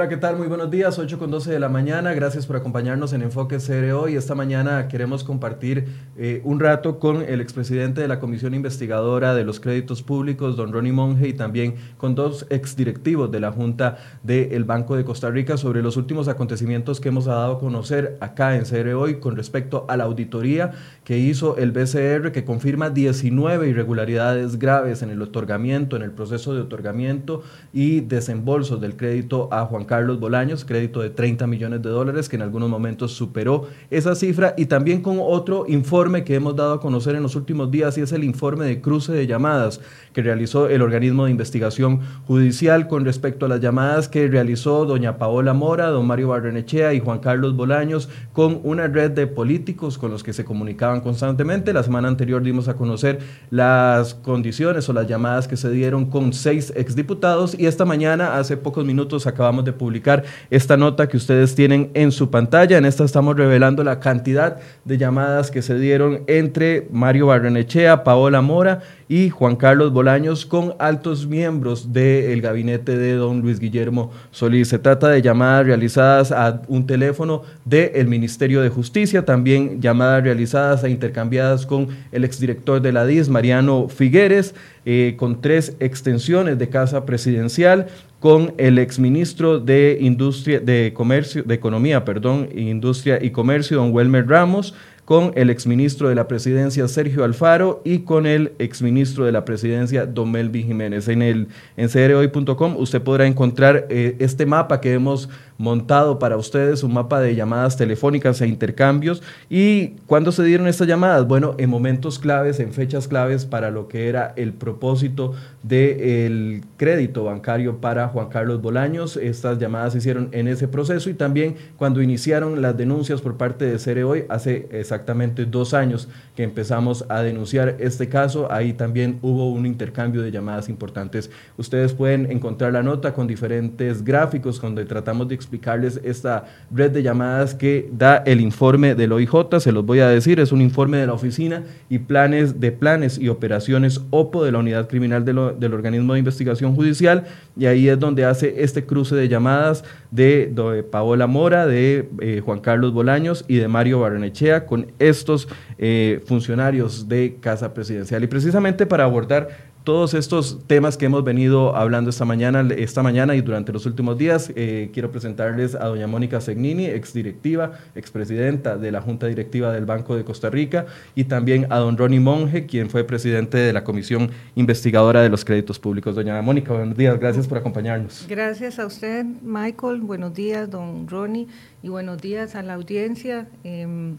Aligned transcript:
Hola, 0.00 0.08
¿qué 0.08 0.16
tal? 0.16 0.38
Muy 0.38 0.46
buenos 0.46 0.70
días, 0.70 0.98
8 0.98 1.18
con 1.18 1.30
12 1.30 1.52
de 1.52 1.60
la 1.60 1.68
mañana. 1.68 2.14
Gracias 2.14 2.46
por 2.46 2.56
acompañarnos 2.56 3.12
en 3.12 3.20
Enfoque 3.20 3.58
CRO 3.58 4.08
y 4.08 4.16
esta 4.16 4.34
mañana 4.34 4.88
queremos 4.88 5.24
compartir 5.24 5.88
eh, 6.16 6.40
un 6.42 6.58
rato 6.58 6.98
con 6.98 7.20
el 7.20 7.42
expresidente 7.42 8.00
de 8.00 8.08
la 8.08 8.18
Comisión 8.18 8.54
Investigadora 8.54 9.34
de 9.34 9.44
los 9.44 9.60
Créditos 9.60 10.02
Públicos, 10.02 10.56
don 10.56 10.72
Ronnie 10.72 10.92
Monge, 10.92 11.28
y 11.28 11.34
también 11.34 11.74
con 11.98 12.14
dos 12.14 12.46
exdirectivos 12.48 13.30
de 13.30 13.40
la 13.40 13.52
Junta 13.52 13.98
del 14.22 14.64
Banco 14.64 14.96
de 14.96 15.04
Costa 15.04 15.28
Rica 15.28 15.58
sobre 15.58 15.82
los 15.82 15.98
últimos 15.98 16.28
acontecimientos 16.28 16.98
que 16.98 17.10
hemos 17.10 17.26
dado 17.26 17.56
a 17.56 17.58
conocer 17.60 18.16
acá 18.20 18.56
en 18.56 18.64
CRO 18.64 19.06
y 19.06 19.16
con 19.16 19.36
respecto 19.36 19.84
a 19.86 19.98
la 19.98 20.04
auditoría 20.04 20.70
que 21.04 21.18
hizo 21.18 21.58
el 21.58 21.72
BCR 21.72 22.32
que 22.32 22.46
confirma 22.46 22.88
19 22.88 23.68
irregularidades 23.68 24.58
graves 24.58 25.02
en 25.02 25.10
el 25.10 25.20
otorgamiento, 25.20 25.96
en 25.96 26.02
el 26.02 26.12
proceso 26.12 26.54
de 26.54 26.62
otorgamiento 26.62 27.42
y 27.74 28.00
desembolsos 28.00 28.80
del 28.80 28.96
crédito 28.96 29.52
a 29.52 29.66
Juan 29.66 29.89
Carlos 29.90 30.20
Bolaños, 30.20 30.64
crédito 30.64 31.00
de 31.00 31.10
30 31.10 31.48
millones 31.48 31.82
de 31.82 31.88
dólares, 31.88 32.28
que 32.28 32.36
en 32.36 32.42
algunos 32.42 32.70
momentos 32.70 33.10
superó 33.10 33.66
esa 33.90 34.14
cifra, 34.14 34.54
y 34.56 34.66
también 34.66 35.02
con 35.02 35.18
otro 35.20 35.64
informe 35.66 36.22
que 36.22 36.36
hemos 36.36 36.54
dado 36.54 36.74
a 36.74 36.80
conocer 36.80 37.16
en 37.16 37.24
los 37.24 37.34
últimos 37.34 37.72
días, 37.72 37.98
y 37.98 38.02
es 38.02 38.12
el 38.12 38.22
informe 38.22 38.66
de 38.66 38.80
cruce 38.80 39.12
de 39.12 39.26
llamadas 39.26 39.80
que 40.12 40.22
realizó 40.22 40.68
el 40.68 40.82
organismo 40.82 41.24
de 41.24 41.32
investigación 41.32 42.02
judicial 42.24 42.86
con 42.86 43.04
respecto 43.04 43.46
a 43.46 43.48
las 43.48 43.60
llamadas 43.60 44.08
que 44.08 44.28
realizó 44.28 44.84
doña 44.84 45.18
Paola 45.18 45.54
Mora, 45.54 45.88
don 45.88 46.06
Mario 46.06 46.28
Barrenechea 46.28 46.94
y 46.94 47.00
Juan 47.00 47.18
Carlos 47.18 47.56
Bolaños 47.56 48.08
con 48.32 48.60
una 48.62 48.86
red 48.86 49.10
de 49.10 49.26
políticos 49.26 49.98
con 49.98 50.12
los 50.12 50.22
que 50.22 50.32
se 50.32 50.44
comunicaban 50.44 51.00
constantemente. 51.00 51.72
La 51.72 51.82
semana 51.82 52.06
anterior 52.06 52.44
dimos 52.44 52.68
a 52.68 52.74
conocer 52.74 53.18
las 53.50 54.14
condiciones 54.14 54.88
o 54.88 54.92
las 54.92 55.08
llamadas 55.08 55.48
que 55.48 55.56
se 55.56 55.70
dieron 55.70 56.06
con 56.06 56.32
seis 56.32 56.72
exdiputados 56.76 57.58
y 57.58 57.66
esta 57.66 57.84
mañana, 57.84 58.36
hace 58.36 58.56
pocos 58.56 58.84
minutos, 58.84 59.26
acabamos 59.26 59.64
de 59.64 59.79
publicar 59.80 60.24
esta 60.50 60.76
nota 60.76 61.08
que 61.08 61.16
ustedes 61.16 61.54
tienen 61.54 61.90
en 61.94 62.12
su 62.12 62.30
pantalla. 62.30 62.76
En 62.76 62.84
esta 62.84 63.02
estamos 63.02 63.34
revelando 63.34 63.82
la 63.82 63.98
cantidad 63.98 64.58
de 64.84 64.98
llamadas 64.98 65.50
que 65.50 65.62
se 65.62 65.78
dieron 65.78 66.22
entre 66.26 66.86
Mario 66.92 67.28
Barrenechea, 67.28 68.04
Paola 68.04 68.42
Mora 68.42 68.82
y 69.10 69.28
Juan 69.28 69.56
Carlos 69.56 69.92
Bolaños 69.92 70.46
con 70.46 70.74
altos 70.78 71.26
miembros 71.26 71.92
del 71.92 72.40
gabinete 72.40 72.96
de 72.96 73.14
don 73.14 73.40
Luis 73.40 73.58
Guillermo 73.58 74.12
Solís. 74.30 74.68
Se 74.68 74.78
trata 74.78 75.08
de 75.08 75.20
llamadas 75.20 75.66
realizadas 75.66 76.30
a 76.30 76.62
un 76.68 76.86
teléfono 76.86 77.42
del 77.64 78.06
Ministerio 78.06 78.62
de 78.62 78.68
Justicia, 78.68 79.24
también 79.24 79.82
llamadas 79.82 80.22
realizadas 80.22 80.84
e 80.84 80.90
intercambiadas 80.90 81.66
con 81.66 81.88
el 82.12 82.22
exdirector 82.24 82.80
de 82.80 82.92
la 82.92 83.04
DIS, 83.04 83.28
Mariano 83.28 83.88
Figueres, 83.88 84.54
eh, 84.86 85.16
con 85.18 85.40
tres 85.40 85.74
extensiones 85.80 86.56
de 86.56 86.68
casa 86.68 87.04
presidencial, 87.04 87.88
con 88.20 88.54
el 88.58 88.78
exministro 88.78 89.58
de 89.58 89.98
Industria, 90.00 90.60
de 90.60 90.92
Comercio, 90.94 91.42
de 91.42 91.54
Economía, 91.54 92.04
perdón, 92.04 92.48
Industria 92.54 93.18
y 93.20 93.30
Comercio, 93.30 93.78
don 93.78 93.92
Welmer 93.92 94.28
Ramos, 94.28 94.74
con 95.10 95.32
el 95.34 95.50
exministro 95.50 96.08
de 96.08 96.14
la 96.14 96.28
presidencia 96.28 96.86
Sergio 96.86 97.24
Alfaro 97.24 97.82
y 97.84 98.04
con 98.04 98.26
el 98.26 98.52
exministro 98.60 99.24
de 99.24 99.32
la 99.32 99.44
presidencia 99.44 100.06
Don 100.06 100.30
Melvin 100.30 100.68
Jiménez. 100.68 101.08
En 101.08 101.20
el 101.20 101.48
en 101.76 101.88
crhoy.com 101.88 102.76
usted 102.76 103.02
podrá 103.02 103.26
encontrar 103.26 103.88
eh, 103.90 104.14
este 104.20 104.46
mapa 104.46 104.80
que 104.80 104.92
hemos 104.92 105.28
montado 105.60 106.18
para 106.18 106.38
ustedes, 106.38 106.82
un 106.82 106.94
mapa 106.94 107.20
de 107.20 107.34
llamadas 107.34 107.76
telefónicas 107.76 108.40
e 108.40 108.48
intercambios. 108.48 109.22
¿Y 109.50 109.88
cuándo 110.06 110.32
se 110.32 110.42
dieron 110.42 110.66
estas 110.66 110.88
llamadas? 110.88 111.26
Bueno, 111.26 111.54
en 111.58 111.68
momentos 111.68 112.18
claves, 112.18 112.60
en 112.60 112.72
fechas 112.72 113.06
claves 113.06 113.44
para 113.44 113.70
lo 113.70 113.86
que 113.86 114.08
era 114.08 114.32
el 114.36 114.54
propósito 114.54 115.34
del 115.62 116.62
crédito 116.78 117.24
bancario 117.24 117.76
para 117.76 118.08
Juan 118.08 118.30
Carlos 118.30 118.62
Bolaños. 118.62 119.18
Estas 119.18 119.58
llamadas 119.58 119.92
se 119.92 119.98
hicieron 119.98 120.30
en 120.32 120.48
ese 120.48 120.66
proceso 120.66 121.10
y 121.10 121.14
también 121.14 121.56
cuando 121.76 122.00
iniciaron 122.00 122.62
las 122.62 122.78
denuncias 122.78 123.20
por 123.20 123.36
parte 123.36 123.66
de 123.66 123.78
Cere 123.78 124.02
Hoy, 124.02 124.24
hace 124.30 124.66
exactamente 124.72 125.44
dos 125.44 125.74
años 125.74 126.08
que 126.36 126.42
empezamos 126.42 127.04
a 127.10 127.20
denunciar 127.20 127.76
este 127.80 128.08
caso, 128.08 128.50
ahí 128.50 128.72
también 128.72 129.18
hubo 129.20 129.50
un 129.50 129.66
intercambio 129.66 130.22
de 130.22 130.30
llamadas 130.30 130.70
importantes. 130.70 131.30
Ustedes 131.58 131.92
pueden 131.92 132.30
encontrar 132.32 132.72
la 132.72 132.82
nota 132.82 133.12
con 133.12 133.26
diferentes 133.26 134.02
gráficos 134.02 134.58
donde 134.58 134.86
tratamos 134.86 135.28
de 135.28 135.34
explicarles 135.50 136.00
esta 136.04 136.44
red 136.72 136.92
de 136.92 137.02
llamadas 137.02 137.54
que 137.54 137.90
da 137.92 138.18
el 138.18 138.40
informe 138.40 138.94
del 138.94 139.10
OIJ, 139.10 139.58
se 139.58 139.72
los 139.72 139.84
voy 139.84 139.98
a 139.98 140.06
decir, 140.06 140.38
es 140.38 140.52
un 140.52 140.60
informe 140.60 140.98
de 140.98 141.08
la 141.08 141.12
oficina 141.12 141.64
y 141.88 141.98
planes 141.98 142.60
de 142.60 142.70
planes 142.70 143.18
y 143.18 143.28
operaciones 143.28 144.00
OPO 144.10 144.44
de 144.44 144.52
la 144.52 144.58
Unidad 144.58 144.88
Criminal 144.88 145.24
del 145.24 145.74
Organismo 145.74 146.12
de 146.12 146.20
Investigación 146.20 146.76
Judicial, 146.76 147.24
y 147.56 147.66
ahí 147.66 147.88
es 147.88 147.98
donde 147.98 148.24
hace 148.24 148.62
este 148.62 148.84
cruce 148.84 149.16
de 149.16 149.28
llamadas 149.28 149.82
de, 150.12 150.52
Paola 150.90 151.26
Mora, 151.26 151.66
de 151.66 152.08
eh, 152.20 152.40
Juan 152.44 152.60
Carlos 152.60 152.92
Bolaños 152.92 153.44
y 153.48 153.56
de 153.56 153.66
Mario 153.66 154.00
Barrenechea 154.00 154.66
con 154.66 154.86
estos 154.98 155.48
eh, 155.78 156.20
funcionarios 156.26 157.08
de 157.08 157.36
Casa 157.40 157.74
Presidencial. 157.74 158.22
Y 158.22 158.28
precisamente 158.28 158.86
para 158.86 159.04
abordar 159.04 159.69
todos 159.84 160.12
estos 160.14 160.58
temas 160.66 160.96
que 160.96 161.06
hemos 161.06 161.24
venido 161.24 161.74
hablando 161.74 162.10
esta 162.10 162.24
mañana, 162.24 162.66
esta 162.76 163.02
mañana 163.02 163.34
y 163.34 163.40
durante 163.40 163.72
los 163.72 163.86
últimos 163.86 164.18
días, 164.18 164.52
eh, 164.54 164.90
quiero 164.92 165.10
presentarles 165.10 165.74
a 165.74 165.86
doña 165.86 166.06
Mónica 166.06 166.40
Segnini, 166.40 166.86
exdirectiva, 166.86 167.72
expresidenta 167.94 168.76
de 168.76 168.92
la 168.92 169.00
Junta 169.00 169.26
Directiva 169.26 169.72
del 169.72 169.86
Banco 169.86 170.16
de 170.16 170.24
Costa 170.24 170.50
Rica, 170.50 170.86
y 171.14 171.24
también 171.24 171.66
a 171.70 171.78
don 171.78 171.96
Ronnie 171.96 172.20
Monge, 172.20 172.66
quien 172.66 172.90
fue 172.90 173.04
presidente 173.04 173.56
de 173.56 173.72
la 173.72 173.82
Comisión 173.82 174.30
Investigadora 174.54 175.22
de 175.22 175.30
los 175.30 175.44
Créditos 175.44 175.78
Públicos. 175.78 176.14
Doña 176.14 176.40
Mónica, 176.42 176.74
buenos 176.74 176.96
días, 176.96 177.18
gracias 177.18 177.48
por 177.48 177.58
acompañarnos. 177.58 178.26
Gracias 178.28 178.78
a 178.78 178.86
usted, 178.86 179.24
Michael, 179.42 180.02
buenos 180.02 180.34
días, 180.34 180.70
don 180.70 181.08
Ronnie, 181.08 181.48
y 181.82 181.88
buenos 181.88 182.20
días 182.20 182.54
a 182.54 182.62
la 182.62 182.74
audiencia. 182.74 183.48
Em, 183.64 184.18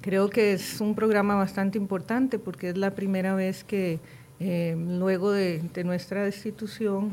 creo 0.00 0.30
que 0.30 0.52
es 0.52 0.80
un 0.80 0.94
programa 0.94 1.34
bastante 1.34 1.78
importante 1.78 2.38
porque 2.38 2.68
es 2.68 2.78
la 2.78 2.92
primera 2.92 3.34
vez 3.34 3.64
que 3.64 3.98
eh, 4.46 4.76
luego 4.76 5.32
de, 5.32 5.62
nuestra 5.86 6.22
destitución, 6.22 7.12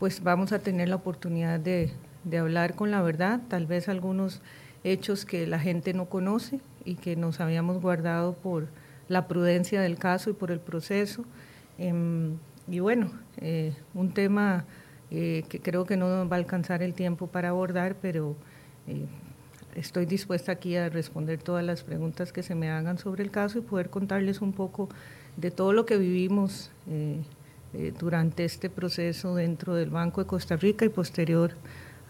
pues 0.00 0.20
vamos 0.20 0.50
a 0.50 0.58
tener 0.58 0.88
la 0.88 0.96
oportunidad 0.96 1.60
de, 1.60 1.92
hablar 2.36 2.74
con 2.74 2.90
la 2.90 3.00
verdad, 3.02 3.40
tal 3.48 3.66
vez 3.66 3.88
algunos 3.88 4.42
hechos 4.82 5.24
que 5.24 5.46
la 5.46 5.60
gente 5.60 5.94
no 5.94 6.06
conoce 6.06 6.58
y 6.84 6.96
que 6.96 7.14
nos 7.14 7.38
habíamos 7.38 7.80
guardado 7.80 8.32
por 8.32 8.66
la 9.06 9.28
prudencia 9.28 9.80
del 9.80 9.96
caso 9.96 10.30
y 10.30 10.32
por 10.32 10.50
el 10.50 10.58
proceso. 10.58 11.24
Em, 11.78 12.38
y 12.66 12.80
bueno, 12.80 13.12
eh, 13.36 13.74
un 13.94 14.12
tema 14.12 14.64
eh, 15.12 15.44
que 15.48 15.60
creo 15.60 15.84
que 15.84 15.96
no 15.96 16.28
va 16.28 16.34
a 16.34 16.40
alcanzar 16.40 16.82
el 16.82 16.94
tiempo 16.94 17.28
para 17.28 17.50
abordar, 17.50 17.94
pero 18.02 18.34
estoy 19.76 20.06
dispuesta 20.06 20.50
aquí 20.50 20.74
a 20.74 20.88
responder 20.88 21.40
todas 21.40 21.64
las 21.64 21.84
preguntas 21.84 22.32
que 22.32 22.42
se 22.42 22.56
me 22.56 22.70
hagan 22.70 22.98
sobre 22.98 23.22
el 23.22 23.30
caso 23.30 23.60
y 23.60 23.62
poder 23.62 23.88
contarles 23.88 24.40
un 24.40 24.52
poco 24.52 24.88
de 25.36 25.50
todo 25.50 25.72
lo 25.72 25.86
que 25.86 25.96
vivimos 25.96 26.70
eh, 26.88 27.18
eh, 27.74 27.92
durante 27.98 28.44
este 28.44 28.68
proceso 28.68 29.34
dentro 29.34 29.74
del 29.74 29.90
Banco 29.90 30.20
de 30.20 30.26
Costa 30.26 30.56
Rica 30.56 30.84
y 30.84 30.88
posterior 30.88 31.52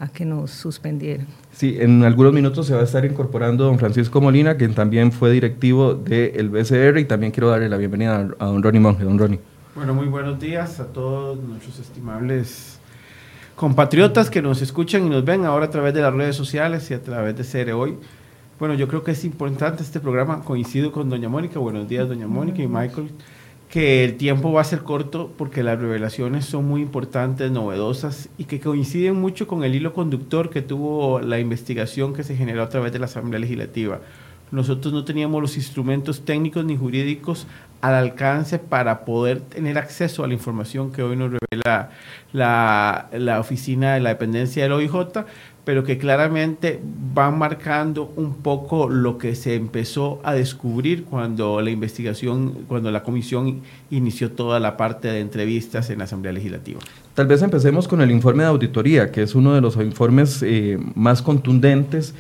a 0.01 0.09
que 0.09 0.25
nos 0.25 0.51
suspendieran. 0.51 1.29
Sí, 1.53 1.77
en 1.79 2.03
algunos 2.03 2.33
minutos 2.33 2.67
se 2.67 2.75
va 2.75 2.81
a 2.81 2.85
estar 2.85 3.05
incorporando 3.05 3.65
don 3.65 3.79
Francisco 3.79 4.21
Molina, 4.21 4.57
quien 4.57 4.75
también 4.75 5.13
fue 5.13 5.31
directivo 5.31 5.95
del 5.95 6.49
BCR, 6.49 6.99
y 6.99 7.05
también 7.05 7.31
quiero 7.31 7.51
darle 7.51 7.69
la 7.69 7.77
bienvenida 7.77 8.29
a, 8.39 8.47
don 8.47 8.63
Ronnie 8.63 8.81
Monge. 8.81 9.05
Don 9.05 9.17
Ronnie. 9.19 9.39
Bueno, 9.77 9.95
muy 9.95 10.09
buenos 10.09 10.41
días 10.41 10.81
a 10.81 10.87
todos 10.87 11.39
nuestros 11.39 11.79
estimables 11.79 12.81
compatriotas 13.55 14.29
que 14.29 14.43
nos 14.43 14.61
escuchan 14.61 15.07
y 15.07 15.11
nos 15.11 15.25
ven 15.25 15.45
ahora 15.45 15.67
a 15.67 15.71
través 15.71 15.95
de 15.95 16.01
las 16.01 16.13
redes 16.13 16.35
sociales 16.35 16.91
y 16.91 16.95
a 16.95 17.03
través 17.03 17.37
de 17.37 17.45
CR 17.45 17.71
Hoy. 17.73 17.97
Bueno, 18.63 18.77
yo 18.77 18.87
creo 18.87 19.03
que 19.03 19.11
es 19.11 19.25
importante 19.25 19.83
este 19.83 19.99
programa. 19.99 20.45
Coincido 20.45 20.93
con 20.93 21.11
doña 21.11 21.29
Mónica. 21.29 21.59
Buenos 21.59 21.89
días, 21.89 22.07
doña 22.07 22.29
Mónica 22.29 22.63
y 22.63 22.69
Michael. 22.69 23.11
Que 23.69 24.05
el 24.05 24.17
tiempo 24.17 24.53
va 24.53 24.61
a 24.61 24.65
ser 24.65 24.85
corto 24.85 25.33
porque 25.37 25.65
las 25.65 25.81
revelaciones 25.81 26.45
son 26.45 26.69
muy 26.69 26.81
importantes, 26.81 27.51
novedosas 27.51 28.29
y 28.39 28.45
que 28.45 28.61
coinciden 28.61 29.17
mucho 29.17 29.49
con 29.49 29.65
el 29.65 29.75
hilo 29.75 29.93
conductor 29.93 30.49
que 30.49 30.63
tuvo 30.63 31.19
la 31.19 31.41
investigación 31.41 32.15
que 32.15 32.23
se 32.23 32.37
generó 32.37 32.63
a 32.63 32.69
través 32.69 32.93
de 32.93 33.01
la 33.01 33.07
Asamblea 33.07 33.41
Legislativa. 33.41 33.99
Nosotros 34.53 34.93
no 34.93 35.05
teníamos 35.05 35.43
los 35.43 35.57
instrumentos 35.57 36.25
técnicos 36.25 36.65
ni 36.65 36.77
jurídicos 36.77 37.49
al 37.81 37.95
alcance 37.95 38.61
para 38.61 39.05
poder 39.05 39.41
tener 39.41 39.77
acceso 39.77 40.23
a 40.23 40.29
la 40.29 40.35
información 40.35 40.93
que 40.93 41.03
hoy 41.03 41.17
nos 41.17 41.33
revela 41.33 41.91
la, 42.33 43.09
la 43.13 43.41
oficina 43.41 43.95
de 43.95 44.01
la 44.01 44.11
dependencia 44.11 44.63
del 44.63 44.73
OIJ, 44.73 45.25
pero 45.65 45.85
que 45.85 45.97
claramente 45.97 46.81
van 47.15 47.39
marcando 47.39 48.13
un 48.17 48.35
poco 48.35 48.89
lo 48.89 49.17
que 49.17 49.37
se 49.37 49.55
empezó 49.55 50.21
a 50.25 50.35
descubrir 50.35 51.05
cuando 51.05 51.61
la 51.61 51.71
investigación, 51.71 52.65
cuando 52.67 52.91
la 52.91 53.05
comisión 53.05 53.61
inició 53.91 54.33
toda 54.33 54.59
la 54.59 54.77
parte 54.77 55.09
de 55.09 55.21
entrevistas 55.21 55.91
en 55.91 55.99
la 55.99 56.05
Asamblea 56.05 56.33
Legislativa. 56.33 56.81
Tal 57.15 57.27
vez 57.27 57.43
empecemos 57.43 57.87
con 57.87 58.01
el 58.01 58.11
informe 58.11 58.43
de 58.43 58.49
auditoría, 58.49 59.13
que 59.13 59.23
es 59.23 59.35
uno 59.35 59.55
de 59.55 59.61
los 59.61 59.77
informes 59.77 60.43
eh, 60.43 60.79
más 60.95 61.23
contundentes. 61.23 62.15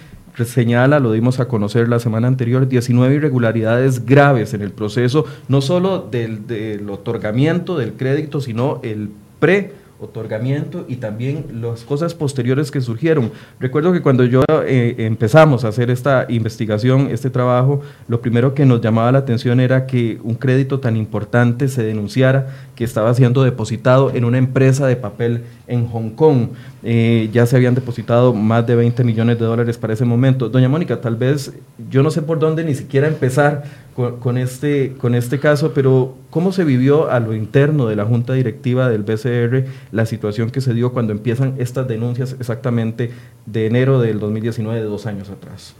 Señala, 0.44 0.98
lo 0.98 1.12
dimos 1.12 1.40
a 1.40 1.48
conocer 1.48 1.88
la 1.88 1.98
semana 1.98 2.28
anterior, 2.28 2.66
19 2.66 3.16
irregularidades 3.16 4.06
graves 4.06 4.54
en 4.54 4.62
el 4.62 4.70
proceso, 4.70 5.26
no 5.48 5.60
solo 5.60 6.08
del, 6.10 6.46
del 6.46 6.88
otorgamiento 6.88 7.76
del 7.76 7.94
crédito, 7.94 8.40
sino 8.40 8.80
el 8.82 9.10
pre 9.40 9.81
otorgamiento 10.04 10.84
y 10.88 10.96
también 10.96 11.60
las 11.60 11.82
cosas 11.84 12.14
posteriores 12.14 12.70
que 12.70 12.80
surgieron. 12.80 13.32
Recuerdo 13.60 13.92
que 13.92 14.02
cuando 14.02 14.24
yo 14.24 14.42
eh, 14.66 14.94
empezamos 14.98 15.64
a 15.64 15.68
hacer 15.68 15.90
esta 15.90 16.26
investigación, 16.28 17.08
este 17.10 17.30
trabajo, 17.30 17.80
lo 18.08 18.20
primero 18.20 18.54
que 18.54 18.66
nos 18.66 18.80
llamaba 18.80 19.12
la 19.12 19.18
atención 19.18 19.60
era 19.60 19.86
que 19.86 20.18
un 20.22 20.34
crédito 20.34 20.80
tan 20.80 20.96
importante 20.96 21.68
se 21.68 21.82
denunciara 21.82 22.48
que 22.74 22.84
estaba 22.84 23.14
siendo 23.14 23.42
depositado 23.42 24.10
en 24.14 24.24
una 24.24 24.38
empresa 24.38 24.86
de 24.86 24.96
papel 24.96 25.44
en 25.66 25.86
Hong 25.88 26.10
Kong. 26.10 26.48
Eh, 26.84 27.30
ya 27.32 27.46
se 27.46 27.54
habían 27.54 27.76
depositado 27.76 28.34
más 28.34 28.66
de 28.66 28.74
20 28.74 29.04
millones 29.04 29.38
de 29.38 29.44
dólares 29.44 29.78
para 29.78 29.92
ese 29.92 30.04
momento. 30.04 30.48
Doña 30.48 30.68
Mónica, 30.68 31.00
tal 31.00 31.14
vez 31.14 31.52
yo 31.88 32.02
no 32.02 32.10
sé 32.10 32.22
por 32.22 32.40
dónde 32.40 32.64
ni 32.64 32.74
siquiera 32.74 33.06
empezar 33.06 33.62
con, 33.94 34.36
este, 34.38 34.94
con 34.94 35.14
este 35.14 35.38
caso, 35.38 35.72
pero 35.74 36.16
¿cómo 36.30 36.50
se 36.50 36.64
vivió 36.64 37.10
a 37.10 37.20
lo 37.20 37.34
interno 37.34 37.86
de 37.86 37.94
la 37.94 38.04
Junta 38.04 38.32
Directiva 38.32 38.88
del 38.88 39.02
BCR 39.02 39.66
la 39.92 40.06
situación 40.06 40.50
que 40.50 40.60
se 40.60 40.74
dio 40.74 40.92
cuando 40.92 41.12
empiezan 41.12 41.54
estas 41.58 41.86
denuncias 41.86 42.34
exactamente 42.40 43.12
de 43.46 43.66
enero 43.66 44.00
del 44.00 44.18
2019, 44.18 44.80
de 44.80 44.86
dos 44.86 45.06
años 45.06 45.30
atrás? 45.30 45.74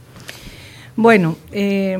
Bueno, 0.95 1.35
eh, 1.51 1.97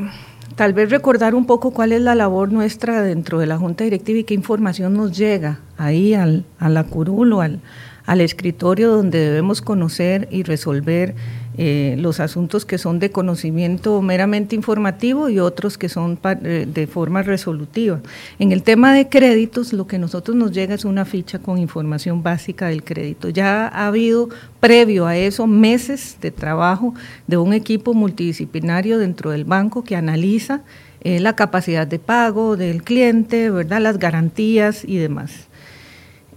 tal 0.55 0.73
vez 0.73 0.91
recordar 0.91 1.35
un 1.35 1.45
poco 1.45 1.71
cuál 1.71 1.91
es 1.91 2.01
la 2.01 2.15
labor 2.15 2.53
nuestra 2.53 3.01
dentro 3.01 3.39
de 3.39 3.47
la 3.47 3.57
Junta 3.57 3.83
Directiva 3.83 4.19
y 4.19 4.23
qué 4.23 4.35
información 4.35 4.93
nos 4.93 5.17
llega 5.17 5.59
ahí 5.77 6.13
al, 6.13 6.45
a 6.59 6.69
la 6.69 6.83
curul 6.83 7.33
o 7.33 7.41
al, 7.41 7.59
al 8.05 8.21
escritorio 8.21 8.91
donde 8.91 9.19
debemos 9.19 9.61
conocer 9.61 10.27
y 10.31 10.43
resolver 10.43 11.15
eh, 11.55 11.95
los 11.99 12.19
asuntos 12.19 12.65
que 12.65 12.79
son 12.79 12.97
de 12.97 13.11
conocimiento 13.11 14.01
meramente 14.01 14.55
informativo 14.55 15.29
y 15.29 15.37
otros 15.37 15.77
que 15.77 15.87
son 15.87 16.17
eh, 16.23 16.67
de 16.67 16.87
forma 16.87 17.21
resolutiva. 17.21 17.99
En 18.39 18.51
el 18.51 18.63
tema 18.63 18.91
de 18.93 19.07
créditos, 19.07 19.71
lo 19.71 19.85
que 19.85 19.99
nosotros 19.99 20.35
nos 20.35 20.51
llega 20.51 20.73
es 20.73 20.83
una 20.83 21.05
ficha 21.05 21.37
con 21.37 21.59
información 21.59 22.23
básica 22.23 22.69
del 22.69 22.83
crédito. 22.83 23.29
Ya 23.29 23.67
ha 23.67 23.87
habido 23.87 24.29
previo 24.59 25.05
a 25.05 25.15
eso 25.15 25.45
meses 25.45 26.17
de 26.21 26.31
trabajo 26.31 26.95
de 27.27 27.37
un 27.37 27.53
equipo 27.53 27.93
multidisciplinario 27.93 28.97
dentro 28.97 29.29
del 29.29 29.45
banco 29.45 29.83
que 29.83 29.95
analiza 29.95 30.61
eh, 31.01 31.19
la 31.19 31.35
capacidad 31.35 31.85
de 31.85 31.99
pago 31.99 32.57
del 32.57 32.81
cliente, 32.81 33.51
¿verdad? 33.51 33.79
las 33.81 33.99
garantías 33.99 34.83
y 34.85 34.97
demás. 34.97 35.49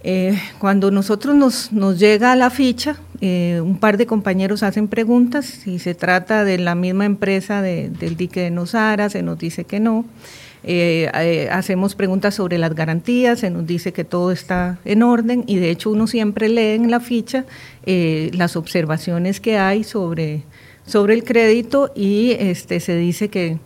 Eh, 0.03 0.39
cuando 0.59 0.91
nosotros 0.91 1.35
nos, 1.35 1.71
nos, 1.71 1.99
llega 1.99 2.35
la 2.35 2.49
ficha, 2.49 2.97
eh, 3.21 3.59
un 3.63 3.79
par 3.79 3.97
de 3.97 4.05
compañeros 4.05 4.63
hacen 4.63 4.87
preguntas, 4.87 5.45
si 5.45 5.79
se 5.79 5.95
trata 5.95 6.43
de 6.43 6.59
la 6.59 6.75
misma 6.75 7.05
empresa 7.05 7.61
del 7.61 8.15
dique 8.15 8.41
de 8.41 8.51
Nosara, 8.51 9.09
se 9.09 9.23
nos 9.23 9.37
dice 9.37 9.63
que 9.63 9.79
no. 9.79 10.05
Eh, 10.63 11.47
hacemos 11.51 11.95
preguntas 11.95 12.35
sobre 12.35 12.57
las 12.57 12.75
garantías, 12.75 13.39
se 13.39 13.49
nos 13.49 13.65
dice 13.65 13.93
que 13.93 14.03
todo 14.03 14.31
está 14.31 14.79
en 14.85 15.01
orden 15.01 15.43
y 15.47 15.57
de 15.57 15.69
hecho 15.69 15.91
uno 15.91 16.07
siempre 16.07 16.49
lee 16.49 16.75
en 16.75 16.91
la 16.91 16.99
ficha 16.99 17.45
las 17.85 18.57
observaciones 18.57 19.39
que 19.39 19.57
hay 19.57 19.85
sobre, 19.85 20.43
sobre 20.85 21.13
el 21.13 21.23
crédito 21.23 21.91
y 21.95 22.31
este, 22.31 22.81
se 22.81 22.97
dice 22.97 23.29
que 23.29 23.59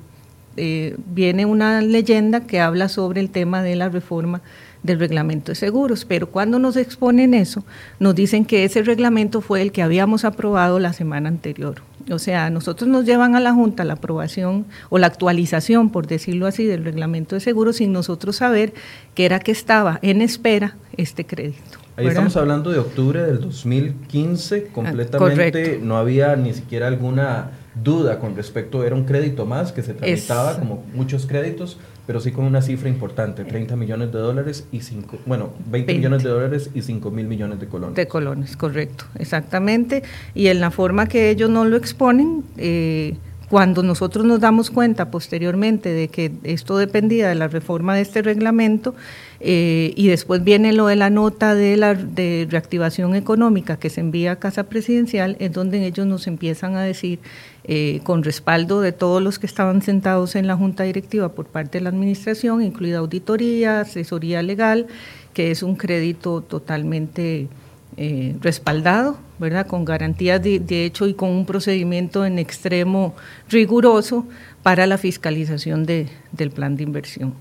viene 1.07 1.45
una 1.45 1.81
leyenda 1.81 2.41
que 2.41 2.59
habla 2.59 2.87
sobre 2.87 3.21
el 3.21 3.31
tema 3.31 3.63
de 3.63 3.75
la 3.75 3.89
reforma 3.89 4.41
del 4.83 4.99
reglamento 4.99 5.51
de 5.51 5.55
seguros, 5.55 6.05
pero 6.05 6.27
cuando 6.29 6.59
nos 6.59 6.75
exponen 6.75 7.33
eso, 7.33 7.63
nos 7.99 8.15
dicen 8.15 8.45
que 8.45 8.63
ese 8.63 8.81
reglamento 8.83 9.41
fue 9.41 9.61
el 9.61 9.71
que 9.71 9.81
habíamos 9.81 10.25
aprobado 10.25 10.79
la 10.79 10.93
semana 10.93 11.29
anterior. 11.29 11.81
O 12.09 12.19
sea, 12.19 12.49
nosotros 12.49 12.89
nos 12.89 13.05
llevan 13.05 13.35
a 13.35 13.39
la 13.39 13.53
Junta 13.53 13.83
la 13.83 13.93
aprobación 13.93 14.65
o 14.89 14.97
la 14.97 15.07
actualización, 15.07 15.91
por 15.91 16.07
decirlo 16.07 16.47
así, 16.47 16.65
del 16.65 16.83
reglamento 16.83 17.35
de 17.35 17.41
seguros 17.41 17.77
sin 17.77 17.93
nosotros 17.93 18.37
saber 18.37 18.73
que 19.13 19.25
era 19.25 19.39
que 19.39 19.51
estaba 19.51 19.99
en 20.01 20.21
espera 20.21 20.75
este 20.97 21.25
crédito. 21.25 21.79
Ahí 21.97 22.07
estamos 22.07 22.35
hablando 22.37 22.71
de 22.71 22.79
octubre 22.79 23.21
del 23.21 23.39
2015, 23.41 24.65
ah, 24.67 24.73
completamente 24.73 25.79
no 25.81 25.97
había 25.97 26.35
ni 26.35 26.53
siquiera 26.53 26.87
alguna 26.87 27.51
duda 27.75 28.19
con 28.19 28.35
respecto, 28.35 28.83
era 28.83 28.95
un 28.95 29.05
crédito 29.05 29.45
más 29.45 29.71
que 29.71 29.81
se 29.81 29.93
tramitaba 29.93 30.57
como 30.57 30.83
muchos 30.93 31.25
créditos, 31.25 31.77
pero 32.11 32.19
sí 32.19 32.33
con 32.33 32.43
una 32.43 32.61
cifra 32.61 32.89
importante, 32.89 33.45
30 33.45 33.77
millones 33.77 34.11
de 34.11 34.19
dólares 34.19 34.67
y 34.69 34.81
5, 34.81 35.19
bueno, 35.25 35.51
20, 35.67 35.93
millones 35.93 36.23
de 36.23 36.29
dólares 36.29 36.69
y 36.73 36.81
5 36.81 37.09
mil 37.09 37.25
millones 37.25 37.61
de 37.61 37.67
colones. 37.67 37.95
De 37.95 38.05
colones, 38.05 38.57
correcto, 38.57 39.05
exactamente. 39.17 40.03
Y 40.35 40.47
en 40.47 40.59
la 40.59 40.71
forma 40.71 41.07
que 41.07 41.29
ellos 41.29 41.49
no 41.49 41.63
lo 41.63 41.77
exponen, 41.77 42.43
eh, 42.57 43.15
cuando 43.51 43.83
nosotros 43.83 44.25
nos 44.25 44.39
damos 44.39 44.71
cuenta 44.71 45.11
posteriormente 45.11 45.89
de 45.89 46.07
que 46.07 46.31
esto 46.43 46.77
dependía 46.77 47.27
de 47.27 47.35
la 47.35 47.49
reforma 47.49 47.93
de 47.93 48.01
este 48.01 48.21
reglamento, 48.21 48.95
eh, 49.41 49.91
y 49.97 50.07
después 50.07 50.41
viene 50.41 50.71
lo 50.71 50.87
de 50.87 50.95
la 50.95 51.09
nota 51.09 51.53
de 51.53 51.75
la 51.75 51.93
de 51.93 52.47
reactivación 52.49 53.13
económica 53.13 53.75
que 53.75 53.89
se 53.89 53.99
envía 53.99 54.31
a 54.31 54.35
Casa 54.37 54.69
Presidencial, 54.69 55.35
es 55.39 55.51
donde 55.51 55.85
ellos 55.85 56.07
nos 56.07 56.27
empiezan 56.27 56.75
a 56.75 56.83
decir, 56.83 57.19
eh, 57.65 57.99
con 58.03 58.23
respaldo 58.23 58.79
de 58.79 58.93
todos 58.93 59.21
los 59.21 59.37
que 59.37 59.47
estaban 59.47 59.81
sentados 59.81 60.37
en 60.37 60.47
la 60.47 60.55
Junta 60.55 60.83
Directiva 60.83 61.33
por 61.33 61.47
parte 61.47 61.79
de 61.79 61.83
la 61.83 61.89
Administración, 61.89 62.61
incluida 62.61 62.99
auditoría, 62.99 63.81
asesoría 63.81 64.41
legal, 64.43 64.87
que 65.33 65.51
es 65.51 65.61
un 65.61 65.75
crédito 65.75 66.39
totalmente 66.39 67.49
eh, 67.97 68.35
respaldado, 68.41 69.17
¿verdad? 69.39 69.67
Con 69.67 69.85
garantías 69.85 70.41
de, 70.41 70.85
hecho 70.85 71.07
y 71.07 71.13
con 71.13 71.29
un 71.29 71.45
procedimiento 71.45 72.25
en 72.25 72.39
extremo 72.39 73.15
riguroso 73.49 74.25
para 74.63 74.85
la 74.87 74.97
fiscalización 74.97 75.85
de, 75.85 76.07
del 76.31 76.51
plan 76.51 76.75
de 76.75 76.83
inversión. 76.83 77.33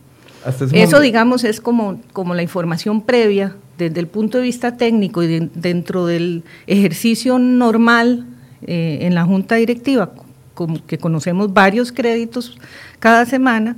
Eso, 0.72 1.00
digamos, 1.00 1.44
es 1.44 1.60
como, 1.60 2.00
como 2.12 2.34
la 2.34 2.42
información 2.42 3.02
previa 3.02 3.54
desde 3.76 4.00
el 4.00 4.06
punto 4.06 4.38
de 4.38 4.44
vista 4.44 4.76
técnico 4.76 5.22
y 5.22 5.50
dentro 5.54 6.06
del 6.06 6.44
ejercicio 6.66 7.38
normal 7.38 8.26
eh, 8.62 8.98
en 9.02 9.14
la 9.14 9.24
junta 9.24 9.56
directiva, 9.56 10.12
como 10.54 10.84
que 10.86 10.98
conocemos 10.98 11.52
varios 11.52 11.92
créditos 11.92 12.58
cada 12.98 13.24
semana, 13.24 13.76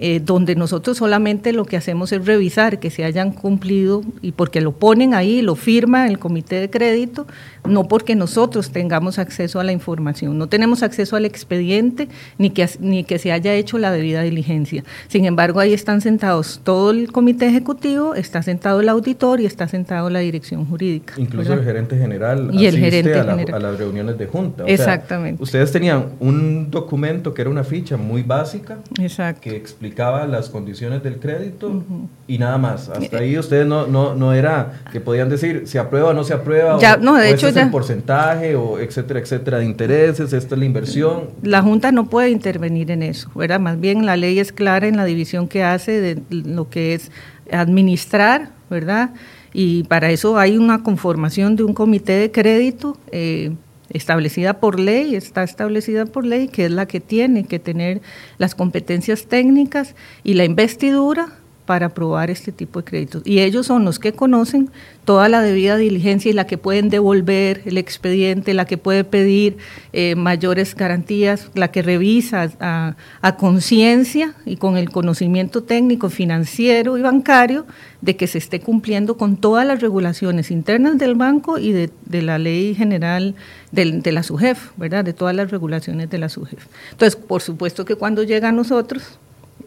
eh, 0.00 0.20
donde 0.20 0.56
nosotros 0.56 0.98
solamente 0.98 1.52
lo 1.52 1.64
que 1.64 1.76
hacemos 1.76 2.10
es 2.10 2.26
revisar 2.26 2.80
que 2.80 2.90
se 2.90 3.04
hayan 3.04 3.30
cumplido 3.30 4.02
y 4.22 4.32
porque 4.32 4.60
lo 4.60 4.72
ponen 4.72 5.14
ahí, 5.14 5.40
lo 5.40 5.54
firma 5.54 6.08
el 6.08 6.18
comité 6.18 6.56
de 6.56 6.68
crédito, 6.68 7.26
no 7.64 7.84
porque 7.84 8.14
nosotros 8.14 8.70
tengamos 8.70 9.18
acceso 9.18 9.60
a 9.60 9.64
la 9.64 9.72
información, 9.72 10.38
no 10.38 10.48
tenemos 10.48 10.82
acceso 10.82 11.16
al 11.16 11.24
expediente 11.24 12.08
ni 12.38 12.50
que, 12.50 12.68
ni 12.80 13.04
que 13.04 13.18
se 13.18 13.32
haya 13.32 13.54
hecho 13.54 13.78
la 13.78 13.90
debida 13.90 14.22
diligencia. 14.22 14.84
Sin 15.08 15.24
embargo, 15.24 15.60
ahí 15.60 15.72
están 15.72 16.00
sentados 16.00 16.60
todo 16.62 16.90
el 16.90 17.10
comité 17.10 17.46
ejecutivo, 17.46 18.14
está 18.14 18.42
sentado 18.42 18.80
el 18.80 18.88
auditor 18.88 19.40
y 19.40 19.46
está 19.46 19.66
sentado 19.68 20.10
la 20.10 20.18
dirección 20.18 20.66
jurídica. 20.66 21.14
Incluso 21.16 21.54
el 21.54 21.64
gerente 21.64 21.96
general 21.96 22.50
y 22.52 22.66
el 22.66 22.78
gerente 22.78 23.18
a, 23.18 23.24
general. 23.24 23.54
a, 23.54 23.58
las 23.70 23.78
reuniones 23.78 24.18
de 24.18 24.26
junta. 24.26 24.64
Exactamente. 24.66 25.42
ustedes 25.42 25.72
tenían 25.72 26.06
un 26.20 26.70
documento 26.70 27.32
que 27.32 27.42
era 27.42 27.50
una 27.50 27.64
ficha 27.64 27.96
muy 27.96 28.22
básica 28.22 28.78
Exacto. 29.00 29.42
que 29.42 29.56
explicaba 29.56 30.26
las 30.26 30.50
condiciones 30.50 31.02
del 31.02 31.18
crédito 31.18 31.82
y 32.26 32.38
nada 32.38 32.58
más. 32.58 32.88
Hasta 32.90 33.18
ahí 33.18 33.38
ustedes 33.38 33.66
no, 33.66 33.86
no, 33.86 34.14
no 34.14 34.34
era 34.34 34.82
que 34.92 35.00
podían 35.00 35.28
decir 35.30 35.62
se 35.64 35.78
aprueba 35.78 36.10
o 36.10 36.14
no 36.14 36.24
se 36.24 36.34
aprueba. 36.34 36.78
Ya, 36.78 36.96
no, 36.96 37.16
de 37.16 37.30
hecho 37.30 37.53
ya. 37.54 37.62
el 37.62 37.70
porcentaje 37.70 38.56
o 38.56 38.78
etcétera, 38.78 39.20
etcétera 39.20 39.58
de 39.58 39.64
intereses, 39.64 40.32
esta 40.32 40.54
es 40.54 40.58
la 40.58 40.64
inversión. 40.64 41.30
La 41.42 41.62
Junta 41.62 41.92
no 41.92 42.06
puede 42.08 42.30
intervenir 42.30 42.90
en 42.90 43.02
eso, 43.02 43.30
¿verdad? 43.34 43.60
Más 43.60 43.80
bien 43.80 44.06
la 44.06 44.16
ley 44.16 44.38
es 44.38 44.52
clara 44.52 44.86
en 44.86 44.96
la 44.96 45.04
división 45.04 45.48
que 45.48 45.62
hace 45.62 46.00
de 46.00 46.22
lo 46.30 46.68
que 46.68 46.94
es 46.94 47.10
administrar, 47.50 48.50
¿verdad? 48.70 49.10
Y 49.52 49.84
para 49.84 50.10
eso 50.10 50.38
hay 50.38 50.58
una 50.58 50.82
conformación 50.82 51.56
de 51.56 51.64
un 51.64 51.74
comité 51.74 52.12
de 52.14 52.30
crédito. 52.30 52.96
Eh, 53.12 53.52
establecida 53.90 54.60
por 54.60 54.80
ley, 54.80 55.14
está 55.14 55.42
establecida 55.44 56.06
por 56.06 56.24
ley, 56.24 56.48
que 56.48 56.64
es 56.64 56.70
la 56.70 56.86
que 56.86 57.00
tiene 57.00 57.44
que 57.44 57.58
tener 57.58 58.00
las 58.38 58.54
competencias 58.54 59.26
técnicas 59.26 59.94
y 60.24 60.34
la 60.34 60.44
investidura 60.44 61.28
para 61.66 61.86
aprobar 61.86 62.30
este 62.30 62.52
tipo 62.52 62.80
de 62.80 62.84
créditos. 62.84 63.22
Y 63.24 63.40
ellos 63.40 63.66
son 63.66 63.84
los 63.84 63.98
que 63.98 64.12
conocen 64.12 64.70
toda 65.04 65.28
la 65.28 65.42
debida 65.42 65.76
diligencia 65.76 66.30
y 66.30 66.34
la 66.34 66.46
que 66.46 66.58
pueden 66.58 66.88
devolver 66.88 67.62
el 67.64 67.78
expediente, 67.78 68.54
la 68.54 68.64
que 68.64 68.78
puede 68.78 69.04
pedir 69.04 69.56
eh, 69.92 70.14
mayores 70.14 70.74
garantías, 70.74 71.50
la 71.54 71.68
que 71.68 71.82
revisa 71.82 72.50
a, 72.60 73.36
conciencia 73.36 74.34
y 74.46 74.56
con 74.56 74.76
el 74.76 74.90
conocimiento 74.90 75.62
técnico, 75.62 76.08
financiero 76.08 76.96
y 76.96 77.02
bancario 77.02 77.66
de 78.00 78.16
que 78.16 78.26
se 78.26 78.38
esté 78.38 78.60
cumpliendo 78.60 79.16
con 79.16 79.36
todas 79.36 79.66
las 79.66 79.80
regulaciones 79.80 80.50
internas 80.50 80.98
del 80.98 81.14
banco 81.14 81.58
y 81.58 81.72
de, 81.72 81.90
de 82.06 82.22
la 82.22 82.38
ley 82.38 82.74
general 82.74 83.34
de, 83.72 83.92
de, 83.92 84.12
la 84.12 84.22
SUGEF, 84.22 84.70
¿verdad? 84.76 85.04
De 85.04 85.12
todas 85.12 85.34
las 85.34 85.50
regulaciones 85.50 86.08
de 86.10 86.18
la 86.18 86.28
SUGEF. 86.28 86.66
Entonces, 86.92 87.16
por 87.16 87.42
supuesto 87.42 87.84
que 87.84 87.96
cuando 87.96 88.22
llega 88.22 88.50
a 88.50 88.52
nosotros, 88.52 89.18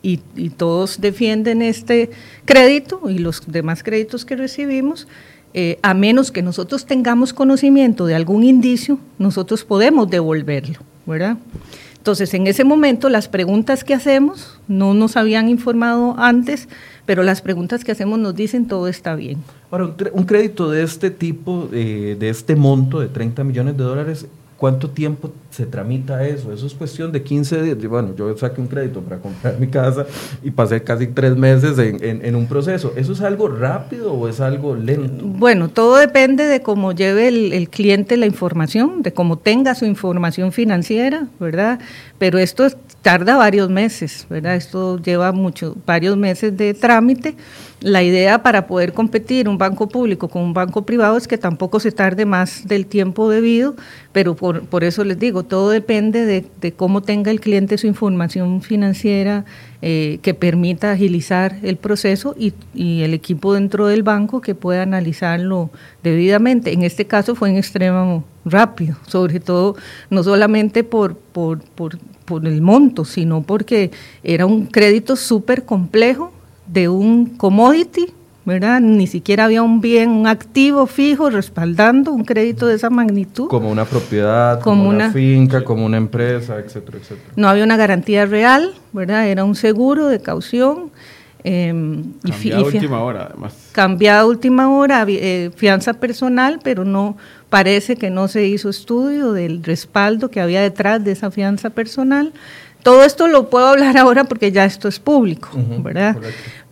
y, 0.01 0.17
todos 0.57 1.01
defienden 1.01 1.61
este 1.61 2.09
crédito 2.45 3.09
y 3.09 3.19
los 3.19 3.41
demás 3.47 3.83
créditos 3.83 4.25
que 4.25 4.35
recibimos, 4.35 5.07
eh, 5.53 5.79
a 5.81 5.93
menos 5.93 6.31
que 6.31 6.41
nosotros 6.41 6.85
tengamos 6.85 7.33
conocimiento 7.33 8.05
de 8.05 8.15
algún 8.15 8.43
indicio, 8.43 8.99
nosotros 9.17 9.63
podemos 9.63 10.09
devolverlo, 10.09 10.79
¿verdad? 11.05 11.37
Entonces, 12.07 12.33
en 12.33 12.47
ese 12.47 12.63
momento, 12.63 13.09
las 13.09 13.27
preguntas 13.27 13.83
que 13.83 13.93
hacemos 13.93 14.61
no 14.69 14.93
nos 14.93 15.17
habían 15.17 15.49
informado 15.49 16.15
antes, 16.17 16.69
pero 17.05 17.21
las 17.21 17.41
preguntas 17.41 17.83
que 17.83 17.91
hacemos 17.91 18.17
nos 18.17 18.33
dicen 18.33 18.65
todo 18.65 18.87
está 18.87 19.13
bien. 19.15 19.39
Ahora, 19.71 19.93
un 20.13 20.23
crédito 20.23 20.71
de 20.71 20.83
este 20.83 21.11
tipo, 21.11 21.67
eh, 21.73 22.15
de 22.17 22.29
este 22.29 22.55
monto 22.55 23.01
de 23.01 23.09
30 23.09 23.43
millones 23.43 23.75
de 23.75 23.83
dólares, 23.83 24.25
¿Cuánto 24.57 24.89
tiempo 24.89 25.31
se 25.51 25.67
tramita 25.67 26.25
eso? 26.25 26.51
Eso 26.51 26.65
es 26.65 26.73
cuestión 26.73 27.11
de 27.11 27.21
15 27.21 27.61
días. 27.61 27.77
Bueno, 27.87 28.15
yo 28.15 28.35
saqué 28.35 28.59
un 28.59 28.67
crédito 28.67 29.01
para 29.01 29.17
comprar 29.17 29.59
mi 29.59 29.67
casa 29.67 30.07
y 30.43 30.49
pasé 30.49 30.81
casi 30.81 31.05
tres 31.05 31.37
meses 31.37 31.77
en, 31.77 32.35
un 32.35 32.47
proceso. 32.47 32.91
¿Eso 32.95 33.13
es 33.13 33.21
algo 33.21 33.47
rápido 33.49 34.13
o 34.13 34.27
es 34.27 34.41
algo 34.41 34.75
lento? 34.75 35.25
Bueno, 35.25 35.69
todo 35.69 35.97
depende 35.97 36.45
de 36.45 36.61
cómo 36.61 36.91
lleve 36.91 37.27
el, 37.27 37.53
el 37.53 37.69
cliente 37.69 38.17
la 38.17 38.25
información, 38.25 39.03
de 39.03 39.13
cómo 39.13 39.37
tenga 39.37 39.75
su 39.75 39.85
información 39.85 40.51
financiera, 40.51 41.27
¿verdad? 41.39 41.79
Pero 42.17 42.39
esto 42.39 42.67
tarda 43.01 43.37
varios 43.37 43.69
meses, 43.69 44.25
¿verdad? 44.29 44.55
Esto 44.55 44.97
lleva 44.97 45.31
mucho, 45.31 45.75
varios 45.85 46.17
meses 46.17 46.55
de 46.57 46.73
trámite 46.73 47.35
la 47.79 48.01
idea 48.01 48.41
para 48.41 48.65
poder 48.65 48.93
competir 48.93 49.47
un 49.47 49.59
banco 49.59 49.87
público 49.87 50.29
con 50.29 50.41
un 50.41 50.53
banco 50.53 50.83
privado 50.83 51.15
es 51.15 51.27
que 51.27 51.37
tampoco 51.37 51.79
se 51.79 51.91
tarde 51.91 52.25
más 52.25 52.67
del 52.67 52.87
tiempo 52.87 53.29
debido, 53.29 53.75
pero 54.13 54.35
por, 54.35 54.65
por 54.65 54.83
eso 54.83 55.03
les 55.03 55.19
digo, 55.19 55.43
todo 55.43 55.69
depende 55.69 56.25
de, 56.25 56.71
cómo 56.71 57.01
tenga 57.03 57.29
el 57.29 57.39
cliente 57.39 57.77
su 57.77 57.85
información 57.85 58.63
financiera 58.63 59.45
eh, 59.83 60.17
que 60.23 60.33
permita 60.33 60.91
agilizar 60.91 61.57
el 61.61 61.77
proceso 61.77 62.33
y, 62.35 62.53
y, 62.73 63.03
el 63.03 63.13
equipo 63.13 63.53
dentro 63.53 63.85
del 63.85 64.01
banco 64.01 64.41
que 64.41 64.55
pueda 64.55 64.81
analizarlo 64.81 65.69
debidamente. 66.01 66.73
En 66.73 66.81
este 66.81 67.05
caso 67.05 67.35
fue 67.35 67.51
en 67.51 67.57
extremo 67.57 68.23
rápido, 68.43 68.97
sobre 69.05 69.39
todo 69.39 69.75
no 70.09 70.23
solamente 70.23 70.83
por, 70.83 71.15
por, 71.15 71.59
por 72.27 72.45
el 72.45 72.61
monto, 72.61 73.05
sino 73.05 73.41
porque 73.41 73.89
era 74.21 74.45
un 74.45 74.65
crédito 74.65 75.15
súper 75.15 75.63
complejo 75.63 76.33
de 76.67 76.89
un 76.89 77.25
commodity, 77.37 78.07
¿verdad? 78.43 78.81
Ni 78.81 79.07
siquiera 79.07 79.45
había 79.45 79.63
un 79.63 79.79
bien, 79.79 80.09
un 80.09 80.27
activo 80.27 80.87
fijo 80.87 81.29
respaldando 81.29 82.11
un 82.11 82.25
crédito 82.25 82.67
de 82.67 82.75
esa 82.75 82.89
magnitud. 82.89 83.47
Como 83.47 83.71
una 83.71 83.85
propiedad, 83.85 84.59
como, 84.59 84.89
una, 84.89 85.11
finca, 85.11 85.63
como 85.63 85.85
una 85.85 85.95
empresa, 85.95 86.59
etcétera, 86.59 86.97
etcétera. 86.97 87.31
No 87.37 87.47
había 87.47 87.63
una 87.63 87.77
garantía 87.77 88.25
real, 88.25 88.73
¿verdad? 88.91 89.25
Era 89.27 89.45
un 89.45 89.55
seguro 89.55 90.07
de 90.07 90.19
caución. 90.21 90.91
Eh, 91.45 92.03
cambiado 92.23 92.65
a 92.65 92.67
última 92.67 93.03
hora, 93.03 93.27
además. 93.29 93.69
Cambiado 93.71 94.25
a 94.25 94.25
última 94.25 94.69
hora, 94.69 95.05
eh, 95.07 95.49
fianza 95.55 95.93
personal, 95.93 96.59
pero 96.61 96.83
no 96.83 97.15
parece 97.49 97.95
que 97.95 98.09
no 98.09 98.27
se 98.27 98.45
hizo 98.45 98.69
estudio 98.69 99.33
del 99.33 99.63
respaldo 99.63 100.29
que 100.29 100.41
había 100.41 100.61
detrás 100.61 101.03
de 101.03 101.11
esa 101.11 101.31
fianza 101.31 101.69
personal. 101.69 102.33
Todo 102.83 103.03
esto 103.03 103.27
lo 103.27 103.49
puedo 103.49 103.67
hablar 103.67 103.97
ahora 103.97 104.25
porque 104.25 104.51
ya 104.51 104.65
esto 104.65 104.87
es 104.87 104.99
público, 104.99 105.49
¿verdad? 105.79 106.17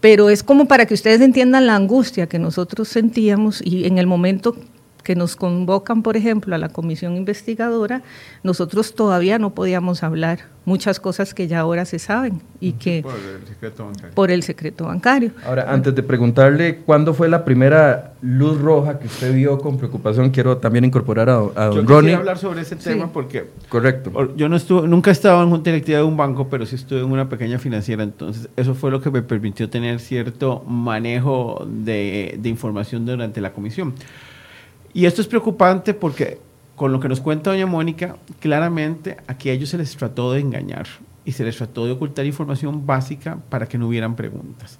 Pero 0.01 0.29
es 0.29 0.43
como 0.43 0.65
para 0.65 0.85
que 0.85 0.93
ustedes 0.93 1.21
entiendan 1.21 1.67
la 1.67 1.75
angustia 1.75 2.27
que 2.27 2.39
nosotros 2.39 2.87
sentíamos 2.87 3.61
y 3.63 3.85
en 3.85 3.97
el 3.97 4.07
momento 4.07 4.55
que 5.05 5.15
nos 5.15 5.35
convocan, 5.35 6.01
por 6.01 6.17
ejemplo, 6.17 6.55
a 6.55 6.57
la 6.57 6.69
comisión 6.69 7.15
investigadora, 7.15 8.01
nosotros 8.41 8.95
todavía 8.95 9.37
no 9.37 9.53
podíamos 9.53 10.01
hablar 10.01 10.39
muchas 10.65 10.99
cosas 10.99 11.35
que 11.35 11.47
ya 11.47 11.59
ahora 11.59 11.85
se 11.85 11.99
saben 11.99 12.41
y 12.59 12.71
que 12.71 13.03
por 13.03 13.13
el 13.13 13.47
secreto 13.47 13.85
bancario. 13.85 14.15
Por 14.15 14.31
el 14.31 14.41
secreto 14.41 14.85
bancario. 14.85 15.31
Ahora, 15.45 15.71
antes 15.71 15.93
de 15.93 16.01
preguntarle 16.01 16.77
cuándo 16.77 17.13
fue 17.13 17.29
la 17.29 17.45
primera 17.45 18.13
luz 18.23 18.59
roja 18.59 18.97
que 18.97 19.05
usted 19.05 19.31
vio 19.31 19.59
con 19.59 19.77
preocupación, 19.77 20.31
quiero 20.31 20.57
también 20.57 20.85
incorporar 20.85 21.29
a, 21.29 21.35
a 21.55 21.65
don 21.67 21.87
Ronnie. 21.87 22.13
Yo 22.13 22.17
hablar 22.17 22.39
sobre 22.39 22.61
ese 22.61 22.75
tema 22.75 23.13
porque 23.13 23.45
correcto. 23.69 24.33
Yo 24.35 24.49
no 24.49 24.55
estuve, 24.55 24.87
nunca 24.87 25.11
he 25.11 25.13
estado 25.13 25.43
en 25.43 25.51
junta 25.51 25.69
directiva 25.69 25.99
de 25.99 26.03
un 26.03 26.17
banco, 26.17 26.47
pero 26.49 26.65
sí 26.65 26.73
estuve 26.73 27.01
en 27.01 27.11
una 27.11 27.29
pequeña 27.29 27.59
financiera, 27.59 28.01
entonces 28.01 28.49
eso 28.55 28.73
fue 28.73 28.89
lo 28.89 29.01
que 29.01 29.11
me 29.11 29.21
permitió 29.21 29.69
tener 29.69 29.99
cierto 29.99 30.63
manejo 30.67 31.63
de, 31.69 32.39
de 32.39 32.49
información 32.49 33.05
durante 33.05 33.39
la 33.39 33.53
comisión. 33.53 33.93
Y 34.95 35.05
esto 35.05 35.21
es 35.21 35.27
preocupante 35.27 35.93
porque 35.93 36.39
con 36.77 36.93
lo 36.93 37.01
que 37.01 37.09
nos 37.09 37.19
cuenta 37.19 37.51
doña 37.51 37.65
Mónica, 37.65 38.15
claramente 38.39 39.17
aquí 39.27 39.49
a 39.49 39.51
ellos 39.51 39.67
se 39.67 39.77
les 39.77 39.93
trató 39.97 40.31
de 40.31 40.39
engañar 40.39 40.87
y 41.25 41.33
se 41.33 41.43
les 41.43 41.57
trató 41.57 41.85
de 41.85 41.91
ocultar 41.91 42.25
información 42.25 42.85
básica 42.85 43.37
para 43.49 43.67
que 43.67 43.77
no 43.77 43.89
hubieran 43.89 44.15
preguntas. 44.15 44.79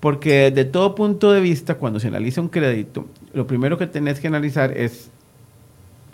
Porque 0.00 0.50
de 0.50 0.64
todo 0.64 0.94
punto 0.94 1.32
de 1.32 1.42
vista, 1.42 1.74
cuando 1.74 2.00
se 2.00 2.08
analiza 2.08 2.40
un 2.40 2.48
crédito, 2.48 3.06
lo 3.34 3.46
primero 3.46 3.76
que 3.76 3.86
tenés 3.86 4.20
que 4.20 4.26
analizar 4.26 4.74
es 4.74 5.10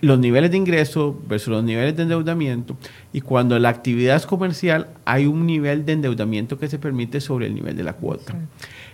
los 0.00 0.18
niveles 0.18 0.50
de 0.50 0.57
ingreso 0.57 1.16
versus 1.28 1.52
los 1.52 1.62
niveles 1.62 1.97
de 1.97 2.02
endeudamiento 2.02 2.76
y 3.12 3.21
cuando 3.21 3.57
la 3.61 3.68
actividad 3.68 4.16
es 4.16 4.26
comercial 4.26 4.88
hay 5.04 5.26
un 5.26 5.47
nivel 5.47 5.87
de 5.87 5.92
endeudamiento 5.92 6.59
que 6.59 6.66
se 6.66 6.80
permite 6.80 7.21
sobre 7.21 7.47
el 7.47 7.54
nivel 7.54 7.76
de 7.76 7.85
la 7.85 7.92
cuota. 7.92 8.35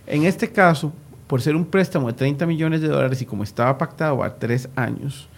En 0.07 0.25
este 0.25 0.53
caso, 0.53 0.93
por 1.27 1.41
ser 1.41 1.57
un 1.57 1.65
préstamo 1.65 2.09
de 2.09 2.15
30 2.15 2.47
millones 2.47 2.81
de 2.81 2.89
dólares 2.89 3.23
y 3.23 3.27
como 3.27 3.43
estaba 3.43 3.79
pactado 3.79 4.23
a 4.23 4.37
tres 4.37 4.69
años, 4.77 5.29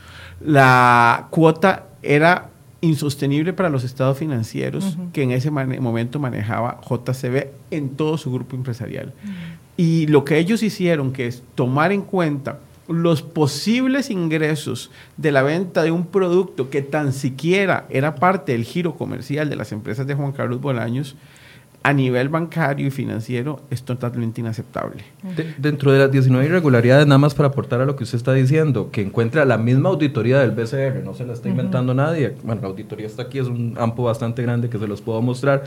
la 0.40 1.28
cuota 1.30 1.86
era 2.02 2.50
insostenible 2.80 3.52
para 3.52 3.70
los 3.70 3.84
estados 3.84 4.18
financieros 4.18 4.96
que 5.12 5.22
en 5.22 5.30
ese 5.30 5.50
momento 5.50 6.18
manejaba 6.18 6.80
JCB 6.88 7.48
en 7.70 7.90
todo 7.90 8.18
su 8.18 8.32
grupo 8.32 8.54
empresarial. 8.54 9.12
Y 9.76 10.06
lo 10.06 10.24
que 10.24 10.38
ellos 10.38 10.62
hicieron, 10.62 11.12
que 11.12 11.26
es 11.26 11.42
tomar 11.54 11.92
en 11.92 12.02
cuenta 12.02 12.58
los 12.88 13.22
posibles 13.22 14.10
ingresos 14.10 14.90
de 15.16 15.32
la 15.32 15.42
venta 15.42 15.82
de 15.82 15.90
un 15.90 16.06
producto 16.06 16.70
que 16.70 16.82
tan 16.82 17.12
siquiera 17.12 17.86
era 17.90 18.14
parte 18.14 18.52
del 18.52 18.64
giro 18.64 18.94
comercial 18.94 19.50
de 19.50 19.56
las 19.56 19.72
empresas 19.72 20.06
de 20.06 20.14
Juan 20.14 20.32
Carlos 20.32 20.60
Bolaños, 20.60 21.16
a 21.86 21.92
nivel 21.92 22.28
bancario 22.28 22.88
y 22.88 22.90
financiero 22.90 23.60
es 23.70 23.84
totalmente 23.84 24.40
inaceptable. 24.40 25.04
dentro 25.56 25.92
de 25.92 26.00
las 26.00 26.10
19 26.10 26.44
irregularidades, 26.44 27.06
nada 27.06 27.18
más 27.18 27.32
para 27.32 27.50
aportar 27.50 27.80
a 27.80 27.84
lo 27.84 27.94
que 27.94 28.02
usted 28.02 28.16
está 28.16 28.32
diciendo, 28.32 28.90
que 28.90 29.02
encuentra 29.02 29.44
la 29.44 29.56
misma 29.56 29.90
auditoría 29.90 30.40
del 30.40 30.50
BCR, 30.50 31.04
no 31.04 31.14
se 31.14 31.24
la 31.24 31.34
está 31.34 31.48
inventando 31.48 31.94
nadie. 31.94 32.34
Bueno, 32.42 32.62
la 32.62 32.66
auditoría 32.66 33.06
está 33.06 33.22
aquí, 33.22 33.38
es 33.38 33.46
un 33.46 33.74
campo 33.74 34.02
bastante 34.02 34.42
grande 34.42 34.68
que 34.68 34.80
se 34.80 34.88
los 34.88 35.00
puedo 35.00 35.22
mostrar. 35.22 35.62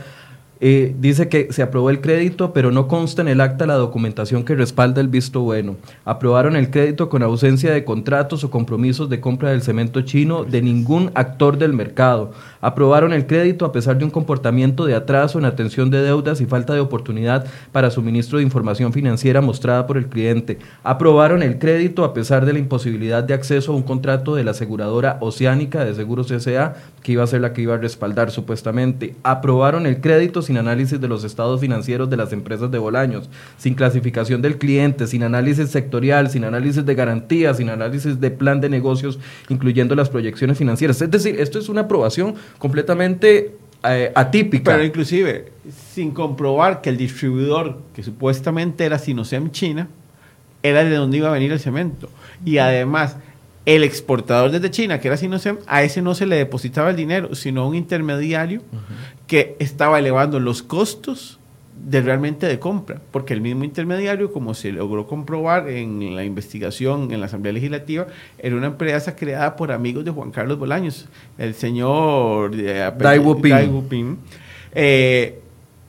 Eh, 0.62 0.94
dice 0.98 1.28
que 1.28 1.50
se 1.52 1.62
aprobó 1.62 1.88
el 1.88 2.02
crédito, 2.02 2.52
pero 2.52 2.70
no 2.70 2.86
consta 2.86 3.22
en 3.22 3.28
el 3.28 3.40
acta 3.40 3.66
la 3.66 3.76
documentación 3.76 4.44
que 4.44 4.54
respalda 4.54 5.00
el 5.00 5.08
visto 5.08 5.40
bueno. 5.40 5.76
Aprobaron 6.04 6.54
el 6.54 6.70
crédito 6.70 7.08
con 7.08 7.22
ausencia 7.22 7.72
de 7.72 7.82
contratos 7.82 8.44
o 8.44 8.50
compromisos 8.50 9.08
de 9.08 9.20
compra 9.20 9.50
del 9.50 9.62
cemento 9.62 10.02
chino 10.02 10.44
de 10.44 10.60
ningún 10.60 11.12
actor 11.14 11.56
del 11.56 11.72
mercado. 11.72 12.32
Aprobaron 12.60 13.14
el 13.14 13.26
crédito 13.26 13.64
a 13.64 13.72
pesar 13.72 13.96
de 13.96 14.04
un 14.04 14.10
comportamiento 14.10 14.84
de 14.84 14.94
atraso 14.94 15.38
en 15.38 15.46
atención 15.46 15.90
de 15.90 16.02
deudas 16.02 16.42
y 16.42 16.46
falta 16.46 16.74
de 16.74 16.80
oportunidad 16.80 17.46
para 17.72 17.90
suministro 17.90 18.36
de 18.36 18.44
información 18.44 18.92
financiera 18.92 19.40
mostrada 19.40 19.86
por 19.86 19.96
el 19.96 20.08
cliente. 20.08 20.58
Aprobaron 20.82 21.42
el 21.42 21.58
crédito 21.58 22.04
a 22.04 22.12
pesar 22.12 22.44
de 22.44 22.52
la 22.52 22.58
imposibilidad 22.58 23.24
de 23.24 23.32
acceso 23.32 23.72
a 23.72 23.76
un 23.76 23.82
contrato 23.82 24.34
de 24.34 24.44
la 24.44 24.50
aseguradora 24.50 25.16
Oceánica 25.20 25.86
de 25.86 25.94
Seguros 25.94 26.30
S.A., 26.30 26.74
que 27.02 27.12
iba 27.12 27.24
a 27.24 27.26
ser 27.26 27.40
la 27.40 27.54
que 27.54 27.62
iba 27.62 27.74
a 27.74 27.78
respaldar 27.78 28.30
supuestamente. 28.30 29.14
Aprobaron 29.22 29.86
el 29.86 30.02
crédito 30.02 30.42
sin 30.50 30.58
análisis 30.58 31.00
de 31.00 31.06
los 31.06 31.22
estados 31.22 31.60
financieros 31.60 32.10
de 32.10 32.16
las 32.16 32.32
empresas 32.32 32.72
de 32.72 32.78
Bolaños, 32.78 33.30
sin 33.56 33.74
clasificación 33.74 34.42
del 34.42 34.58
cliente, 34.58 35.06
sin 35.06 35.22
análisis 35.22 35.70
sectorial, 35.70 36.28
sin 36.28 36.42
análisis 36.42 36.84
de 36.84 36.92
garantías, 36.96 37.58
sin 37.58 37.70
análisis 37.70 38.18
de 38.18 38.32
plan 38.32 38.60
de 38.60 38.68
negocios, 38.68 39.20
incluyendo 39.48 39.94
las 39.94 40.10
proyecciones 40.10 40.58
financieras. 40.58 41.00
Es 41.00 41.08
decir, 41.08 41.38
esto 41.38 41.60
es 41.60 41.68
una 41.68 41.82
aprobación 41.82 42.34
completamente 42.58 43.54
eh, 43.84 44.10
atípica. 44.12 44.72
Pero 44.72 44.82
inclusive, 44.82 45.52
sin 45.92 46.10
comprobar 46.10 46.80
que 46.80 46.90
el 46.90 46.96
distribuidor, 46.96 47.78
que 47.94 48.02
supuestamente 48.02 48.84
era 48.84 48.98
Sinosem 48.98 49.52
China, 49.52 49.86
era 50.64 50.82
de 50.82 50.96
donde 50.96 51.18
iba 51.18 51.28
a 51.28 51.32
venir 51.32 51.52
el 51.52 51.60
cemento. 51.60 52.10
Y 52.44 52.58
además, 52.58 53.18
el 53.66 53.84
exportador 53.84 54.50
desde 54.50 54.70
China, 54.70 55.00
que 55.00 55.08
era 55.08 55.16
Sinosem, 55.16 55.58
a 55.66 55.82
ese 55.82 56.02
no 56.02 56.14
se 56.14 56.26
le 56.26 56.36
depositaba 56.36 56.90
el 56.90 56.96
dinero, 56.96 57.34
sino 57.34 57.68
un 57.68 57.74
intermediario 57.74 58.62
que 59.26 59.56
estaba 59.58 59.98
elevando 59.98 60.40
los 60.40 60.62
costos 60.62 61.38
de 61.86 62.02
realmente 62.02 62.46
de 62.46 62.58
compra, 62.58 63.00
porque 63.10 63.32
el 63.32 63.40
mismo 63.40 63.64
intermediario, 63.64 64.32
como 64.32 64.54
se 64.54 64.72
logró 64.72 65.06
comprobar 65.06 65.68
en 65.68 66.14
la 66.14 66.24
investigación 66.24 67.12
en 67.12 67.20
la 67.20 67.26
Asamblea 67.26 67.52
Legislativa, 67.52 68.06
era 68.38 68.56
una 68.56 68.66
empresa 68.66 69.16
creada 69.16 69.56
por 69.56 69.72
amigos 69.72 70.04
de 70.04 70.10
Juan 70.10 70.30
Carlos 70.30 70.58
Bolaños, 70.58 71.08
el 71.38 71.54
señor 71.54 72.52
eh, 72.54 72.90
Dai 72.98 73.20
eh, 74.72 75.40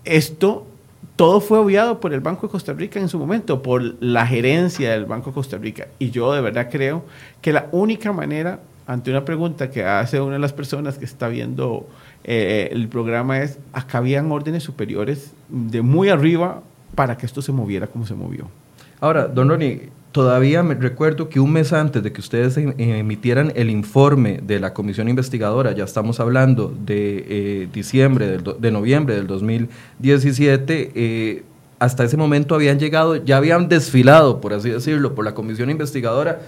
esto 0.05 0.67
todo 1.15 1.41
fue 1.41 1.59
obviado 1.59 1.99
por 1.99 2.13
el 2.13 2.19
Banco 2.21 2.47
de 2.47 2.51
Costa 2.51 2.73
Rica 2.73 2.99
en 2.99 3.09
su 3.09 3.19
momento, 3.19 3.61
por 3.61 3.81
la 4.01 4.25
gerencia 4.25 4.91
del 4.91 5.05
Banco 5.05 5.31
de 5.31 5.33
Costa 5.35 5.57
Rica. 5.57 5.87
Y 5.99 6.11
yo 6.11 6.33
de 6.33 6.41
verdad 6.41 6.69
creo 6.71 7.05
que 7.41 7.51
la 7.51 7.67
única 7.71 8.11
manera, 8.11 8.59
ante 8.87 9.11
una 9.11 9.23
pregunta 9.23 9.69
que 9.69 9.83
hace 9.83 10.19
una 10.19 10.33
de 10.33 10.39
las 10.39 10.53
personas 10.53 10.97
que 10.97 11.05
está 11.05 11.27
viendo 11.27 11.87
eh, 12.23 12.69
el 12.71 12.87
programa 12.87 13.41
es, 13.41 13.59
acá 13.73 13.99
habían 13.99 14.31
órdenes 14.31 14.63
superiores 14.63 15.33
de 15.49 15.81
muy 15.81 16.09
arriba 16.09 16.61
para 16.95 17.17
que 17.17 17.25
esto 17.25 17.41
se 17.41 17.51
moviera 17.51 17.87
como 17.87 18.05
se 18.05 18.15
movió. 18.15 18.47
Ahora, 18.99 19.27
don 19.27 19.49
Ronnie, 19.49 19.89
todavía 20.11 20.63
me 20.63 20.75
recuerdo 20.75 21.29
que 21.29 21.39
un 21.39 21.53
mes 21.53 21.73
antes 21.73 22.03
de 22.03 22.11
que 22.11 22.21
ustedes 22.21 22.57
em, 22.57 22.73
emitieran 22.77 23.51
el 23.55 23.69
informe 23.69 24.39
de 24.41 24.59
la 24.59 24.73
comisión 24.73 25.09
investigadora, 25.09 25.71
ya 25.71 25.83
estamos 25.83 26.19
hablando 26.19 26.73
de 26.85 27.25
eh, 27.27 27.67
diciembre, 27.71 28.37
de 28.59 28.71
noviembre 28.71 29.15
del 29.15 29.27
2017, 29.27 30.91
eh, 30.95 31.43
hasta 31.79 32.03
ese 32.03 32.17
momento 32.17 32.55
habían 32.55 32.79
llegado, 32.79 33.15
ya 33.15 33.37
habían 33.37 33.67
desfilado, 33.67 34.41
por 34.41 34.53
así 34.53 34.69
decirlo, 34.69 35.15
por 35.15 35.25
la 35.25 35.33
comisión 35.33 35.69
investigadora 35.69 36.41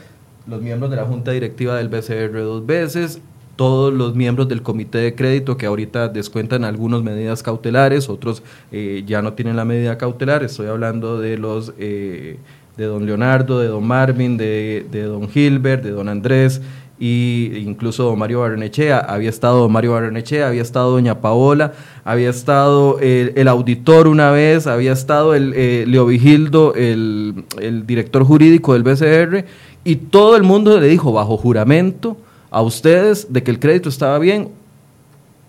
los 0.48 0.62
miembros 0.62 0.92
de 0.92 0.98
la 0.98 1.06
junta 1.06 1.32
directiva 1.32 1.78
del 1.78 1.90
BCR 1.90 2.38
dos 2.40 2.66
veces, 2.66 3.22
todos 3.56 3.94
los 3.94 4.16
miembros 4.16 4.48
del 4.48 4.62
comité 4.62 4.98
de 4.98 5.16
crédito 5.16 5.58
que 5.58 5.66
ahorita 5.66 6.10
descuentan 6.10 6.66
algunas 6.66 7.04
medidas 7.04 7.44
cautelares, 7.44 8.10
otros 8.10 8.44
eh, 8.72 9.04
ya 9.06 9.22
no 9.22 9.34
tienen 9.34 9.56
la 9.56 9.64
medida 9.64 9.98
cautelar, 9.98 10.44
estoy 10.44 10.68
hablando 10.68 11.20
de 11.20 11.38
los 11.38 11.74
eh, 11.78 12.38
de 12.78 12.86
don 12.86 13.06
Leonardo, 13.06 13.60
de 13.60 13.68
don 13.68 13.86
Marvin, 13.86 14.38
de, 14.38 14.86
don 14.92 15.30
Gilbert, 15.30 15.84
de 15.84 15.92
don 15.92 16.10
Andrés, 16.10 16.62
y 17.00 17.52
incluso 17.58 18.04
don 18.04 18.20
Mario 18.20 18.42
Barrenechea, 18.42 19.00
había 19.00 19.30
estado 19.30 19.60
don 19.60 19.72
Mario 19.72 19.94
Barrenechea, 19.94 20.48
había 20.48 20.62
estado 20.62 20.92
doña 20.92 21.22
Paola, 21.22 21.74
había 22.04 22.30
estado 22.30 23.00
el, 23.00 23.48
auditor 23.48 24.08
una 24.08 24.32
vez, 24.32 24.68
había 24.68 24.94
estado 24.94 25.36
el 25.36 25.54
eh, 25.56 25.86
Leo 25.88 26.06
Vigildo, 26.06 26.74
el, 26.76 27.46
el 27.60 27.86
director 27.86 28.24
jurídico 28.24 28.74
del 28.74 28.84
BCR, 28.84 29.46
y 29.84 29.96
todo 29.96 30.38
el 30.38 30.44
mundo 30.44 30.80
le 30.80 30.88
dijo 30.88 31.12
bajo 31.12 31.36
juramento, 31.38 32.18
a 32.54 32.62
ustedes 32.62 33.34
de 33.34 33.42
que 33.42 33.50
el 33.50 33.60
crédito 33.60 33.90
estaba 33.90 34.20
bien. 34.20 34.50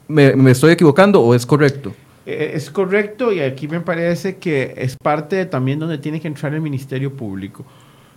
¿Me, 0.09 0.50
estoy 0.50 0.73
equivocando 0.73 1.21
o 1.21 1.35
es 1.35 1.45
correcto? 1.45 1.93
Eh, 2.26 2.52
es 2.54 2.71
correcto 2.71 3.33
y 3.33 3.40
aquí 3.40 3.69
me 3.69 3.81
parece 3.81 4.37
que 4.37 4.75
es 4.76 4.97
parte 4.97 5.45
también 5.47 5.78
donde 5.78 5.99
tiene 5.99 6.21
que 6.21 6.28
entrar 6.28 6.54
el 6.54 6.61
Ministerio 6.61 7.14
Público. 7.14 7.64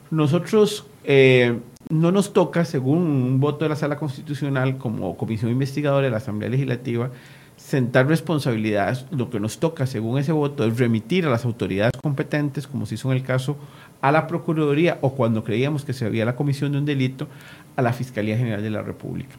Nosotros 0.09 0.85
eh, 1.03 1.59
no 1.89 2.11
nos 2.11 2.31
toca, 2.31 2.63
según 2.63 2.99
un 2.99 3.39
voto 3.39 3.65
de 3.65 3.69
la 3.69 3.75
Sala 3.75 3.97
Constitucional 3.97 4.77
como 4.77 5.17
Comisión 5.17 5.51
Investigadora 5.51 6.05
de 6.05 6.11
la 6.11 6.17
Asamblea 6.17 6.49
Legislativa, 6.49 7.09
sentar 7.57 8.07
responsabilidades. 8.07 9.05
Lo 9.11 9.29
que 9.29 9.39
nos 9.39 9.59
toca, 9.59 9.85
según 9.85 10.19
ese 10.19 10.31
voto, 10.31 10.63
es 10.63 10.77
remitir 10.77 11.25
a 11.25 11.29
las 11.29 11.43
autoridades 11.43 11.93
competentes, 12.01 12.67
como 12.67 12.85
se 12.85 12.95
hizo 12.95 13.11
en 13.11 13.17
el 13.17 13.23
caso 13.23 13.57
a 13.99 14.11
la 14.11 14.27
Procuraduría 14.27 14.99
o 15.01 15.13
cuando 15.13 15.43
creíamos 15.43 15.83
que 15.83 15.93
se 15.93 16.05
había 16.05 16.23
la 16.23 16.35
comisión 16.35 16.71
de 16.71 16.77
un 16.77 16.85
delito, 16.85 17.27
a 17.75 17.81
la 17.81 17.93
Fiscalía 17.93 18.37
General 18.37 18.61
de 18.61 18.69
la 18.69 18.81
República. 18.81 19.35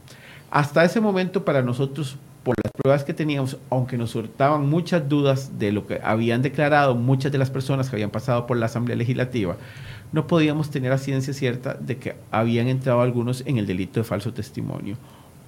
Hasta 0.50 0.84
ese 0.84 1.00
momento 1.00 1.44
para 1.44 1.62
nosotros, 1.62 2.16
por 2.48 2.56
las 2.64 2.72
pruebas 2.72 3.04
que 3.04 3.12
teníamos, 3.12 3.58
aunque 3.68 3.98
nos 3.98 4.12
surtaban 4.12 4.70
muchas 4.70 5.06
dudas 5.06 5.58
de 5.58 5.70
lo 5.70 5.86
que 5.86 6.00
habían 6.02 6.40
declarado 6.40 6.94
muchas 6.94 7.30
de 7.30 7.36
las 7.36 7.50
personas 7.50 7.90
que 7.90 7.96
habían 7.96 8.08
pasado 8.08 8.46
por 8.46 8.56
la 8.56 8.64
Asamblea 8.64 8.96
Legislativa, 8.96 9.58
no 10.12 10.26
podíamos 10.26 10.70
tener 10.70 10.90
a 10.92 10.96
ciencia 10.96 11.34
cierta 11.34 11.74
de 11.74 11.98
que 11.98 12.16
habían 12.30 12.68
entrado 12.68 13.02
algunos 13.02 13.42
en 13.44 13.58
el 13.58 13.66
delito 13.66 14.00
de 14.00 14.04
falso 14.04 14.32
testimonio. 14.32 14.96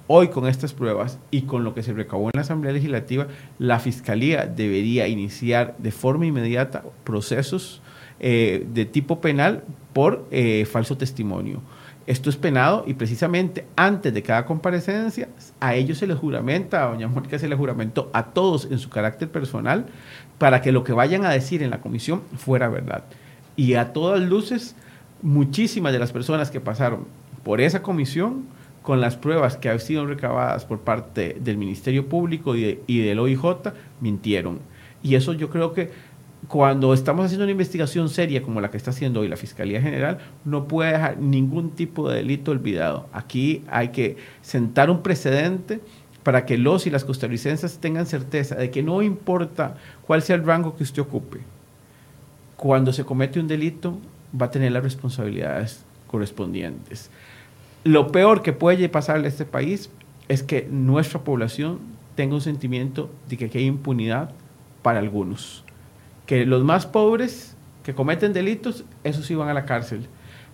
Hoy 0.05 0.27
con 0.27 0.45
estas 0.47 0.73
pruebas 0.73 1.17
y 1.31 1.41
con 1.41 1.63
lo 1.63 1.73
que 1.73 1.81
se 1.81 1.91
recabó 1.91 2.25
en 2.25 2.33
la 2.35 2.41
Asamblea 2.41 2.71
Legislativa, 2.71 3.25
la 3.57 3.79
Fiscalía 3.79 4.45
debería 4.45 5.07
iniciar 5.07 5.73
de 5.79 5.91
forma 5.91 6.27
inmediata 6.27 6.83
procesos 7.03 7.81
eh, 8.19 8.67
de 8.71 8.85
tipo 8.85 9.21
penal 9.21 9.63
por 9.93 10.27
eh, 10.29 10.67
falso 10.71 10.97
testimonio. 10.97 11.61
Esto 12.07 12.29
es 12.29 12.35
penado 12.35 12.83
y 12.87 12.95
precisamente 12.95 13.65
antes 13.75 14.13
de 14.13 14.23
cada 14.23 14.45
comparecencia 14.45 15.29
a 15.59 15.75
ellos 15.75 15.99
se 15.99 16.07
les 16.07 16.17
juramenta, 16.17 16.83
a 16.83 16.87
doña 16.87 17.07
Mónica 17.07 17.37
se 17.37 17.47
les 17.47 17.57
juramentó 17.57 18.09
a 18.13 18.25
todos 18.25 18.67
en 18.71 18.79
su 18.79 18.89
carácter 18.89 19.29
personal 19.29 19.85
para 20.39 20.61
que 20.61 20.71
lo 20.71 20.83
que 20.83 20.93
vayan 20.93 21.25
a 21.25 21.29
decir 21.29 21.61
en 21.61 21.69
la 21.69 21.81
comisión 21.81 22.23
fuera 22.37 22.69
verdad. 22.69 23.03
Y 23.55 23.75
a 23.75 23.93
todas 23.93 24.19
luces, 24.21 24.75
muchísimas 25.21 25.93
de 25.93 25.99
las 25.99 26.11
personas 26.11 26.49
que 26.49 26.59
pasaron 26.59 27.05
por 27.43 27.61
esa 27.61 27.83
comisión, 27.83 28.45
con 28.81 28.99
las 28.99 29.15
pruebas 29.15 29.57
que 29.57 29.69
han 29.69 29.79
sido 29.79 30.07
recabadas 30.07 30.65
por 30.65 30.79
parte 30.79 31.37
del 31.39 31.57
Ministerio 31.57 32.07
Público 32.07 32.55
y, 32.55 32.79
y 32.87 33.01
del 33.01 33.19
OIJ, 33.19 33.73
mintieron. 33.99 34.57
Y 35.03 35.13
eso 35.13 35.33
yo 35.33 35.51
creo 35.51 35.73
que 35.73 35.91
cuando 36.47 36.93
estamos 36.93 37.25
haciendo 37.25 37.43
una 37.43 37.51
investigación 37.51 38.09
seria 38.09 38.41
como 38.41 38.61
la 38.61 38.71
que 38.71 38.77
está 38.77 38.91
haciendo 38.91 39.19
hoy 39.19 39.27
la 39.27 39.37
Fiscalía 39.37 39.81
General, 39.81 40.19
no 40.43 40.67
puede 40.67 40.93
dejar 40.93 41.17
ningún 41.17 41.71
tipo 41.71 42.09
de 42.09 42.17
delito 42.17 42.51
olvidado. 42.51 43.07
Aquí 43.13 43.63
hay 43.69 43.89
que 43.89 44.17
sentar 44.41 44.89
un 44.89 45.01
precedente 45.01 45.79
para 46.23 46.45
que 46.45 46.57
los 46.57 46.87
y 46.87 46.89
las 46.89 47.05
costarricenses 47.05 47.77
tengan 47.79 48.05
certeza 48.05 48.55
de 48.55 48.69
que 48.71 48.83
no 48.83 49.01
importa 49.01 49.75
cuál 50.05 50.21
sea 50.21 50.35
el 50.35 50.45
rango 50.45 50.75
que 50.75 50.83
usted 50.83 51.01
ocupe, 51.01 51.39
cuando 52.57 52.93
se 52.93 53.05
comete 53.05 53.39
un 53.39 53.47
delito 53.47 53.97
va 54.39 54.47
a 54.47 54.51
tener 54.51 54.71
las 54.71 54.83
responsabilidades 54.83 55.83
correspondientes. 56.07 57.09
Lo 57.83 58.11
peor 58.11 58.43
que 58.43 58.53
puede 58.53 58.89
pasarle 58.89 59.25
a 59.25 59.29
este 59.29 59.45
país 59.45 59.89
es 60.27 60.43
que 60.43 60.67
nuestra 60.69 61.21
población 61.21 61.79
tenga 62.15 62.35
un 62.35 62.41
sentimiento 62.41 63.09
de 63.29 63.37
que 63.37 63.57
hay 63.57 63.65
impunidad 63.65 64.31
para 64.83 64.99
algunos 64.99 65.63
que 66.25 66.45
los 66.45 66.63
más 66.63 66.85
pobres 66.85 67.55
que 67.83 67.93
cometen 67.93 68.33
delitos, 68.33 68.85
esos 69.03 69.29
iban 69.31 69.49
a 69.49 69.53
la 69.53 69.65
cárcel. 69.65 70.07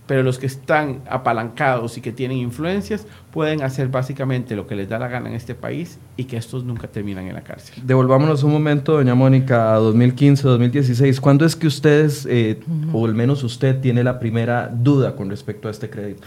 Pero 0.08 0.24
los 0.24 0.40
que 0.40 0.46
están 0.46 1.02
apalancados 1.10 1.98
y 1.98 2.02
que 2.02 2.14
tienen 2.14 2.38
influencias 2.38 3.06
pueden 3.32 3.62
hacer 3.62 3.90
básicamente 3.90 4.56
lo 4.56 4.66
que 4.66 4.74
les 4.74 4.88
da 4.88 4.98
la 5.00 5.10
gana 5.10 5.28
en 5.28 5.36
este 5.36 5.54
país 5.54 6.00
y 6.16 6.24
que 6.24 6.38
estos 6.38 6.64
nunca 6.64 6.88
terminan 6.88 7.28
en 7.28 7.34
la 7.34 7.42
cárcel. 7.42 7.84
Devolvámonos 7.86 8.42
un 8.44 8.54
momento, 8.54 8.94
doña 8.94 9.16
Mónica, 9.16 9.74
a 9.74 9.78
2015, 9.80 10.44
2016. 10.48 11.20
¿Cuándo 11.20 11.46
es 11.46 11.58
que 11.58 11.68
ustedes, 11.68 12.26
eh, 12.30 12.58
o 12.94 13.06
al 13.06 13.16
menos 13.16 13.44
usted, 13.44 13.82
tiene 13.82 14.02
la 14.02 14.18
primera 14.18 14.70
duda 14.70 15.14
con 15.14 15.30
respecto 15.30 15.68
a 15.68 15.72
este 15.72 15.90
crédito? 15.90 16.26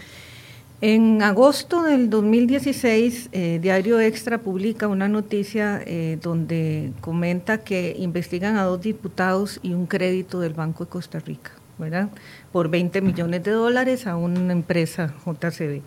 En 0.83 1.21
agosto 1.21 1.83
del 1.83 2.09
2016, 2.09 3.29
eh, 3.33 3.59
Diario 3.61 4.01
Extra 4.01 4.39
publica 4.39 4.89
una 4.89 5.09
noticia 5.09 5.83
eh, 5.85 6.19
donde 6.23 6.93
comenta 7.03 7.59
que 7.59 7.95
investigan 7.99 8.57
a 8.57 8.63
dos 8.65 8.81
diputados 8.81 9.61
y 9.63 9.75
un 9.75 9.85
crédito 9.85 10.41
del 10.41 10.55
Banco 10.55 10.87
de 10.87 10.91
Costa 10.91 11.19
Rica, 11.19 11.51
¿verdad? 11.77 12.09
Por 12.51 12.71
20 12.71 13.03
millones 13.03 13.45
de 13.45 13.51
dólares 13.51 14.07
a 14.07 14.17
una 14.17 14.55
empresa 14.55 15.13
JCB. 15.27 15.83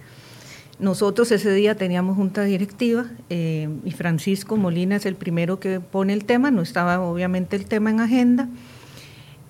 Nosotros 0.77 1.32
ese 1.32 1.51
día 1.51 1.73
teníamos 1.73 2.15
junta 2.15 2.43
directiva 2.43 3.08
eh, 3.32 3.69
y 3.84 3.91
Francisco 3.91 4.58
Molina 4.58 4.97
es 4.97 5.08
el 5.08 5.15
primero 5.15 5.60
que 5.60 5.79
pone 5.79 6.13
el 6.13 6.25
tema, 6.25 6.51
no 6.51 6.62
estaba 6.62 6.99
obviamente 6.99 7.56
el 7.56 7.65
tema 7.65 7.89
en 7.89 7.99
agenda. 7.99 8.47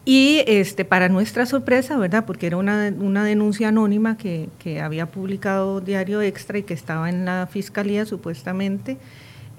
Y 0.05 0.43
este, 0.47 0.83
para 0.83 1.07
nuestra 1.07 1.45
sorpresa, 1.45 1.97
¿verdad? 1.97 2.25
Porque 2.25 2.47
era 2.47 2.57
una, 2.57 2.93
una 2.99 3.23
denuncia 3.23 3.69
anónima 3.69 4.17
que, 4.17 4.49
que, 4.59 4.81
había 4.81 5.05
publicado 5.05 5.79
Diario 5.79 6.21
Extra 6.21 6.57
y 6.57 6.63
que 6.63 6.73
estaba 6.73 7.09
en 7.09 7.23
la 7.23 7.47
fiscalía 7.49 8.05
supuestamente. 8.05 8.97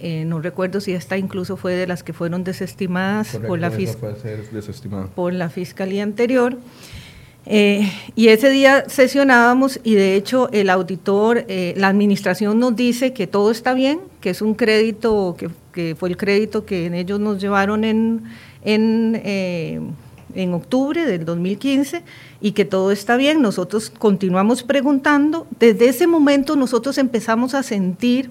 Eh, 0.00 0.24
no 0.26 0.40
recuerdo 0.40 0.80
si 0.80 0.92
esta 0.92 1.16
incluso 1.16 1.56
fue 1.56 1.74
de 1.74 1.86
las 1.86 2.02
que 2.02 2.12
fueron 2.12 2.44
desestimadas 2.44 3.38
por, 3.46 3.58
la 3.58 3.70
por 5.14 5.32
la 5.32 5.48
fiscalía 5.48 6.02
anterior. 6.02 6.58
Eh, 7.46 7.90
y 8.14 8.28
ese 8.28 8.50
día 8.50 8.84
sesionábamos 8.88 9.78
y 9.82 9.94
de 9.94 10.16
hecho 10.16 10.50
el 10.52 10.68
auditor, 10.68 11.44
eh, 11.48 11.74
la 11.76 11.88
administración 11.88 12.58
nos 12.58 12.74
dice 12.76 13.14
que 13.14 13.26
todo 13.26 13.50
está 13.50 13.72
bien, 13.72 14.00
que 14.20 14.30
es 14.30 14.42
un 14.42 14.54
crédito, 14.54 15.36
que, 15.38 15.48
que 15.72 15.94
fue 15.94 16.10
el 16.10 16.18
crédito 16.18 16.66
que 16.66 16.86
ellos 16.98 17.20
nos 17.20 17.40
llevaron 17.40 17.84
en, 17.84 18.24
en 18.62 19.94
en 20.34 20.54
octubre 20.54 21.04
del 21.04 21.24
2015 21.24 22.02
y 22.40 22.52
que 22.52 22.64
todo 22.64 22.90
está 22.90 23.16
bien. 23.16 23.42
Nosotros 23.42 23.90
continuamos 23.90 24.62
preguntando. 24.62 25.46
Desde 25.58 25.88
ese 25.88 26.06
momento 26.06 26.56
nosotros 26.56 26.98
empezamos 26.98 27.54
a 27.54 27.62
sentir 27.62 28.30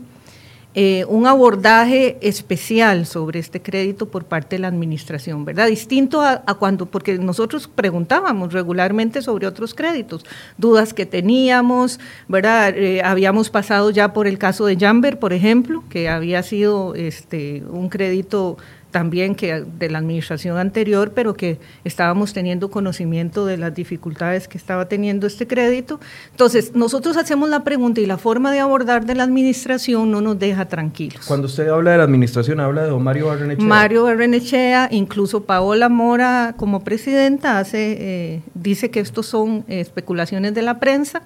eh, 0.75 1.05
un 1.07 1.27
abordaje 1.27 2.17
especial 2.21 3.05
sobre 3.05 3.39
este 3.39 3.61
crédito 3.61 4.07
por 4.07 4.25
parte 4.25 4.55
de 4.55 4.61
la 4.61 4.69
administración, 4.69 5.45
¿verdad? 5.45 5.67
Distinto 5.67 6.21
a, 6.21 6.41
cuando, 6.57 6.87
porque 6.87 7.19
nosotros 7.19 7.67
preguntábamos 7.67 8.53
regularmente 8.53 9.21
sobre 9.21 9.45
otros 9.45 9.75
créditos, 9.75 10.25
dudas 10.57 10.95
que 10.95 11.05
teníamos, 11.05 11.99
¿verdad? 12.27 12.75
Eh, 12.75 13.03
habíamos 13.03 13.51
pasado 13.51 13.91
ya 13.91 14.13
por 14.13 14.25
el 14.25 14.39
caso 14.39 14.65
de 14.65 14.75
Jamber, 14.75 15.19
por 15.19 15.31
ejemplo, 15.31 15.83
que 15.91 16.09
había 16.09 16.41
sido 16.41 16.95
este, 16.95 17.63
un 17.69 17.89
crédito 17.89 18.57
también 18.93 19.33
que 19.33 19.65
de 19.79 19.89
la 19.89 19.97
administración 19.97 20.57
anterior, 20.57 21.11
pero 21.13 21.33
que 21.33 21.59
estábamos 21.83 22.31
teniendo 22.31 22.69
conocimiento 22.69 23.45
de 23.45 23.57
las 23.57 23.73
dificultades 23.73 24.47
que 24.47 24.57
estaba 24.57 24.87
teniendo 24.87 25.25
este 25.25 25.47
crédito. 25.47 25.99
Entonces, 26.29 26.75
nosotros 26.75 27.17
hacemos 27.17 27.49
la 27.49 27.63
pregunta 27.63 27.99
y 27.99 28.05
la 28.05 28.19
forma 28.19 28.51
de 28.51 28.59
abordar 28.59 29.05
de 29.05 29.15
la 29.15 29.23
administración 29.23 30.11
no 30.11 30.21
nos 30.21 30.37
deja 30.37 30.67
tranquilos. 30.67 31.25
Cuando 31.25 31.47
usted 31.47 31.67
habla 31.69 31.91
de 31.91 31.97
la 31.97 32.03
administración, 32.03 32.59
habla 32.59 32.83
de 32.83 32.89
don 32.91 33.03
Mario 33.03 33.27
Barrenechea. 33.27 33.65
Mario 33.65 34.03
Barrenechea, 34.03 34.87
incluso 34.91 35.43
Paola 35.43 35.89
Mora 35.89 36.53
como 36.55 36.83
presidenta 36.83 37.57
hace, 37.57 37.97
eh, 37.99 38.41
dice 38.53 38.91
que 38.91 38.99
estos 38.99 39.25
son 39.25 39.65
especulaciones 39.67 40.53
de 40.53 40.61
la 40.61 40.79
prensa, 40.79 41.23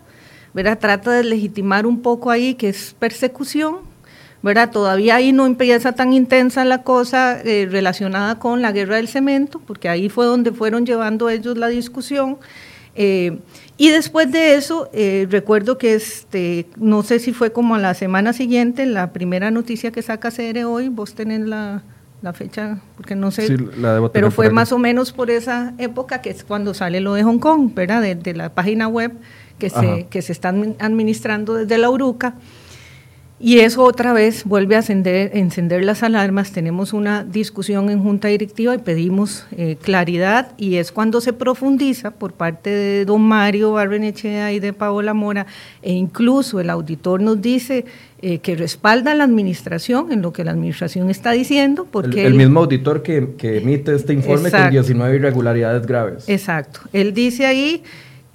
¿verdad? 0.54 0.80
Trata 0.80 1.12
de 1.12 1.26
legitimar 1.26 1.86
un 1.86 2.02
poco 2.02 2.32
ahí 2.32 2.54
que 2.54 2.70
es 2.70 2.96
persecución, 2.98 3.80
¿verdad? 4.48 4.72
Todavía 4.72 5.18
ahí 5.18 5.34
no 5.34 5.46
empieza 5.46 5.92
tan 5.92 6.14
intensa 6.14 6.64
la 6.64 6.82
cosa 6.82 7.40
eh, 7.44 7.68
relacionada 7.70 8.40
con 8.40 8.62
la 8.62 8.72
guerra 8.72 8.96
del 8.96 9.10
cemento, 9.10 9.62
porque 9.68 9.90
ahí 9.90 10.08
fue 10.08 10.26
donde 10.26 10.54
fueron 10.54 10.86
llevando 10.86 11.30
ellos 11.30 11.58
la 11.58 11.68
discusión. 11.68 12.38
Eh, 12.96 13.40
y 13.76 13.90
después 13.90 14.32
de 14.32 14.56
eso, 14.56 14.90
eh, 14.94 15.28
recuerdo 15.30 15.78
que 15.78 15.96
este, 15.96 16.66
no 16.78 17.04
sé 17.04 17.20
si 17.20 17.34
fue 17.34 17.52
como 17.52 17.76
a 17.76 17.78
la 17.78 17.94
semana 17.94 18.32
siguiente, 18.32 18.86
la 18.86 19.12
primera 19.12 19.52
noticia 19.52 19.92
que 19.92 20.02
saca 20.02 20.32
CR 20.32 20.64
hoy, 20.64 20.88
vos 20.88 21.14
tenés 21.14 21.42
la, 21.42 21.84
la 22.22 22.32
fecha, 22.32 22.80
porque 22.96 23.16
no 23.16 23.32
sé, 23.32 23.54
pero 24.14 24.32
fue 24.32 24.50
más 24.50 24.72
o 24.72 24.80
menos 24.80 25.12
por 25.12 25.30
esa 25.30 25.74
época 25.78 26.22
que 26.22 26.30
es 26.30 26.46
cuando 26.46 26.74
sale 26.74 27.02
lo 27.02 27.14
de 27.16 27.24
Hong 27.24 27.40
Kong, 27.40 27.72
¿verdad? 27.76 28.02
De, 28.02 28.34
la 28.34 28.54
página 28.56 28.88
web 28.88 29.12
que 29.60 29.70
se, 29.70 30.08
que 30.10 30.22
se 30.22 30.32
está 30.32 30.50
administrando 30.50 31.56
desde 31.56 31.78
la 31.78 31.90
URUCA. 31.90 32.36
Y 33.40 33.60
eso 33.60 33.84
otra 33.84 34.14
vez 34.14 34.46
vuelve 34.46 34.76
a 34.76 34.80
encender, 34.80 35.86
las 35.86 36.02
alarmas. 36.02 36.52
Tenemos 36.52 36.92
una 36.92 37.24
discusión 37.24 37.92
en 37.92 38.02
junta 38.02 38.30
directiva 38.30 38.74
y 38.74 38.80
pedimos 38.80 39.46
eh, 39.56 39.78
claridad 39.80 40.54
y 40.58 40.78
es 40.78 40.92
cuando 40.92 41.22
se 41.22 41.34
profundiza 41.34 42.10
por 42.10 42.34
parte 42.34 42.72
de 42.72 43.06
don 43.06 43.22
Mario 43.22 43.74
Barrenechea 43.74 44.54
y 44.54 44.60
de 44.60 44.74
Paola 44.74 45.14
Mora 45.14 45.46
e 45.84 45.94
incluso 45.94 46.60
el 46.60 46.72
auditor 46.72 47.22
nos 47.22 47.40
dice 47.40 47.86
eh, 48.24 48.40
que 48.40 48.56
respalda 48.56 49.12
a 49.12 49.16
la 49.16 49.26
administración 49.26 50.12
en 50.12 50.24
lo 50.24 50.34
que 50.34 50.44
la 50.44 50.50
administración 50.50 51.12
está 51.12 51.32
diciendo. 51.32 51.86
Porque 51.92 52.26
el, 52.26 52.34
mismo 52.34 52.62
auditor 52.62 53.04
que, 53.04 53.36
emite 53.40 53.94
este 53.94 54.14
informe 54.14 54.50
con 54.50 54.72
19 54.72 55.16
irregularidades 55.16 55.86
graves. 55.86 56.28
Exacto. 56.28 56.80
Él 56.92 57.14
dice 57.14 57.46
ahí 57.46 57.84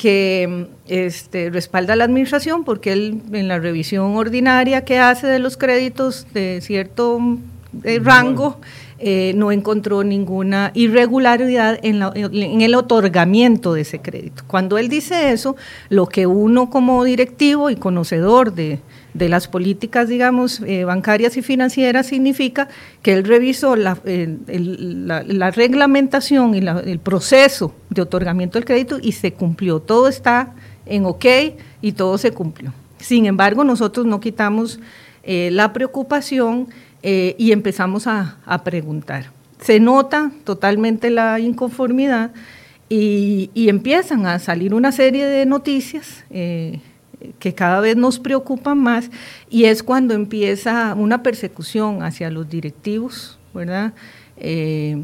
que 0.03 0.67
este, 0.89 1.49
respalda 1.51 1.93
a 1.93 1.97
la 1.97 2.03
administración 2.03 2.65
porque 2.65 2.93
él 2.93 3.23
en 3.33 3.47
la 3.47 3.61
revisión 3.61 4.17
ordinaria 4.17 4.85
que 4.85 4.99
hace 4.99 5.29
de 5.29 5.39
los 5.39 5.57
créditos 5.57 6.27
de 6.35 6.61
cierto 6.61 7.21
eh, 7.85 8.01
rango 8.03 8.59
eh, 8.99 9.33
no 9.37 9.53
encontró 9.53 10.03
ninguna 10.03 10.73
irregularidad 10.75 11.79
en, 11.85 12.03
en, 12.17 12.63
el 12.63 12.75
otorgamiento 12.75 13.75
de 13.75 13.83
ese 13.83 14.01
crédito. 14.01 14.43
Cuando 14.49 14.77
él 14.77 14.89
dice 14.89 15.31
eso, 15.31 15.55
lo 15.89 16.07
que 16.07 16.27
uno 16.27 16.69
como 16.69 17.05
directivo 17.05 17.71
y 17.71 17.77
conocedor 17.77 18.55
de, 18.55 18.81
de 19.15 19.29
las 19.29 19.47
políticas, 19.49 20.09
digamos, 20.09 20.61
eh, 20.67 20.85
bancarias 20.85 21.37
y 21.37 21.43
financieras 21.43 22.07
significa 22.07 22.69
que 23.03 23.13
él 23.13 23.25
revisó 23.25 23.77
la, 23.77 23.99
la, 24.05 25.51
reglamentación 25.51 26.55
y 26.55 26.59
el 26.59 26.99
proceso 26.99 27.75
de 27.91 28.03
otorgamiento 28.03 28.59
del 28.59 28.65
crédito 28.65 28.99
y 29.01 29.13
se 29.13 29.33
cumplió. 29.33 29.81
Todo 29.81 30.09
está 30.09 30.55
en 30.87 31.05
ok 31.05 31.27
y 31.83 31.93
todo 31.93 32.17
se 32.17 32.33
cumplió. 32.33 32.73
Sin 32.99 33.27
embargo, 33.27 33.65
nosotros 33.65 34.07
no 34.07 34.21
quitamos 34.21 34.81
eh, 35.25 35.51
la 35.53 35.73
preocupación 35.73 36.69
eh, 37.03 37.35
y 37.39 37.53
empezamos 37.53 38.07
a, 38.07 38.39
preguntar. 38.65 39.31
Se 39.61 39.79
nota 39.79 40.33
totalmente 40.45 41.11
la 41.11 41.39
inconformidad 41.39 42.33
y, 42.89 43.51
y, 43.55 43.69
empiezan 43.69 44.27
a 44.27 44.39
salir 44.39 44.75
una 44.75 44.93
serie 44.93 45.27
de 45.27 45.47
noticias 45.47 46.25
que 47.39 47.55
cada 47.55 47.81
vez 47.81 47.97
nos 47.97 48.19
preocupan 48.19 48.79
más 48.79 49.11
y 49.51 49.65
es 49.65 49.83
cuando 49.83 50.15
empieza 50.15 50.95
una 50.95 51.23
persecución 51.23 52.03
hacia 52.03 52.31
los 52.31 52.49
directivos, 52.49 53.39
¿verdad? 53.55 53.93
Eh, 54.37 55.03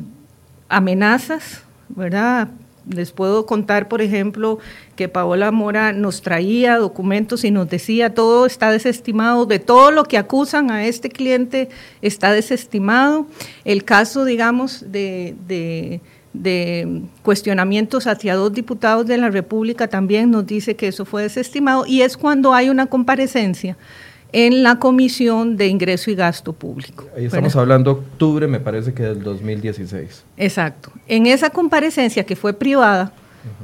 amenazas, 0.68 1.62
¿verdad? 1.88 2.48
Les 2.88 3.12
puedo 3.12 3.44
contar, 3.44 3.88
por 3.88 4.00
ejemplo, 4.00 4.58
que 4.96 5.08
Paola 5.08 5.50
Mora 5.50 5.92
nos 5.92 6.22
traía 6.22 6.78
documentos 6.78 7.44
y 7.44 7.50
nos 7.50 7.68
decía 7.68 8.14
todo 8.14 8.46
está 8.46 8.70
desestimado, 8.70 9.44
de 9.44 9.58
todo 9.58 9.90
lo 9.90 10.04
que 10.04 10.16
acusan 10.16 10.70
a 10.70 10.86
este 10.86 11.10
cliente 11.10 11.68
está 12.00 12.32
desestimado. 12.32 13.26
El 13.64 13.84
caso, 13.84 14.24
digamos, 14.24 14.90
de 14.90 15.36
de 15.46 16.00
cuestionamientos 17.22 18.06
hacia 18.06 18.34
dos 18.34 18.52
diputados 18.52 19.06
de 19.06 19.18
la 19.18 19.30
República 19.30 19.88
también 19.88 20.30
nos 20.30 20.46
dice 20.46 20.76
que 20.76 20.88
eso 20.88 21.04
fue 21.04 21.22
desestimado 21.22 21.84
y 21.86 22.02
es 22.02 22.16
cuando 22.16 22.54
hay 22.54 22.68
una 22.68 22.86
comparecencia 22.86 23.76
en 24.32 24.62
la 24.62 24.78
Comisión 24.78 25.56
de 25.56 25.68
Ingreso 25.68 26.10
y 26.10 26.14
Gasto 26.14 26.52
Público. 26.52 27.06
Ahí 27.16 27.26
estamos 27.26 27.56
hablando 27.56 27.92
octubre, 27.92 28.46
me 28.46 28.60
parece 28.60 28.92
que 28.92 29.02
del 29.02 29.22
2016. 29.22 30.24
Exacto. 30.36 30.92
En 31.06 31.26
esa 31.26 31.50
comparecencia 31.50 32.24
que 32.24 32.36
fue 32.36 32.52
privada, 32.52 33.12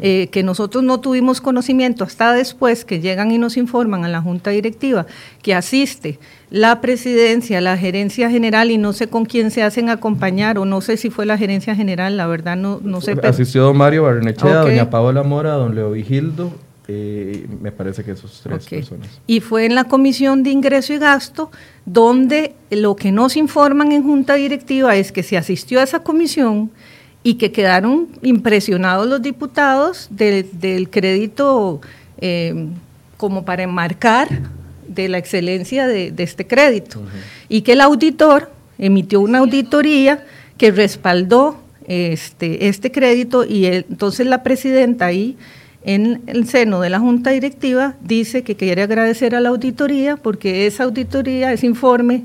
eh, 0.01 0.29
que 0.31 0.43
nosotros 0.43 0.83
no 0.83 1.01
tuvimos 1.01 1.41
conocimiento 1.41 2.05
hasta 2.05 2.33
después 2.33 2.85
que 2.85 3.01
llegan 3.01 3.31
y 3.31 3.39
nos 3.39 3.57
informan 3.57 4.05
a 4.05 4.09
la 4.09 4.21
Junta 4.21 4.51
Directiva 4.51 5.07
que 5.43 5.55
asiste 5.55 6.19
la 6.51 6.81
presidencia, 6.81 7.61
la 7.61 7.77
gerencia 7.77 8.31
general 8.31 8.71
y 8.71 8.79
no 8.79 8.93
sé 8.93 9.09
con 9.09 9.25
quién 9.25 9.51
se 9.51 9.63
hacen 9.63 9.89
acompañar 9.89 10.59
o 10.59 10.65
no 10.65 10.81
sé 10.81 10.97
si 10.97 11.11
fue 11.11 11.27
la 11.27 11.37
gerencia 11.37 11.75
general, 11.75 12.17
la 12.17 12.27
verdad 12.27 12.57
no, 12.57 12.81
no 12.83 13.01
sé. 13.01 13.17
Asistió 13.23 13.65
don 13.65 13.77
Mario 13.77 14.05
Barnechea, 14.05 14.61
doña 14.61 14.91
Paola 14.91 15.23
Mora, 15.23 15.53
don 15.53 15.75
Leo 15.75 15.91
Vigildo, 15.93 16.53
eh, 16.87 17.47
me 17.63 17.73
parece 17.73 18.05
que 18.05 18.11
esos 18.11 18.41
tres 18.43 18.67
personas. 18.67 19.09
Y 19.27 19.41
fue 19.41 19.65
en 19.65 19.75
la 19.75 19.85
Comisión 19.85 20.43
de 20.43 20.51
Ingreso 20.51 20.93
y 20.93 20.99
Gasto 20.99 21.51
donde 21.87 22.55
lo 22.71 22.95
que 22.95 23.11
nos 23.11 23.37
informan 23.37 23.93
en 23.93 24.03
Junta 24.03 24.35
Directiva 24.35 24.95
es 24.97 25.11
que 25.11 25.23
se 25.23 25.39
asistió 25.39 25.81
a 25.81 25.83
esa 25.83 26.01
comisión 26.01 26.71
y 27.27 27.35
que 27.35 27.51
quedaron 27.51 28.09
impresionados 28.23 29.09
los 29.09 29.21
diputados 29.23 30.09
del 30.11 30.89
crédito 30.91 31.81
eh, 32.19 32.69
como 33.17 33.47
para 33.47 33.63
enmarcar 33.63 34.29
de 34.87 35.09
la 35.09 35.17
excelencia 35.17 35.87
de, 35.87 36.13
este 36.19 36.47
crédito. 36.47 37.03
Y 37.49 37.63
que 37.63 37.73
el 37.73 37.81
auditor 37.81 38.51
emitió 38.79 39.23
una 39.23 39.39
auditoría 39.39 40.25
que 40.59 40.71
respaldó 40.71 41.57
este, 41.87 42.69
este 42.69 42.93
crédito 42.93 43.45
y 43.45 43.67
entonces 43.67 44.27
la 44.27 44.43
presidenta 44.43 45.07
ahí 45.07 45.37
en 45.83 46.23
el 46.27 46.47
seno 46.47 46.81
de 46.81 46.91
la 46.91 47.01
Junta 47.01 47.31
Directiva 47.31 47.95
dice 48.03 48.43
que 48.43 48.55
quiere 48.55 48.83
agradecer 48.83 49.35
a 49.35 49.41
la 49.41 49.49
auditoría 49.49 50.17
porque 50.17 50.67
esa 50.67 50.85
auditoría, 50.85 51.53
ese 51.55 51.67
informe 51.67 52.25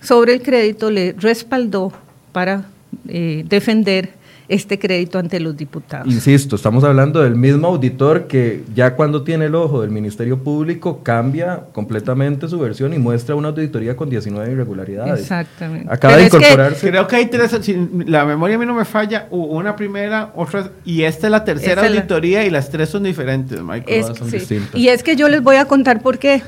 sobre 0.00 0.34
el 0.34 0.42
crédito 0.42 0.90
le 0.90 1.14
respaldó 1.18 1.92
para 2.32 2.66
eh, 3.08 3.44
defender 3.48 4.10
este 4.48 4.78
crédito 4.78 5.18
ante 5.18 5.40
los 5.40 5.56
diputados. 5.56 6.12
Insisto, 6.12 6.56
estamos 6.56 6.84
hablando 6.84 7.22
del 7.22 7.34
mismo 7.34 7.68
auditor 7.68 8.26
que 8.26 8.62
ya 8.74 8.94
cuando 8.94 9.22
tiene 9.22 9.46
el 9.46 9.54
ojo 9.54 9.80
del 9.80 9.90
Ministerio 9.90 10.38
Público 10.38 11.02
cambia 11.02 11.62
completamente 11.72 12.46
su 12.48 12.58
versión 12.58 12.92
y 12.92 12.98
muestra 12.98 13.34
una 13.34 13.48
auditoría 13.48 13.96
con 13.96 14.10
19 14.10 14.52
irregularidades. 14.52 15.20
Exactamente. 15.20 15.88
Acaba 15.90 16.16
de 16.16 16.24
incorporarse. 16.24 16.90
creo 16.90 17.06
que 17.06 17.16
hay 17.16 17.26
tres, 17.26 17.58
la 18.06 18.24
memoria 18.26 18.56
a 18.56 18.58
mí 18.58 18.66
no 18.66 18.74
me 18.74 18.84
falla, 18.84 19.28
una 19.30 19.76
primera, 19.76 20.32
otra, 20.34 20.70
y 20.84 21.02
esta 21.02 21.26
es 21.28 21.30
la 21.30 21.44
tercera 21.44 21.86
auditoría 21.86 22.44
y 22.44 22.50
las 22.50 22.70
tres 22.70 22.90
son 22.90 23.04
diferentes, 23.04 23.62
Michael. 23.62 24.04
son 24.14 24.30
distintas. 24.30 24.74
Y 24.74 24.88
es 24.88 25.02
que 25.02 25.16
yo 25.16 25.28
les 25.28 25.42
voy 25.42 25.56
a 25.56 25.64
contar 25.64 26.02
por 26.02 26.18
qué. 26.18 26.42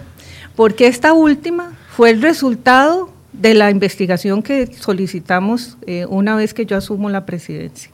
Porque 0.55 0.87
esta 0.87 1.13
última 1.13 1.73
fue 1.91 2.11
el 2.11 2.23
resultado 2.23 3.11
de 3.41 3.55
la 3.55 3.71
investigación 3.71 4.43
que 4.43 4.67
solicitamos 4.67 5.77
eh, 5.87 6.07
una 6.09 6.37
vez 6.37 6.55
que 6.55 6.67
yo 6.67 6.77
asumo 6.77 7.11
la 7.11 7.27
presidencia. 7.27 7.91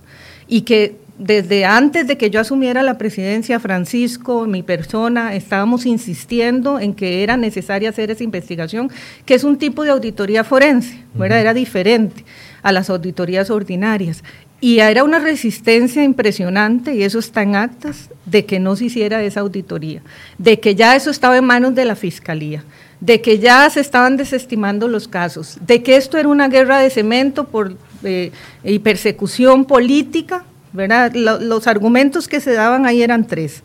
Y 0.46 0.62
que 0.62 0.96
desde 1.18 1.64
antes 1.64 2.07
de 2.07 2.16
que 2.16 2.31
yo 2.31 2.40
asumiera 2.40 2.83
la 2.83 2.98
presidencia, 2.98 3.61
Francisco, 3.61 4.46
mi 4.46 4.62
persona, 4.62 5.35
estábamos 5.35 5.87
insistiendo 5.87 6.81
en 6.81 6.94
que 6.94 7.22
era 7.22 7.37
necesaria 7.37 7.90
hacer 7.90 8.11
esa 8.11 8.24
investigación, 8.24 8.90
que 9.24 9.35
es 9.35 9.44
un 9.44 9.59
tipo 9.59 9.85
de 9.85 9.90
auditoría 9.90 10.42
forense, 10.42 10.98
era 11.20 11.55
diferente 11.55 12.24
a 12.62 12.72
las 12.72 12.90
auditorías 12.90 13.50
ordinarias. 13.50 14.24
Y 14.61 14.78
era 14.78 15.02
una 15.02 15.18
resistencia 15.18 16.05
impresionante, 16.05 16.94
y 16.94 17.02
eso 17.02 17.18
está 17.18 17.42
en 17.42 17.57
actas, 17.57 18.11
de 18.26 18.44
que 18.44 18.61
no 18.61 18.76
se 18.76 18.87
hiciera 18.87 19.22
esa 19.22 19.40
auditoría, 19.40 20.02
de 20.38 20.61
que 20.61 20.74
ya 20.74 20.94
eso 20.94 21.11
estaba 21.11 21.37
en 21.37 21.44
manos 21.44 21.74
de 21.74 21.85
la 21.85 21.96
Fiscalía 21.96 22.64
de 23.02 23.20
que 23.20 23.40
ya 23.40 23.68
se 23.68 23.80
estaban 23.80 24.16
desestimando 24.16 24.86
los 24.86 25.08
casos, 25.08 25.58
de 25.66 25.82
que 25.82 25.96
esto 25.96 26.18
era 26.18 26.28
una 26.28 26.46
guerra 26.46 26.78
de 26.78 26.88
cemento 26.88 27.48
por, 27.48 27.74
eh, 28.04 28.30
y 28.62 28.78
persecución 28.78 29.64
política, 29.64 30.44
¿verdad? 30.72 31.12
los 31.12 31.66
argumentos 31.66 32.28
que 32.28 32.38
se 32.38 32.52
daban 32.52 32.86
ahí 32.86 33.02
eran 33.02 33.26
tres. 33.26 33.64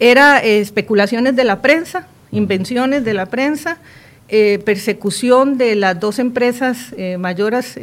Era 0.00 0.42
eh, 0.42 0.60
especulaciones 0.60 1.36
de 1.36 1.44
la 1.44 1.60
prensa, 1.60 2.06
invenciones 2.30 3.04
de 3.04 3.12
la 3.12 3.26
prensa, 3.26 3.76
eh, 4.30 4.58
persecución 4.64 5.58
de 5.58 5.74
las 5.76 6.00
dos 6.00 6.18
empresas 6.18 6.94
mayores 7.18 7.78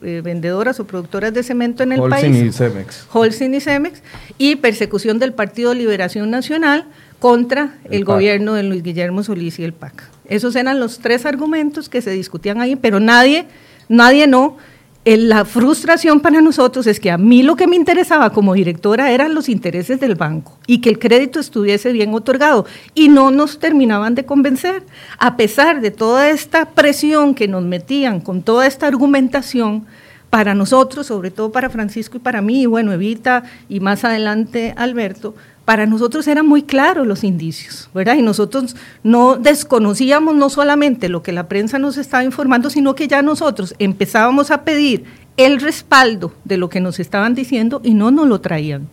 vendedoras 0.00 0.80
o 0.80 0.86
productoras 0.88 1.32
de 1.34 1.44
cemento 1.44 1.84
en 1.84 1.92
el 1.92 2.00
país. 2.10 2.36
Y 2.36 2.52
Cemex. 2.52 3.06
Holcim 3.12 3.54
y 3.54 3.60
Cemex. 3.60 4.02
Y 4.38 4.56
persecución 4.56 5.20
del 5.20 5.32
Partido 5.34 5.72
Liberación 5.72 6.30
Nacional 6.32 6.86
contra 7.20 7.74
el, 7.84 8.04
gobierno 8.04 8.54
de 8.54 8.64
Luis 8.64 8.82
Guillermo 8.82 9.22
Solís 9.22 9.60
y 9.60 9.64
el 9.64 9.72
PAC. 9.72 10.15
Esos 10.28 10.56
eran 10.56 10.80
los 10.80 10.98
tres 10.98 11.26
argumentos 11.26 11.88
que 11.88 12.02
se 12.02 12.10
discutían 12.10 12.60
ahí, 12.60 12.76
pero 12.76 13.00
nadie, 13.00 13.46
nadie 13.88 14.26
no. 14.26 14.56
La 15.04 15.44
frustración 15.44 16.18
para 16.18 16.40
nosotros 16.40 16.88
es 16.88 16.98
que 16.98 17.12
a 17.12 17.18
mí 17.18 17.44
lo 17.44 17.54
que 17.54 17.68
me 17.68 17.76
interesaba 17.76 18.30
como 18.30 18.54
directora 18.54 19.12
eran 19.12 19.34
los 19.34 19.48
intereses 19.48 20.00
del 20.00 20.16
banco 20.16 20.58
y 20.66 20.80
que 20.80 20.90
el 20.90 20.98
crédito 20.98 21.38
estuviese 21.38 21.92
bien 21.92 22.12
otorgado 22.12 22.66
y 22.92 23.08
no 23.08 23.30
nos 23.30 23.60
terminaban 23.60 24.16
de 24.16 24.24
convencer. 24.24 24.82
A 25.18 25.36
pesar 25.36 25.80
de 25.80 25.92
toda 25.92 26.30
esta 26.30 26.70
presión 26.70 27.36
que 27.36 27.46
nos 27.46 27.62
metían 27.62 28.20
con 28.20 28.42
toda 28.42 28.66
esta 28.66 28.88
argumentación, 28.88 29.86
para 30.30 30.54
nosotros, 30.54 31.06
sobre 31.06 31.30
todo 31.30 31.52
para 31.52 31.70
Francisco 31.70 32.16
y 32.16 32.20
para 32.20 32.42
mí, 32.42 32.62
y 32.62 32.66
bueno, 32.66 32.92
Evita 32.92 33.44
y 33.68 33.80
más 33.80 34.04
adelante 34.04 34.74
Alberto, 34.76 35.34
para 35.66 35.84
nosotros 35.84 36.26
eran 36.28 36.46
muy 36.46 36.62
claros 36.62 37.06
los 37.06 37.24
indicios, 37.24 37.90
¿verdad? 37.92 38.14
Y 38.14 38.22
nosotros 38.22 38.76
no 39.02 39.36
desconocíamos 39.36 40.36
no 40.36 40.48
solamente 40.48 41.08
lo 41.08 41.24
que 41.24 41.32
la 41.32 41.48
prensa 41.48 41.80
nos 41.80 41.98
estaba 41.98 42.22
informando, 42.22 42.70
sino 42.70 42.94
que 42.94 43.08
ya 43.08 43.20
nosotros 43.20 43.74
empezábamos 43.80 44.52
a 44.52 44.62
pedir 44.62 45.04
el 45.36 45.60
respaldo 45.60 46.32
de 46.44 46.56
lo 46.56 46.68
que 46.68 46.80
nos 46.80 47.00
estaban 47.00 47.34
diciendo 47.34 47.80
y 47.82 47.94
no 47.94 48.12
nos 48.12 48.28
lo 48.28 48.40
traían 48.40 48.88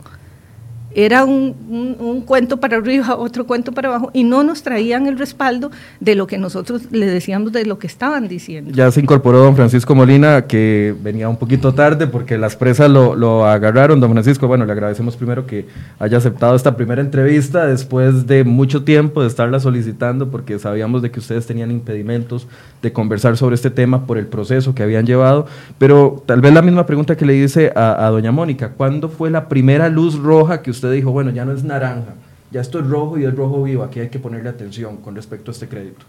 era 0.96 1.26
un, 1.26 2.24
cuento 2.26 2.58
para 2.58 2.78
arriba, 2.78 3.16
otro 3.18 3.46
cuento 3.46 3.72
para 3.72 3.90
abajo, 3.90 4.12
y 4.14 4.24
no 4.24 4.44
nos 4.44 4.64
traían 4.64 5.08
el 5.08 5.18
respaldo 5.18 5.72
de 6.00 6.16
lo 6.16 6.28
que 6.28 6.38
nosotros 6.38 6.92
le 6.92 7.06
decíamos 7.06 7.52
de 7.52 7.66
lo 7.66 7.80
que 7.80 7.88
estaban 7.88 8.28
diciendo. 8.28 8.72
Ya 8.74 8.92
se 8.92 9.00
incorporó 9.00 9.40
don 9.40 9.56
Francisco 9.56 9.96
Molina, 9.96 10.46
que 10.48 10.96
venía 11.02 11.30
un 11.30 11.38
poquito 11.38 11.74
tarde 11.74 12.08
porque 12.08 12.38
las 12.38 12.56
presas 12.56 12.90
lo, 12.90 13.16
lo 13.16 13.46
agarraron. 13.46 14.00
Don 14.00 14.12
Francisco, 14.12 14.48
bueno, 14.48 14.66
le 14.66 14.72
agradecemos 14.72 15.16
primero 15.16 15.46
que 15.46 15.68
haya 16.00 16.18
aceptado 16.18 16.56
esta 16.56 16.76
primera 16.76 17.02
entrevista 17.02 17.66
después 17.66 18.28
de 18.28 18.44
mucho 18.44 18.84
tiempo 18.84 19.22
de 19.22 19.28
estarla 19.28 19.60
solicitando, 19.60 20.30
porque 20.30 20.60
sabíamos 20.60 21.02
de 21.02 21.12
que 21.12 21.20
ustedes 21.20 21.46
tenían 21.46 21.72
impedimentos 21.72 22.48
de 22.84 22.92
conversar 22.92 23.38
sobre 23.38 23.56
este 23.56 23.72
tema 23.72 24.06
por 24.06 24.18
el 24.18 24.28
proceso 24.28 24.76
que 24.76 24.84
habían 24.84 25.06
llevado. 25.06 25.48
Pero 25.80 26.22
tal 26.26 26.42
vez 26.42 26.54
la 26.54 26.62
misma 26.62 26.86
pregunta 26.86 27.16
que 27.16 27.26
le 27.26 27.36
hice 27.36 27.72
a, 27.76 28.08
doña 28.10 28.32
Mónica, 28.32 28.74
¿cuándo 28.74 29.10
fue 29.10 29.32
la 29.32 29.48
primera 29.48 29.88
luz 29.90 30.20
roja 30.20 30.62
que 30.62 30.70
usted 30.70 30.92
dijo, 30.92 31.12
bueno, 31.12 31.32
ya 31.32 31.46
no 31.46 31.54
es 31.54 31.64
naranja, 31.64 32.14
ya 32.52 32.60
esto 32.60 32.80
es 32.80 32.88
rojo 32.88 33.18
y 33.18 33.24
es 33.24 33.34
rojo 33.34 33.64
vivo, 33.64 33.84
aquí 33.84 34.02
hay 34.02 34.10
que 34.10 34.20
ponerle 34.20 34.50
atención 34.50 34.98
con 34.98 35.16
respecto 35.16 35.50
a 35.50 35.54
este 35.54 35.68
crédito? 35.68 36.06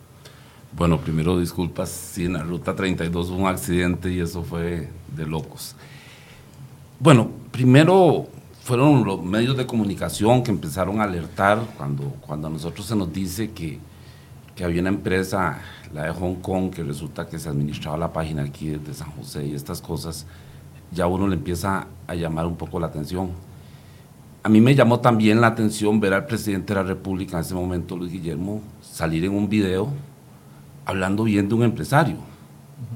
Bueno, 0.77 0.99
primero 0.99 1.39
disculpas, 1.39 1.89
sí, 1.89 2.25
en 2.25 2.33
la 2.33 2.43
ruta 2.43 2.75
32 2.75 3.31
hubo 3.31 3.37
un 3.39 3.47
accidente 3.47 4.13
y 4.13 4.19
eso 4.19 4.43
fue 4.43 4.89
de 5.17 5.27
locos. 5.27 5.77
Bueno, 6.99 7.31
primero 7.53 8.27
fueron 8.65 9.05
los 9.05 9.23
medios 9.23 9.57
de 9.57 9.65
comunicación 9.65 10.43
que 10.43 10.51
empezaron 10.51 11.01
a 11.01 11.05
alertar 11.05 11.61
cuando, 11.77 12.03
cuando 12.27 12.49
a 12.49 12.51
nosotros 12.51 12.85
se 12.85 12.97
nos 12.97 13.13
dice 13.13 13.53
que, 13.53 13.79
que 14.57 14.65
había 14.65 14.81
una 14.81 14.91
empresa, 14.91 15.61
la 15.95 16.05
de 16.05 16.11
Hong 16.11 16.37
Kong, 16.37 16.71
que 16.71 16.83
resulta 16.83 17.27
que 17.27 17.39
se 17.39 17.49
administraba 17.49 17.97
la 17.97 18.13
página 18.13 18.43
aquí 18.43 18.69
de 18.71 18.93
San 18.93 19.11
José 19.13 19.47
y 19.47 19.55
estas 19.55 19.81
cosas, 19.81 20.27
ya 20.93 21.07
uno 21.07 21.27
le 21.29 21.37
empieza 21.37 21.87
a 22.07 22.15
llamar 22.15 22.47
un 22.47 22.57
poco 22.57 22.79
la 22.79 22.89
atención 22.89 23.31
a 24.45 24.51
mí 24.51 24.61
me 24.61 24.75
llamó 24.75 25.01
también 25.01 25.41
la 25.41 25.47
atención 25.47 26.01
ver 26.01 26.13
al 26.13 26.27
presidente 26.27 26.75
de 26.75 26.81
la 26.83 26.87
República 26.87 27.39
en 27.39 27.45
ese 27.45 27.55
momento, 27.55 27.97
Luis 27.97 28.13
Guillermo, 28.13 28.61
salir 28.83 29.25
en 29.25 29.33
un 29.33 29.49
video 29.49 29.89
hablando 30.85 31.25
bien 31.25 31.49
de 31.49 31.55
un 31.55 31.63
empresario, 31.63 32.17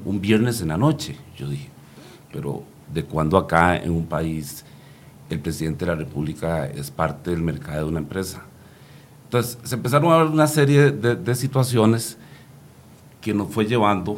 un 0.05 0.21
viernes 0.21 0.61
en 0.61 0.67
la 0.67 0.77
noche. 0.77 1.17
Yo 1.35 1.49
dije, 1.49 1.69
pero 2.31 2.61
¿de 2.93 3.03
cuándo 3.03 3.35
acá 3.35 3.77
en 3.77 3.89
un 3.89 4.05
país 4.05 4.63
el 5.31 5.39
presidente 5.39 5.85
de 5.85 5.91
la 5.91 5.97
República 5.97 6.67
es 6.67 6.91
parte 6.91 7.31
del 7.31 7.41
mercado 7.41 7.85
de 7.85 7.89
una 7.89 7.99
empresa? 7.99 8.43
Entonces, 9.23 9.57
se 9.63 9.73
empezaron 9.73 10.13
a 10.13 10.17
ver 10.17 10.27
una 10.27 10.45
serie 10.45 10.91
de, 10.91 11.15
de 11.15 11.33
situaciones 11.33 12.19
que 13.21 13.33
nos 13.33 13.49
fue 13.49 13.65
llevando 13.65 14.17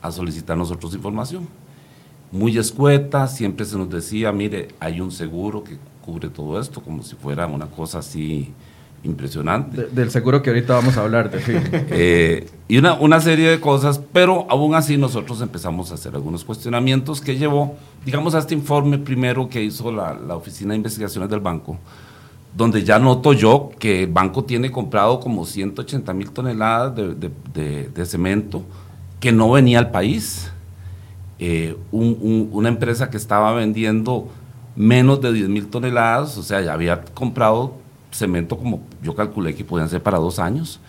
a 0.00 0.10
solicitar 0.10 0.56
nosotros 0.56 0.94
información. 0.94 1.48
Muy 2.30 2.56
escueta, 2.58 3.28
siempre 3.28 3.64
se 3.66 3.76
nos 3.76 3.90
decía, 3.90 4.32
mire, 4.32 4.68
hay 4.80 5.00
un 5.00 5.12
seguro 5.12 5.62
que 5.62 5.76
cubre 6.04 6.28
todo 6.28 6.58
esto, 6.60 6.82
como 6.82 7.02
si 7.02 7.14
fuera 7.14 7.46
una 7.46 7.66
cosa 7.66 7.98
así 7.98 8.52
impresionante. 9.04 9.88
del 9.88 10.10
seguro 10.10 10.42
que 10.42 10.50
ahorita 10.50 10.74
vamos 10.74 10.96
a 10.96 11.02
hablar, 11.02 11.30
de 11.30 11.40
eh, 11.90 12.48
y 12.68 12.78
una, 12.78 12.94
una, 12.94 13.20
serie 13.20 13.48
de 13.50 13.60
cosas, 13.60 14.00
pero 14.12 14.46
aún 14.48 14.74
así 14.74 14.96
nosotros 14.96 15.40
empezamos 15.40 15.90
a 15.90 15.94
hacer 15.94 16.14
algunos 16.14 16.44
cuestionamientos 16.44 17.20
que 17.20 17.36
llevó, 17.36 17.76
digamos, 18.04 18.34
a 18.34 18.38
este 18.38 18.54
informe 18.54 18.98
primero 18.98 19.48
que 19.48 19.62
hizo 19.62 19.90
la, 19.90 20.14
la 20.14 20.36
Oficina 20.36 20.70
de 20.70 20.76
Investigaciones 20.76 21.28
del 21.30 21.40
Banco, 21.40 21.78
donde 22.54 22.84
ya 22.84 22.98
noto 22.98 23.32
yo 23.32 23.70
que 23.78 24.04
el 24.04 24.10
banco 24.10 24.44
tiene 24.44 24.70
comprado 24.70 25.20
como 25.20 25.46
180 25.46 26.12
mil 26.12 26.30
toneladas 26.30 26.94
de, 26.94 28.06
cemento 28.06 28.62
que 29.20 29.32
no 29.32 29.50
venía 29.50 29.78
al 29.78 29.90
país. 29.90 30.50
Eh, 31.38 31.76
una 31.90 32.68
empresa 32.68 33.10
que 33.10 33.16
estaba 33.16 33.52
vendiendo 33.52 34.28
menos 34.76 35.20
de 35.20 35.32
10 35.32 35.48
mil 35.48 35.66
toneladas, 35.66 36.36
o 36.38 36.42
sea, 36.42 36.60
ya 36.60 36.72
había 36.72 37.02
comprado 37.02 37.74
cemento 38.10 38.58
como 38.58 38.80
yo 39.02 39.14
calculé 39.14 39.54
que 39.54 39.64
podían 39.64 39.88
ser 39.88 40.02
para 40.02 40.18
dos 40.18 40.38
años. 40.38 40.80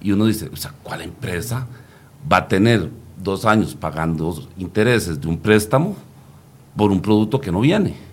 Y 0.00 0.12
uno 0.12 0.26
dice, 0.26 0.48
o 0.52 0.56
sea, 0.56 0.72
¿cuál 0.82 1.02
empresa 1.02 1.66
va 2.30 2.38
a 2.38 2.48
tener 2.48 2.88
dos 3.20 3.44
años 3.44 3.74
pagando 3.74 4.42
intereses 4.56 5.20
de 5.20 5.26
un 5.26 5.36
préstamo 5.36 5.96
por 6.76 6.92
un 6.92 7.02
producto 7.02 7.40
que 7.40 7.50
no 7.50 7.60
viene? 7.60 8.07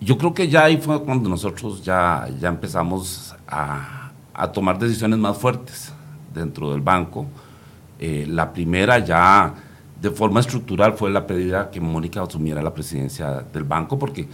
Yo 0.00 0.18
creo 0.18 0.34
que 0.34 0.48
ya 0.48 0.64
ahí 0.64 0.76
fue 0.76 1.02
cuando 1.02 1.28
nosotros 1.28 1.82
ya, 1.82 2.28
ya 2.38 2.48
empezamos 2.48 3.34
a, 3.48 4.10
a 4.34 4.52
tomar 4.52 4.78
decisiones 4.78 5.18
más 5.18 5.36
fuertes 5.38 5.92
dentro 6.34 6.70
del 6.70 6.82
banco. 6.82 7.26
Eh, 7.98 8.26
la 8.28 8.52
primera 8.52 8.98
ya 8.98 9.54
de 10.00 10.10
forma 10.10 10.40
estructural 10.40 10.92
fue 10.92 11.10
la 11.10 11.26
pedida 11.26 11.70
que 11.70 11.80
Mónica 11.80 12.22
asumiera 12.22 12.62
la 12.62 12.74
presidencia 12.74 13.42
del 13.52 13.64
banco 13.64 13.98
porque, 13.98 14.28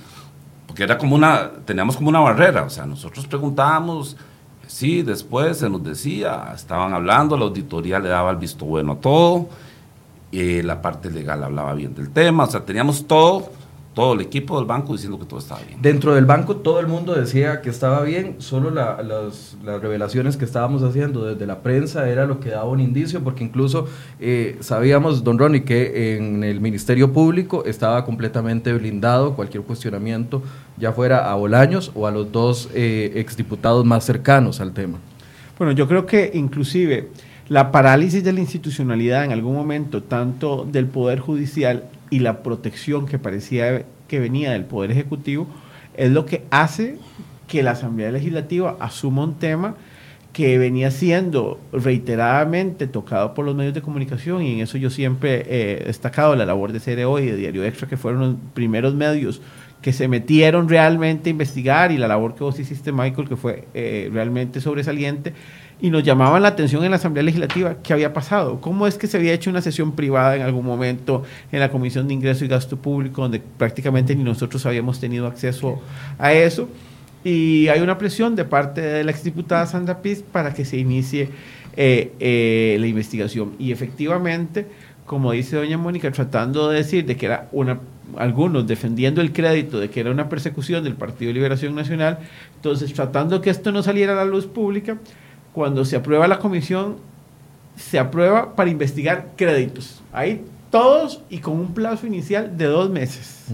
porque 0.66 0.82
era 0.82 0.98
como 0.98 1.14
una, 1.14 1.50
teníamos 1.64 1.96
como 1.96 2.08
una 2.08 2.18
barrera, 2.18 2.64
o 2.64 2.70
sea, 2.70 2.84
nosotros 2.84 3.28
preguntábamos, 3.28 4.16
sí, 4.66 5.02
después 5.02 5.58
se 5.58 5.70
nos 5.70 5.84
decía, 5.84 6.52
estaban 6.52 6.92
hablando, 6.92 7.36
la 7.36 7.44
auditoría 7.44 8.00
le 8.00 8.08
daba 8.08 8.32
el 8.32 8.38
visto 8.38 8.64
bueno 8.64 8.92
a 8.92 8.96
todo, 8.96 9.48
y 10.32 10.62
la 10.62 10.82
parte 10.82 11.10
legal 11.10 11.44
hablaba 11.44 11.74
bien 11.74 11.94
del 11.94 12.10
tema, 12.10 12.44
o 12.44 12.50
sea, 12.50 12.64
teníamos 12.64 13.06
todo 13.06 13.52
todo 13.94 14.14
el 14.14 14.22
equipo 14.22 14.56
del 14.56 14.66
banco 14.66 14.92
diciendo 14.92 15.18
que 15.18 15.26
todo 15.26 15.38
estaba 15.38 15.60
bien. 15.62 15.80
Dentro 15.82 16.14
del 16.14 16.24
banco 16.24 16.56
todo 16.56 16.80
el 16.80 16.86
mundo 16.86 17.14
decía 17.14 17.60
que 17.60 17.70
estaba 17.70 18.02
bien, 18.02 18.36
solo 18.38 18.70
las, 18.70 19.56
revelaciones 19.62 20.36
que 20.36 20.44
estábamos 20.44 20.82
haciendo 20.82 21.24
desde 21.24 21.46
la 21.46 21.60
prensa 21.62 22.08
era 22.08 22.26
lo 22.26 22.40
que 22.40 22.50
daba 22.50 22.64
un 22.64 22.80
indicio, 22.80 23.22
porque 23.22 23.44
incluso 23.44 23.86
eh, 24.18 24.56
sabíamos, 24.60 25.24
don 25.24 25.38
Ronnie, 25.38 25.64
que 25.64 26.16
en 26.16 26.42
el 26.42 26.60
Ministerio 26.60 27.12
Público 27.12 27.64
estaba 27.66 28.04
completamente 28.04 28.72
blindado 28.72 29.34
cualquier 29.34 29.62
cuestionamiento, 29.62 30.42
ya 30.78 30.92
fuera 30.92 31.30
a 31.30 31.34
Bolaños 31.34 31.92
o 31.94 32.06
a 32.06 32.10
los 32.10 32.32
dos 32.32 32.70
eh, 32.74 33.12
exdiputados 33.16 33.84
más 33.84 34.04
cercanos 34.04 34.60
al 34.60 34.72
tema. 34.72 34.98
Bueno, 35.58 35.72
yo 35.72 35.86
creo 35.86 36.06
que 36.06 36.30
inclusive 36.34 37.10
la 37.48 37.70
parálisis 37.70 38.24
de 38.24 38.32
la 38.32 38.40
institucionalidad 38.40 39.24
en 39.24 39.32
algún 39.32 39.54
momento, 39.54 40.02
tanto 40.02 40.66
del 40.70 40.86
Poder 40.86 41.20
Judicial 41.20 41.84
y 42.12 42.18
la 42.18 42.42
protección 42.42 43.06
que 43.06 43.18
parecía 43.18 43.86
que 44.06 44.20
venía 44.20 44.52
del 44.52 44.66
Poder 44.66 44.90
Ejecutivo 44.90 45.46
es 45.96 46.10
lo 46.10 46.26
que 46.26 46.44
hace 46.50 46.98
que 47.48 47.62
la 47.62 47.70
Asamblea 47.70 48.12
Legislativa 48.12 48.76
asuma 48.80 49.24
un 49.24 49.38
tema 49.38 49.76
que 50.34 50.58
venía 50.58 50.90
siendo 50.90 51.58
reiteradamente 51.72 52.86
tocado 52.86 53.32
por 53.32 53.46
los 53.46 53.54
medios 53.54 53.72
de 53.72 53.80
comunicación 53.80 54.42
y 54.42 54.52
en 54.52 54.60
eso 54.60 54.76
yo 54.76 54.90
siempre 54.90 55.46
he 55.48 55.84
destacado 55.86 56.36
la 56.36 56.44
labor 56.44 56.72
de 56.72 56.80
CRO 56.80 57.18
y 57.18 57.26
de 57.26 57.36
Diario 57.36 57.64
Extra, 57.64 57.88
que 57.88 57.96
fueron 57.96 58.20
los 58.20 58.34
primeros 58.52 58.94
medios 58.94 59.40
que 59.82 59.92
se 59.92 60.08
metieron 60.08 60.68
realmente 60.68 61.28
a 61.28 61.32
investigar 61.32 61.92
y 61.92 61.98
la 61.98 62.08
labor 62.08 62.34
que 62.34 62.44
vos 62.44 62.58
hiciste, 62.58 62.92
Michael, 62.92 63.28
que 63.28 63.36
fue 63.36 63.66
eh, 63.74 64.08
realmente 64.12 64.60
sobresaliente 64.60 65.34
y 65.82 65.90
nos 65.90 66.04
llamaban 66.04 66.42
la 66.42 66.48
atención 66.48 66.84
en 66.84 66.92
la 66.92 66.96
Asamblea 66.96 67.24
Legislativa 67.24 67.74
qué 67.82 67.92
había 67.92 68.12
pasado, 68.12 68.60
cómo 68.60 68.86
es 68.86 68.96
que 68.96 69.08
se 69.08 69.16
había 69.16 69.32
hecho 69.32 69.50
una 69.50 69.60
sesión 69.60 69.92
privada 69.92 70.36
en 70.36 70.42
algún 70.42 70.64
momento 70.64 71.24
en 71.50 71.58
la 71.58 71.70
Comisión 71.70 72.06
de 72.06 72.14
Ingreso 72.14 72.44
y 72.44 72.48
Gasto 72.48 72.76
Público, 72.76 73.22
donde 73.22 73.40
prácticamente 73.40 74.14
ni 74.14 74.22
nosotros 74.22 74.64
habíamos 74.64 75.00
tenido 75.00 75.26
acceso 75.26 75.82
a 76.18 76.32
eso. 76.32 76.68
Y 77.24 77.66
hay 77.66 77.80
una 77.80 77.98
presión 77.98 78.36
de 78.36 78.44
parte 78.44 78.80
de 78.80 79.02
la 79.02 79.10
exdiputada 79.10 79.66
Sandra 79.66 80.02
Piz 80.02 80.22
para 80.22 80.54
que 80.54 80.64
se 80.64 80.76
inicie 80.76 81.30
eh, 81.76 82.12
eh, 82.20 82.76
la 82.78 82.86
investigación. 82.86 83.54
Y 83.58 83.72
efectivamente, 83.72 84.66
como 85.04 85.32
dice 85.32 85.56
doña 85.56 85.78
Mónica, 85.78 86.12
tratando 86.12 86.68
de 86.68 86.78
decir 86.78 87.06
de 87.06 87.16
que 87.16 87.26
era 87.26 87.48
una 87.50 87.80
algunos 88.16 88.66
defendiendo 88.66 89.20
el 89.20 89.32
crédito 89.32 89.80
de 89.80 89.90
que 89.90 90.00
era 90.00 90.10
una 90.10 90.28
persecución 90.28 90.84
del 90.84 90.94
Partido 90.94 91.28
de 91.28 91.34
Liberación 91.34 91.74
Nacional, 91.74 92.18
entonces 92.56 92.92
tratando 92.92 93.40
que 93.40 93.50
esto 93.50 93.72
no 93.72 93.82
saliera 93.82 94.12
a 94.12 94.16
la 94.16 94.24
luz 94.24 94.46
pública, 94.46 94.98
cuando 95.52 95.84
se 95.84 95.96
aprueba 95.96 96.26
la 96.28 96.38
comisión, 96.38 96.96
se 97.76 97.98
aprueba 97.98 98.54
para 98.54 98.70
investigar 98.70 99.28
créditos. 99.36 100.02
Ahí 100.12 100.44
todos 100.70 101.20
y 101.28 101.38
con 101.38 101.54
un 101.58 101.74
plazo 101.74 102.06
inicial 102.06 102.56
de 102.56 102.64
dos 102.64 102.90
meses. 102.90 103.44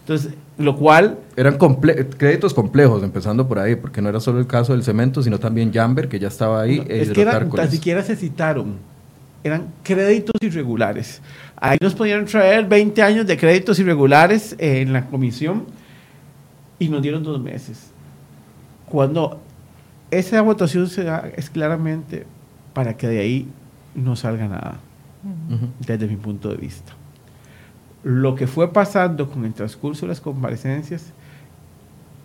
Entonces, 0.00 0.32
lo 0.56 0.74
cual... 0.74 1.18
Eran 1.36 1.58
créditos 1.58 2.54
complejos, 2.54 3.02
empezando 3.02 3.46
por 3.46 3.58
ahí, 3.58 3.76
porque 3.76 4.00
no 4.00 4.08
era 4.08 4.18
solo 4.18 4.40
el 4.40 4.46
caso 4.46 4.72
del 4.72 4.82
cemento, 4.82 5.22
sino 5.22 5.38
también 5.38 5.72
Jamber, 5.72 6.08
que 6.08 6.18
ya 6.18 6.28
estaba 6.28 6.62
ahí. 6.62 6.82
E 6.88 7.02
es 7.02 7.10
que 7.10 7.20
eran, 7.20 7.50
ni 7.50 7.68
siquiera 7.68 8.02
se 8.02 8.16
citaron. 8.16 8.76
Eran 9.44 9.68
créditos 9.82 10.34
irregulares. 10.40 11.22
Ahí 11.56 11.78
nos 11.80 11.94
podían 11.94 12.24
traer 12.24 12.66
20 12.66 13.02
años 13.02 13.26
de 13.26 13.36
créditos 13.36 13.78
irregulares 13.78 14.54
en 14.58 14.92
la 14.92 15.06
comisión 15.06 15.66
y 16.78 16.88
nos 16.88 17.02
dieron 17.02 17.22
dos 17.22 17.40
meses. 17.40 17.90
Cuando 18.86 19.40
esa 20.10 20.40
votación 20.42 20.88
se 20.88 21.04
da 21.04 21.28
es 21.36 21.50
claramente 21.50 22.26
para 22.72 22.96
que 22.96 23.08
de 23.08 23.20
ahí 23.20 23.48
no 23.94 24.16
salga 24.16 24.48
nada, 24.48 24.78
desde 25.80 26.06
mi 26.06 26.16
punto 26.16 26.48
de 26.50 26.56
vista. 26.56 26.92
Lo 28.04 28.34
que 28.34 28.46
fue 28.46 28.72
pasando 28.72 29.28
con 29.28 29.44
el 29.44 29.52
transcurso 29.52 30.06
de 30.06 30.10
las 30.10 30.20
comparecencias 30.20 31.12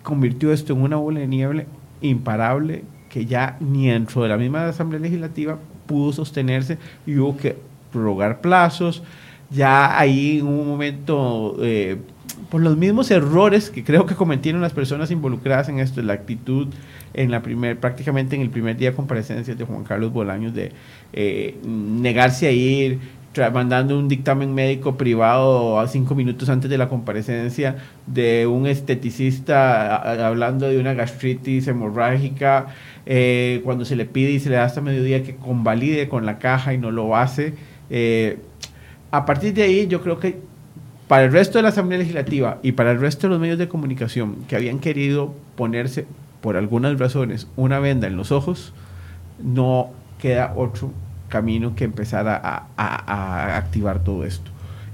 convirtió 0.04 0.54
esto 0.54 0.74
en 0.74 0.82
una 0.82 0.98
bola 0.98 1.22
de 1.22 1.28
nieve 1.28 1.68
imparable 2.02 2.84
que 3.10 3.26
ya 3.26 3.58
ni 3.60 3.88
dentro 3.88 4.24
de 4.24 4.30
la 4.30 4.38
misma 4.38 4.68
Asamblea 4.68 5.02
Legislativa 5.02 5.58
pudo 5.86 6.14
sostenerse 6.14 6.78
y 7.06 7.18
hubo 7.18 7.38
que 7.38 7.58
prorrogar 7.92 8.42
plazos. 8.42 9.04
Ya 9.50 9.98
ahí 10.00 10.40
en 10.40 10.48
un 10.48 10.68
momento, 10.68 11.58
eh, 11.62 11.98
por 12.50 12.62
los 12.62 12.76
mismos 12.76 13.12
errores 13.12 13.70
que 13.70 13.84
creo 13.84 14.06
que 14.06 14.16
cometieron 14.16 14.62
las 14.62 14.74
personas 14.74 15.12
involucradas 15.12 15.70
en 15.70 15.80
esto, 15.80 16.02
la 16.02 16.14
actitud 16.14 16.68
en 17.14 17.30
la 17.30 17.42
primer, 17.42 17.80
prácticamente 17.80 18.36
en 18.36 18.42
el 18.42 18.50
primer 18.50 18.78
día 18.78 18.92
de 18.92 18.96
comparecencia 18.96 19.54
de 19.54 19.64
Juan 19.64 19.84
Carlos 19.84 20.12
Bolaños 20.12 20.54
de 20.54 20.72
eh, 21.14 21.58
negarse 21.64 22.48
a 22.48 22.52
ir, 22.52 23.00
mandando 23.52 23.98
un 23.98 24.08
dictamen 24.08 24.54
médico 24.54 24.96
privado 24.96 25.80
a 25.80 25.88
cinco 25.88 26.14
minutos 26.14 26.50
antes 26.50 26.70
de 26.70 26.78
la 26.78 26.88
comparecencia 26.88 27.78
de 28.06 28.46
un 28.46 28.68
esteticista 28.68 30.28
hablando 30.28 30.68
de 30.68 30.78
una 30.78 30.94
gastritis 30.94 31.68
hemorrágica, 31.68 32.68
eh, 33.06 33.62
cuando 33.64 33.86
se 33.86 33.96
le 33.96 34.06
pide 34.06 34.32
y 34.32 34.40
se 34.40 34.50
le 34.50 34.56
da 34.56 34.66
hasta 34.66 34.82
mediodía 34.82 35.24
que 35.24 35.36
convalide 35.36 36.08
con 36.08 36.26
la 36.26 36.40
caja 36.40 36.74
y 36.74 36.78
no 36.78 36.92
lo 36.92 37.16
hace. 37.16 37.54
Eh, 37.90 38.40
a 39.12 39.26
partir 39.26 39.54
de 39.54 39.64
ahí 39.64 39.88
yo 39.88 40.02
creo 40.02 40.20
que 40.20 40.40
para 41.08 41.26
el 41.26 41.32
resto 41.32 41.58
de 41.60 41.64
la 41.64 41.70
Asamblea 41.70 42.00
Legislativa 42.00 42.60
y 42.64 42.72
para 42.72 42.92
el 42.92 43.00
resto 43.00 43.28
de 43.28 43.32
los 43.32 43.40
medios 43.40 43.60
de 43.60 43.68
comunicación 43.68 44.38
que 44.48 44.56
habían 44.56 44.80
querido 44.80 45.34
ponerse 45.56 46.06
por 46.42 46.58
algunas 46.58 46.98
razones 46.98 47.48
una 47.56 47.80
venda 47.80 48.08
en 48.08 48.18
los 48.18 48.32
ojos, 48.32 48.74
no 49.42 49.92
queda 50.20 50.54
otro 50.56 50.92
camino 51.30 51.76
que 51.76 51.84
empezar 51.84 52.28
a, 52.28 53.58
activar 53.58 54.04
todo 54.04 54.24
esto. 54.24 54.52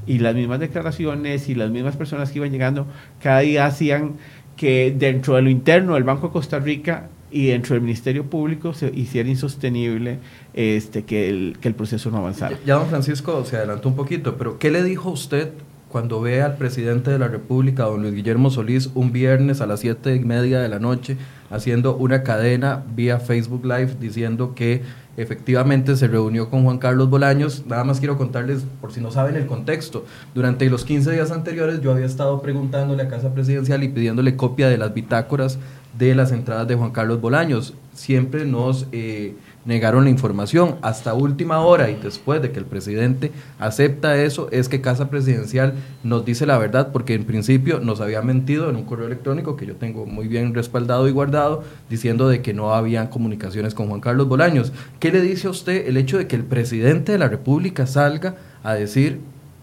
Y 0.08 0.19
las 0.19 0.34
mismas 0.36 0.60
declaraciones 0.60 1.50
y 1.50 1.56
las 1.56 1.69
mismas 1.69 1.95
personas 1.95 2.32
que 2.32 2.39
iban 2.39 2.52
llegando 2.52 2.88
cada 3.22 3.39
día 3.41 3.65
hacían 3.65 4.13
que 4.56 4.93
dentro 4.98 5.36
de 5.36 5.41
lo 5.41 5.50
interno 5.50 5.93
del 5.93 6.04
Banco 6.04 6.28
de 6.28 6.34
Costa 6.34 6.60
Rica 6.60 7.08
y 7.32 7.48
dentro 7.48 7.76
del 7.76 7.82
Ministerio 7.82 8.26
Público 8.26 8.74
se 8.74 8.92
hiciera 8.94 9.30
insostenible 9.30 10.20
este, 10.54 11.04
que, 11.04 11.30
el, 11.30 11.58
que 11.62 11.68
el 11.68 11.76
proceso 11.76 12.10
no 12.12 12.18
avanzara. 12.18 12.58
Ya, 12.65 12.76
don 12.76 12.88
Francisco 12.88 13.44
se 13.46 13.58
adelantó 13.58 13.89
un 13.89 13.96
poquito, 13.96 14.36
pero 14.38 14.60
¿qué 14.60 14.72
le 14.72 14.84
dijo 14.84 15.10
usted 15.10 15.52
cuando 15.89 16.22
ve 16.22 16.42
al 16.42 16.56
presidente 16.56 17.12
de 17.12 17.20
la 17.20 17.28
República, 17.28 17.84
don 17.84 18.04
Luis 18.04 18.13
Guillermo 18.13 18.52
Solís, 18.52 18.92
un 18.94 19.12
viernes 19.12 19.60
a 19.60 19.65
las 19.65 19.80
siete 19.80 20.15
y 20.15 20.20
media 20.20 20.60
de 20.60 20.70
la 20.70 20.80
noche, 20.80 21.18
haciendo 21.50 21.96
una 21.96 22.22
cadena 22.24 22.84
vía 22.96 23.20
Facebook 23.20 23.65
Live 23.65 23.96
diciendo 24.00 24.54
que 24.54 24.84
efectivamente 25.18 25.96
se 25.96 26.08
reunió 26.08 26.50
con 26.50 26.63
Juan 26.63 26.78
Carlos 26.78 27.10
Bolaños. 27.10 27.65
Nada 27.65 27.84
más 27.84 28.00
quiero 28.00 28.18
contarles, 28.18 28.63
por 28.80 28.94
si 28.94 29.02
no 29.02 29.12
saben 29.12 29.36
el 29.36 29.48
contexto, 29.48 30.06
durante 30.36 30.70
los 30.70 30.86
15 30.86 31.12
días 31.12 31.32
anteriores 31.32 31.82
yo 31.82 31.92
había 31.92 32.06
estado 32.06 32.42
preguntándole 32.42 33.04
a 33.04 33.08
Casa 33.08 33.34
Presidencial 33.34 33.84
y 33.84 33.89
pidiéndole 33.89 34.36
copia 34.36 34.70
de 34.70 34.78
las 34.78 34.94
bitácoras 34.94 35.58
de 35.97 36.15
las 36.15 36.32
entradas 36.32 36.67
de 36.67 36.75
Juan 36.75 36.91
Carlos 36.91 37.21
Bolaños. 37.21 37.73
Siempre 37.93 38.45
nos... 38.45 38.88
Eh, 38.91 39.36
negaron 39.69 40.06
la 40.06 40.10
información. 40.10 40.75
Hasta 40.82 41.13
última 41.13 41.60
hora 41.60 41.89
y 41.89 41.95
después 41.95 42.41
de 42.41 42.52
que 42.52 42.60
el 42.60 42.65
presidente 42.65 43.32
acepta 43.60 44.17
eso, 44.17 44.49
es 44.52 44.67
que 44.67 44.82
Casa 44.82 45.10
Presidencial 45.10 45.73
nos 46.04 46.25
dice 46.25 46.45
la 46.45 46.58
verdad, 46.58 46.91
porque 46.91 47.13
en 47.13 47.23
principio 47.23 47.80
nos 47.80 48.02
había 48.02 48.21
mentido 48.21 48.69
en 48.69 48.75
un 48.75 48.84
correo 48.84 49.08
electrónico 49.08 49.56
que 49.56 49.65
yo 49.65 49.75
tengo 49.75 50.06
muy 50.06 50.28
bien 50.28 50.54
respaldado 50.54 51.08
y 51.08 51.12
guardado, 51.12 51.63
diciendo 51.89 52.28
de 52.28 52.41
que 52.41 52.54
no 52.54 52.73
habían 52.73 53.08
comunicaciones 53.08 53.73
con 53.73 53.88
Juan 53.88 54.02
Carlos 54.02 54.28
Bolaños. 54.28 54.73
¿Qué 54.99 55.12
le 55.12 55.21
dice 55.21 55.47
a 55.47 55.52
usted 55.52 55.88
el 55.88 55.97
hecho 55.97 56.17
de 56.17 56.28
que 56.28 56.36
el 56.36 56.43
presidente 56.43 57.12
de 57.12 57.19
la 57.19 57.28
República 57.28 57.86
salga 57.86 58.36
a 58.63 58.73
decir 58.73 59.19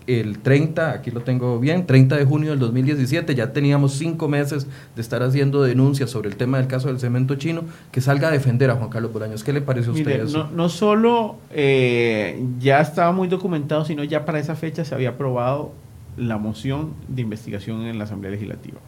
el 0.06 0.38
30, 0.38 0.92
aquí 0.92 1.10
lo 1.10 1.20
tengo 1.20 1.58
bien, 1.58 1.86
30 1.86 2.16
de 2.16 2.24
junio 2.24 2.50
del 2.50 2.58
2017, 2.60 3.34
ya 3.34 3.52
teníamos 3.52 3.92
cinco 3.92 4.28
meses 4.28 4.66
de 4.94 5.02
estar 5.02 5.22
haciendo 5.22 5.62
denuncias 5.62 6.10
sobre 6.10 6.28
el 6.28 6.36
tema 6.36 6.58
del 6.58 6.68
caso 6.68 6.88
del 6.88 7.00
cemento 7.00 7.34
chino, 7.34 7.64
que 7.90 8.00
salga 8.00 8.28
a 8.28 8.30
defender 8.30 8.70
a 8.70 8.76
Juan 8.76 8.88
Carlos 8.88 9.12
Bolaños. 9.12 9.42
¿Qué 9.42 9.52
le 9.52 9.60
parece 9.60 9.90
a 9.90 9.92
usted 9.92 10.24
eso? 10.24 10.44
No, 10.44 10.50
no 10.50 10.68
solo 10.68 11.36
eh, 11.50 12.42
ya 12.60 12.80
estaba 12.80 13.12
muy 13.12 13.28
documentado, 13.28 13.84
sino 13.84 14.04
ya 14.04 14.24
para 14.24 14.38
esa 14.38 14.54
fecha 14.54 14.84
se 14.84 14.94
había 14.94 15.10
aprobado 15.10 15.72
la 16.16 16.38
moción 16.38 16.94
de 17.08 17.22
investigación 17.22 17.82
en 17.82 17.98
la 17.98 18.04
Asamblea 18.04 18.30
Legislativa. 18.30 18.78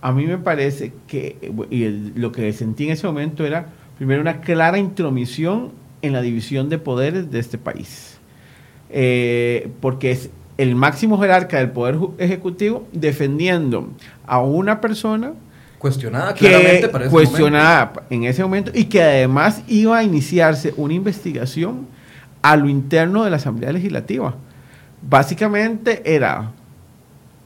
A 0.00 0.12
mí 0.12 0.26
me 0.26 0.38
parece 0.38 0.92
que 1.08 1.36
y 1.70 1.88
lo 2.18 2.30
que 2.30 2.52
sentí 2.52 2.84
en 2.84 2.90
ese 2.90 3.06
momento 3.06 3.44
era, 3.44 3.66
primero, 3.96 4.20
una 4.20 4.40
clara 4.40 4.78
intromisión 4.78 5.72
en 6.02 6.12
la 6.12 6.22
división 6.22 6.68
de 6.68 6.78
poderes 6.78 7.32
de 7.32 7.40
este 7.40 7.58
país 7.58 8.07
eh, 8.90 9.68
porque 9.80 10.10
es 10.12 10.30
el 10.56 10.74
máximo 10.74 11.18
jerarca 11.18 11.58
del 11.58 11.70
Poder 11.70 11.98
Ejecutivo 12.18 12.86
defendiendo 12.92 13.88
a 14.26 14.40
una 14.40 14.80
persona 14.80 15.32
cuestionada 15.78 16.34
claramente 16.34 16.88
para 16.88 17.08
cuestionada 17.08 17.92
en 18.10 18.24
ese 18.24 18.42
momento 18.42 18.72
y 18.74 18.84
que 18.84 19.00
además 19.00 19.62
iba 19.68 19.98
a 19.98 20.02
iniciarse 20.02 20.74
una 20.76 20.94
investigación 20.94 21.86
a 22.42 22.56
lo 22.56 22.68
interno 22.68 23.24
de 23.24 23.30
la 23.30 23.36
Asamblea 23.36 23.72
Legislativa. 23.72 24.34
Básicamente 25.02 26.02
era 26.04 26.50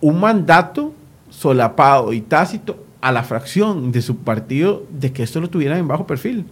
un 0.01 0.19
mandato 0.21 0.95
solapado 1.31 2.13
y 2.13 2.21
tácito 2.21 2.85
a 3.01 3.13
la 3.13 3.23
fracción 3.25 3.93
de 3.93 4.01
su 4.01 4.19
partido 4.19 4.85
de 4.91 5.13
que 5.13 5.23
esto 5.23 5.41
lo 5.41 5.51
tuvieran 5.51 5.79
en 5.79 5.89
bajo 5.89 6.07
perfil. 6.07 6.47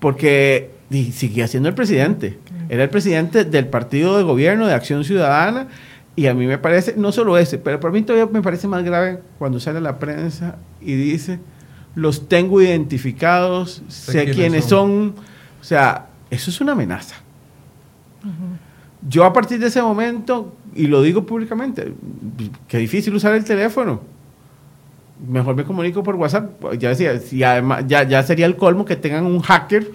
Porque 0.00 0.70
seguía 1.12 1.46
siendo 1.46 1.68
el 1.68 1.74
presidente. 1.74 2.38
Era 2.72 2.84
el 2.84 2.88
presidente 2.88 3.44
del 3.44 3.66
partido 3.66 4.16
de 4.16 4.22
gobierno 4.22 4.66
de 4.66 4.72
Acción 4.72 5.04
Ciudadana 5.04 5.66
y 6.16 6.26
a 6.26 6.32
mí 6.32 6.46
me 6.46 6.56
parece, 6.56 6.94
no 6.96 7.12
solo 7.12 7.36
ese, 7.36 7.58
pero 7.58 7.78
para 7.78 7.92
mí 7.92 8.00
todavía 8.00 8.32
me 8.32 8.40
parece 8.40 8.66
más 8.66 8.82
grave 8.82 9.18
cuando 9.38 9.60
sale 9.60 9.78
la 9.78 9.98
prensa 9.98 10.56
y 10.80 10.94
dice, 10.94 11.38
los 11.94 12.30
tengo 12.30 12.62
identificados, 12.62 13.82
sé, 13.88 14.24
quiénes 14.30 14.64
son. 14.64 15.16
O 15.60 15.64
sea, 15.64 16.06
eso 16.30 16.50
es 16.50 16.62
una 16.62 16.72
amenaza. 16.72 17.16
Yo 19.06 19.26
a 19.26 19.34
partir 19.34 19.58
de 19.58 19.66
ese 19.66 19.82
momento, 19.82 20.56
y 20.74 20.86
lo 20.86 21.02
digo 21.02 21.26
públicamente, 21.26 21.92
qué 22.68 22.78
difícil 22.78 23.14
usar 23.14 23.34
el 23.34 23.44
teléfono. 23.44 24.00
Mejor 25.28 25.56
me 25.56 25.64
comunico 25.64 26.02
por 26.02 26.14
WhatsApp. 26.14 26.72
Ya 26.78 26.88
decía, 26.88 27.18
si 27.20 27.42
además, 27.42 27.84
ya, 27.86 28.04
ya 28.04 28.22
sería 28.22 28.46
el 28.46 28.56
colmo 28.56 28.86
que 28.86 28.96
tengan 28.96 29.26
un 29.26 29.40
hacker 29.40 29.88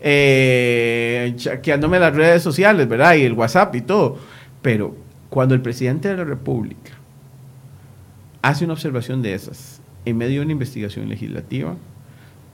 eh, 0.00 1.32
chaqueándome 1.36 1.98
las 1.98 2.14
redes 2.14 2.42
sociales, 2.42 2.88
¿verdad? 2.88 3.14
Y 3.14 3.22
el 3.22 3.32
WhatsApp 3.32 3.74
y 3.74 3.80
todo. 3.80 4.18
Pero 4.62 4.94
cuando 5.30 5.54
el 5.54 5.60
presidente 5.60 6.08
de 6.08 6.16
la 6.16 6.24
República 6.24 6.92
hace 8.42 8.64
una 8.64 8.74
observación 8.74 9.22
de 9.22 9.34
esas 9.34 9.80
en 10.04 10.16
medio 10.16 10.40
de 10.40 10.44
una 10.44 10.52
investigación 10.52 11.08
legislativa, 11.08 11.76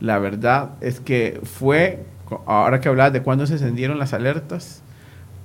la 0.01 0.19
verdad 0.19 0.73
es 0.81 1.01
que 1.01 1.41
fue, 1.45 2.05
ahora 2.47 2.81
que 2.81 2.89
hablaba 2.89 3.11
de 3.11 3.23
cuándo 3.23 3.47
se 3.47 3.55
encendieron 3.55 3.99
las 3.99 4.13
alertas, 4.13 4.83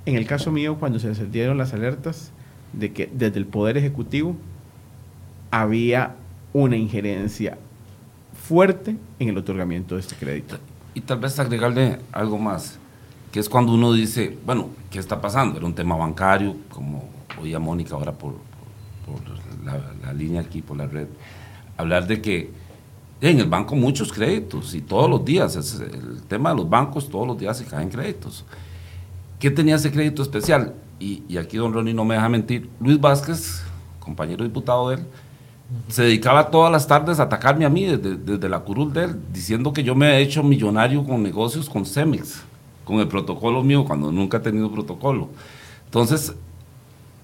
en 0.06 0.16
el 0.16 0.26
caso 0.26 0.50
mío, 0.50 0.76
cuando 0.78 0.98
se 0.98 1.08
encendieron 1.08 1.58
las 1.58 1.72
alertas 1.72 2.32
de 2.72 2.92
que 2.92 3.08
desde 3.12 3.38
el 3.38 3.46
Poder 3.46 3.76
Ejecutivo 3.76 4.36
había 5.50 6.16
una 6.52 6.76
injerencia 6.76 7.58
fuerte 8.34 8.96
en 9.18 9.28
el 9.28 9.38
otorgamiento 9.38 9.94
de 9.94 10.00
este 10.00 10.16
crédito. 10.16 10.58
Y 10.94 11.02
tal 11.02 11.18
vez 11.18 11.38
agregarle 11.38 12.00
algo 12.12 12.38
más, 12.38 12.78
que 13.32 13.40
es 13.40 13.48
cuando 13.48 13.72
uno 13.72 13.92
dice, 13.92 14.36
bueno, 14.44 14.70
¿qué 14.90 14.98
está 14.98 15.20
pasando? 15.20 15.56
Era 15.56 15.66
un 15.66 15.74
tema 15.74 15.96
bancario, 15.96 16.56
como 16.68 17.08
oía 17.40 17.58
Mónica 17.58 17.94
ahora 17.94 18.12
por, 18.12 18.34
la, 19.64 20.12
línea 20.12 20.40
aquí, 20.40 20.62
por 20.62 20.76
la 20.76 20.86
red, 20.86 21.06
hablar 21.76 22.06
de 22.06 22.20
que 22.20 22.50
en 23.20 23.38
el 23.38 23.46
banco 23.46 23.76
muchos 23.76 24.12
créditos 24.12 24.74
y 24.74 24.80
todos 24.80 25.08
los 25.08 25.24
días, 25.24 25.54
es 25.54 25.78
el 25.78 26.22
tema 26.22 26.50
de 26.50 26.56
los 26.56 26.68
bancos, 26.68 27.08
todos 27.08 27.26
los 27.26 27.38
días 27.38 27.58
se 27.58 27.64
caen 27.64 27.88
créditos. 27.88 28.44
¿Qué 29.38 29.50
tenía 29.50 29.76
ese 29.76 29.92
crédito 29.92 30.22
especial? 30.22 30.74
Y, 30.98 31.22
y 31.28 31.36
aquí 31.36 31.56
don 31.56 31.72
Ronnie 31.72 31.94
no 31.94 32.04
me 32.04 32.14
deja 32.14 32.28
mentir, 32.28 32.68
Luis 32.80 33.00
Vázquez, 33.00 33.62
compañero 34.00 34.42
diputado 34.44 34.88
de 34.88 34.96
él, 34.96 35.06
se 35.88 36.02
dedicaba 36.02 36.50
todas 36.50 36.72
las 36.72 36.86
tardes 36.86 37.20
a 37.20 37.24
atacarme 37.24 37.64
a 37.64 37.68
mí 37.68 37.84
desde, 37.84 38.48
la 38.48 38.60
curul 38.60 38.92
de 38.92 39.04
él, 39.04 39.16
diciendo 39.32 39.72
que 39.72 39.82
yo 39.82 39.94
me 39.94 40.16
he 40.16 40.20
hecho 40.20 40.42
millonario 40.42 41.04
con 41.04 41.22
negocios 41.22 41.68
con 41.68 41.86
Cemex, 41.86 42.42
con 42.84 42.98
el 42.98 43.08
protocolo 43.08 43.62
mío, 43.62 43.84
cuando 43.84 44.10
nunca 44.10 44.38
he 44.38 44.40
tenido 44.40 44.70
protocolo. 44.70 45.28
Entonces, 45.86 46.34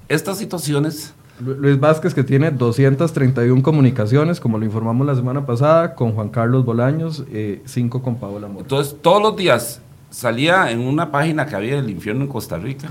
estas 0.08 0.38
situaciones... 0.38 1.14
Luis 1.38 1.78
Vázquez, 1.78 2.14
que 2.14 2.24
tiene 2.24 2.50
231 2.50 3.62
comunicaciones, 3.62 4.40
como 4.40 4.56
lo 4.56 4.64
informamos 4.64 5.06
la 5.06 5.14
semana 5.14 5.44
pasada, 5.44 5.94
con 5.94 6.12
Juan 6.12 6.30
Carlos 6.30 6.64
Bolaños, 6.64 7.24
5 7.66 7.98
eh, 7.98 8.00
con 8.00 8.16
Paola 8.16 8.48
Mora. 8.48 8.62
Entonces, 8.62 8.96
todos 9.02 9.20
los 9.20 9.36
días 9.36 9.82
salía 10.08 10.70
en 10.70 10.80
una 10.80 11.12
página 11.12 11.44
que 11.44 11.54
había 11.54 11.76
del 11.76 11.90
infierno 11.90 12.22
en 12.22 12.28
Costa 12.28 12.56
Rica, 12.56 12.88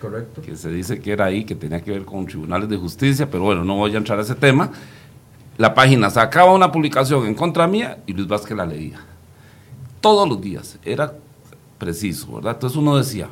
correcto. 0.00 0.42
que 0.42 0.56
se 0.56 0.70
dice 0.70 1.00
que 1.00 1.10
era 1.10 1.24
ahí, 1.24 1.44
que 1.44 1.56
tenía 1.56 1.80
que 1.80 1.90
ver 1.90 2.04
con 2.04 2.24
tribunales 2.24 2.68
de 2.68 2.76
justicia, 2.76 3.28
pero 3.28 3.42
bueno, 3.42 3.64
no 3.64 3.74
voy 3.74 3.92
a 3.92 3.98
entrar 3.98 4.16
a 4.16 4.22
ese 4.22 4.36
tema 4.36 4.70
la 5.58 5.74
página 5.74 6.08
sacaba 6.08 6.54
una 6.54 6.72
publicación 6.72 7.26
en 7.26 7.34
contra 7.34 7.66
mía 7.66 7.98
y 8.06 8.12
Luis 8.14 8.28
Vázquez 8.28 8.56
la 8.56 8.64
leía. 8.64 9.00
Todos 10.00 10.26
los 10.28 10.40
días, 10.40 10.78
era 10.84 11.12
preciso, 11.78 12.36
¿verdad? 12.36 12.54
Entonces 12.54 12.78
uno 12.78 12.96
decía, 12.96 13.28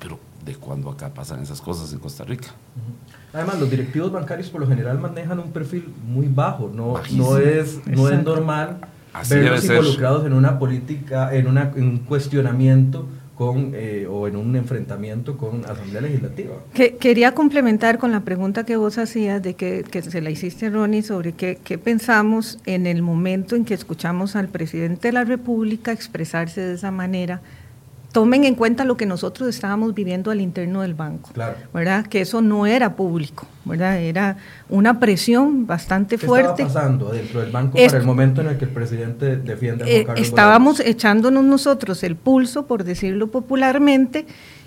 pero 0.00 0.18
de 0.44 0.56
cuando 0.56 0.90
acá 0.90 1.10
pasan 1.12 1.42
esas 1.42 1.60
cosas 1.60 1.92
en 1.92 1.98
Costa 1.98 2.24
Rica. 2.24 2.48
Además, 3.34 3.60
los 3.60 3.70
directivos 3.70 4.10
bancarios 4.10 4.48
por 4.48 4.62
lo 4.62 4.66
general 4.66 4.98
manejan 4.98 5.38
un 5.38 5.52
perfil 5.52 5.92
muy 6.06 6.26
bajo, 6.26 6.70
no, 6.74 6.94
no, 7.12 7.36
es, 7.36 7.86
no 7.86 8.08
es 8.08 8.24
normal 8.24 8.78
verlos 9.28 9.64
involucrados 9.64 10.24
en 10.24 10.32
una 10.32 10.58
política, 10.58 11.34
en, 11.34 11.48
una, 11.48 11.70
en 11.76 11.82
un 11.84 11.98
cuestionamiento 11.98 13.06
con, 13.38 13.70
eh, 13.72 14.08
o 14.10 14.26
en 14.26 14.34
un 14.34 14.56
enfrentamiento 14.56 15.36
con 15.36 15.64
Asamblea 15.64 16.02
Legislativa. 16.02 16.56
Que, 16.74 16.96
quería 16.96 17.34
complementar 17.34 17.98
con 17.98 18.10
la 18.10 18.20
pregunta 18.20 18.66
que 18.66 18.76
vos 18.76 18.98
hacías, 18.98 19.40
de 19.40 19.54
que, 19.54 19.84
que 19.88 20.02
se 20.02 20.20
la 20.20 20.30
hiciste, 20.30 20.68
Ronnie, 20.70 21.02
sobre 21.02 21.32
qué, 21.32 21.56
qué, 21.62 21.78
pensamos 21.78 22.58
en 22.66 22.88
el 22.88 23.00
momento 23.00 23.54
en 23.54 23.64
que 23.64 23.74
escuchamos 23.74 24.34
al 24.34 24.48
presidente 24.48 25.08
de 25.08 25.12
la 25.12 25.22
República 25.22 25.92
expresarse 25.92 26.60
de 26.60 26.74
esa 26.74 26.90
manera 26.90 27.40
tomen 28.12 28.44
en 28.44 28.54
cuenta 28.54 28.84
lo 28.84 28.96
que 28.96 29.06
nosotros 29.06 29.48
estábamos 29.48 29.94
viviendo 29.94 30.30
al 30.30 30.40
interno 30.40 30.82
del 30.82 30.94
banco, 30.94 31.30
¿verdad? 31.74 32.06
Que 32.06 32.22
eso 32.22 32.40
no 32.40 32.66
era 32.66 32.96
público, 32.96 33.46
¿verdad? 33.64 33.98
Era 34.00 34.36
una 34.70 34.98
presión 34.98 35.66
bastante 35.66 36.16
¿Qué 36.16 36.26
fuerte. 36.26 36.62
estaba 36.62 36.68
pasando 36.68 37.10
dentro 37.10 37.40
del 37.40 37.50
banco 37.50 37.76
para 37.76 37.98
el 37.98 38.04
momento 38.04 38.40
en 38.40 38.48
el 38.48 38.58
que 38.58 38.64
el 38.64 38.70
presidente 38.70 39.36
defiende 39.36 39.84
a 39.84 39.86
Juan 39.86 40.00
eh, 40.00 40.04
Carlos 40.06 40.26
Estábamos 40.26 40.80
echándonos 40.80 41.44
nosotros 41.44 42.02
el 42.02 42.16
pulso, 42.16 42.66
por 42.66 42.84
decirlo 42.84 43.26
popularmente, 43.26 44.26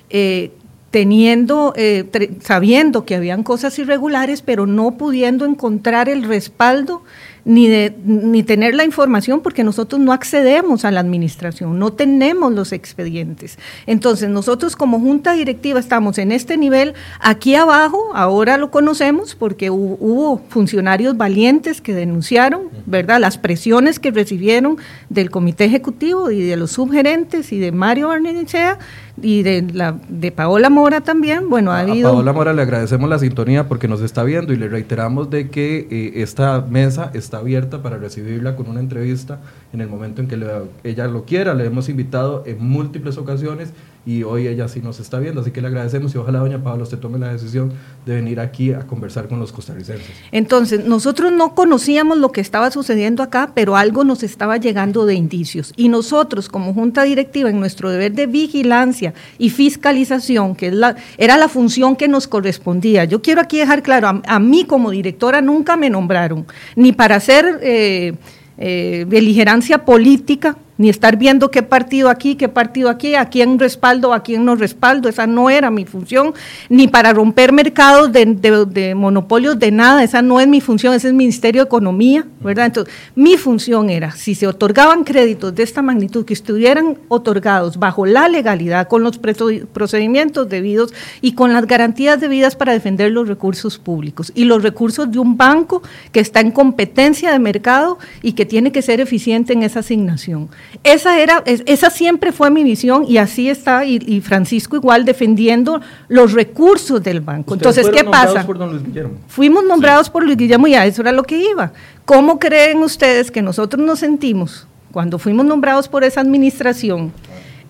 eh, 0.09 0.51
teniendo, 0.91 1.73
eh, 1.77 2.05
sabiendo 2.41 3.05
que 3.05 3.15
habían 3.15 3.43
cosas 3.43 3.79
irregulares, 3.79 4.41
pero 4.41 4.67
no 4.67 4.91
pudiendo 4.97 5.45
encontrar 5.45 6.09
el 6.09 6.23
respaldo 6.23 7.01
ni, 7.45 7.67
de, 7.67 7.95
ni 8.05 8.43
tener 8.43 8.75
la 8.75 8.83
información 8.83 9.41
porque 9.41 9.63
nosotros 9.63 9.99
no 9.99 10.13
accedemos 10.13 10.85
a 10.85 10.91
la 10.91 10.99
administración, 10.99 11.79
no 11.79 11.93
tenemos 11.93 12.53
los 12.53 12.71
expedientes. 12.71 13.57
Entonces, 13.85 14.29
nosotros 14.29 14.75
como 14.75 14.99
junta 14.99 15.33
directiva 15.33 15.79
estamos 15.79 16.17
en 16.17 16.31
este 16.31 16.57
nivel, 16.57 16.93
aquí 17.19 17.55
abajo, 17.55 18.11
ahora 18.13 18.57
lo 18.57 18.71
conocemos 18.71 19.35
porque 19.35 19.69
hubo, 19.69 20.41
funcionarios 20.49 21.17
valientes 21.17 21.81
que 21.81 21.93
denunciaron, 21.93 22.63
¿verdad?, 22.85 23.19
las 23.19 23.37
presiones 23.37 23.99
que 23.99 24.11
recibieron 24.11 24.77
del 25.09 25.29
comité 25.29 25.65
ejecutivo 25.65 26.31
y 26.31 26.41
de 26.41 26.57
los 26.57 26.71
subgerentes 26.71 27.51
y 27.51 27.59
de 27.59 27.71
Mario 27.71 28.09
Barnechea 28.09 28.77
y 29.21 29.43
de, 29.43 29.65
la, 29.73 29.99
de 30.09 30.31
Paola 30.31 30.69
Mora 30.69 31.01
también. 31.01 31.49
Bueno, 31.49 31.71
ha 31.71 31.79
habido... 31.79 32.09
A 32.09 32.11
Paola 32.13 32.33
Mora 32.33 32.53
le 32.53 32.61
agradecemos 32.61 33.09
la 33.09 33.19
sintonía 33.19 33.67
porque 33.67 33.87
nos 33.87 34.01
está 34.01 34.23
viendo 34.23 34.53
y 34.53 34.57
le 34.57 34.67
reiteramos 34.67 35.29
de 35.29 35.49
que 35.49 35.87
eh, 35.89 36.21
esta 36.21 36.61
mesa 36.61 37.11
está 37.13 37.30
abierta 37.37 37.81
para 37.81 37.97
recibirla 37.97 38.55
con 38.55 38.67
una 38.67 38.79
entrevista 38.79 39.39
en 39.73 39.81
el 39.81 39.87
momento 39.87 40.21
en 40.21 40.27
que 40.27 40.39
ella 40.83 41.07
lo 41.07 41.25
quiera. 41.25 41.53
Le 41.53 41.65
hemos 41.65 41.89
invitado 41.89 42.43
en 42.45 42.63
múltiples 42.63 43.17
ocasiones 43.17 43.73
y 44.03 44.23
hoy 44.23 44.47
ella 44.47 44.67
sí 44.67 44.81
nos 44.81 44.99
está 44.99 45.19
viendo, 45.19 45.41
así 45.41 45.51
que 45.51 45.61
le 45.61 45.67
agradecemos 45.67 46.15
y 46.15 46.17
ojalá 46.17 46.39
doña 46.39 46.63
Paola 46.63 46.83
usted 46.83 46.97
tome 46.97 47.19
la 47.19 47.31
decisión 47.31 47.71
de 48.05 48.15
venir 48.15 48.39
aquí 48.39 48.73
a 48.73 48.79
conversar 48.87 49.27
con 49.27 49.39
los 49.39 49.51
costarricenses. 49.51 50.09
Entonces, 50.31 50.85
nosotros 50.85 51.31
no 51.31 51.53
conocíamos 51.53 52.17
lo 52.17 52.31
que 52.31 52.41
estaba 52.41 52.71
sucediendo 52.71 53.21
acá, 53.21 53.51
pero 53.53 53.75
algo 53.75 54.03
nos 54.03 54.23
estaba 54.23 54.57
llegando 54.57 55.05
de 55.05 55.13
indicios 55.13 55.71
y 55.77 55.89
nosotros 55.89 56.49
como 56.49 56.73
junta 56.73 57.03
directiva 57.03 57.51
en 57.51 57.59
nuestro 57.59 57.91
deber 57.91 58.13
de 58.13 58.25
vigilancia 58.25 59.13
y 59.37 59.51
fiscalización, 59.51 60.55
que 60.55 60.67
es 60.67 60.73
la, 60.73 60.95
era 61.17 61.37
la 61.37 61.47
función 61.47 61.95
que 61.95 62.07
nos 62.07 62.27
correspondía. 62.27 63.05
Yo 63.05 63.21
quiero 63.21 63.41
aquí 63.41 63.59
dejar 63.59 63.83
claro, 63.83 64.21
a, 64.25 64.39
mí 64.39 64.65
como 64.65 64.89
directora 64.89 65.41
nunca 65.41 65.77
me 65.77 65.91
nombraron, 65.91 66.47
ni 66.75 66.91
para 66.91 67.17
hacer 67.17 67.59
eh, 67.61 68.13
eh, 68.57 69.05
beligerancia 69.07 69.85
política, 69.85 70.57
ni 70.81 70.89
estar 70.89 71.15
viendo 71.15 71.51
qué 71.51 71.61
partido 71.61 72.09
aquí, 72.09 72.33
qué 72.33 72.49
partido 72.49 72.89
aquí, 72.89 73.13
a 73.13 73.25
quién 73.25 73.59
respaldo, 73.59 74.13
a 74.13 74.23
quién 74.23 74.45
no 74.45 74.55
respaldo, 74.55 75.09
esa 75.09 75.27
no 75.27 75.51
era 75.51 75.69
mi 75.69 75.85
función, 75.85 76.33
ni 76.69 76.87
para 76.87 77.13
romper 77.13 77.53
mercados 77.53 78.11
de, 78.11 78.95
monopolios 78.95 79.59
de 79.59 79.69
nada, 79.69 80.03
esa 80.03 80.23
no 80.23 80.39
es 80.39 80.47
mi 80.47 80.59
función, 80.59 80.95
ese 80.95 81.07
es 81.07 81.11
el 81.11 81.17
Ministerio 81.17 81.61
de 81.61 81.67
Economía, 81.67 82.25
¿verdad? 82.39 82.65
Entonces, 82.65 82.91
mi 83.13 83.37
función 83.37 83.91
era, 83.91 84.09
si 84.09 84.33
se 84.33 84.47
otorgaban 84.47 85.03
créditos 85.03 85.53
de 85.53 85.61
esta 85.61 85.83
magnitud, 85.83 86.25
que 86.25 86.33
estuvieran 86.33 86.97
otorgados 87.09 87.77
bajo 87.77 88.07
la 88.07 88.27
legalidad, 88.27 88.87
con 88.87 89.03
los 89.03 89.19
procedimientos 89.19 90.49
debidos 90.49 90.95
y 91.21 91.33
con 91.33 91.53
las 91.53 91.67
garantías 91.67 92.19
debidas 92.19 92.55
para 92.55 92.73
defender 92.73 93.11
los 93.11 93.27
recursos 93.27 93.77
públicos 93.77 94.31
y 94.33 94.45
los 94.45 94.63
recursos 94.63 95.11
de 95.11 95.19
un 95.19 95.37
banco 95.37 95.83
que 96.11 96.21
está 96.21 96.39
en 96.39 96.49
competencia 96.49 97.31
de 97.31 97.37
mercado 97.37 97.99
y 98.23 98.33
que 98.33 98.47
tiene 98.47 98.71
que 98.71 98.81
ser 98.81 98.99
eficiente 98.99 99.53
en 99.53 99.61
esa 99.61 99.81
asignación. 99.81 100.49
Esa, 100.83 101.19
era, 101.19 101.43
esa 101.45 101.89
siempre 101.89 102.31
fue 102.31 102.49
mi 102.49 102.63
visión 102.63 103.05
y 103.07 103.17
así 103.17 103.49
está, 103.49 103.85
y, 103.85 104.21
Francisco 104.21 104.75
igual 104.77 105.05
defendiendo 105.05 105.81
los 106.07 106.31
recursos 106.31 107.03
del 107.03 107.19
banco. 107.21 107.53
Entonces, 107.53 107.89
¿qué 107.89 108.03
pasa? 108.03 108.45
Por 108.45 108.57
don 108.57 108.71
Luis 108.71 108.83
Guillermo. 108.83 109.15
Fuimos 109.27 109.63
nombrados 109.65 110.09
por 110.09 110.23
Luis 110.23 110.37
Guillermo 110.37 110.67
y 110.67 110.75
a 110.75 110.85
eso 110.85 111.01
era 111.01 111.11
lo 111.11 111.23
que 111.23 111.37
iba. 111.37 111.73
¿Cómo 112.05 112.39
creen 112.39 112.79
ustedes 112.79 113.31
que 113.31 113.41
nosotros 113.41 113.85
nos 113.85 113.99
sentimos 113.99 114.67
cuando 114.91 115.19
fuimos 115.19 115.45
nombrados 115.45 115.87
por 115.87 116.03
esa 116.03 116.21
administración? 116.21 117.11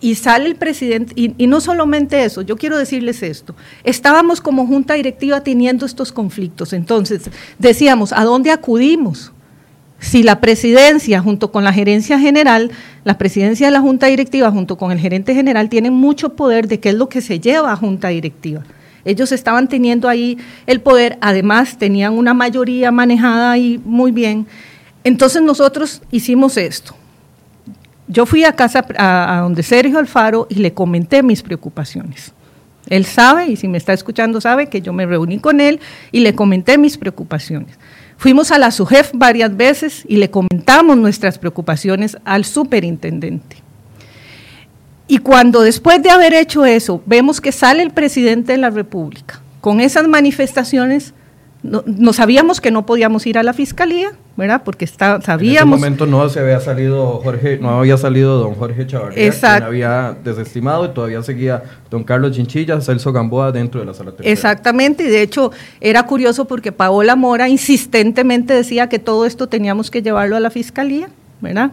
y 0.04 0.16
sale 0.16 0.48
el 0.48 0.56
presidente, 0.56 1.14
y, 1.16 1.36
y, 1.38 1.46
no 1.46 1.62
solamente 1.62 2.26
eso, 2.26 2.42
yo 2.42 2.58
quiero 2.58 2.76
decirles 2.76 3.22
esto, 3.22 3.56
estábamos 3.84 4.42
como 4.42 4.66
junta 4.66 4.96
directiva 4.96 5.42
teniendo 5.42 5.86
estos 5.86 6.12
conflictos, 6.12 6.74
entonces 6.74 7.30
decíamos, 7.60 8.12
¿a 8.12 8.24
dónde 8.24 8.50
acudimos? 8.50 9.32
Si 10.02 10.24
la 10.24 10.42
presidencia 10.42 11.22
junto 11.22 11.52
con 11.52 11.64
la 11.64 11.72
gerencia 11.72 12.20
general, 12.20 12.72
la 13.04 13.20
presidencia 13.20 13.68
de 13.68 13.72
la 13.72 13.82
junta 13.82 14.08
directiva 14.08 14.52
junto 14.52 14.76
con 14.76 14.92
el 14.92 15.00
gerente 15.00 15.36
general 15.36 15.70
tienen 15.70 15.94
mucho 15.94 16.36
poder 16.36 16.68
de 16.68 16.80
qué 16.80 16.90
es 16.90 16.96
lo 16.96 17.08
que 17.08 17.22
se 17.22 17.40
lleva 17.40 17.72
a 17.72 17.76
junta 17.76 18.08
directiva. 18.10 18.64
Ellos 19.06 19.32
estaban 19.32 19.68
teniendo 19.68 20.10
ahí 20.10 20.40
el 20.66 20.82
poder, 20.82 21.20
además 21.22 21.78
tenían 21.78 22.14
una 22.14 22.34
mayoría 22.34 22.92
manejada 22.92 23.52
ahí 23.52 23.80
muy 23.86 24.12
bien. 24.12 24.48
Entonces 25.04 25.44
nosotros 25.44 26.02
hicimos 26.12 26.58
esto. 26.58 26.96
Yo 28.08 28.26
fui 28.26 28.44
a 28.44 28.54
casa 28.54 28.84
a, 28.98 29.38
a 29.38 29.42
donde 29.42 29.62
Sergio 29.62 30.00
Alfaro 30.00 30.48
y 30.50 30.56
le 30.56 30.74
comenté 30.74 31.22
mis 31.22 31.44
preocupaciones. 31.44 32.34
Él 32.88 33.06
sabe, 33.06 33.50
y 33.50 33.56
si 33.56 33.68
me 33.68 33.78
está 33.78 33.94
escuchando 33.94 34.42
sabe, 34.42 34.68
que 34.68 34.82
yo 34.82 34.94
me 34.94 35.06
reuní 35.06 35.38
con 35.38 35.62
él 35.62 35.80
y 36.12 36.22
le 36.22 36.34
comenté 36.34 36.80
mis 36.80 36.98
preocupaciones. 36.98 37.78
Fuimos 38.22 38.52
a 38.52 38.60
la 38.60 38.70
SUJEF 38.70 39.14
varias 39.16 39.58
veces 39.58 40.04
y 40.08 40.18
le 40.18 40.30
comentamos 40.30 40.96
nuestras 40.96 41.40
preocupaciones 41.40 42.18
al 42.24 42.46
superintendente. 42.46 43.56
Y 45.08 45.18
cuando 45.18 45.62
después 45.62 46.04
de 46.04 46.12
haber 46.12 46.36
hecho 46.36 46.64
eso, 46.64 47.02
vemos 47.08 47.42
que 47.42 47.52
sale 47.52 47.82
el 47.82 47.90
presidente 47.90 48.52
de 48.52 48.60
la 48.60 48.70
República 48.70 49.42
con 49.60 49.82
esas 49.82 50.08
manifestaciones, 50.08 51.16
no, 51.64 52.14
sabíamos 52.14 52.62
que 52.62 52.70
no 52.70 52.86
podíamos 52.86 53.26
ir 53.26 53.40
a 53.40 53.44
la 53.44 53.54
fiscalía, 53.54 54.12
¿verdad? 54.42 54.64
Porque 54.66 54.86
está, 54.86 55.22
sabíamos. 55.22 55.62
En 55.62 55.68
ese 55.68 55.82
momento 56.00 56.06
no 56.08 56.28
se 56.28 56.40
había 56.40 56.60
salido 56.60 57.22
Jorge, 57.24 57.60
no 57.60 57.80
había 57.80 57.96
salido 57.96 58.40
don 58.40 58.56
Jorge 58.56 58.88
Chavarría, 58.88 59.28
Exacto. 59.28 59.58
quien 59.58 59.68
había 59.68 60.18
desestimado 60.24 60.86
y 60.86 60.90
todavía 60.90 61.22
seguía 61.22 61.62
don 61.92 62.04
Carlos 62.04 62.32
Chinchilla, 62.32 62.82
Celso 62.82 63.14
Gamboa 63.14 63.52
dentro 63.52 63.80
de 63.80 63.86
la 63.86 63.94
sala 63.94 64.12
tercera. 64.12 64.32
Exactamente, 64.32 65.04
y 65.04 65.10
de 65.10 65.22
hecho 65.22 65.52
era 65.80 66.04
curioso 66.08 66.46
porque 66.46 66.72
Paola 66.72 67.16
Mora 67.16 67.48
insistentemente 67.50 68.56
decía 68.56 68.90
que 68.90 68.98
todo 68.98 69.28
esto 69.28 69.48
teníamos 69.48 69.92
que 69.92 70.02
llevarlo 70.02 70.36
a 70.36 70.40
la 70.40 70.50
fiscalía, 70.50 71.10
¿verdad? 71.40 71.72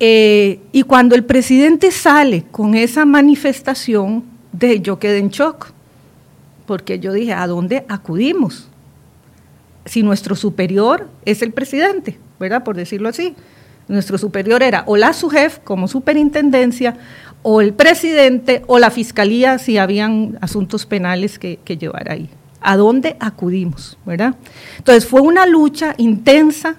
Eh, 0.00 0.60
y 0.72 0.84
cuando 0.84 1.14
el 1.16 1.24
presidente 1.24 1.90
sale 1.90 2.44
con 2.50 2.74
esa 2.76 3.04
manifestación, 3.04 4.24
de, 4.52 4.80
yo 4.80 4.98
quedé 4.98 5.18
en 5.18 5.28
shock, 5.28 5.66
porque 6.64 6.98
yo 6.98 7.12
dije, 7.12 7.34
¿a 7.34 7.46
dónde 7.46 7.84
acudimos? 7.88 8.68
Si 9.88 10.02
nuestro 10.02 10.36
superior 10.36 11.08
es 11.24 11.42
el 11.42 11.52
presidente, 11.52 12.18
¿verdad? 12.38 12.62
Por 12.62 12.76
decirlo 12.76 13.08
así. 13.08 13.34
Nuestro 13.88 14.18
superior 14.18 14.62
era 14.62 14.84
o 14.86 14.98
la 14.98 15.14
SUJEF 15.14 15.60
como 15.60 15.88
superintendencia, 15.88 16.96
o 17.42 17.62
el 17.62 17.72
presidente, 17.72 18.62
o 18.66 18.78
la 18.78 18.90
fiscalía 18.90 19.58
si 19.58 19.78
habían 19.78 20.38
asuntos 20.42 20.84
penales 20.84 21.38
que, 21.38 21.58
llevar 21.78 22.10
ahí. 22.10 22.28
¿A 22.60 22.76
dónde 22.76 23.16
acudimos, 23.20 23.96
verdad? 24.04 24.34
Entonces 24.76 25.06
fue 25.06 25.22
una 25.22 25.46
lucha 25.46 25.94
intensa. 25.96 26.76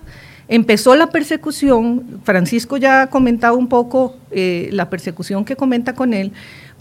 Empezó 0.48 0.96
la 0.96 1.10
persecución, 1.10 2.22
Francisco 2.24 2.78
ya 2.78 3.04
ha 3.04 3.08
comentado 3.08 3.58
un 3.58 3.70
poco 3.70 4.18
eh, 4.30 4.70
la 4.72 4.90
persecución 4.90 5.46
que 5.46 5.56
comenta 5.56 5.94
con 5.94 6.14
él, 6.14 6.32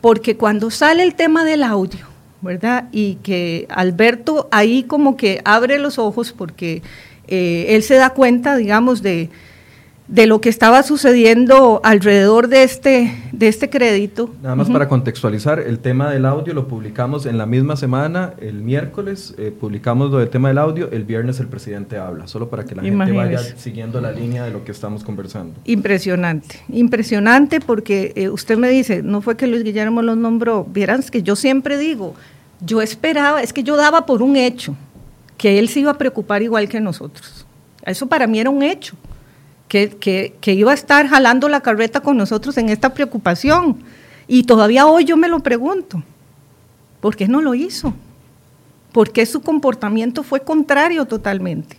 porque 0.01 0.37
cuando 0.37 0.70
sale 0.70 1.03
el 1.03 1.14
tema 1.14 1.45
del 1.45 1.62
audio, 1.62 2.07
¿verdad? 2.41 2.89
Y 2.93 3.16
que 3.16 3.66
Alberto 3.70 4.49
ahí 4.51 4.84
como 4.84 5.16
que 5.16 5.41
abre 5.45 5.78
los 5.78 5.99
ojos 5.99 6.32
porque 6.32 6.82
eh, 7.26 7.66
él 7.70 7.82
se 7.82 7.95
da 7.95 8.11
cuenta, 8.11 8.57
digamos, 8.57 9.03
de, 9.03 9.30
de 10.09 10.26
lo 10.26 10.40
que 10.40 10.48
estaba 10.48 10.82
sucediendo 10.82 11.82
alrededor 11.84 12.48
de 12.48 12.62
este, 12.62 13.14
de 13.32 13.48
este 13.48 13.68
crédito. 13.68 14.30
Nada 14.42 14.56
más 14.56 14.70
para 14.70 14.88
contextualizar, 14.88 15.61
el 15.61 15.78
tema 15.80 16.11
del 16.11 16.24
audio 16.24 16.54
lo 16.54 16.66
publicamos 16.66 17.26
en 17.26 17.36
la 17.36 17.44
misma 17.44 17.76
semana, 17.76 18.32
el 18.40 18.62
miércoles 18.62 19.34
eh, 19.36 19.52
publicamos 19.59 20.11
lo 20.11 20.18
del 20.18 20.30
tema 20.30 20.48
del 20.48 20.59
audio, 20.59 20.90
el 20.90 21.04
viernes 21.04 21.40
el 21.40 21.48
presidente 21.48 21.98
habla, 21.98 22.26
solo 22.26 22.48
para 22.48 22.64
que 22.64 22.74
la 22.74 22.82
gente 22.82 23.12
vaya 23.12 23.38
siguiendo 23.38 24.00
la 24.00 24.11
línea 24.11 24.44
de 24.44 24.50
lo 24.50 24.64
que 24.64 24.72
estamos 24.72 25.04
conversando. 25.04 25.61
Impresionante, 25.64 26.61
impresionante 26.70 27.61
porque 27.61 28.12
eh, 28.16 28.30
usted 28.30 28.56
me 28.56 28.70
dice, 28.70 29.02
no 29.02 29.20
fue 29.20 29.36
que 29.36 29.46
Luis 29.46 29.62
Guillermo 29.62 30.00
los 30.00 30.16
nombró, 30.16 30.64
vieran 30.64 31.02
que 31.02 31.22
yo 31.22 31.36
siempre 31.36 31.76
digo, 31.76 32.14
yo 32.61 32.80
esperaba, 32.80 33.42
es 33.42 33.52
que 33.52 33.62
yo 33.62 33.76
daba 33.76 34.06
por 34.06 34.22
un 34.22 34.36
hecho, 34.36 34.74
que 35.36 35.59
él 35.59 35.68
se 35.68 35.80
iba 35.80 35.90
a 35.90 35.98
preocupar 35.98 36.42
igual 36.42 36.66
que 36.66 36.80
nosotros. 36.80 37.46
Eso 37.84 38.06
para 38.06 38.26
mí 38.26 38.40
era 38.40 38.50
un 38.50 38.62
hecho 38.62 38.96
que, 39.69 40.37
iba 40.47 40.71
a 40.73 40.75
estar 40.75 41.07
jalando 41.09 41.49
la 41.49 41.61
carreta 41.61 42.01
con 42.01 42.16
nosotros 42.16 42.57
en 42.59 42.71
esta 42.71 42.95
preocupación. 42.95 43.79
Y 44.27 44.45
todavía 44.45 44.87
hoy 44.87 45.05
yo 45.05 45.16
me 45.16 45.29
lo 45.29 45.41
pregunto, 45.41 46.03
¿por 47.01 47.16
qué 47.16 47.29
no 47.29 47.41
lo 47.41 47.55
hizo? 47.55 47.95
¿Por 48.93 49.12
qué 49.12 49.27
su 49.27 49.43
comportamiento 49.43 50.23
fue 50.23 50.41
contrario 50.41 51.05
totalmente? 51.05 51.79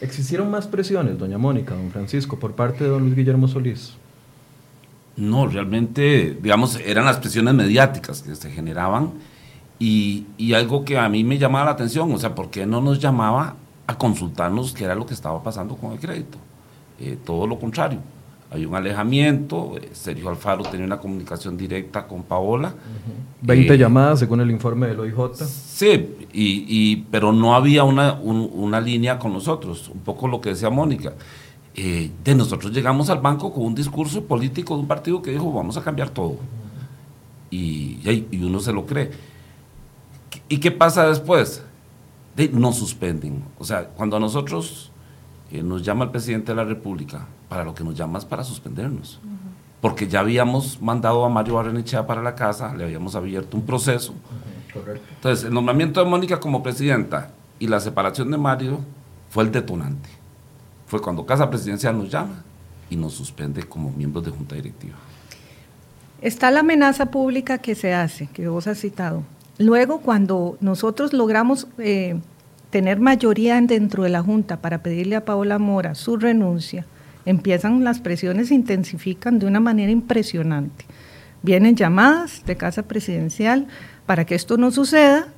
¿Existieron 0.00 0.50
más 0.50 0.66
presiones, 0.66 1.18
doña 1.18 1.38
Mónica, 1.38 1.74
don 1.74 1.90
Francisco, 1.90 2.38
por 2.38 2.52
parte 2.52 2.84
de 2.84 2.90
don 2.90 3.02
Luis 3.02 3.16
Guillermo 3.16 3.48
Solís? 3.48 3.94
No, 5.16 5.46
realmente, 5.46 6.38
digamos, 6.40 6.78
eran 6.84 7.04
las 7.04 7.18
presiones 7.18 7.52
mediáticas 7.52 8.22
que 8.22 8.34
se 8.34 8.50
generaban 8.50 9.12
y, 9.78 10.26
y, 10.38 10.54
algo 10.54 10.84
que 10.84 10.98
a 10.98 11.08
mí 11.08 11.24
me 11.24 11.38
llamaba 11.38 11.66
la 11.66 11.70
atención, 11.72 12.12
o 12.12 12.18
sea, 12.18 12.34
¿por 12.34 12.50
qué 12.50 12.64
no 12.64 12.80
nos 12.80 12.98
llamaba 12.98 13.56
a 13.86 13.98
consultarnos 13.98 14.72
qué 14.72 14.84
era 14.84 14.94
lo 14.94 15.04
que 15.04 15.14
estaba 15.14 15.42
pasando 15.42 15.76
con 15.76 15.92
el 15.92 15.98
crédito? 15.98 16.38
Eh, 17.00 17.16
todo 17.24 17.46
lo 17.46 17.58
contrario. 17.58 17.98
Hay 18.50 18.66
un 18.66 18.74
alejamiento, 18.74 19.76
eh, 19.80 19.88
Sergio 19.92 20.28
Alfaro 20.28 20.64
tenía 20.64 20.84
una 20.84 20.98
comunicación 20.98 21.56
directa 21.56 22.06
con 22.06 22.24
Paola. 22.24 22.74
20 23.40 23.72
eh, 23.72 23.78
llamadas 23.78 24.18
según 24.18 24.40
el 24.40 24.50
informe 24.50 24.88
del 24.88 25.00
OIJ. 25.00 25.34
Sí, 25.36 26.28
y, 26.32 26.96
pero 27.10 27.32
no 27.32 27.54
había 27.54 27.84
una, 27.84 28.14
una, 28.14 28.80
línea 28.80 29.18
con 29.18 29.32
nosotros, 29.32 29.88
un 29.88 30.00
poco 30.00 30.28
lo 30.28 30.40
que 30.40 30.50
decía 30.50 30.68
Mónica. 30.68 31.14
de 31.74 32.34
nosotros 32.34 32.72
llegamos 32.72 33.08
al 33.08 33.20
banco 33.20 33.52
con 33.54 33.64
un 33.64 33.74
discurso 33.74 34.24
político 34.24 34.74
de 34.74 34.80
un 34.82 34.88
partido 34.88 35.22
que 35.22 35.30
dijo 35.30 35.50
vamos 35.52 35.76
a 35.78 35.82
cambiar 35.82 36.10
todo. 36.10 36.36
Y, 37.50 37.98
y, 38.30 38.44
uno 38.44 38.60
se 38.60 38.72
lo 38.72 38.84
cree. 38.84 39.10
¿Y 40.48 40.58
qué 40.58 40.70
pasa 40.70 41.08
después? 41.08 41.62
De, 42.36 42.48
nos 42.48 42.76
suspenden. 42.76 43.42
O 43.58 43.64
sea, 43.64 43.88
cuando 43.88 44.16
a 44.16 44.20
nosotros 44.20 44.89
nos 45.52 45.82
llama 45.82 46.04
el 46.04 46.10
presidente 46.10 46.52
de 46.52 46.56
la 46.56 46.64
República, 46.64 47.26
para 47.48 47.64
lo 47.64 47.74
que 47.74 47.84
nos 47.84 47.94
llama 47.94 48.18
es 48.18 48.24
para 48.24 48.44
suspendernos. 48.44 49.20
Porque 49.80 50.06
ya 50.06 50.20
habíamos 50.20 50.80
mandado 50.80 51.24
a 51.24 51.28
Mario 51.28 51.54
Barrenechea 51.54 52.06
para 52.06 52.22
la 52.22 52.34
casa, 52.34 52.74
le 52.74 52.84
habíamos 52.84 53.14
abierto 53.14 53.56
un 53.56 53.64
proceso. 53.64 54.14
Entonces, 55.16 55.46
el 55.46 55.54
nombramiento 55.54 56.02
de 56.02 56.08
Mónica 56.08 56.38
como 56.38 56.62
presidenta 56.62 57.30
y 57.58 57.66
la 57.66 57.80
separación 57.80 58.30
de 58.30 58.38
Mario 58.38 58.80
fue 59.30 59.44
el 59.44 59.52
detonante. 59.52 60.08
Fue 60.86 61.00
cuando 61.00 61.24
Casa 61.26 61.48
Presidencial 61.50 61.96
nos 61.96 62.10
llama 62.10 62.42
y 62.88 62.96
nos 62.96 63.14
suspende 63.14 63.62
como 63.62 63.90
miembros 63.90 64.24
de 64.24 64.30
Junta 64.30 64.56
Directiva. 64.56 64.96
Está 66.20 66.50
la 66.50 66.60
amenaza 66.60 67.06
pública 67.06 67.58
que 67.58 67.74
se 67.74 67.94
hace, 67.94 68.26
que 68.26 68.48
vos 68.48 68.66
has 68.66 68.78
citado. 68.78 69.22
Luego, 69.58 70.00
cuando 70.00 70.56
nosotros 70.60 71.12
logramos 71.12 71.66
eh, 71.78 72.20
tener 72.70 73.00
mayoría 73.00 73.60
dentro 73.60 74.04
de 74.04 74.10
la 74.10 74.22
Junta 74.22 74.60
para 74.60 74.82
pedirle 74.82 75.16
a 75.16 75.24
Paola 75.24 75.58
Mora 75.58 75.94
su 75.94 76.16
renuncia, 76.16 76.86
empiezan 77.26 77.84
las 77.84 78.00
presiones, 78.00 78.48
se 78.48 78.54
intensifican 78.54 79.38
de 79.38 79.46
una 79.46 79.60
manera 79.60 79.90
impresionante. 79.90 80.84
Vienen 81.42 81.74
llamadas 81.74 82.44
de 82.46 82.56
Casa 82.56 82.84
Presidencial 82.84 83.66
para 84.06 84.24
que 84.24 84.34
esto 84.34 84.56
no 84.56 84.70
suceda 84.70 85.28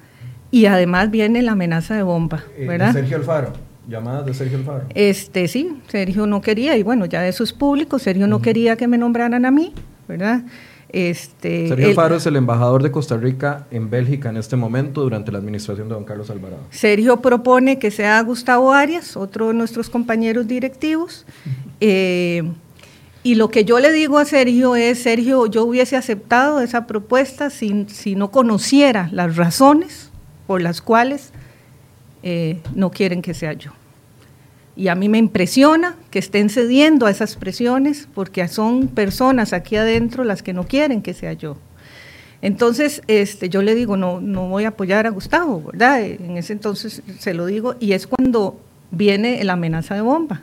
y 0.51 0.67
además 0.67 1.11
viene 1.11 1.43
la 1.43 1.53
amenaza 1.53 1.95
de 1.95 2.03
bomba, 2.03 2.45
eh, 2.57 2.67
¿verdad? 2.67 2.93
Sergio 2.93 3.17
Alfaro. 3.17 3.53
Llamadas 3.89 4.27
de 4.27 4.35
Sergio 4.35 4.59
Alfaro. 4.59 4.85
Este, 4.95 5.49
sí, 5.49 5.79
Sergio 5.89 6.27
no 6.27 6.41
quería, 6.41 6.77
y 6.77 6.83
bueno, 6.83 7.07
ya 7.07 7.27
eso 7.27 7.43
es 7.43 7.53
público, 7.53 7.99
Sergio 7.99 8.27
no 8.27 8.41
quería 8.41 8.77
que 8.77 8.87
me 8.87 8.99
nombraran 8.99 9.45
a 9.45 9.51
mí, 9.51 9.73
¿verdad? 10.07 10.43
Este, 10.93 11.69
Sergio 11.69 11.89
Alfaro 11.89 12.17
es 12.17 12.27
el 12.27 12.37
embajador 12.37 12.83
de 12.83 12.91
Costa 12.91 13.17
Rica 13.17 13.67
en 13.71 13.89
Bélgica 13.89 14.29
en 14.29 14.37
este 14.37 14.57
momento 14.57 15.01
durante 15.01 15.33
la 15.33 15.39
administración 15.39 15.89
de 15.89 15.95
don 15.95 16.05
Carlos 16.05 16.29
Alvarado. 16.29 16.63
Sergio 16.71 17.23
propone 17.23 17.79
que 17.79 17.91
sea 17.91 18.21
Gustavo 18.23 18.73
Arias, 18.73 19.17
otro 19.17 19.49
de 19.49 19.55
nuestros 19.55 19.89
compañeros 19.89 20.47
directivos. 20.47 21.25
Eh, 21.81 22.43
y 23.23 23.37
lo 23.37 23.49
que 23.49 23.65
yo 23.65 23.81
le 23.81 23.91
digo 23.91 24.19
a 24.19 24.27
Sergio 24.27 24.77
es, 24.77 25.03
Sergio, 25.03 25.47
yo 25.47 25.65
hubiese 25.65 25.97
aceptado 25.97 26.61
esa 26.61 26.87
propuesta 26.87 27.49
si, 27.49 27.87
si 27.89 28.15
no 28.15 28.31
conociera 28.31 29.09
las 29.13 29.37
razones 29.37 30.11
por 30.47 30.61
las 30.61 30.83
cuales 30.83 31.33
eh, 32.23 32.61
no 32.75 32.91
quieren 32.91 33.23
que 33.23 33.33
sea 33.33 33.55
yo. 33.55 33.73
Y 34.75 34.89
a 34.89 34.95
mí 34.95 35.09
me 35.09 35.19
impresiona 35.19 35.97
que 36.11 36.19
estén 36.19 36.49
cediendo 36.49 37.07
a 37.07 37.11
esas 37.11 37.37
presiones 37.37 38.09
porque 38.15 38.47
son 38.49 38.89
personas 38.89 39.53
aquí 39.53 39.77
adentro 39.77 40.25
las 40.25 40.43
que 40.43 40.53
no 40.53 40.67
quieren 40.67 41.03
que 41.03 41.15
sea 41.15 41.35
yo. 41.35 41.59
Entonces, 42.41 43.03
este, 43.07 43.49
yo 43.49 43.63
le 43.63 43.75
digo, 43.75 43.97
no, 43.97 44.21
no 44.21 44.49
voy 44.49 44.65
a 44.65 44.69
apoyar 44.69 45.07
a 45.07 45.11
Gustavo, 45.11 45.63
¿verdad? 45.63 46.03
En 46.03 46.37
ese 46.37 46.53
entonces 46.53 47.03
se 47.19 47.35
lo 47.35 47.47
digo, 47.47 47.77
y 47.79 47.93
es 47.93 48.07
cuando 48.07 48.59
viene 48.91 49.43
la 49.45 49.53
amenaza 49.53 49.95
de 49.95 50.01
bomba 50.01 50.43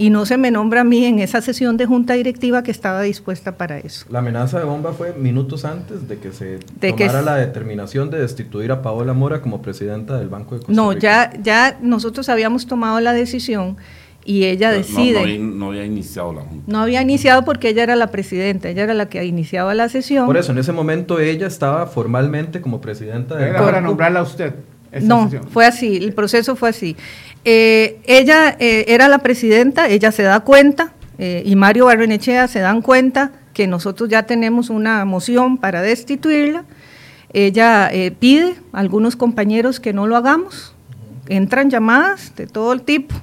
y 0.00 0.08
no 0.08 0.24
se 0.24 0.38
me 0.38 0.50
nombra 0.50 0.80
a 0.80 0.84
mí 0.84 1.04
en 1.04 1.18
esa 1.18 1.42
sesión 1.42 1.76
de 1.76 1.84
junta 1.84 2.14
directiva 2.14 2.62
que 2.62 2.70
estaba 2.70 3.02
dispuesta 3.02 3.58
para 3.58 3.76
eso. 3.76 4.06
La 4.08 4.20
amenaza 4.20 4.58
de 4.58 4.64
bomba 4.64 4.94
fue 4.94 5.12
minutos 5.12 5.66
antes 5.66 6.08
de 6.08 6.18
que 6.18 6.32
se 6.32 6.58
tomara 6.80 7.20
la 7.20 7.36
determinación 7.36 8.08
de 8.08 8.18
destituir 8.18 8.72
a 8.72 8.80
Paola 8.80 9.12
Mora 9.12 9.42
como 9.42 9.60
presidenta 9.60 10.18
del 10.18 10.30
Banco 10.30 10.54
de 10.54 10.62
Costa 10.62 10.72
No, 10.72 10.94
ya, 10.94 11.30
ya 11.42 11.78
nosotros 11.82 12.30
habíamos 12.30 12.66
tomado 12.66 12.98
la 13.00 13.12
decisión 13.12 13.76
y 14.24 14.44
ella 14.44 14.70
decide. 14.70 15.38
No, 15.38 15.66
había 15.66 15.84
iniciado 15.84 16.32
la 16.32 16.40
junta. 16.44 16.64
No 16.66 16.78
había 16.78 17.02
iniciado 17.02 17.44
porque 17.44 17.68
ella 17.68 17.82
era 17.82 17.94
la 17.94 18.06
presidenta, 18.06 18.70
ella 18.70 18.84
era 18.84 18.94
la 18.94 19.10
que 19.10 19.22
iniciaba 19.26 19.74
la 19.74 19.90
sesión. 19.90 20.24
Por 20.24 20.38
eso, 20.38 20.52
en 20.52 20.58
ese 20.58 20.72
momento 20.72 21.20
ella 21.20 21.46
estaba 21.46 21.86
formalmente 21.86 22.62
como 22.62 22.80
presidenta 22.80 23.36
del 23.36 23.48
Era 23.48 23.60
para 23.60 23.82
nombrarla 23.82 24.20
a 24.20 24.22
usted. 24.22 24.54
No, 24.92 25.30
fue 25.52 25.66
así, 25.66 25.96
el 25.96 26.12
proceso 26.14 26.56
fue 26.56 26.70
así. 26.70 26.96
Eh, 27.44 28.00
ella 28.04 28.56
eh, 28.58 28.86
era 28.88 29.08
la 29.08 29.18
presidenta, 29.18 29.88
ella 29.88 30.12
se 30.12 30.22
da 30.22 30.40
cuenta, 30.40 30.92
eh, 31.18 31.42
y 31.44 31.56
Mario 31.56 31.86
Barrenechea 31.86 32.48
se 32.48 32.60
dan 32.60 32.82
cuenta 32.82 33.32
que 33.54 33.66
nosotros 33.66 34.08
ya 34.08 34.24
tenemos 34.24 34.70
una 34.70 35.04
moción 35.04 35.58
para 35.58 35.82
destituirla. 35.82 36.64
Ella 37.32 37.90
pide 38.18 38.56
a 38.72 38.80
algunos 38.80 39.14
compañeros 39.14 39.78
que 39.78 39.92
no 39.92 40.08
lo 40.08 40.16
hagamos, 40.16 40.74
entran 41.28 41.70
llamadas 41.70 42.34
de 42.34 42.48
todo 42.48 42.72
el 42.72 42.82
tipo 42.82 43.14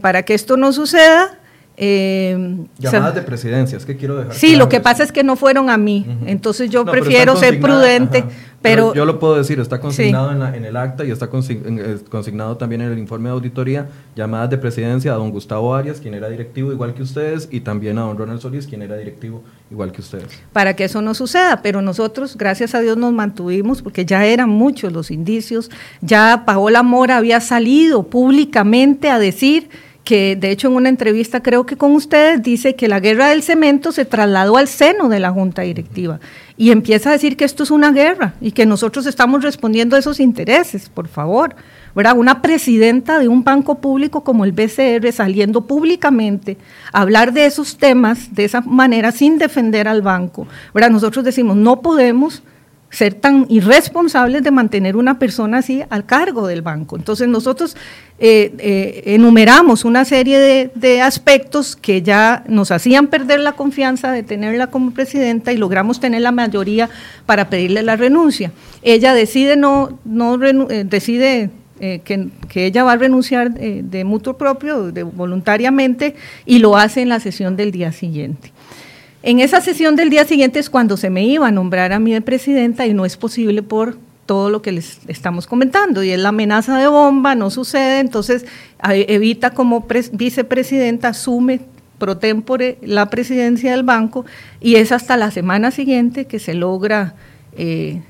para 0.00 0.22
que 0.22 0.34
esto 0.34 0.56
no 0.56 0.72
suceda. 0.72 1.36
Llamadas 1.78 3.14
de 3.14 3.22
presidencias, 3.22 3.84
que 3.84 3.96
quiero 3.96 4.16
dejar. 4.16 4.34
Sí, 4.34 4.56
lo 4.56 4.68
que 4.68 4.80
pasa 4.80 5.02
es 5.02 5.12
que 5.12 5.22
no 5.22 5.36
fueron 5.36 5.68
a 5.70 5.76
mí, 5.76 6.06
entonces 6.26 6.70
yo 6.70 6.84
prefiero 6.84 7.36
ser 7.36 7.60
prudente. 7.60 8.24
Pero, 8.62 8.94
yo 8.94 9.04
lo 9.04 9.20
puedo 9.20 9.36
decir, 9.36 9.60
está 9.60 9.80
consignado 9.80 10.32
en, 10.32 10.64
el 10.64 10.76
acta 10.76 11.04
y 11.04 11.10
está 11.10 11.28
eh, 11.32 11.98
consignado 12.08 12.56
también 12.56 12.80
en 12.80 12.92
el 12.92 12.98
informe 12.98 13.28
de 13.28 13.34
auditoría, 13.34 13.86
llamadas 14.16 14.50
de 14.50 14.58
presidencia 14.58 15.12
a 15.12 15.16
don 15.16 15.30
Gustavo 15.30 15.74
Arias, 15.74 16.00
quien 16.00 16.14
era 16.14 16.28
directivo 16.28 16.72
igual 16.72 16.94
que 16.94 17.02
ustedes, 17.02 17.48
y 17.52 17.60
también 17.60 17.98
a 17.98 18.02
don 18.02 18.18
Ronald 18.18 18.40
Solís, 18.40 18.66
quien 18.66 18.82
era 18.82 18.96
directivo 18.96 19.44
igual 19.70 19.92
que 19.92 20.00
ustedes. 20.00 20.26
Para 20.52 20.74
que 20.74 20.84
eso 20.84 21.00
no 21.00 21.14
suceda, 21.14 21.62
pero 21.62 21.80
nosotros, 21.80 22.36
gracias 22.36 22.74
a 22.74 22.80
Dios, 22.80 22.96
nos 22.96 23.12
mantuvimos 23.12 23.82
porque 23.82 24.04
ya 24.04 24.24
eran 24.26 24.48
muchos 24.48 24.92
los 24.92 25.10
indicios, 25.10 25.70
ya 26.00 26.42
Paola 26.44 26.82
Mora 26.82 27.18
había 27.18 27.40
salido 27.40 28.04
públicamente 28.04 29.10
a 29.10 29.18
decir 29.18 29.68
que 30.06 30.36
de 30.36 30.52
hecho 30.52 30.68
en 30.68 30.76
una 30.76 30.88
entrevista 30.88 31.42
creo 31.42 31.66
que 31.66 31.76
con 31.76 31.90
ustedes 31.90 32.40
dice 32.40 32.76
que 32.76 32.86
la 32.86 33.00
guerra 33.00 33.30
del 33.30 33.42
cemento 33.42 33.90
se 33.90 34.04
trasladó 34.04 34.56
al 34.56 34.68
seno 34.68 35.08
de 35.08 35.18
la 35.18 35.32
junta 35.32 35.62
directiva 35.62 36.20
y 36.56 36.70
empieza 36.70 37.08
a 37.08 37.12
decir 37.12 37.36
que 37.36 37.44
esto 37.44 37.64
es 37.64 37.72
una 37.72 37.90
guerra 37.90 38.34
y 38.40 38.52
que 38.52 38.66
nosotros 38.66 39.04
estamos 39.06 39.42
respondiendo 39.42 39.96
a 39.96 39.98
esos 39.98 40.20
intereses, 40.20 40.88
por 40.88 41.08
favor. 41.08 41.56
¿verdad? 41.92 42.16
Una 42.16 42.40
presidenta 42.40 43.18
de 43.18 43.26
un 43.26 43.42
banco 43.42 43.80
público 43.80 44.22
como 44.22 44.44
el 44.44 44.52
BCR 44.52 45.10
saliendo 45.12 45.62
públicamente 45.62 46.56
a 46.92 47.00
hablar 47.00 47.32
de 47.32 47.46
esos 47.46 47.76
temas 47.76 48.32
de 48.32 48.44
esa 48.44 48.60
manera 48.60 49.10
sin 49.10 49.38
defender 49.38 49.88
al 49.88 50.02
banco. 50.02 50.46
¿verdad? 50.72 50.90
Nosotros 50.90 51.24
decimos, 51.24 51.56
no 51.56 51.82
podemos 51.82 52.44
ser 52.96 53.12
tan 53.12 53.44
irresponsables 53.50 54.42
de 54.42 54.50
mantener 54.50 54.96
una 54.96 55.18
persona 55.18 55.58
así 55.58 55.82
al 55.90 56.06
cargo 56.06 56.46
del 56.46 56.62
banco. 56.62 56.96
Entonces 56.96 57.28
nosotros 57.28 57.76
eh, 58.18 58.54
eh, 58.56 59.02
enumeramos 59.14 59.84
una 59.84 60.06
serie 60.06 60.70
de, 60.74 61.02
aspectos 61.02 61.76
que 61.76 62.00
ya 62.00 62.42
nos 62.48 62.70
hacían 62.70 63.08
perder 63.08 63.40
la 63.40 63.52
confianza 63.52 64.12
de 64.12 64.22
tenerla 64.22 64.68
como 64.68 64.92
presidenta 64.92 65.52
y 65.52 65.58
logramos 65.58 66.00
tener 66.00 66.22
la 66.22 66.32
mayoría 66.32 66.88
para 67.26 67.50
pedirle 67.50 67.82
la 67.82 67.96
renuncia. 67.96 68.50
Ella 68.80 69.12
decide 69.12 69.56
no, 69.56 69.98
no 70.06 70.42
eh, 70.42 70.84
decide 70.84 71.50
que, 71.78 72.30
ella 72.54 72.82
va 72.82 72.92
a 72.92 72.96
renunciar 72.96 73.52
de 73.52 74.04
mutuo 74.04 74.38
propio, 74.38 74.90
de, 74.90 75.02
voluntariamente, 75.02 76.14
y 76.46 76.60
lo 76.60 76.78
hace 76.78 77.02
en 77.02 77.10
la 77.10 77.20
sesión 77.20 77.56
del 77.56 77.72
día 77.72 77.92
siguiente. 77.92 78.55
En 79.26 79.40
esa 79.40 79.60
sesión 79.60 79.96
del 79.96 80.08
día 80.08 80.24
siguiente 80.24 80.60
es 80.60 80.70
cuando 80.70 80.96
se 80.96 81.10
me 81.10 81.24
iba 81.24 81.48
a 81.48 81.50
nombrar 81.50 81.92
a 81.92 81.98
mí 81.98 82.12
de 82.12 82.20
presidenta 82.20 82.86
y 82.86 82.94
no 82.94 83.04
es 83.04 83.16
posible 83.16 83.60
por 83.60 83.98
todo 84.24 84.50
lo 84.50 84.62
que 84.62 84.70
les 84.70 85.00
estamos 85.08 85.48
comentando, 85.48 86.04
y 86.04 86.12
es 86.12 86.20
la 86.20 86.28
amenaza 86.28 86.78
de 86.78 86.86
bomba, 86.86 87.34
no 87.34 87.50
sucede, 87.50 87.98
entonces 87.98 88.46
Evita 88.80 89.50
como 89.50 89.84
vicepresidenta 90.12 91.08
asume 91.08 91.58
pro 91.98 92.18
tempore 92.18 92.78
la 92.82 93.10
presidencia 93.10 93.72
del 93.72 93.82
banco 93.82 94.24
y 94.60 94.76
es 94.76 94.92
hasta 94.92 95.16
la 95.16 95.32
semana 95.32 95.72
siguiente 95.72 96.26
que 96.26 96.38
se 96.38 96.54
logra 96.54 97.14
eh, 97.56 98.02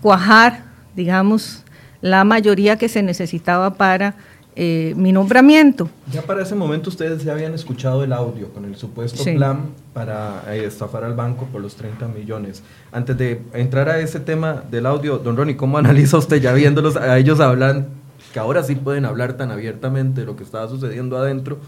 cuajar, 0.00 0.64
digamos, 0.96 1.62
la 2.00 2.24
mayoría 2.24 2.78
que 2.78 2.88
se 2.88 3.04
necesitaba 3.04 3.74
para 3.74 4.16
eh, 4.54 4.92
mi 4.96 5.12
nombramiento. 5.12 5.88
Ya 6.12 6.22
para 6.22 6.42
ese 6.42 6.54
momento 6.54 6.90
ustedes 6.90 7.24
ya 7.24 7.32
habían 7.32 7.54
escuchado 7.54 8.04
el 8.04 8.12
audio 8.12 8.50
con 8.50 8.66
el 8.66 8.76
supuesto 8.76 9.24
plan 9.24 9.70
para 9.94 10.42
eh, 10.54 10.64
estafar 10.66 11.04
al 11.04 11.14
banco 11.14 11.46
por 11.46 11.62
los 11.62 11.74
30 11.76 12.08
millones. 12.08 12.62
Antes 12.92 13.16
de 13.16 13.40
entrar 13.54 13.88
a 13.88 13.98
ese 13.98 14.20
tema 14.20 14.62
del 14.70 14.86
audio, 14.86 15.18
don 15.18 15.36
Ronnie, 15.36 15.56
¿cómo 15.56 15.78
analiza 15.78 16.18
usted 16.18 16.40
ya 16.40 16.52
viéndolos 16.52 16.96
a 16.96 17.18
ellos 17.18 17.40
hablan, 17.40 17.88
que 18.32 18.38
ahora 18.38 18.62
sí 18.62 18.74
pueden 18.74 19.06
hablar 19.06 19.34
tan 19.34 19.50
abiertamente 19.50 20.20
de 20.20 20.26
lo 20.26 20.36
que 20.36 20.44
estaba 20.44 20.68
sucediendo 20.68 21.16
adentro? 21.16 21.58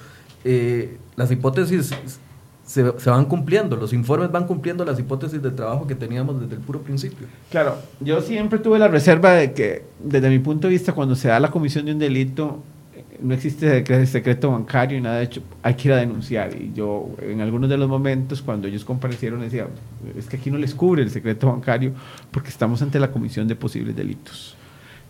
Eh, 0.45 0.99
las 1.17 1.31
hipótesis 1.31 1.95
se, 2.67 2.83
van 2.83 3.27
cumpliendo, 3.27 3.77
los 3.77 3.93
informes 3.93 4.31
van 4.31 4.47
cumpliendo 4.47 4.85
las 4.85 4.99
hipótesis 4.99 5.43
de 5.43 5.51
trabajo 5.51 5.87
que 5.87 5.95
teníamos 5.95 6.41
desde 6.41 6.55
el 6.55 6.61
puro 6.61 6.81
principio. 6.81 7.27
Claro, 7.51 7.77
yo 8.01 8.21
siempre 8.21 8.59
tuve 8.59 8.79
la 8.79 8.89
reserva 8.89 9.33
de 9.33 9.53
que, 9.53 9.85
desde 9.99 10.31
mi 10.31 10.39
punto 10.39 10.69
de 10.69 10.73
vista, 10.73 10.93
cuando 10.93 11.15
se 11.15 11.29
da 11.29 11.41
la 11.41 11.51
comisión 11.51 11.85
de 11.87 11.93
un 11.93 11.99
delito, 11.99 12.63
no 13.25 13.35
existe 13.35 14.07
secreto 14.07 14.51
bancario 14.51 14.99
y 14.99 15.01
nada 15.01 15.19
de 15.19 15.25
hecho, 15.25 15.43
hay 15.63 15.75
que 15.75 15.89
ir 15.89 15.95
a 15.95 15.97
denunciar. 15.97 16.55
Y 16.55 16.73
yo, 16.75 17.09
en 17.23 17.41
algunos 17.41 17.71
de 17.71 17.79
los 17.79 17.89
momentos, 17.89 18.43
cuando 18.43 18.69
ellos 18.69 18.85
comparecieron, 18.85 19.41
decía, 19.41 19.67
es 20.17 20.27
que 20.27 20.37
aquí 20.37 20.51
no 20.51 20.59
les 20.59 20.75
cubre 20.75 21.03
el 21.03 21.11
secreto 21.11 21.49
bancario 21.49 21.93
porque 22.31 22.51
estamos 22.51 22.83
ante 22.83 23.01
la 23.01 23.11
comisión 23.11 23.49
de 23.49 23.57
posibles 23.57 23.97
delitos. 23.97 24.57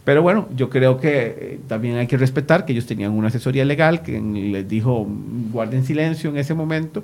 Pero 0.05 0.23
bueno, 0.23 0.49
yo 0.55 0.71
creo 0.71 0.99
que 0.99 1.37
eh, 1.39 1.61
también 1.67 1.97
hay 1.97 2.07
que 2.07 2.17
respetar 2.17 2.65
que 2.65 2.73
ellos 2.73 2.87
tenían 2.87 3.13
una 3.13 3.29
asesoría 3.29 3.65
legal 3.65 4.03
que 4.03 4.21
les 4.21 4.69
dijo 4.69 5.07
guarden 5.51 5.85
silencio 5.85 6.31
en 6.31 6.37
ese 6.37 6.55
momento. 6.55 7.03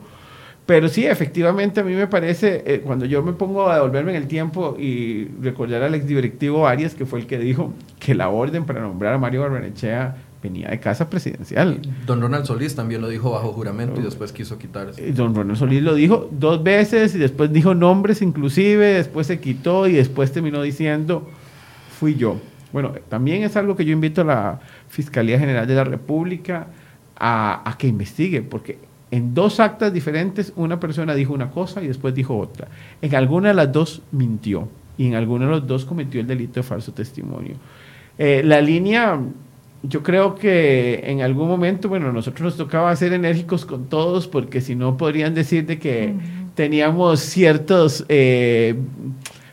Pero 0.67 0.89
sí, 0.89 1.07
efectivamente, 1.07 1.81
a 1.81 1.83
mí 1.83 1.95
me 1.95 2.07
parece, 2.07 2.63
eh, 2.65 2.81
cuando 2.85 3.07
yo 3.07 3.23
me 3.23 3.33
pongo 3.33 3.69
a 3.69 3.77
devolverme 3.77 4.13
en 4.13 4.19
el 4.19 4.29
tiempo 4.29 4.77
y 4.79 5.25
recordar 5.43 5.83
al 5.83 5.95
exdirectivo 5.95 6.69
Arias, 6.69 6.95
que 6.95 7.07
fue 7.07 7.19
el 7.19 7.27
que 7.27 7.39
dijo 7.39 7.73
que 7.99 8.15
la 8.15 8.29
orden 8.29 8.65
para 8.65 8.81
nombrar 8.81 9.15
a 9.15 9.19
Mario 9.19 9.41
Barbenechea 9.41 10.15
venía 10.43 10.69
de 10.69 10.81
casa 10.81 11.11
presidencial. 11.11 11.81
Don 12.07 12.21
Ronald 12.21 12.47
Solís 12.47 12.75
también 12.75 13.01
lo 13.01 13.09
dijo 13.09 13.31
bajo 13.31 13.53
juramento 13.53 14.01
y 14.01 14.05
después 14.05 14.33
quiso 14.33 14.59
quitarse. 14.59 15.13
Don 15.13 15.35
Ronald 15.35 15.59
Solís 15.59 15.83
lo 15.83 15.95
dijo 15.95 16.29
dos 16.31 16.63
veces 16.63 17.15
y 17.15 17.19
después 17.19 17.53
dijo 17.53 17.75
nombres 17.75 18.23
inclusive, 18.23 18.95
después 18.95 19.27
se 19.27 19.41
quitó 19.41 19.87
y 19.87 19.93
después 19.93 20.33
terminó 20.33 20.63
diciendo, 20.63 21.29
fui 21.99 22.15
yo. 22.15 22.41
Bueno, 22.73 22.93
también 23.09 23.43
es 23.43 23.57
algo 23.57 23.77
que 23.77 23.85
yo 23.85 23.93
invito 23.93 24.23
a 24.23 24.25
la 24.25 24.61
Fiscalía 24.89 25.39
General 25.39 25.67
de 25.67 25.75
la 25.75 25.85
República 25.85 26.69
a, 27.17 27.69
a 27.69 27.77
que 27.77 27.89
investigue, 27.89 28.43
porque 28.43 28.79
en 29.11 29.35
dos 29.35 29.59
actas 29.61 29.93
diferentes 29.93 30.53
una 30.57 30.79
persona 30.79 31.15
dijo 31.15 31.35
una 31.35 31.51
cosa 31.51 31.83
y 31.83 31.89
después 31.89 32.15
dijo 32.15 32.39
otra. 32.39 32.69
En 33.03 33.15
alguna 33.15 33.49
de 33.49 33.55
las 33.55 33.73
dos 33.73 34.03
mintió 34.13 34.69
y 34.97 35.07
en 35.07 35.15
alguna 35.17 35.47
de 35.47 35.53
las 35.53 35.67
dos 35.67 35.85
cometió 35.85 36.21
el 36.21 36.27
delito 36.27 36.55
de 36.55 36.63
falso 36.63 36.93
testimonio. 36.93 37.57
Eh, 38.19 38.43
la 38.45 38.61
línea 38.61 39.19
yo 39.83 40.03
creo 40.03 40.35
que 40.35 41.03
en 41.05 41.23
algún 41.23 41.49
momento, 41.49 41.89
bueno, 41.89 42.13
nosotros 42.13 42.43
nos 42.43 42.57
tocaba 42.57 42.95
ser 42.97 43.13
enérgicos 43.13 43.65
con 43.65 43.87
todos 43.87 44.29
porque 44.29 44.61
si 44.61 44.75
no 44.75 44.97
podrían 44.97 45.35
decir 45.35 45.65
de 45.67 45.79
que 45.79 46.15
teníamos 46.55 47.21
ciertas 47.21 48.05
eh, 48.09 48.75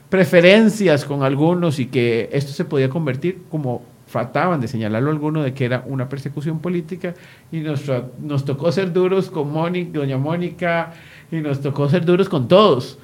preferencias 0.09 1.05
con 1.05 1.23
algunos 1.23 1.79
y 1.79 1.85
que 1.85 2.29
esto 2.33 2.51
se 2.51 2.65
podía 2.65 2.89
convertir 2.89 3.43
como 3.49 3.83
trataban 4.11 4.59
de 4.59 4.67
señalarlo 4.67 5.09
a 5.09 5.13
alguno 5.13 5.43
de 5.43 5.53
que 5.53 5.65
era 5.65 5.83
una 5.85 6.09
persecución 6.09 6.59
política 6.59 7.13
y 7.51 7.59
nos, 7.59 7.83
nos 8.21 8.45
tocó 8.45 8.71
ser 8.71 8.91
duros 8.91 9.29
con 9.29 9.51
Mónica, 9.51 9.99
doña 9.99 10.17
Mónica 10.17 10.93
y 11.31 11.37
nos 11.37 11.61
tocó 11.61 11.89
ser 11.89 12.05
duros 12.05 12.27
con 12.27 12.47
todos. 12.47 12.99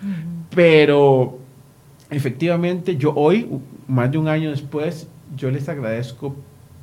Pero 0.56 1.40
efectivamente 2.10 2.96
yo 2.98 3.14
hoy, 3.16 3.48
más 3.88 4.12
de 4.12 4.18
un 4.18 4.28
año 4.28 4.50
después, 4.50 5.08
yo 5.36 5.52
les 5.52 5.68
agradezco 5.70 6.36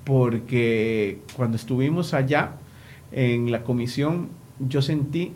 porque 0.05 1.19
cuando 1.37 1.57
estuvimos 1.57 2.15
allá 2.15 2.53
en 3.13 3.51
la 3.51 3.63
comisión, 3.63 4.29
yo 4.59 4.83
sentí, 4.83 5.33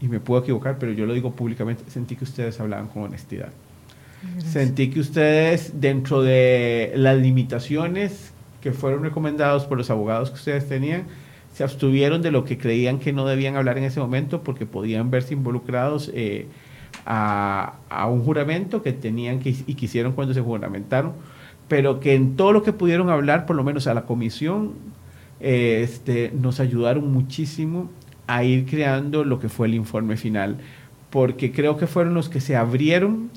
y 0.00 0.08
me 0.08 0.20
puedo 0.20 0.42
equivocar, 0.42 0.78
pero 0.78 0.92
yo 0.92 1.06
lo 1.06 1.14
digo 1.14 1.32
públicamente, 1.32 1.84
sentí 1.90 2.16
que 2.16 2.24
ustedes 2.24 2.60
hablaban 2.60 2.88
con 2.88 3.04
honestidad. 3.04 3.50
Sentí 4.38 4.88
que 4.88 5.00
ustedes, 5.00 5.80
dentro 5.80 6.22
de 6.22 6.92
las 6.96 7.18
limitaciones 7.18 8.32
que 8.62 8.72
fueron 8.72 9.02
recomendados 9.02 9.66
por 9.66 9.76
los 9.76 9.90
abogados 9.90 10.30
que 10.30 10.36
ustedes 10.36 10.66
tenían, 10.66 11.04
se 11.52 11.62
abstuvieron 11.62 12.22
de 12.22 12.30
lo 12.30 12.44
que 12.44 12.56
creían 12.56 12.98
que 12.98 13.12
no 13.12 13.26
debían 13.26 13.56
hablar 13.56 13.76
en 13.76 13.84
ese 13.84 14.00
momento 14.00 14.42
porque 14.42 14.64
podían 14.64 15.10
verse 15.10 15.34
involucrados 15.34 16.10
eh, 16.14 16.46
a, 17.04 17.74
a, 17.90 18.08
un 18.08 18.24
juramento 18.24 18.82
que 18.82 18.92
tenían 18.92 19.40
que, 19.40 19.50
y 19.50 19.74
quisieron 19.74 20.12
cuando 20.14 20.32
se 20.32 20.40
juramentaron 20.40 21.12
pero 21.68 22.00
que 22.00 22.14
en 22.14 22.36
todo 22.36 22.52
lo 22.52 22.62
que 22.62 22.72
pudieron 22.72 23.10
hablar, 23.10 23.46
por 23.46 23.56
lo 23.56 23.64
menos 23.64 23.86
a 23.86 23.94
la 23.94 24.02
comisión, 24.02 24.72
eh, 25.40 25.80
este, 25.82 26.32
nos 26.34 26.60
ayudaron 26.60 27.12
muchísimo 27.12 27.90
a 28.26 28.44
ir 28.44 28.66
creando 28.66 29.24
lo 29.24 29.38
que 29.38 29.48
fue 29.48 29.66
el 29.66 29.74
informe 29.74 30.16
final, 30.16 30.58
porque 31.10 31.52
creo 31.52 31.76
que 31.76 31.86
fueron 31.86 32.14
los 32.14 32.28
que 32.28 32.40
se 32.40 32.56
abrieron 32.56 33.30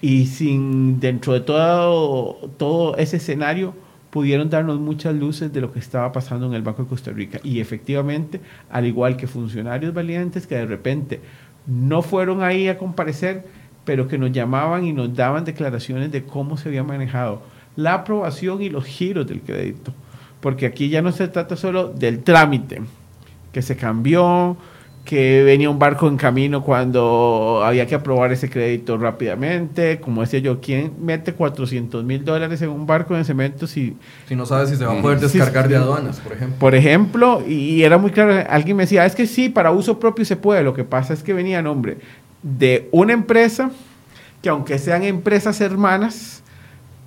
y 0.00 0.26
sin 0.26 1.00
dentro 1.00 1.32
de 1.32 1.40
todo, 1.40 2.50
todo 2.56 2.96
ese 2.96 3.18
escenario 3.18 3.74
pudieron 4.10 4.50
darnos 4.50 4.78
muchas 4.78 5.14
luces 5.14 5.52
de 5.52 5.60
lo 5.60 5.72
que 5.72 5.78
estaba 5.78 6.12
pasando 6.12 6.46
en 6.46 6.54
el 6.54 6.62
Banco 6.62 6.82
de 6.82 6.88
Costa 6.88 7.12
Rica. 7.12 7.40
Y 7.42 7.60
efectivamente, 7.60 8.40
al 8.68 8.86
igual 8.86 9.16
que 9.16 9.26
funcionarios 9.26 9.94
valientes 9.94 10.46
que 10.46 10.56
de 10.56 10.66
repente 10.66 11.20
no 11.66 12.02
fueron 12.02 12.42
ahí 12.42 12.68
a 12.68 12.76
comparecer, 12.76 13.46
pero 13.84 14.08
que 14.08 14.18
nos 14.18 14.32
llamaban 14.32 14.84
y 14.84 14.92
nos 14.92 15.14
daban 15.14 15.44
declaraciones 15.44 16.12
de 16.12 16.24
cómo 16.24 16.56
se 16.56 16.68
había 16.68 16.82
manejado 16.82 17.42
la 17.76 17.94
aprobación 17.94 18.62
y 18.62 18.68
los 18.68 18.84
giros 18.84 19.26
del 19.26 19.40
crédito. 19.40 19.92
Porque 20.40 20.66
aquí 20.66 20.88
ya 20.88 21.02
no 21.02 21.12
se 21.12 21.28
trata 21.28 21.56
solo 21.56 21.88
del 21.88 22.22
trámite, 22.22 22.82
que 23.52 23.62
se 23.62 23.76
cambió, 23.76 24.56
que 25.04 25.42
venía 25.42 25.68
un 25.68 25.78
barco 25.78 26.06
en 26.06 26.16
camino 26.16 26.62
cuando 26.62 27.62
había 27.64 27.86
que 27.86 27.94
aprobar 27.94 28.32
ese 28.32 28.48
crédito 28.48 28.96
rápidamente. 28.98 30.00
Como 30.00 30.20
decía 30.20 30.38
yo, 30.38 30.60
¿quién 30.60 30.92
mete 31.00 31.32
400 31.32 32.04
mil 32.04 32.24
dólares 32.24 32.62
en 32.62 32.70
un 32.70 32.86
barco 32.86 33.16
de 33.16 33.24
cemento 33.24 33.66
si... 33.66 33.96
Si 34.28 34.36
no 34.36 34.46
sabe 34.46 34.66
si 34.68 34.76
se 34.76 34.84
va 34.84 34.98
a 34.98 35.02
poder 35.02 35.18
descargar 35.18 35.68
de 35.68 35.76
aduanas, 35.76 36.20
por 36.20 36.32
ejemplo. 36.32 36.58
Por 36.58 36.74
ejemplo, 36.74 37.42
y 37.46 37.82
era 37.82 37.98
muy 37.98 38.10
claro, 38.12 38.44
alguien 38.48 38.76
me 38.76 38.84
decía, 38.84 39.04
es 39.04 39.14
que 39.14 39.26
sí, 39.26 39.48
para 39.48 39.72
uso 39.72 39.98
propio 39.98 40.24
se 40.24 40.36
puede. 40.36 40.62
Lo 40.62 40.74
que 40.74 40.84
pasa 40.84 41.14
es 41.14 41.22
que 41.22 41.32
venía 41.32 41.62
nombre 41.62 41.98
de 42.42 42.88
una 42.92 43.12
empresa 43.12 43.70
que 44.40 44.48
aunque 44.48 44.78
sean 44.78 45.04
empresas 45.04 45.60
hermanas, 45.60 46.41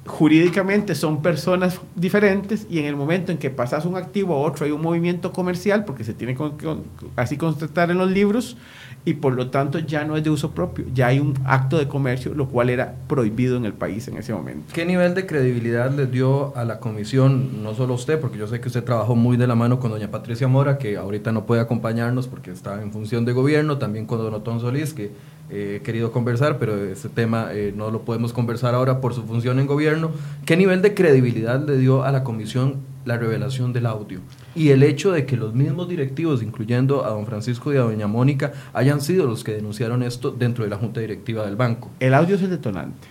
jurídicamente 0.05 0.93
son 0.93 1.21
personas 1.21 1.81
diferentes 1.95 2.67
y 2.69 2.77
en 2.79 2.85
el 2.85 2.95
momento 2.95 3.31
en 3.31 3.39
que 3.39 3.49
pasas 3.49 3.85
un 3.85 3.95
activo 3.95 4.35
a 4.35 4.37
otro 4.37 4.65
hay 4.65 4.71
un 4.71 4.81
movimiento 4.81 5.31
comercial 5.31 5.83
porque 5.83 6.03
se 6.03 6.13
tiene 6.13 6.35
que 6.35 6.75
así 7.15 7.37
constatar 7.37 7.89
en 7.89 7.97
los 7.97 8.11
libros 8.11 8.55
y 9.03 9.13
por 9.13 9.33
lo 9.33 9.49
tanto 9.49 9.79
ya 9.79 10.03
no 10.03 10.17
es 10.17 10.23
de 10.23 10.31
uso 10.31 10.51
propio, 10.51 10.85
ya 10.93 11.07
hay 11.07 11.19
un 11.19 11.35
acto 11.45 11.77
de 11.77 11.87
comercio, 11.87 12.33
lo 12.33 12.47
cual 12.47 12.69
era 12.69 12.95
prohibido 13.07 13.55
en 13.55 13.65
el 13.65 13.73
país 13.73 14.07
en 14.07 14.17
ese 14.17 14.33
momento. 14.33 14.73
¿Qué 14.73 14.83
nivel 14.85 15.13
de 15.13 15.27
credibilidad 15.27 15.91
le 15.91 16.07
dio 16.07 16.55
a 16.57 16.65
la 16.65 16.79
comisión, 16.79 17.63
no 17.63 17.75
solo 17.75 17.93
usted, 17.93 18.19
porque 18.19 18.39
yo 18.39 18.47
sé 18.47 18.59
que 18.59 18.67
usted 18.67 18.83
trabajó 18.83 19.15
muy 19.15 19.37
de 19.37 19.45
la 19.45 19.55
mano 19.55 19.79
con 19.79 19.91
doña 19.91 20.09
Patricia 20.09 20.47
Mora, 20.47 20.79
que 20.79 20.97
ahorita 20.97 21.31
no 21.31 21.45
puede 21.45 21.61
acompañarnos 21.61 22.27
porque 22.27 22.51
está 22.51 22.81
en 22.81 22.91
función 22.91 23.25
de 23.25 23.33
gobierno, 23.33 23.77
también 23.77 24.05
con 24.07 24.17
don 24.17 24.33
Otón 24.33 24.59
Solís, 24.59 24.93
que 24.93 25.11
he 25.49 25.81
querido 25.83 26.11
conversar, 26.11 26.57
pero 26.57 26.83
ese 26.83 27.09
tema 27.09 27.49
eh, 27.51 27.73
no 27.75 27.91
lo 27.91 28.01
podemos 28.01 28.33
conversar 28.33 28.73
ahora 28.73 29.01
por 29.01 29.13
su 29.13 29.23
función 29.23 29.59
en 29.59 29.67
gobierno. 29.67 30.11
¿Qué 30.45 30.57
nivel 30.57 30.81
de 30.81 30.93
credibilidad 30.93 31.65
le 31.65 31.77
dio 31.77 32.03
a 32.03 32.11
la 32.11 32.23
comisión 32.23 32.77
la 33.05 33.17
revelación 33.17 33.73
del 33.73 33.85
audio? 33.85 34.19
Y 34.55 34.69
el 34.69 34.83
hecho 34.83 35.11
de 35.11 35.25
que 35.25 35.37
los 35.37 35.53
mismos 35.53 35.87
directivos, 35.87 36.41
incluyendo 36.41 37.05
a 37.05 37.09
don 37.09 37.25
Francisco 37.25 37.73
y 37.73 37.77
a 37.77 37.81
doña 37.81 38.07
Mónica, 38.07 38.53
hayan 38.73 39.01
sido 39.01 39.27
los 39.27 39.43
que 39.43 39.53
denunciaron 39.53 40.01
esto 40.03 40.31
dentro 40.31 40.63
de 40.63 40.69
la 40.69 40.77
junta 40.77 40.99
directiva 40.99 41.45
del 41.45 41.55
banco. 41.55 41.91
El 41.99 42.13
audio 42.13 42.35
es 42.35 42.41
el 42.41 42.49
detonante. 42.49 43.07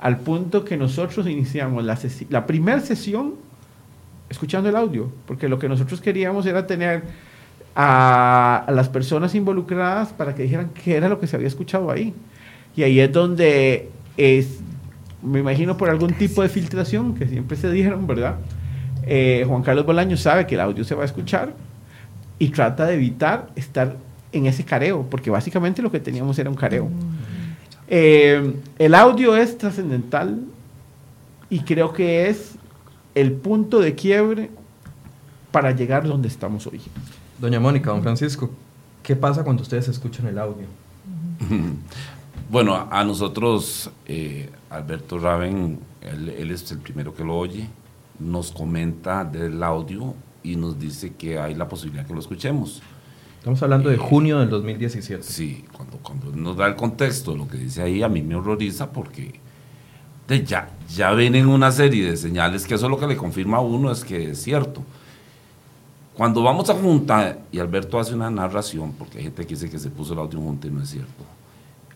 Al 0.00 0.18
punto 0.18 0.64
que 0.64 0.76
nosotros 0.76 1.28
iniciamos 1.28 1.84
la 2.28 2.46
primera 2.46 2.80
sesión 2.80 3.34
escuchando 4.28 4.68
el 4.68 4.76
audio, 4.76 5.12
porque 5.26 5.48
lo 5.48 5.58
que 5.58 5.68
nosotros 5.68 6.00
queríamos 6.00 6.46
era 6.46 6.66
tener 6.66 7.04
a, 7.74 8.66
las 8.68 8.88
personas 8.88 9.34
involucradas 9.34 10.12
para 10.12 10.34
que 10.34 10.42
dijeran 10.42 10.70
qué 10.84 10.96
era 10.96 11.08
lo 11.08 11.18
que 11.20 11.26
se 11.26 11.36
había 11.36 11.48
escuchado 11.48 11.90
ahí. 11.90 12.14
Y 12.76 12.82
ahí 12.82 13.00
es 13.00 13.12
donde 13.12 13.90
es, 14.16 14.60
me 15.22 15.40
imagino 15.40 15.76
por 15.76 15.90
algún 15.90 16.12
tipo 16.14 16.42
de 16.42 16.48
filtración 16.48 17.14
que 17.14 17.26
siempre 17.26 17.56
se 17.56 17.70
dijeron, 17.70 18.06
¿verdad? 18.06 18.36
eh, 19.04 19.44
Juan 19.46 19.62
Carlos 19.62 19.84
Bolaño 19.84 20.16
sabe 20.16 20.46
que 20.46 20.54
el 20.54 20.60
audio 20.60 20.84
se 20.84 20.94
va 20.94 21.02
a 21.02 21.06
escuchar 21.06 21.54
y 22.38 22.48
trata 22.48 22.86
de 22.86 22.94
evitar 22.94 23.50
estar 23.56 23.96
en 24.32 24.46
ese 24.46 24.64
careo, 24.64 25.06
porque 25.10 25.30
básicamente 25.30 25.82
lo 25.82 25.90
que 25.90 26.00
teníamos 26.00 26.38
era 26.38 26.48
un 26.48 26.56
careo. 26.56 26.88
Eh, 27.88 28.54
el 28.78 28.94
audio 28.94 29.36
es 29.36 29.58
trascendental 29.58 30.40
y 31.50 31.60
creo 31.60 31.92
que 31.92 32.28
es 32.28 32.54
el 33.14 33.32
punto 33.32 33.80
de 33.80 33.94
quiebre 33.94 34.50
para 35.50 35.72
llegar 35.72 36.06
donde 36.06 36.28
estamos 36.28 36.66
hoy. 36.66 36.80
Doña 37.42 37.58
Mónica, 37.58 37.90
don 37.90 38.04
Francisco, 38.04 38.48
¿qué 39.02 39.16
pasa 39.16 39.42
cuando 39.42 39.64
ustedes 39.64 39.88
escuchan 39.88 40.26
el 40.28 40.38
audio? 40.38 40.66
Bueno, 42.48 42.86
a 42.90 43.02
nosotros, 43.02 43.90
eh, 44.04 44.50
Alberto 44.68 45.18
Raven, 45.18 45.78
él, 46.02 46.50
es 46.50 46.70
el 46.70 46.78
primero 46.78 47.14
que 47.14 47.24
lo 47.24 47.38
oye, 47.38 47.66
nos 48.18 48.52
comenta 48.52 49.24
del 49.24 49.62
audio 49.62 50.14
y 50.42 50.56
nos 50.56 50.78
dice 50.78 51.14
que 51.14 51.38
hay 51.38 51.54
la 51.54 51.66
posibilidad 51.66 52.06
que 52.06 52.12
lo 52.12 52.20
escuchemos. 52.20 52.82
Estamos 53.38 53.62
hablando 53.62 53.88
de 53.88 53.94
eh, 53.94 53.98
junio 53.98 54.38
del 54.40 54.50
2017. 54.50 55.22
Sí, 55.22 55.64
cuando, 55.72 55.96
cuando 55.96 56.30
nos 56.30 56.58
da 56.58 56.66
el 56.66 56.76
contexto, 56.76 57.34
lo 57.34 57.48
que 57.48 57.56
dice 57.56 57.80
ahí 57.80 58.02
a 58.02 58.08
mí 58.10 58.20
me 58.20 58.34
horroriza 58.34 58.92
porque 58.92 59.40
ya, 60.28 60.68
ya 60.94 61.12
vienen 61.14 61.46
una 61.46 61.72
serie 61.72 62.08
de 62.08 62.18
señales 62.18 62.66
que 62.66 62.74
eso 62.74 62.88
lo 62.90 62.98
que 62.98 63.06
le 63.06 63.16
confirma 63.16 63.56
a 63.56 63.60
uno 63.60 63.90
es 63.90 64.04
que 64.04 64.32
es 64.32 64.42
cierto. 64.42 64.84
Cuando 66.16 66.42
vamos 66.42 66.68
a 66.68 66.74
junta 66.74 67.38
y 67.50 67.58
Alberto 67.58 67.98
hace 67.98 68.14
una 68.14 68.30
narración, 68.30 68.92
porque 68.92 69.18
hay 69.18 69.24
gente 69.24 69.46
que 69.46 69.54
dice 69.54 69.70
que 69.70 69.78
se 69.78 69.88
puso 69.88 70.12
el 70.12 70.18
audio 70.18 70.40
junto 70.40 70.66
y 70.66 70.70
no 70.70 70.82
es 70.82 70.90
cierto, 70.90 71.24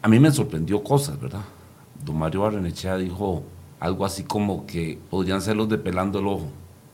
a 0.01 0.09
mí 0.09 0.19
me 0.19 0.31
sorprendió 0.31 0.83
cosas, 0.83 1.21
¿verdad? 1.21 1.43
Don 2.03 2.17
Mario 2.17 2.43
Barrenechea 2.43 2.97
dijo 2.97 3.43
algo 3.79 4.07
así 4.07 4.23
como 4.23 4.65
que 4.67 4.99
podrían 5.11 5.43
ser 5.43 5.57
los 5.57 5.69
de 5.69 5.77
pelando 5.77 6.19
el 6.19 6.27
ojo. 6.29 6.49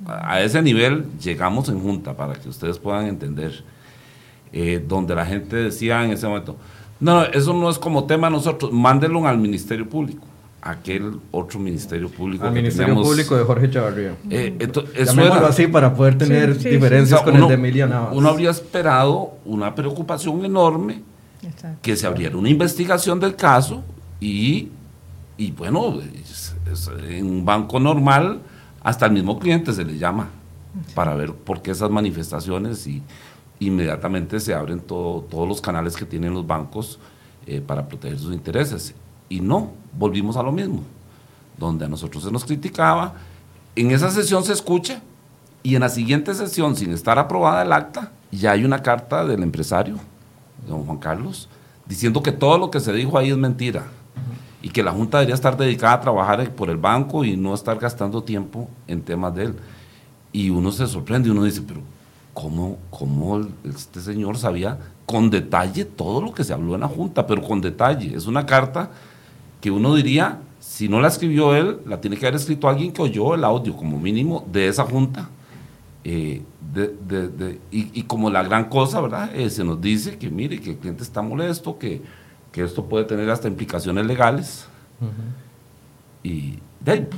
A, 0.05 0.41
ese 0.41 0.61
nivel 0.63 1.07
llegamos 1.21 1.69
en 1.69 1.81
junta 1.81 2.17
para 2.17 2.35
que 2.35 2.49
ustedes 2.49 2.79
puedan 2.79 3.07
entender, 3.07 3.65
eh, 4.53 4.85
donde 4.87 5.15
la 5.15 5.25
gente 5.25 5.55
decía 5.55 6.05
en 6.05 6.11
ese 6.11 6.27
momento, 6.27 6.57
no, 6.99 7.23
eso 7.23 7.53
no 7.55 7.71
es 7.71 7.79
como 7.79 8.05
tema 8.05 8.31
nosotros, 8.31 8.73
mándenlo 8.73 9.25
al 9.29 9.39
Ministerio 9.39 9.89
Público 9.89 10.32
aquel 10.63 11.19
otro 11.33 11.59
ministerio 11.59 12.09
público. 12.09 12.47
Al 12.47 12.53
Ministerio 12.53 12.95
Público 12.95 13.37
de 13.37 13.45
Jorge 13.45 13.69
Chavarría. 13.69 14.15
Eh, 14.31 14.57
así 15.45 15.67
para 15.67 15.93
poder 15.93 16.17
tener 16.17 16.57
diferencias 16.57 17.21
con 17.23 17.37
el 17.37 17.49
de 17.49 17.55
Emilia 17.55 17.87
Navas. 17.87 18.15
Uno 18.15 18.29
habría 18.29 18.51
esperado 18.51 19.35
una 19.45 19.75
preocupación 19.75 20.45
enorme 20.45 21.03
que 21.83 21.97
se 21.97 22.07
abriera 22.07 22.37
una 22.37 22.49
investigación 22.49 23.19
del 23.19 23.35
caso 23.35 23.83
y, 24.21 24.69
y 25.37 25.51
bueno, 25.51 26.01
en 27.09 27.27
un 27.27 27.45
banco 27.45 27.81
normal 27.81 28.41
hasta 28.83 29.07
el 29.07 29.13
mismo 29.13 29.39
cliente 29.41 29.73
se 29.73 29.85
le 29.85 29.99
llama 29.99 30.29
para 30.95 31.15
ver 31.15 31.33
por 31.33 31.61
qué 31.61 31.73
esas 31.73 31.91
manifestaciones 31.91 32.87
y 32.87 33.03
inmediatamente 33.59 34.39
se 34.39 34.55
abren 34.55 34.81
todos 34.81 35.49
los 35.49 35.61
canales 35.61 35.97
que 35.97 36.05
tienen 36.05 36.33
los 36.35 36.47
bancos 36.47 37.01
eh, 37.47 37.61
para 37.61 37.89
proteger 37.89 38.19
sus 38.19 38.33
intereses. 38.33 38.95
Y 39.33 39.41
no, 39.41 39.71
volvimos 39.99 40.37
a 40.37 40.43
lo 40.43 40.53
mismo, 40.53 40.83
donde 41.57 41.87
a 41.87 41.89
nosotros 41.89 42.23
se 42.23 42.31
nos 42.31 42.45
criticaba, 42.45 43.15
en 43.75 43.91
esa 43.91 44.11
sesión 44.11 44.45
se 44.45 44.53
escucha 44.53 45.01
y 45.63 45.75
en 45.75 45.81
la 45.81 45.89
siguiente 45.89 46.35
sesión, 46.35 46.77
sin 46.77 46.93
estar 46.93 47.19
aprobada 47.19 47.63
el 47.63 47.73
acta, 47.73 48.13
ya 48.31 48.51
hay 48.51 48.63
una 48.63 48.83
carta 48.83 49.25
del 49.25 49.43
empresario 49.43 49.97
don 50.69 50.85
Juan 50.85 50.99
Carlos, 50.99 51.49
diciendo 51.87 52.23
que 52.23 52.31
todo 52.31 52.59
lo 52.59 52.71
que 52.71 52.79
se 52.79 52.93
dijo 52.93 53.17
ahí 53.17 53.31
es 53.31 53.39
mentira 53.39 53.87
y 54.61 54.69
que 54.69 54.83
la 54.83 54.93
Junta 54.93 55.17
debería 55.17 55.35
estar 55.35 55.57
dedicada 55.57 55.95
a 55.95 56.01
trabajar 56.03 56.51
por 56.51 56.69
el 56.69 56.77
banco 56.77 57.25
y 57.25 57.35
no 57.35 57.55
estar 57.55 57.79
gastando 57.79 58.23
tiempo 58.23 58.69
en 58.87 59.01
temas 59.01 59.35
de 59.35 59.45
él. 59.45 59.55
Y 60.31 60.51
uno 60.51 60.71
se 60.73 60.87
sorprende, 60.87 61.31
uno 61.31 61.45
dice, 61.45 61.63
pero 61.67 61.81
¿cómo, 62.35 62.77
cómo 62.91 63.49
este 63.65 64.03
señor 64.03 64.37
sabía 64.37 64.79
con 65.07 65.31
detalle 65.31 65.87
todo 65.87 66.21
lo 66.21 66.35
que 66.35 66.45
se 66.45 66.53
habló 66.53 66.75
en 66.75 66.83
la 66.83 66.89
Junta? 66.89 67.27
Pero 67.27 67.43
con 67.43 67.63
detalle, 67.63 68.15
es 68.15 68.27
una 68.27 68.45
carta 68.45 68.91
que 69.63 69.71
uno 69.71 69.95
diría, 69.95 70.41
si 70.61 70.89
no 70.89 71.01
la 71.01 71.09
escribió 71.09 71.55
él, 71.55 71.79
la 71.87 72.01
tiene 72.01 72.17
que 72.17 72.27
haber 72.27 72.39
escrito 72.39 72.69
alguien 72.69 72.93
que 72.93 73.01
oyó 73.01 73.35
el 73.35 73.45
audio, 73.45 73.75
como 73.75 73.99
mínimo, 73.99 74.45
de 74.53 74.67
esa 74.67 74.85
Junta. 74.85 75.31
Eh, 76.05 76.43
y, 77.71 78.03
como 78.03 78.29
la 78.29 78.43
gran 78.43 78.69
cosa, 78.69 79.01
¿verdad? 79.01 79.35
Eh, 79.37 79.49
se 79.51 79.63
nos 79.63 79.81
dice 79.81 80.19
que, 80.19 80.29
mire, 80.29 80.61
que 80.61 80.71
el 80.71 80.77
cliente 80.79 81.05
está 81.05 81.23
molesto, 81.23 81.79
que, 81.79 82.03
esto 82.55 82.85
puede 82.85 83.05
tener 83.05 83.31
hasta 83.31 83.47
implicaciones 83.47 84.05
legales. 84.05 84.67
Y 86.25 86.59
de 86.81 87.09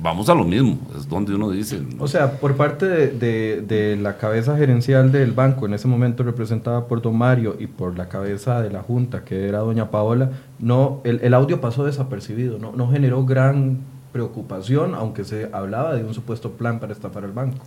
vamos 0.00 0.28
a 0.28 0.34
lo 0.34 0.44
mismo, 0.44 0.78
es 0.96 1.08
donde 1.08 1.34
uno 1.34 1.50
dice. 1.50 1.80
O 1.98 2.08
sea, 2.08 2.38
por 2.38 2.56
parte 2.56 2.86
de, 2.86 3.98
la 4.00 4.18
cabeza 4.18 4.56
gerencial 4.56 5.12
del 5.12 5.32
banco, 5.32 5.66
en 5.66 5.74
ese 5.74 5.88
momento 5.88 6.22
representada 6.22 6.86
por 6.86 7.02
don 7.02 7.16
Mario 7.16 7.56
y 7.58 7.66
por 7.66 7.96
la 7.96 8.08
cabeza 8.08 8.60
de 8.60 8.70
la 8.70 8.82
junta, 8.82 9.24
que 9.24 9.48
era 9.48 9.60
doña 9.60 9.90
Paola, 9.90 10.30
no, 10.58 11.00
el, 11.04 11.20
el 11.22 11.34
audio 11.34 11.60
pasó 11.60 11.84
desapercibido, 11.84 12.58
no, 12.58 12.72
no 12.72 12.90
generó 12.90 13.24
gran 13.24 13.78
preocupación, 14.12 14.94
aunque 14.94 15.24
se 15.24 15.50
hablaba 15.52 15.94
de 15.94 16.02
un 16.02 16.14
supuesto 16.14 16.52
plan 16.52 16.80
para 16.80 16.94
estafar 16.94 17.24
el 17.24 17.32
banco. 17.32 17.58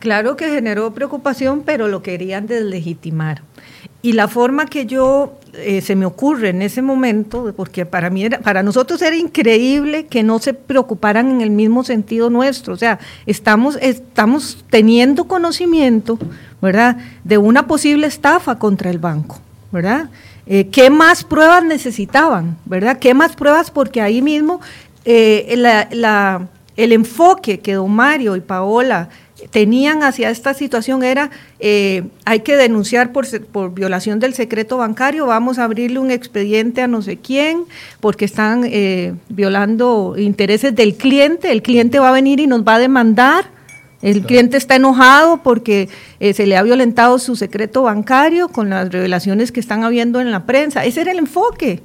Claro 0.00 0.36
que 0.36 0.48
generó 0.48 0.92
preocupación, 0.92 1.62
pero 1.64 1.86
lo 1.86 2.02
querían 2.02 2.48
deslegitimar. 2.48 3.42
Y 4.02 4.12
la 4.14 4.26
forma 4.26 4.66
que 4.66 4.84
yo 4.86 5.38
eh, 5.54 5.80
se 5.80 5.94
me 5.94 6.06
ocurre 6.06 6.48
en 6.48 6.60
ese 6.62 6.82
momento, 6.82 7.52
porque 7.56 7.86
para 7.86 8.10
mí 8.10 8.24
era, 8.24 8.40
para 8.40 8.62
nosotros 8.62 9.00
era 9.02 9.14
increíble 9.14 10.06
que 10.06 10.22
no 10.22 10.38
se 10.38 10.54
preocuparan 10.54 11.30
en 11.30 11.40
el 11.40 11.50
mismo 11.50 11.84
sentido 11.84 12.30
nuestro. 12.30 12.74
O 12.74 12.76
sea, 12.76 12.98
estamos, 13.26 13.78
estamos 13.80 14.64
teniendo 14.70 15.24
conocimiento, 15.24 16.18
¿verdad?, 16.60 16.96
de 17.22 17.38
una 17.38 17.66
posible 17.66 18.06
estafa 18.06 18.58
contra 18.58 18.90
el 18.90 18.98
banco, 18.98 19.40
¿verdad? 19.70 20.10
Eh, 20.46 20.68
¿Qué 20.68 20.90
más 20.90 21.22
pruebas 21.22 21.62
necesitaban, 21.62 22.56
verdad? 22.64 22.98
¿Qué 22.98 23.14
más 23.14 23.36
pruebas? 23.36 23.70
Porque 23.70 24.00
ahí 24.00 24.22
mismo 24.22 24.60
eh, 25.04 25.54
el 26.76 26.92
enfoque 26.92 27.60
que 27.60 27.74
don 27.74 27.92
Mario 27.92 28.36
y 28.36 28.40
Paola 28.40 29.10
tenían 29.50 30.02
hacia 30.02 30.30
esta 30.30 30.54
situación 30.54 31.02
era, 31.02 31.30
eh, 31.60 32.04
hay 32.24 32.40
que 32.40 32.56
denunciar 32.56 33.12
por, 33.12 33.26
por, 33.46 33.74
violación 33.74 34.18
del 34.18 34.34
secreto 34.34 34.78
bancario, 34.78 35.26
vamos 35.26 35.58
a 35.58 35.64
abrirle 35.64 35.98
un 35.98 36.10
expediente 36.10 36.82
a 36.82 36.88
no 36.88 37.02
sé 37.02 37.16
quién, 37.16 37.64
porque 38.00 38.24
están 38.24 38.64
eh, 38.64 39.14
violando 39.28 40.14
intereses 40.16 40.74
del 40.74 40.94
cliente, 40.94 41.52
el 41.52 41.62
cliente 41.62 41.98
va 41.98 42.10
a 42.10 42.12
venir 42.12 42.40
y 42.40 42.46
nos 42.46 42.62
va 42.62 42.76
a 42.76 42.78
demandar, 42.78 43.46
el 44.02 44.22
cliente 44.22 44.56
está 44.56 44.74
enojado 44.74 45.44
porque 45.44 45.88
se 46.18 46.44
le 46.44 46.56
ha 46.56 46.62
violentado 46.64 47.20
su 47.20 47.36
secreto 47.36 47.82
bancario 47.82 48.48
con 48.48 48.68
las 48.68 48.90
revelaciones 48.90 49.52
que 49.52 49.60
están 49.60 49.84
habiendo 49.84 50.20
en 50.20 50.32
la 50.32 50.44
prensa, 50.44 50.84
ese 50.84 51.02
era 51.02 51.12
el 51.12 51.18
enfoque. 51.18 51.82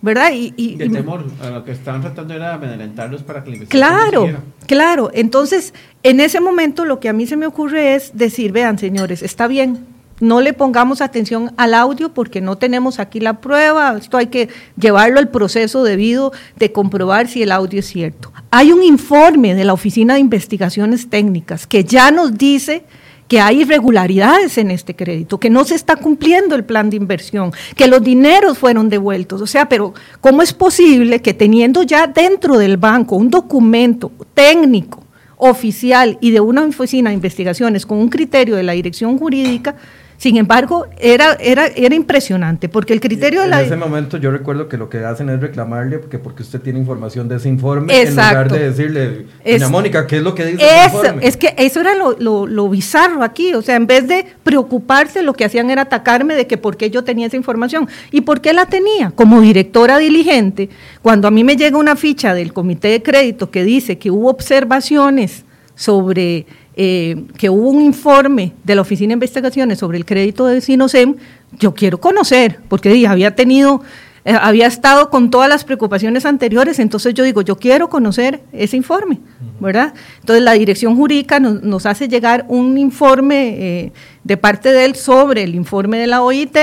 ¿Verdad? 0.00 0.30
Y, 0.32 0.54
y, 0.56 0.76
temor, 0.76 1.24
a 1.42 1.50
lo 1.50 1.64
que 1.64 1.72
estaban 1.72 2.00
tratando 2.00 2.34
era 2.34 2.54
amedrentarlos 2.54 3.22
para 3.22 3.42
que 3.42 3.56
la 3.56 3.66
Claro, 3.66 4.28
claro. 4.66 5.10
Entonces, 5.12 5.74
en 6.02 6.20
ese 6.20 6.40
momento 6.40 6.84
lo 6.84 7.00
que 7.00 7.08
a 7.08 7.12
mí 7.12 7.26
se 7.26 7.36
me 7.36 7.46
ocurre 7.46 7.94
es 7.94 8.16
decir, 8.16 8.52
vean 8.52 8.78
señores, 8.78 9.22
está 9.22 9.48
bien, 9.48 9.86
no 10.20 10.40
le 10.40 10.52
pongamos 10.52 11.00
atención 11.00 11.52
al 11.56 11.74
audio 11.74 12.12
porque 12.12 12.40
no 12.40 12.56
tenemos 12.56 12.98
aquí 12.98 13.20
la 13.20 13.40
prueba, 13.40 13.96
esto 13.96 14.16
hay 14.16 14.26
que 14.26 14.48
llevarlo 14.76 15.18
al 15.18 15.28
proceso 15.28 15.84
debido 15.84 16.32
de 16.56 16.72
comprobar 16.72 17.28
si 17.28 17.42
el 17.42 17.52
audio 17.52 17.80
es 17.80 17.86
cierto. 17.86 18.32
Hay 18.50 18.72
un 18.72 18.82
informe 18.82 19.54
de 19.54 19.64
la 19.64 19.72
Oficina 19.72 20.14
de 20.14 20.20
Investigaciones 20.20 21.08
Técnicas 21.08 21.66
que 21.66 21.84
ya 21.84 22.10
nos 22.10 22.36
dice 22.36 22.84
que 23.28 23.40
hay 23.40 23.60
irregularidades 23.60 24.58
en 24.58 24.70
este 24.70 24.96
crédito, 24.96 25.38
que 25.38 25.50
no 25.50 25.64
se 25.64 25.74
está 25.74 25.96
cumpliendo 25.96 26.54
el 26.54 26.64
plan 26.64 26.90
de 26.90 26.96
inversión, 26.96 27.52
que 27.76 27.86
los 27.86 28.02
dineros 28.02 28.58
fueron 28.58 28.88
devueltos. 28.88 29.42
O 29.42 29.46
sea, 29.46 29.68
pero 29.68 29.94
¿cómo 30.20 30.42
es 30.42 30.52
posible 30.54 31.20
que 31.20 31.34
teniendo 31.34 31.82
ya 31.82 32.06
dentro 32.06 32.56
del 32.56 32.78
banco 32.78 33.16
un 33.16 33.30
documento 33.30 34.10
técnico, 34.34 35.04
oficial 35.38 36.18
y 36.20 36.32
de 36.32 36.40
una 36.40 36.64
oficina 36.64 37.10
de 37.10 37.14
investigaciones 37.14 37.86
con 37.86 37.98
un 37.98 38.08
criterio 38.08 38.56
de 38.56 38.64
la 38.64 38.72
dirección 38.72 39.18
jurídica, 39.18 39.76
sin 40.18 40.36
embargo, 40.36 40.88
era, 40.98 41.34
era, 41.34 41.68
era 41.68 41.94
impresionante, 41.94 42.68
porque 42.68 42.92
el 42.92 43.00
criterio 43.00 43.42
de 43.42 43.46
la... 43.46 43.60
En 43.60 43.66
ese 43.66 43.76
momento 43.76 44.16
yo 44.16 44.32
recuerdo 44.32 44.68
que 44.68 44.76
lo 44.76 44.88
que 44.88 45.04
hacen 45.04 45.30
es 45.30 45.40
reclamarle 45.40 45.98
porque, 45.98 46.18
porque 46.18 46.42
usted 46.42 46.60
tiene 46.60 46.80
información 46.80 47.28
de 47.28 47.36
ese 47.36 47.48
informe, 47.48 48.02
en 48.02 48.10
lugar 48.10 48.50
de 48.50 48.70
decirle, 48.70 49.26
doña 49.44 49.68
Mónica, 49.68 50.08
¿qué 50.08 50.16
es 50.16 50.22
lo 50.24 50.34
que 50.34 50.44
dice 50.44 50.66
informe? 50.86 51.24
Es 51.24 51.36
que 51.36 51.54
eso 51.56 51.80
era 51.80 51.94
lo, 51.94 52.18
lo, 52.18 52.48
lo, 52.48 52.68
bizarro 52.68 53.22
aquí, 53.22 53.54
o 53.54 53.62
sea, 53.62 53.76
en 53.76 53.86
vez 53.86 54.08
de 54.08 54.26
preocuparse, 54.42 55.22
lo 55.22 55.34
que 55.34 55.44
hacían 55.44 55.70
era 55.70 55.82
atacarme 55.82 56.34
de 56.34 56.48
que 56.48 56.56
por 56.56 56.76
qué 56.76 56.90
yo 56.90 57.04
tenía 57.04 57.28
esa 57.28 57.36
información. 57.36 57.88
¿Y 58.10 58.22
por 58.22 58.40
qué 58.40 58.52
la 58.52 58.66
tenía? 58.66 59.12
Como 59.12 59.40
directora 59.40 59.98
diligente, 59.98 60.68
cuando 61.00 61.28
a 61.28 61.30
mí 61.30 61.44
me 61.44 61.54
llega 61.54 61.78
una 61.78 61.94
ficha 61.94 62.34
del 62.34 62.52
comité 62.52 62.88
de 62.88 63.04
crédito 63.04 63.52
que 63.52 63.62
dice 63.62 63.98
que 63.98 64.10
hubo 64.10 64.30
observaciones 64.30 65.44
sobre 65.76 66.44
eh, 66.80 67.24
que 67.36 67.50
hubo 67.50 67.70
un 67.70 67.82
informe 67.82 68.54
de 68.62 68.76
la 68.76 68.82
Oficina 68.82 69.08
de 69.08 69.14
Investigaciones 69.14 69.80
sobre 69.80 69.98
el 69.98 70.04
crédito 70.04 70.46
de 70.46 70.60
Sinosem, 70.60 71.16
yo 71.58 71.74
quiero 71.74 71.98
conocer, 71.98 72.60
porque 72.68 73.04
había 73.04 73.34
tenido 73.34 73.82
eh, 74.24 74.36
había 74.38 74.66
estado 74.66 75.10
con 75.10 75.30
todas 75.30 75.48
las 75.48 75.64
preocupaciones 75.64 76.26
anteriores, 76.26 76.78
entonces 76.78 77.14
yo 77.14 77.24
digo, 77.24 77.40
yo 77.42 77.56
quiero 77.56 77.88
conocer 77.88 78.42
ese 78.52 78.76
informe, 78.76 79.20
¿verdad? 79.58 79.94
Entonces 80.20 80.44
la 80.44 80.52
dirección 80.52 80.96
jurídica 80.96 81.40
nos, 81.40 81.86
hace 81.86 82.08
llegar 82.08 82.44
un 82.48 82.76
informe 82.76 83.56
eh, 83.58 83.92
de 84.24 84.36
parte 84.36 84.70
de 84.70 84.84
él 84.84 84.96
sobre 84.96 85.44
el 85.44 85.54
informe 85.54 85.98
de 85.98 86.08
la 86.08 86.22
OIT, 86.22 86.58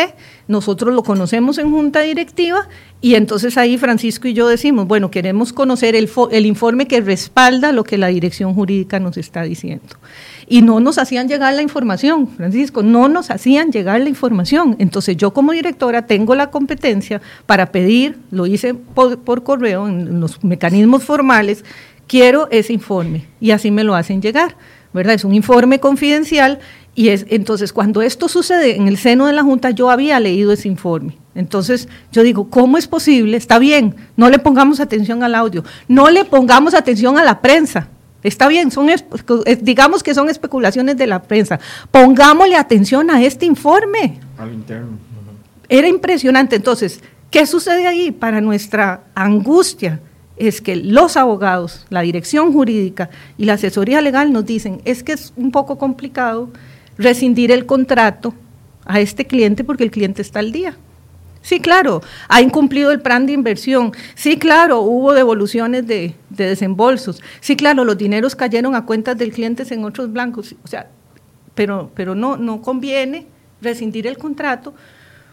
nosotros 0.48 0.94
lo 0.94 1.02
conocemos 1.02 1.58
en 1.58 1.72
junta 1.72 2.02
directiva 2.02 2.68
y 3.06 3.14
entonces 3.14 3.56
ahí 3.60 3.78
Francisco 3.78 4.28
y 4.28 4.34
yo 4.34 4.48
decimos, 4.48 4.88
bueno, 4.88 5.12
queremos 5.12 5.54
conocer 5.54 5.96
el, 5.96 6.10
el 6.32 6.46
informe 6.48 6.88
que 6.88 7.02
respalda 7.02 7.72
lo 7.72 7.84
que 7.84 8.00
la 8.00 8.08
dirección 8.08 8.56
jurídica 8.56 9.00
nos 9.00 9.16
está 9.18 9.44
diciendo 9.44 9.96
y 10.48 10.64
no 10.64 10.80
nos 10.80 10.98
hacían 10.98 11.28
llegar 11.28 11.54
la 11.54 11.62
información, 11.62 12.28
Francisco, 12.28 12.82
no 12.82 13.08
nos 13.08 13.30
hacían 13.30 13.72
llegar 13.72 14.02
la 14.02 14.10
información. 14.10 14.76
Entonces 14.80 15.18
yo 15.18 15.36
como 15.36 15.52
directora 15.52 16.08
tengo 16.08 16.34
la 16.34 16.50
competencia 16.50 17.22
para 17.46 17.72
pedir, 17.72 18.18
lo 18.32 18.48
hice 18.48 18.74
por, 18.74 19.44
correo, 19.44 19.88
en 19.88 20.20
los 20.20 20.44
mecanismos 20.44 21.04
formales, 21.04 21.64
quiero 22.08 22.48
ese 22.50 22.74
informe 22.74 23.28
y 23.40 23.52
así 23.52 23.70
me 23.70 23.84
lo 23.84 23.94
hacen 23.94 24.20
llegar, 24.20 24.58
¿verdad? 24.96 25.14
Es 25.14 25.26
un 25.26 25.36
informe 25.36 25.80
confidencial 25.80 26.58
y 26.96 27.10
es 27.10 27.28
entonces 27.30 27.72
cuando 27.72 28.02
esto 28.02 28.28
sucede 28.30 28.78
en 28.78 28.88
el 28.88 28.98
seno 28.98 29.28
de 29.28 29.34
la 29.34 29.44
Junta 29.44 29.70
yo 29.70 29.92
había 29.92 30.20
leído 30.20 30.52
ese 30.52 30.70
informe. 30.70 31.24
Entonces 31.36 31.88
yo 32.12 32.24
digo, 32.24 32.50
¿cómo 32.50 32.78
es 32.78 32.88
posible? 32.88 33.38
Está 33.38 33.60
bien, 33.60 33.96
no 34.16 34.30
le 34.30 34.40
pongamos 34.40 34.80
atención 34.80 35.22
al 35.22 35.36
audio, 35.36 35.64
no 35.88 36.10
le 36.10 36.26
pongamos 36.26 36.74
atención 36.74 37.18
a 37.20 37.24
la 37.24 37.42
prensa, 37.42 37.90
Está 38.26 38.48
bien, 38.48 38.72
son 38.72 38.88
digamos 39.62 40.02
que 40.02 40.16
son 40.16 40.30
especulaciones 40.32 40.98
de 40.98 41.06
la 41.06 41.22
prensa. 41.22 41.60
Pongámosle 41.92 42.56
atención 42.56 43.12
a 43.12 43.22
este 43.22 43.46
informe. 43.46 44.18
Al 44.40 44.52
interno. 44.52 44.98
Era 45.70 45.88
impresionante. 45.88 46.56
Entonces, 46.56 47.02
¿qué 47.30 47.46
sucede 47.46 47.86
ahí? 47.86 48.10
Para 48.10 48.42
nuestra 48.42 49.04
angustia 49.14 50.00
es 50.38 50.60
que 50.60 50.76
los 50.76 51.18
abogados, 51.18 51.86
la 51.92 52.02
dirección 52.02 52.52
jurídica 52.52 53.12
y 53.38 53.46
la 53.46 53.54
asesoría 53.54 54.02
legal 54.02 54.34
nos 54.34 54.44
dicen, 54.44 54.82
es 54.86 55.04
que 55.04 55.12
es 55.12 55.32
un 55.36 55.52
poco 55.52 55.78
complicado 55.78 56.50
rescindir 56.98 57.52
el 57.52 57.68
contrato 57.68 58.34
a 58.86 59.02
este 59.02 59.28
cliente 59.28 59.64
porque 59.64 59.84
el 59.84 59.92
cliente 59.92 60.24
está 60.24 60.40
al 60.40 60.52
día. 60.52 60.76
Sí, 61.46 61.60
claro, 61.60 62.02
ha 62.28 62.42
incumplido 62.42 62.90
el 62.90 63.02
plan 63.02 63.28
de 63.28 63.34
inversión. 63.34 63.92
Sí, 64.16 64.40
claro, 64.40 64.80
hubo 64.80 65.14
devoluciones 65.14 65.86
de, 65.86 66.16
desembolsos. 66.30 67.22
Sí, 67.40 67.56
claro, 67.56 67.86
los 67.86 68.00
dineros 68.00 68.36
cayeron 68.36 68.74
a 68.74 68.88
cuentas 68.88 69.16
del 69.16 69.32
cliente 69.32 69.64
en 69.72 69.86
otros 69.86 70.12
blancos. 70.12 70.56
O 70.64 70.68
sea, 70.68 70.90
pero, 71.54 71.92
pero 71.94 72.16
no, 72.16 72.36
no 72.36 72.64
conviene 72.64 73.28
rescindir 73.62 74.08
el 74.08 74.18
contrato 74.18 74.74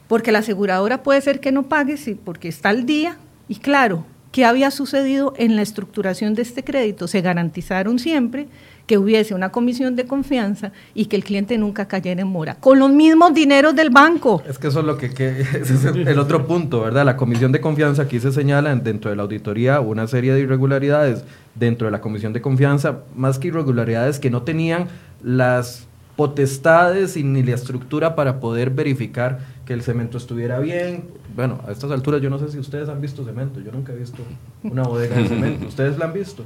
porque 0.07 0.33
la 0.33 0.41
aseguradora 0.41 1.03
puede 1.03 1.23
ser 1.23 1.41
que 1.41 1.51
no 1.51 1.63
pague, 1.63 1.97
sí, 1.97 2.15
porque 2.23 2.49
está 2.49 2.69
al 2.69 2.85
día. 2.85 3.17
Y 3.49 3.55
claro, 3.55 4.05
¿qué 4.33 4.45
había 4.45 4.71
sucedido 4.71 5.33
en 5.39 5.57
la 5.57 5.63
estructuración 5.63 6.35
de 6.35 6.43
este 6.43 6.63
crédito? 6.63 7.09
Se 7.09 7.23
garantizaron 7.23 7.99
siempre 7.99 8.49
que 8.93 8.99
hubiese 8.99 9.35
una 9.35 9.51
comisión 9.51 9.97
de 9.97 10.05
confianza 10.05 10.71
y 10.93 11.07
que 11.07 11.17
el 11.17 11.25
cliente 11.25 11.57
nunca 11.57 11.89
cayera 11.89 12.21
en 12.21 12.29
mora, 12.29 12.57
con 12.57 12.79
los 12.79 12.91
mismos 12.91 13.33
dineros 13.33 13.75
del 13.75 13.89
banco. 13.89 14.43
Es 14.47 14.59
que 14.59 14.69
eso 14.69 14.81
es 14.81 14.85
lo 14.85 14.99
que, 14.99 15.07
es 15.17 15.85
el 15.87 16.19
otro 16.19 16.47
punto, 16.47 16.83
¿verdad? 16.83 17.07
La 17.07 17.17
comisión 17.17 17.53
de 17.53 17.63
confianza, 17.63 18.03
aquí 18.03 18.21
se 18.21 18.33
señala 18.33 18.77
dentro 18.77 19.09
de 19.09 19.17
la 19.17 19.23
auditoría 19.23 19.81
una 19.81 20.07
serie 20.09 20.35
de 20.35 20.41
irregularidades 20.41 21.25
dentro 21.55 21.87
de 21.87 21.91
la 21.91 22.03
comisión 22.03 22.35
de 22.35 22.43
confianza, 22.43 22.99
más 23.17 23.39
que 23.39 23.49
irregularidades 23.49 24.19
que 24.19 24.29
no 24.29 24.43
tenían 24.43 24.89
las 25.23 25.87
potestades 26.15 27.17
y 27.17 27.25
ni 27.25 27.43
la 27.43 27.55
estructura 27.55 28.15
para 28.15 28.41
poder 28.41 28.69
verificar 28.69 29.39
que 29.65 29.73
el 29.73 29.81
cemento 29.81 30.19
estuviera 30.19 30.59
bien. 30.59 31.05
Bueno, 31.35 31.61
a 31.67 31.73
estas 31.73 31.91
alturas 31.93 32.21
yo 32.21 32.29
no 32.29 32.39
sé 32.39 32.51
si 32.51 32.59
ustedes 32.59 32.91
han 32.91 33.01
visto 33.01 33.25
cemento, 33.25 33.59
yo 33.59 33.73
nunca 33.73 33.95
he 33.95 33.97
visto 33.97 34.23
una 34.63 34.83
bodega 34.83 35.17
de 35.17 35.29
cemento. 35.29 35.67
¿Ustedes 35.67 35.97
la 35.97 36.05
han 36.05 36.13
visto? 36.13 36.45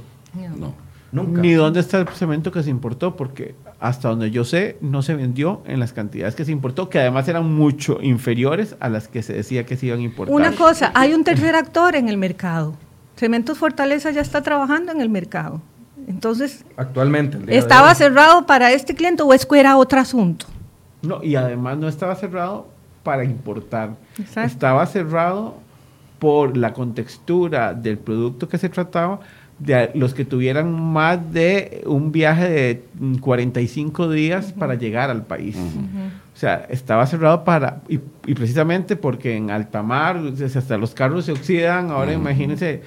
No. 0.57 0.86
Ni 1.11 1.53
dónde 1.53 1.79
está 1.79 1.99
el 1.99 2.07
cemento 2.09 2.51
que 2.51 2.63
se 2.63 2.69
importó, 2.69 3.15
porque 3.15 3.55
hasta 3.79 4.09
donde 4.09 4.29
yo 4.29 4.43
sé, 4.43 4.77
no 4.81 5.01
se 5.01 5.15
vendió 5.15 5.61
en 5.65 5.79
las 5.79 5.93
cantidades 5.93 6.35
que 6.35 6.43
se 6.43 6.51
importó, 6.51 6.89
que 6.89 6.99
además 6.99 7.27
eran 7.27 7.53
mucho 7.53 7.99
inferiores 8.01 8.75
a 8.79 8.89
las 8.89 9.07
que 9.07 9.23
se 9.23 9.33
decía 9.33 9.65
que 9.65 9.77
se 9.77 9.87
iban 9.87 9.99
a 9.99 10.03
importar. 10.03 10.35
Una 10.35 10.51
cosa, 10.51 10.91
hay 10.93 11.13
un 11.13 11.23
tercer 11.23 11.55
actor 11.55 11.95
en 11.95 12.09
el 12.09 12.17
mercado. 12.17 12.75
Cementos 13.15 13.57
Fortaleza 13.57 14.11
ya 14.11 14.21
está 14.21 14.41
trabajando 14.41 14.91
en 14.91 15.01
el 15.01 15.09
mercado. 15.09 15.61
Entonces, 16.07 16.65
actualmente 16.75 17.37
estaba 17.55 17.93
cerrado 17.95 18.45
para 18.45 18.71
este 18.71 18.95
cliente 18.95 19.23
o 19.23 19.33
es 19.33 19.45
que 19.45 19.59
era 19.59 19.77
otro 19.77 19.99
asunto. 19.99 20.45
No, 21.01 21.23
y 21.23 21.35
además 21.35 21.77
no 21.77 21.87
estaba 21.87 22.15
cerrado 22.15 22.67
para 23.03 23.23
importar. 23.23 23.95
Estaba 24.35 24.85
cerrado 24.85 25.55
por 26.19 26.57
la 26.57 26.73
contextura 26.73 27.73
del 27.73 27.97
producto 27.97 28.49
que 28.49 28.57
se 28.57 28.69
trataba 28.69 29.19
de 29.59 29.91
los 29.95 30.13
que 30.13 30.23
tuvieran 30.23 30.71
más 30.71 31.33
de 31.33 31.83
un 31.85 32.11
viaje 32.11 32.49
de 32.49 32.83
45 33.19 34.09
días 34.09 34.53
para 34.53 34.75
llegar 34.75 35.09
al 35.09 35.25
país. 35.25 35.57
O 36.35 36.39
sea, 36.39 36.67
estaba 36.69 37.07
cerrado 37.07 37.43
para, 37.43 37.81
y, 37.89 37.97
precisamente 38.35 38.95
porque 38.95 39.35
en 39.35 39.49
alta 39.49 39.81
mar, 39.81 40.21
hasta 40.55 40.77
los 40.77 40.93
carros 40.93 41.25
se 41.25 41.31
oxidan, 41.31 41.89
ahora 41.89 42.13
imagínense, 42.13 42.83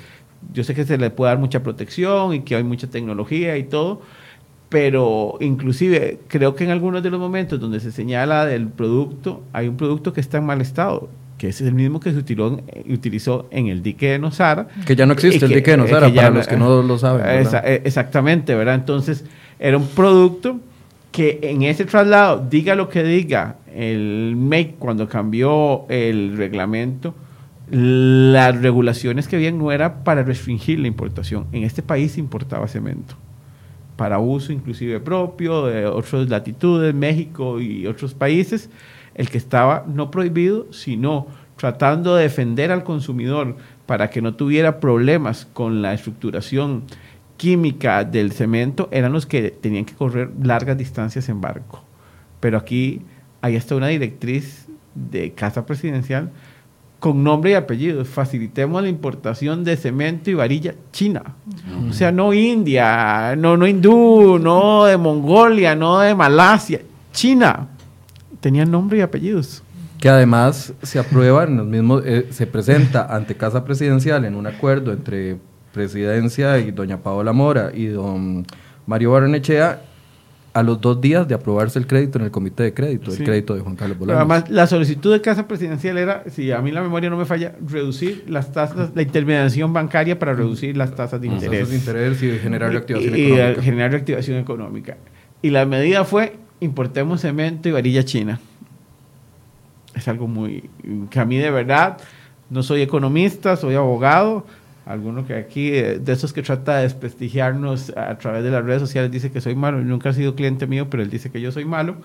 yo 0.52 0.62
sé 0.62 0.74
que 0.74 0.84
se 0.84 0.96
le 0.96 1.10
puede 1.10 1.32
dar 1.32 1.38
mucha 1.38 1.62
protección 1.62 2.34
y 2.34 2.40
que 2.42 2.54
hay 2.54 2.62
mucha 2.62 2.86
tecnología 2.86 3.56
y 3.56 3.64
todo, 3.64 4.02
pero 4.68 5.36
inclusive 5.40 6.20
creo 6.28 6.54
que 6.54 6.62
en 6.62 6.70
algunos 6.70 7.02
de 7.02 7.10
los 7.10 7.18
momentos 7.18 7.58
donde 7.58 7.80
se 7.80 7.90
señala 7.90 8.46
del 8.46 8.68
producto, 8.68 9.42
hay 9.52 9.66
un 9.66 9.76
producto 9.76 10.12
que 10.12 10.20
está 10.20 10.38
en 10.38 10.46
mal 10.46 10.60
estado 10.60 11.08
que 11.40 11.48
es 11.48 11.62
el 11.62 11.72
mismo 11.72 12.00
que 12.00 12.12
se 12.12 12.18
utilizó, 12.18 13.48
en 13.50 13.68
el 13.68 13.82
dique 13.82 14.10
de 14.10 14.18
Nosara. 14.18 14.68
Que 14.84 14.94
ya 14.94 15.06
no 15.06 15.14
existe 15.14 15.46
el 15.46 15.54
dique 15.54 15.70
de 15.70 15.78
Nosara, 15.78 16.12
para 16.12 16.28
los 16.28 16.46
que 16.46 16.58
no 16.58 16.82
lo 16.82 16.98
saben. 16.98 17.24
E, 17.64 17.80
exactamente, 17.82 18.54
¿verdad? 18.54 18.74
Entonces, 18.74 19.24
era 19.58 19.78
un 19.78 19.86
producto 19.86 20.60
que 21.10 21.40
en 21.42 21.62
ese 21.62 21.86
traslado, 21.86 22.46
diga 22.50 22.74
lo 22.74 22.90
que 22.90 23.02
diga 23.02 23.56
el 23.74 24.34
MEC 24.36 24.76
cuando 24.76 25.08
cambió 25.08 25.86
el 25.88 26.36
reglamento, 26.36 27.14
las 27.70 28.60
regulaciones 28.60 29.26
que 29.26 29.36
habían 29.36 29.56
no 29.56 29.72
era 29.72 30.04
para 30.04 30.22
restringir 30.22 30.78
la 30.78 30.88
importación. 30.88 31.46
En 31.52 31.62
este 31.62 31.80
país 31.82 32.12
se 32.12 32.20
importaba 32.20 32.68
cemento 32.68 33.16
para 33.96 34.18
uso 34.18 34.52
inclusive 34.52 35.00
propio 35.00 35.64
de 35.64 35.86
otras 35.86 36.28
latitudes, 36.28 36.94
México 36.94 37.62
y 37.62 37.86
otros 37.86 38.12
países 38.12 38.68
el 39.20 39.28
que 39.28 39.36
estaba 39.36 39.84
no 39.86 40.10
prohibido, 40.10 40.72
sino 40.72 41.26
tratando 41.56 42.16
de 42.16 42.22
defender 42.22 42.72
al 42.72 42.84
consumidor 42.84 43.54
para 43.84 44.08
que 44.08 44.22
no 44.22 44.32
tuviera 44.32 44.80
problemas 44.80 45.46
con 45.52 45.82
la 45.82 45.92
estructuración 45.92 46.84
química 47.36 48.02
del 48.04 48.32
cemento, 48.32 48.88
eran 48.90 49.12
los 49.12 49.26
que 49.26 49.50
tenían 49.50 49.84
que 49.84 49.92
correr 49.92 50.30
largas 50.42 50.78
distancias 50.78 51.28
en 51.28 51.42
barco. 51.42 51.84
Pero 52.40 52.56
aquí 52.56 53.02
hay 53.42 53.56
hasta 53.56 53.76
una 53.76 53.88
directriz 53.88 54.68
de 54.94 55.32
Casa 55.32 55.66
Presidencial 55.66 56.30
con 56.98 57.22
nombre 57.22 57.50
y 57.50 57.54
apellido. 57.54 58.06
Facilitemos 58.06 58.82
la 58.82 58.88
importación 58.88 59.64
de 59.64 59.76
cemento 59.76 60.30
y 60.30 60.34
varilla 60.34 60.74
china. 60.92 61.34
O 61.90 61.92
sea, 61.92 62.10
no 62.10 62.32
India, 62.32 63.36
no, 63.36 63.58
no 63.58 63.66
hindú, 63.66 64.38
no 64.38 64.86
de 64.86 64.96
Mongolia, 64.96 65.74
no 65.74 66.00
de 66.00 66.14
Malasia, 66.14 66.80
China 67.12 67.68
tenían 68.40 68.70
nombre 68.70 68.98
y 68.98 69.00
apellidos. 69.00 69.62
Que 69.98 70.08
además 70.08 70.72
se 70.82 70.98
aprueba, 70.98 71.44
en 71.44 71.58
los 71.58 71.66
mismos, 71.66 72.02
eh, 72.06 72.28
se 72.30 72.46
presenta 72.46 73.14
ante 73.14 73.34
Casa 73.36 73.64
Presidencial 73.64 74.24
en 74.24 74.34
un 74.34 74.46
acuerdo 74.46 74.92
entre 74.92 75.36
Presidencia 75.72 76.58
y 76.58 76.70
doña 76.70 76.98
Paola 76.98 77.32
Mora 77.32 77.70
y 77.72 77.86
don 77.86 78.46
Mario 78.86 79.12
Barrenechea 79.12 79.82
a 80.52 80.62
los 80.62 80.80
dos 80.80 81.00
días 81.00 81.28
de 81.28 81.34
aprobarse 81.34 81.78
el 81.78 81.86
crédito 81.86 82.18
en 82.18 82.24
el 82.24 82.30
comité 82.30 82.64
de 82.64 82.74
crédito, 82.74 83.12
el 83.12 83.22
crédito 83.22 83.54
de 83.54 83.60
Juan 83.60 83.76
Carlos 83.76 83.98
Bolaños. 83.98 84.18
además, 84.18 84.50
la 84.50 84.66
solicitud 84.66 85.12
de 85.12 85.20
Casa 85.20 85.46
Presidencial 85.46 85.96
era, 85.96 86.24
si 86.28 86.50
a 86.50 86.60
mí 86.60 86.72
la 86.72 86.82
memoria 86.82 87.08
no 87.08 87.16
me 87.16 87.24
falla, 87.24 87.54
reducir 87.64 88.24
las 88.26 88.52
tasas, 88.52 88.90
la 88.94 89.02
intermediación 89.02 89.72
bancaria 89.72 90.18
para 90.18 90.34
reducir 90.34 90.76
las 90.76 90.94
tasas 90.94 91.20
de 91.20 91.28
interés. 91.28 91.60
Tasas 91.60 91.70
de 91.70 91.76
interés 91.76 92.22
y 92.22 92.38
generar 92.38 92.72
reactivación 92.72 93.14
económica. 93.14 93.60
Y 93.60 93.62
generar 93.62 93.90
reactivación 93.92 94.38
económica. 94.38 94.96
Y 95.42 95.50
la 95.50 95.66
medida 95.66 96.04
fue 96.04 96.34
importemos 96.60 97.22
cemento 97.22 97.68
y 97.68 97.72
varilla 97.72 98.04
china. 98.04 98.40
Es 99.94 100.06
algo 100.08 100.28
muy, 100.28 100.70
que 101.10 101.18
a 101.18 101.24
mí 101.24 101.36
de 101.38 101.50
verdad, 101.50 101.98
no 102.48 102.62
soy 102.62 102.82
economista, 102.82 103.56
soy 103.56 103.74
abogado, 103.74 104.46
alguno 104.86 105.26
que 105.26 105.34
aquí, 105.34 105.70
eh, 105.70 105.98
de 105.98 106.12
esos 106.12 106.32
que 106.32 106.42
trata 106.42 106.76
de 106.76 106.82
desprestigiarnos 106.84 107.90
a 107.96 108.16
través 108.18 108.44
de 108.44 108.50
las 108.50 108.64
redes 108.64 108.80
sociales, 108.80 109.10
dice 109.10 109.30
que 109.30 109.40
soy 109.40 109.54
malo, 109.54 109.80
nunca 109.80 110.10
ha 110.10 110.12
sido 110.12 110.34
cliente 110.34 110.66
mío, 110.66 110.88
pero 110.90 111.02
él 111.02 111.10
dice 111.10 111.30
que 111.30 111.40
yo 111.40 111.52
soy 111.52 111.64
malo. 111.64 111.96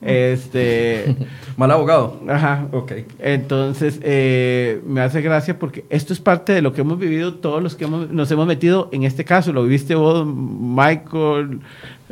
Este. 0.00 1.16
Mal 1.56 1.70
abogado. 1.70 2.20
Ajá. 2.28 2.68
Ok. 2.72 2.92
Entonces, 3.18 3.98
eh, 4.02 4.80
me 4.86 5.00
hace 5.00 5.20
gracia 5.20 5.58
porque 5.58 5.84
esto 5.90 6.12
es 6.12 6.20
parte 6.20 6.52
de 6.52 6.62
lo 6.62 6.72
que 6.72 6.82
hemos 6.82 6.98
vivido 6.98 7.34
todos 7.34 7.62
los 7.62 7.74
que 7.74 7.86
nos 7.86 8.30
hemos 8.30 8.46
metido 8.46 8.88
en 8.92 9.02
este 9.02 9.24
caso. 9.24 9.52
Lo 9.52 9.64
viviste 9.64 9.94
vos, 9.94 10.26
Michael, 10.26 11.60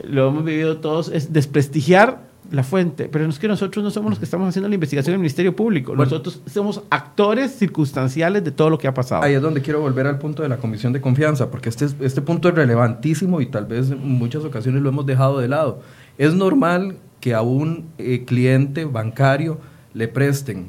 lo 0.05 0.29
hemos 0.29 0.45
vivido 0.45 0.79
todos. 0.79 1.09
Es 1.09 1.33
desprestigiar 1.33 2.27
la 2.51 2.63
fuente, 2.63 3.09
pero 3.11 3.29
es 3.29 3.39
que 3.39 3.49
nosotros 3.49 3.83
no 3.83 3.91
somos 3.91 4.11
los 4.11 4.19
que 4.19 4.25
estamos 4.25 4.49
haciendo 4.49 4.69
la 4.69 4.75
investigación 4.75 5.13
del 5.13 5.21
Ministerio 5.21 5.55
Público. 5.55 5.97
Nosotros 5.97 6.41
somos 6.47 6.83
actores 6.91 7.53
circunstanciales 7.53 8.45
de 8.45 8.51
todo 8.51 8.71
lo 8.71 8.79
que 8.79 8.87
ha 8.87 8.95
pasado. 8.95 9.23
Ahí 9.23 9.35
es 9.35 9.43
donde 9.43 9.63
quiero 9.63 9.81
volver 9.81 10.07
al 10.07 10.19
punto 10.19 10.43
de 10.43 10.49
la 10.49 10.59
Comisión 10.59 10.93
de 10.93 11.01
Confianza, 11.01 11.51
porque 11.51 11.69
este, 11.69 11.87
este 12.01 12.23
punto 12.23 12.49
es 12.49 12.55
relevantísimo 12.55 13.41
y 13.41 13.47
tal 13.47 13.67
vez 13.67 13.91
en 13.91 14.07
muchas 14.07 14.45
ocasiones 14.45 14.83
lo 14.83 14.89
hemos 14.89 15.07
dejado 15.07 15.39
de 15.39 15.49
lado. 15.49 15.81
Es 16.19 16.35
normal 16.35 16.97
que 17.27 17.35
a 17.35 17.43
un 17.43 17.91
eh, 17.99 18.25
cliente 18.25 18.85
bancario 18.85 19.59
le 19.95 20.07
presten 20.07 20.69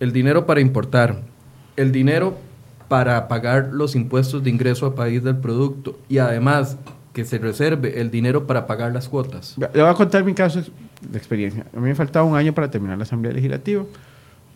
el 0.00 0.12
dinero 0.12 0.44
para 0.44 0.60
importar, 0.60 1.22
el 1.76 1.92
dinero 1.92 2.36
para 2.88 3.28
pagar 3.28 3.68
los 3.70 3.94
impuestos 3.94 4.42
de 4.42 4.50
ingreso 4.50 4.86
a 4.86 4.96
país 4.96 5.22
del 5.22 5.36
producto 5.36 5.96
y 6.08 6.18
además 6.18 6.78
que 7.12 7.24
se 7.24 7.38
reserve 7.38 8.00
el 8.00 8.10
dinero 8.10 8.44
para 8.44 8.66
pagar 8.66 8.92
las 8.92 9.08
cuotas. 9.08 9.54
Le 9.56 9.80
voy 9.80 9.88
a 9.88 9.94
contar 9.94 10.24
mi 10.24 10.34
caso 10.34 10.60
de 11.00 11.16
experiencia. 11.16 11.64
A 11.72 11.76
mí 11.76 11.86
me 11.86 11.94
faltaba 11.94 12.26
un 12.26 12.34
año 12.34 12.52
para 12.52 12.68
terminar 12.68 12.98
la 12.98 13.04
Asamblea 13.04 13.32
Legislativa. 13.32 13.84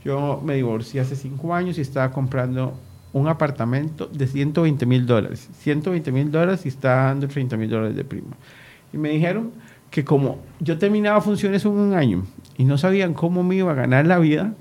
Yo 0.05 0.43
me 0.45 0.57
divorcié 0.57 1.03
hace 1.03 1.15
cinco 1.15 1.55
años 1.55 1.79
y 1.79 1.83
estaba 1.83 2.11
comprando 2.11 2.77
un 3.13 3.29
apartamento 3.29 4.07
de 4.07 4.27
120 4.27 4.87
mil 4.87 5.07
dólares. 5.07 5.49
120 5.61 6.11
mil 6.11 6.33
dólares 6.33 6.67
y 6.67 6.69
estaba 6.69 7.05
dando 7.05 7.29
30 7.29 7.57
mil 7.57 7.71
dólares 7.71 7.95
de 7.95 8.03
prima. 8.03 8.33
Y 8.93 8.99
me 8.99 9.11
dijeron 9.11 9.53
que 9.93 10.05
como 10.05 10.39
yo 10.59 10.79
terminaba 10.79 11.21
funciones 11.21 11.67
un 11.67 11.95
año 11.95 12.25
y 12.57 12.65
no 12.65 12.79
sabían 12.79 13.13
cómo 13.13 13.43
me 13.43 13.57
iba 13.57 13.71
a 13.71 13.75
ganar 13.75 14.07
la 14.07 14.19
vida, 14.19 14.55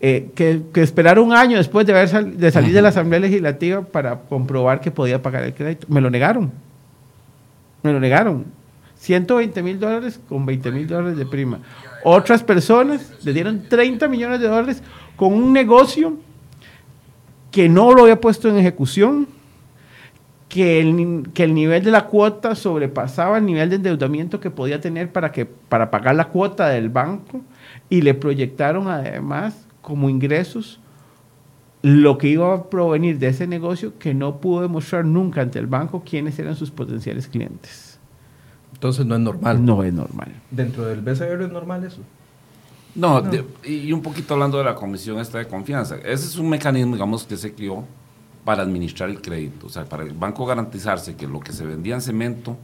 eh, 0.00 0.30
que, 0.34 0.62
que, 0.74 0.82
esperar 0.82 1.20
un 1.20 1.32
año 1.32 1.56
después 1.56 1.86
de, 1.86 1.92
haber 1.92 2.36
de 2.36 2.50
salir 2.50 2.74
de 2.74 2.82
la 2.82 2.88
Asamblea 2.88 3.20
Legislativa 3.20 3.82
para 3.82 4.20
comprobar 4.22 4.80
que 4.80 4.90
podía 4.90 5.22
pagar 5.22 5.44
el 5.44 5.54
crédito. 5.54 5.86
Me 5.88 6.00
lo 6.00 6.10
negaron. 6.10 6.50
Me 7.82 7.92
lo 7.92 8.00
negaron. 8.00 8.44
120 8.96 9.62
mil 9.62 9.78
dólares 9.78 10.20
con 10.28 10.44
20 10.44 10.72
mil 10.72 10.88
dólares 10.88 11.16
de 11.16 11.24
prima. 11.24 11.60
Otras 12.02 12.42
personas 12.42 13.12
le 13.22 13.32
dieron 13.32 13.68
30 13.68 14.08
millones 14.08 14.40
de 14.40 14.48
dólares 14.48 14.82
con 15.14 15.32
un 15.32 15.52
negocio 15.52 16.16
que 17.52 17.68
no 17.68 17.92
lo 17.92 18.02
había 18.02 18.20
puesto 18.20 18.48
en 18.48 18.58
ejecución, 18.58 19.28
que 20.48 20.80
el, 20.80 21.28
que 21.34 21.44
el 21.44 21.54
nivel 21.54 21.84
de 21.84 21.90
la 21.90 22.06
cuota 22.06 22.54
sobrepasaba 22.54 23.38
el 23.38 23.46
nivel 23.46 23.70
de 23.70 23.76
endeudamiento 23.76 24.40
que 24.40 24.50
podía 24.50 24.80
tener 24.80 25.12
para, 25.12 25.32
que, 25.32 25.44
para 25.44 25.90
pagar 25.90 26.14
la 26.14 26.28
cuota 26.28 26.68
del 26.68 26.88
banco 26.88 27.42
y 27.90 28.02
le 28.02 28.14
proyectaron 28.14 28.88
además 28.88 29.66
como 29.82 30.08
ingresos 30.08 30.80
lo 31.82 32.18
que 32.18 32.28
iba 32.28 32.52
a 32.52 32.64
provenir 32.64 33.18
de 33.18 33.28
ese 33.28 33.46
negocio 33.46 33.98
que 33.98 34.14
no 34.14 34.40
pudo 34.40 34.62
demostrar 34.62 35.04
nunca 35.04 35.42
ante 35.42 35.58
el 35.58 35.66
banco 35.66 36.02
quiénes 36.04 36.38
eran 36.38 36.56
sus 36.56 36.70
potenciales 36.70 37.28
clientes. 37.28 37.98
Entonces 38.72 39.06
no 39.06 39.14
es 39.14 39.20
normal. 39.20 39.64
No 39.64 39.82
es 39.82 39.92
normal. 39.92 40.32
¿Dentro 40.50 40.84
del 40.84 41.00
BCR 41.00 41.42
es 41.42 41.52
normal 41.52 41.84
eso? 41.84 42.00
No, 42.94 43.22
y 43.62 43.92
un 43.92 44.00
poquito 44.00 44.34
hablando 44.34 44.58
de 44.58 44.64
la 44.64 44.74
comisión 44.74 45.18
esta 45.18 45.38
de 45.38 45.46
confianza. 45.46 45.96
Ese 45.96 46.26
es 46.26 46.36
un 46.36 46.48
mecanismo, 46.48 46.94
digamos, 46.94 47.24
que 47.24 47.36
se 47.36 47.54
creó 47.54 47.84
para 48.46 48.62
administrar 48.62 49.10
el 49.10 49.20
crédito. 49.20 49.66
O 49.66 49.68
sea, 49.68 49.86
para 49.86 50.04
el 50.04 50.12
banco 50.12 50.46
garantizarse 50.46 51.16
que 51.16 51.26
lo 51.26 51.40
que 51.40 51.52
se 51.52 51.66
vendía 51.66 51.96
en 51.96 52.00
cemento, 52.00 52.56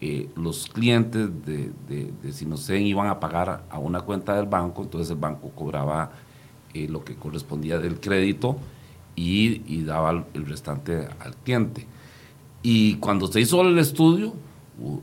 eh, 0.00 0.30
los 0.34 0.66
clientes 0.66 1.28
de, 1.44 1.70
de, 1.86 2.80
iban 2.80 3.08
a 3.08 3.20
pagar 3.20 3.64
a 3.68 3.78
una 3.78 4.00
cuenta 4.00 4.34
del 4.34 4.46
banco, 4.46 4.82
entonces 4.82 5.10
el 5.10 5.18
banco 5.18 5.50
cobraba 5.54 6.10
eh, 6.72 6.88
lo 6.88 7.04
que 7.04 7.16
correspondía 7.16 7.78
del 7.78 8.00
crédito 8.00 8.56
y, 9.14 9.82
daba 9.82 10.24
el 10.32 10.46
restante 10.46 11.06
al 11.20 11.36
cliente. 11.36 11.86
Y 12.62 12.94
cuando 12.94 13.26
se 13.26 13.42
hizo 13.42 13.60
el 13.60 13.78
estudio, 13.78 14.32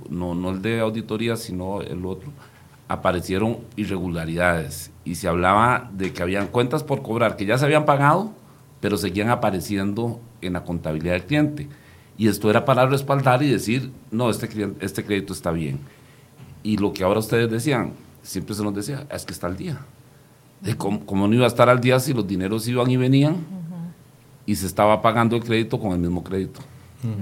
no, 0.09 0.33
no 0.33 0.49
el 0.49 0.63
de 0.63 0.79
auditoría, 0.79 1.35
sino 1.35 1.81
el 1.81 2.03
otro, 2.07 2.31
aparecieron 2.87 3.59
irregularidades 3.75 4.91
y 5.03 5.13
se 5.13 5.27
hablaba 5.27 5.91
de 5.93 6.11
que 6.11 6.23
habían 6.23 6.47
cuentas 6.47 6.83
por 6.83 7.03
cobrar 7.03 7.37
que 7.37 7.45
ya 7.45 7.59
se 7.59 7.65
habían 7.65 7.85
pagado, 7.85 8.33
pero 8.79 8.97
seguían 8.97 9.29
apareciendo 9.29 10.19
en 10.41 10.53
la 10.53 10.63
contabilidad 10.63 11.13
del 11.13 11.25
cliente. 11.25 11.69
Y 12.17 12.27
esto 12.27 12.49
era 12.49 12.65
para 12.65 12.85
respaldar 12.85 13.43
y 13.43 13.49
decir, 13.49 13.91
no, 14.11 14.29
este, 14.29 14.47
este 14.79 15.03
crédito 15.03 15.33
está 15.33 15.51
bien. 15.51 15.79
Y 16.63 16.77
lo 16.77 16.93
que 16.93 17.03
ahora 17.03 17.19
ustedes 17.19 17.49
decían, 17.49 17.93
siempre 18.23 18.55
se 18.55 18.63
nos 18.63 18.73
decía, 18.73 19.05
es 19.11 19.25
que 19.25 19.33
está 19.33 19.47
al 19.47 19.57
día 19.57 19.79
de 20.61 20.75
cómo, 20.75 21.27
no 21.27 21.33
iba 21.33 21.45
a 21.45 21.47
estar 21.47 21.69
al 21.69 21.79
día 21.79 21.99
si 21.99 22.13
los 22.13 22.27
dineros 22.27 22.67
iban 22.67 22.89
y 22.89 22.97
venían 22.97 23.35
y 24.45 24.55
se 24.55 24.65
estaba 24.65 25.01
pagando 25.01 25.35
el 25.35 25.43
crédito 25.43 25.79
con 25.79 25.91
el 25.91 25.99
mismo 25.99 26.23
crédito. 26.23 26.61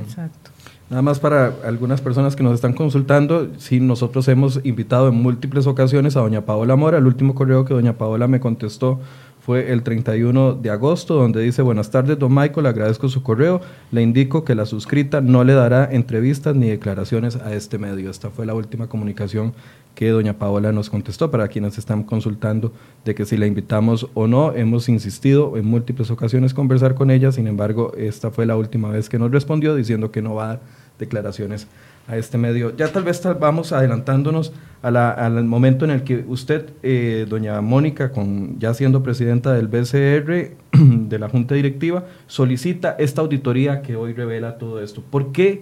Exacto. 0.02 0.52
Nada 0.90 1.02
más 1.02 1.20
para 1.20 1.54
algunas 1.66 2.02
personas 2.02 2.36
que 2.36 2.44
nos 2.44 2.54
están 2.54 2.74
consultando, 2.74 3.50
sí, 3.58 3.80
nosotros 3.80 4.28
hemos 4.28 4.60
invitado 4.64 5.08
en 5.08 5.16
múltiples 5.16 5.66
ocasiones 5.66 6.16
a 6.16 6.20
doña 6.20 6.46
Paola 6.46 6.76
Mora. 6.76 6.98
El 6.98 7.08
último 7.08 7.34
correo 7.34 7.66
que 7.66 7.74
doña 7.74 7.94
Paola 7.94 8.28
me 8.28 8.40
contestó 8.40 9.00
fue 9.46 9.74
el 9.74 9.84
31 9.84 10.54
de 10.54 10.70
agosto, 10.70 11.16
donde 11.16 11.42
dice, 11.42 11.62
buenas 11.62 11.92
tardes, 11.92 12.18
don 12.18 12.34
Michael, 12.34 12.66
agradezco 12.66 13.10
su 13.10 13.24
correo, 13.24 13.60
le 13.92 14.02
indico 14.02 14.46
que 14.46 14.56
la 14.56 14.66
suscrita 14.66 15.20
no 15.20 15.44
le 15.44 15.52
dará 15.52 15.90
entrevistas 15.92 16.56
ni 16.56 16.70
declaraciones 16.70 17.36
a 17.36 17.54
este 17.54 17.78
medio. 17.78 18.10
Esta 18.10 18.30
fue 18.30 18.46
la 18.46 18.54
última 18.54 18.88
comunicación 18.88 19.54
que 19.96 20.10
doña 20.10 20.40
Paola 20.40 20.72
nos 20.72 20.90
contestó 20.90 21.30
para 21.30 21.50
quienes 21.50 21.78
están 21.78 22.04
consultando 22.04 22.72
de 23.04 23.16
que 23.16 23.26
si 23.26 23.36
la 23.36 23.46
invitamos 23.46 24.08
o 24.14 24.28
no. 24.28 24.54
Hemos 24.54 24.88
insistido 24.88 25.58
en 25.58 25.66
múltiples 25.66 26.10
ocasiones 26.10 26.54
conversar 26.54 26.96
con 26.96 27.12
ella, 27.12 27.34
sin 27.34 27.48
embargo, 27.48 27.92
esta 27.98 28.32
fue 28.32 28.46
la 28.46 28.56
última 28.56 28.92
vez 28.92 29.10
que 29.10 29.20
nos 29.20 29.30
respondió 29.30 29.76
diciendo 29.76 30.10
que 30.10 30.22
no 30.22 30.36
va 30.36 30.44
a 30.46 30.48
dar 30.48 30.62
declaraciones 31.00 31.68
a 32.08 32.18
este 32.18 32.38
medio. 32.38 32.76
Ya 32.76 32.90
tal 32.90 33.04
vez 33.04 33.22
vamos 33.40 33.72
adelantándonos 33.72 34.54
al 34.82 35.44
momento 35.46 35.86
en 35.86 35.92
el 35.92 36.04
que 36.04 36.26
usted, 36.28 36.72
eh, 36.84 37.26
doña 37.30 37.62
Mónica, 37.62 38.12
con, 38.12 38.60
ya 38.60 38.74
siendo 38.74 39.02
presidenta 39.02 39.54
del 39.54 39.68
BCR, 39.68 40.58
de 41.08 41.20
la 41.20 41.30
Junta 41.30 41.56
Directiva, 41.56 42.06
solicita 42.28 42.96
esta 43.00 43.22
auditoría 43.22 43.82
que 43.82 43.96
hoy 43.96 44.14
revela 44.14 44.58
todo 44.58 44.82
esto. 44.82 45.02
¿Por 45.02 45.32
qué? 45.32 45.62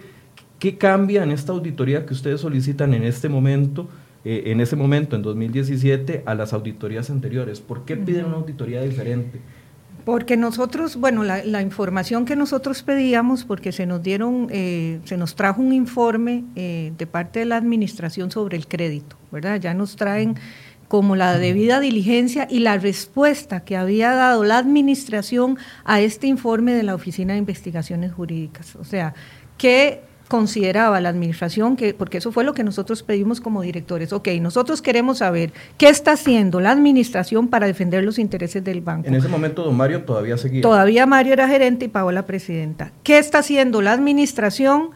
¿Qué 0.57 0.77
cambia 0.77 1.23
en 1.23 1.31
esta 1.31 1.53
auditoría 1.53 2.05
que 2.05 2.13
ustedes 2.13 2.41
solicitan 2.41 2.93
en 2.93 3.03
este 3.03 3.29
momento, 3.29 3.87
eh, 4.25 4.43
en 4.47 4.61
ese 4.61 4.75
momento, 4.75 5.15
en 5.15 5.21
2017, 5.21 6.23
a 6.25 6.33
las 6.33 6.53
auditorías 6.53 7.09
anteriores? 7.11 7.61
¿Por 7.61 7.85
qué 7.85 7.97
piden 7.97 8.25
una 8.25 8.37
auditoría 8.37 8.81
diferente? 8.81 9.39
Porque 10.05 10.37
nosotros, 10.37 10.95
bueno, 10.95 11.23
la, 11.23 11.61
información 11.61 12.25
que 12.25 12.35
nosotros 12.35 12.81
pedíamos, 12.83 13.43
porque 13.43 13.71
se 13.71 13.85
nos 13.85 14.01
dieron, 14.01 14.47
eh, 14.49 14.99
se 15.05 15.17
nos 15.17 15.35
trajo 15.35 15.61
un 15.61 15.73
informe 15.73 16.43
eh, 16.55 16.91
de 16.97 17.07
parte 17.07 17.39
de 17.39 17.45
la 17.45 17.57
administración 17.57 18.31
sobre 18.31 18.57
el 18.57 18.67
crédito, 18.67 19.15
¿verdad? 19.31 19.59
Ya 19.59 19.73
nos 19.73 19.95
traen 19.95 20.35
como 20.87 21.15
la 21.15 21.37
debida 21.37 21.79
diligencia 21.79 22.47
y 22.49 22.59
la 22.59 22.77
respuesta 22.77 23.61
que 23.61 23.77
había 23.77 24.11
dado 24.11 24.43
la 24.43 24.57
administración 24.57 25.57
a 25.85 26.01
este 26.01 26.27
informe 26.27 26.73
de 26.73 26.83
la 26.83 26.95
Oficina 26.95 27.33
de 27.33 27.39
Investigaciones 27.39 28.11
Jurídicas. 28.11 28.75
O 28.75 28.83
sea, 28.83 29.13
que 29.57 30.01
consideraba 30.31 31.01
la 31.01 31.09
administración, 31.09 31.75
que, 31.75 31.93
porque 31.93 32.19
eso 32.19 32.31
fue 32.31 32.45
lo 32.45 32.53
que 32.53 32.63
nosotros 32.63 33.03
pedimos 33.03 33.41
como 33.41 33.61
directores. 33.63 34.13
Ok, 34.13 34.29
nosotros 34.39 34.81
queremos 34.81 35.17
saber 35.17 35.51
qué 35.77 35.89
está 35.89 36.13
haciendo 36.13 36.61
la 36.61 36.71
administración 36.71 37.49
para 37.49 37.67
defender 37.67 38.05
los 38.05 38.17
intereses 38.17 38.63
del 38.63 38.79
banco. 38.79 39.09
En 39.09 39.15
ese 39.15 39.27
momento, 39.27 39.61
don 39.61 39.75
Mario 39.75 40.05
todavía 40.05 40.37
seguía. 40.37 40.61
Todavía 40.61 41.05
Mario 41.05 41.33
era 41.33 41.49
gerente 41.49 41.83
y 41.83 41.87
Paola 41.89 42.25
presidenta. 42.25 42.93
¿Qué 43.03 43.17
está 43.17 43.39
haciendo 43.39 43.81
la 43.81 43.91
administración? 43.91 44.91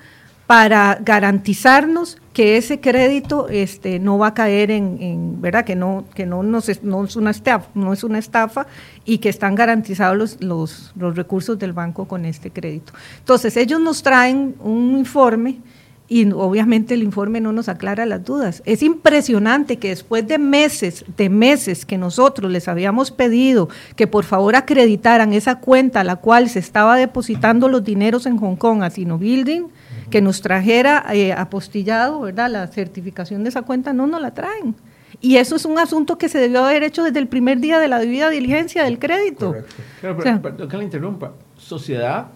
Para 0.47 0.99
garantizarnos 1.01 2.17
que 2.33 2.57
ese 2.57 2.79
crédito 2.79 3.47
este, 3.49 3.97
no 3.99 4.17
va 4.17 4.27
a 4.27 4.33
caer 4.33 4.69
en, 4.69 5.41
verdad 5.41 5.65
que 5.65 5.75
no 5.75 6.05
que 6.13 6.25
no, 6.25 6.43
no 6.43 6.59
es 6.59 7.15
una 7.15 7.31
estafa 7.31 7.69
no 7.73 7.93
es 7.93 8.03
una 8.03 8.19
estafa 8.19 8.67
y 9.05 9.19
que 9.19 9.29
están 9.29 9.55
garantizados 9.55 10.17
los, 10.17 10.41
los, 10.41 10.93
los, 10.97 11.15
recursos 11.15 11.57
del 11.57 11.73
banco 11.73 12.07
con 12.07 12.25
este 12.25 12.51
crédito. 12.51 12.93
Entonces 13.19 13.55
ellos 13.57 13.79
nos 13.79 14.03
traen 14.03 14.55
un 14.59 14.97
informe 14.97 15.59
y 16.07 16.31
obviamente 16.31 16.93
el 16.93 17.01
informe 17.01 17.41
no 17.41 17.51
nos 17.51 17.67
aclara 17.67 18.05
las 18.05 18.23
dudas. 18.23 18.61
Es 18.65 18.83
impresionante 18.83 19.77
que 19.77 19.89
después 19.89 20.27
de 20.27 20.37
meses 20.37 21.05
de 21.17 21.29
meses 21.29 21.85
que 21.85 21.97
nosotros 21.97 22.51
les 22.51 22.67
habíamos 22.67 23.09
pedido 23.09 23.69
que 23.95 24.05
por 24.05 24.25
favor 24.25 24.55
acreditaran 24.55 25.33
esa 25.33 25.59
cuenta 25.59 26.01
a 26.01 26.03
la 26.03 26.17
cual 26.17 26.49
se 26.49 26.59
estaba 26.59 26.97
depositando 26.97 27.67
los 27.69 27.83
dineros 27.83 28.27
en 28.27 28.37
Hong 28.37 28.57
Kong 28.57 28.83
a 28.83 28.91
Sino 28.91 29.17
Building 29.17 29.63
que 30.09 30.21
nos 30.21 30.41
trajera 30.41 31.05
eh, 31.13 31.33
apostillado, 31.33 32.21
¿verdad? 32.21 32.49
La 32.49 32.67
certificación 32.67 33.43
de 33.43 33.49
esa 33.49 33.63
cuenta 33.63 33.93
no 33.93 34.07
nos 34.07 34.21
la 34.21 34.33
traen. 34.33 34.75
Y 35.21 35.37
eso 35.37 35.55
es 35.55 35.65
un 35.65 35.79
asunto 35.79 36.17
que 36.17 36.29
se 36.29 36.39
debió 36.39 36.65
haber 36.65 36.83
hecho 36.83 37.03
desde 37.03 37.19
el 37.19 37.27
primer 37.27 37.59
día 37.59 37.79
de 37.79 37.87
la 37.87 37.99
debida 37.99 38.29
diligencia 38.29 38.83
del 38.83 38.99
crédito. 38.99 39.55
Claro, 40.01 40.17
pero, 40.17 40.41
perdón 40.41 40.67
que 40.67 40.77
la 40.77 40.83
interrumpa. 40.83 41.33
Sociedad 41.57 42.27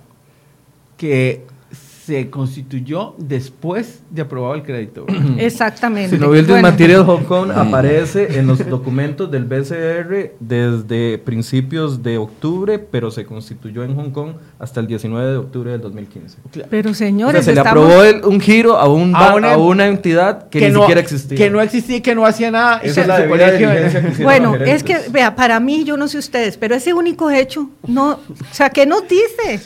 que 0.98 1.46
se 2.10 2.30
constituyó 2.32 3.14
después 3.20 4.02
de 4.10 4.24
aprobado 4.24 4.56
el 4.56 4.64
crédito. 4.64 5.06
Exactamente. 5.38 6.16
Si 6.16 6.20
no 6.20 6.32
Building 6.32 6.54
bueno. 6.54 6.70
Material 6.70 7.06
Hong 7.06 7.24
Kong 7.24 7.52
aparece 7.52 8.40
en 8.40 8.48
los 8.48 8.68
documentos 8.68 9.30
del 9.30 9.46
BCR 9.46 10.34
desde 10.40 11.20
principios 11.20 12.02
de 12.02 12.18
octubre, 12.18 12.80
pero 12.80 13.12
se 13.12 13.26
constituyó 13.26 13.84
en 13.84 13.96
Hong 13.96 14.10
Kong 14.10 14.32
hasta 14.60 14.82
el 14.82 14.88
19 14.88 15.32
de 15.32 15.38
octubre 15.38 15.72
del 15.72 15.80
2015. 15.80 16.38
Pero 16.70 16.94
señores, 16.94 17.42
o 17.42 17.44
sea, 17.46 17.54
se 17.54 17.56
le 17.56 17.62
aprobó 17.62 18.04
el, 18.04 18.26
un 18.26 18.42
giro 18.42 18.78
a, 18.78 18.90
un 18.90 19.16
a, 19.16 19.34
una, 19.34 19.54
a, 19.54 19.58
una, 19.58 19.88
entidad 19.88 20.50
que, 20.50 20.60
que 20.60 20.68
ni 20.68 20.74
no, 20.74 20.82
siquiera 20.82 21.00
existía. 21.00 21.38
Que 21.38 21.50
no 21.50 21.62
existía 21.62 21.96
y 21.96 22.02
que 22.02 22.14
no 22.14 22.26
hacía 22.26 22.52
nada. 22.52 22.80
Esa 22.84 23.02
es 23.02 23.08
la 23.08 23.26
que 23.26 24.22
Bueno, 24.22 24.56
es 24.56 24.84
que, 24.84 25.00
vea, 25.12 25.34
para 25.34 25.62
mí, 25.62 25.86
yo 25.86 25.96
no 25.96 26.10
sé 26.10 26.18
ustedes, 26.18 26.58
pero 26.58 26.76
ese 26.76 26.94
único 26.94 27.32
hecho, 27.32 27.70
no, 27.88 28.12
o 28.12 28.20
sea, 28.52 28.70
¿qué 28.70 28.86
nos 28.86 29.04
dice? 29.08 29.62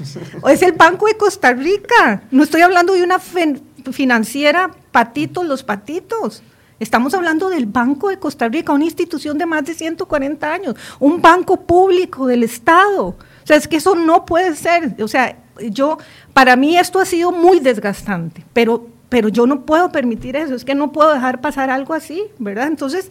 Es 0.47 0.61
el 0.61 0.73
Banco 0.73 1.07
de 1.07 1.17
Costa 1.17 1.53
Rica. 1.53 2.21
No 2.29 2.43
estoy 2.43 2.61
hablando 2.61 2.93
de 2.93 3.01
una 3.01 3.19
financiera 3.91 4.69
patitos, 4.91 5.43
los 5.47 5.63
patitos. 5.63 6.43
Estamos 6.79 7.15
hablando 7.15 7.49
del 7.49 7.65
Banco 7.65 8.09
de 8.09 8.19
Costa 8.19 8.47
Rica, 8.47 8.71
una 8.73 8.85
institución 8.85 9.39
de 9.39 9.47
más 9.47 9.65
de 9.65 9.73
140 9.73 10.53
años, 10.53 10.75
un 10.99 11.19
banco 11.19 11.61
público 11.61 12.27
del 12.27 12.43
Estado. 12.43 13.15
O 13.43 13.47
sea, 13.47 13.57
es 13.57 13.67
que 13.67 13.77
eso 13.77 13.95
no 13.95 14.25
puede 14.25 14.55
ser. 14.55 14.95
O 15.01 15.07
sea, 15.07 15.35
yo, 15.69 15.97
para 16.33 16.55
mí 16.55 16.77
esto 16.77 16.99
ha 16.99 17.05
sido 17.05 17.31
muy 17.31 17.59
desgastante, 17.59 18.43
pero, 18.53 18.87
pero 19.09 19.29
yo 19.29 19.45
no 19.45 19.65
puedo 19.65 19.91
permitir 19.91 20.35
eso, 20.35 20.55
es 20.55 20.65
que 20.65 20.75
no 20.75 20.91
puedo 20.91 21.13
dejar 21.13 21.41
pasar 21.41 21.69
algo 21.69 21.93
así, 21.93 22.23
¿verdad? 22.39 22.67
Entonces, 22.67 23.09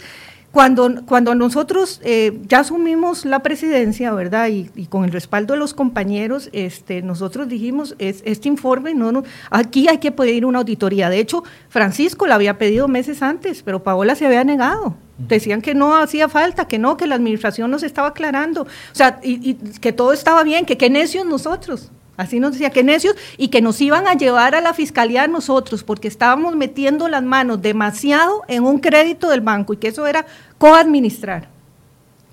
cuando, 0.53 1.03
cuando 1.07 1.35
nosotros 1.35 1.99
eh, 2.05 2.39
ya 2.47 2.61
asumimos 2.61 3.25
la 3.25 3.41
presidencia, 3.41 4.13
¿verdad? 4.13 4.49
Y, 4.49 4.71
y, 4.77 4.87
con 4.87 5.05
el 5.05 5.11
respaldo 5.11 5.55
de 5.55 5.59
los 5.59 5.73
compañeros, 5.73 6.51
este, 6.53 7.01
nosotros 7.01 7.49
dijimos, 7.49 7.97
es, 7.99 8.23
este 8.27 8.49
informe, 8.49 8.95
no, 8.95 9.13
no, 9.13 9.25
aquí 9.51 9.89
hay 9.89 9.97
que 9.97 10.13
pedir 10.13 10.45
una 10.45 10.59
auditoría. 10.59 11.09
De 11.09 11.19
hecho, 11.19 11.43
Francisco 11.71 12.27
la 12.27 12.35
había 12.35 12.59
pedido 12.59 12.87
meses 12.87 13.23
antes, 13.23 13.63
pero 13.63 13.83
Paola 13.83 14.15
se 14.15 14.27
había 14.27 14.45
negado. 14.45 14.95
Decían 15.17 15.63
que 15.63 15.75
no 15.75 15.97
hacía 15.97 16.29
falta, 16.29 16.67
que 16.67 16.79
no, 16.79 16.99
que 16.99 17.07
la 17.07 17.15
administración 17.15 17.71
nos 17.71 17.83
estaba 17.83 18.09
aclarando, 18.09 18.63
o 18.63 18.95
sea, 18.95 19.21
y, 19.23 19.51
y 19.51 19.55
que 19.55 19.93
todo 19.93 20.13
estaba 20.13 20.43
bien, 20.43 20.67
que 20.67 20.77
qué 20.77 20.91
necios 20.91 21.25
nosotros. 21.25 21.91
Así 22.23 22.41
nos 22.41 22.53
decía 22.53 22.71
que 22.71 22.85
necios 22.85 23.17
y 23.37 23.49
que 23.49 23.61
nos 23.61 23.81
iban 23.81 24.07
a 24.07 24.15
llevar 24.15 24.55
a 24.55 24.61
la 24.61 24.75
fiscalía 24.75 25.27
nosotros 25.27 25.83
porque 25.85 26.09
estábamos 26.09 26.57
metiendo 26.57 27.09
las 27.09 27.23
manos 27.23 27.61
demasiado 27.61 28.43
en 28.49 28.65
un 28.65 28.79
crédito 28.79 29.29
del 29.29 29.41
banco 29.41 29.73
y 29.73 29.77
que 29.77 29.89
eso 29.89 30.07
era 30.07 30.25
coadministrar. 30.59 31.49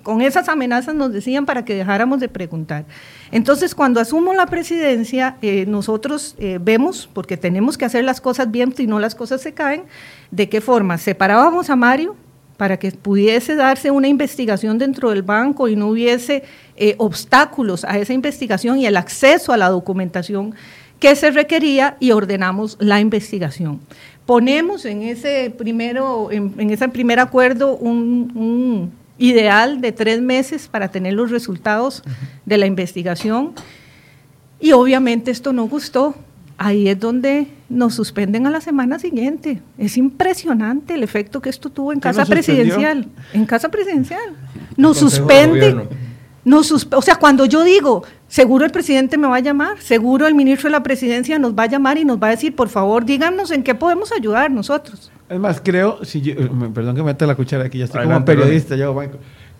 Con 0.02 0.22
esas 0.22 0.48
amenazas 0.48 0.94
nos 0.94 1.12
decían 1.12 1.44
para 1.44 1.64
que 1.64 1.74
dejáramos 1.74 2.20
de 2.20 2.28
preguntar. 2.28 2.86
Entonces, 3.32 3.74
cuando 3.74 4.00
asumo 4.00 4.32
la 4.32 4.46
presidencia, 4.46 5.36
eh, 5.42 5.66
nosotros 5.66 6.36
eh, 6.38 6.58
vemos, 6.60 7.08
porque 7.12 7.36
tenemos 7.36 7.76
que 7.76 7.84
hacer 7.84 8.04
las 8.04 8.20
cosas 8.20 8.50
bien, 8.50 8.74
si 8.74 8.86
no 8.86 8.98
las 8.98 9.14
cosas 9.14 9.42
se 9.42 9.52
caen, 9.52 9.82
de 10.30 10.48
qué 10.48 10.60
forma 10.62 10.96
separábamos 10.96 11.68
a 11.68 11.76
Mario 11.76 12.16
para 12.60 12.76
que 12.76 12.92
pudiese 12.92 13.54
darse 13.54 13.90
una 13.90 14.06
investigación 14.06 14.76
dentro 14.76 15.08
del 15.08 15.22
banco 15.22 15.66
y 15.66 15.76
no 15.76 15.88
hubiese 15.88 16.42
eh, 16.76 16.94
obstáculos 16.98 17.84
a 17.84 17.96
esa 17.96 18.12
investigación 18.12 18.78
y 18.78 18.84
el 18.84 18.98
acceso 18.98 19.54
a 19.54 19.56
la 19.56 19.70
documentación 19.70 20.54
que 20.98 21.16
se 21.16 21.30
requería 21.30 21.96
y 22.00 22.10
ordenamos 22.10 22.76
la 22.78 23.00
investigación. 23.00 23.80
Ponemos 24.26 24.84
en 24.84 25.00
ese, 25.04 25.50
primero, 25.56 26.30
en, 26.30 26.52
en 26.58 26.68
ese 26.68 26.86
primer 26.90 27.18
acuerdo 27.18 27.78
un, 27.78 28.30
un, 28.34 28.92
ideal 29.16 29.80
de 29.80 29.92
tres 29.92 30.20
meses 30.20 30.68
para 30.68 30.90
tener 30.90 31.14
los 31.14 31.30
resultados 31.30 32.02
de 32.44 32.58
la 32.58 32.66
investigación 32.66 33.54
y 34.60 34.72
obviamente 34.72 35.30
esto 35.30 35.54
no 35.54 35.66
gustó 35.66 36.14
ahí 36.58 36.88
es 36.88 37.00
donde 37.00 37.46
nos 37.70 37.94
suspenden 37.94 38.46
a 38.46 38.50
la 38.50 38.60
semana 38.60 38.98
siguiente. 38.98 39.62
Es 39.78 39.96
impresionante 39.96 40.94
el 40.94 41.02
efecto 41.02 41.40
que 41.40 41.48
esto 41.48 41.70
tuvo 41.70 41.92
en 41.92 42.00
casa 42.00 42.26
presidencial. 42.26 43.06
En 43.32 43.46
casa 43.46 43.70
presidencial. 43.70 44.34
Nos 44.76 44.98
suspende. 44.98 45.88
Nos 46.44 46.66
susp 46.66 46.94
o 46.94 47.02
sea, 47.02 47.16
cuando 47.16 47.44
yo 47.44 47.62
digo, 47.64 48.02
seguro 48.26 48.64
el 48.64 48.70
presidente 48.70 49.18
me 49.18 49.28
va 49.28 49.36
a 49.36 49.40
llamar, 49.40 49.78
seguro 49.80 50.26
el 50.26 50.34
ministro 50.34 50.68
de 50.68 50.72
la 50.72 50.82
presidencia 50.82 51.38
nos 51.38 51.52
va 51.52 51.64
a 51.64 51.66
llamar 51.66 51.98
y 51.98 52.04
nos 52.04 52.20
va 52.20 52.28
a 52.28 52.30
decir, 52.30 52.56
por 52.56 52.70
favor, 52.70 53.04
díganos 53.04 53.50
en 53.50 53.62
qué 53.62 53.74
podemos 53.74 54.10
ayudar 54.10 54.50
nosotros. 54.50 55.12
Es 55.28 55.38
más, 55.38 55.60
creo, 55.62 56.02
si 56.04 56.22
yo, 56.22 56.34
perdón 56.72 56.96
que 56.96 57.02
meta 57.02 57.26
la 57.26 57.34
cuchara 57.34 57.64
aquí, 57.64 57.78
ya 57.78 57.84
estoy 57.84 58.00
Adelante, 58.00 58.32
como 58.32 58.40
periodista, 58.40 58.74
yo, 58.74 58.98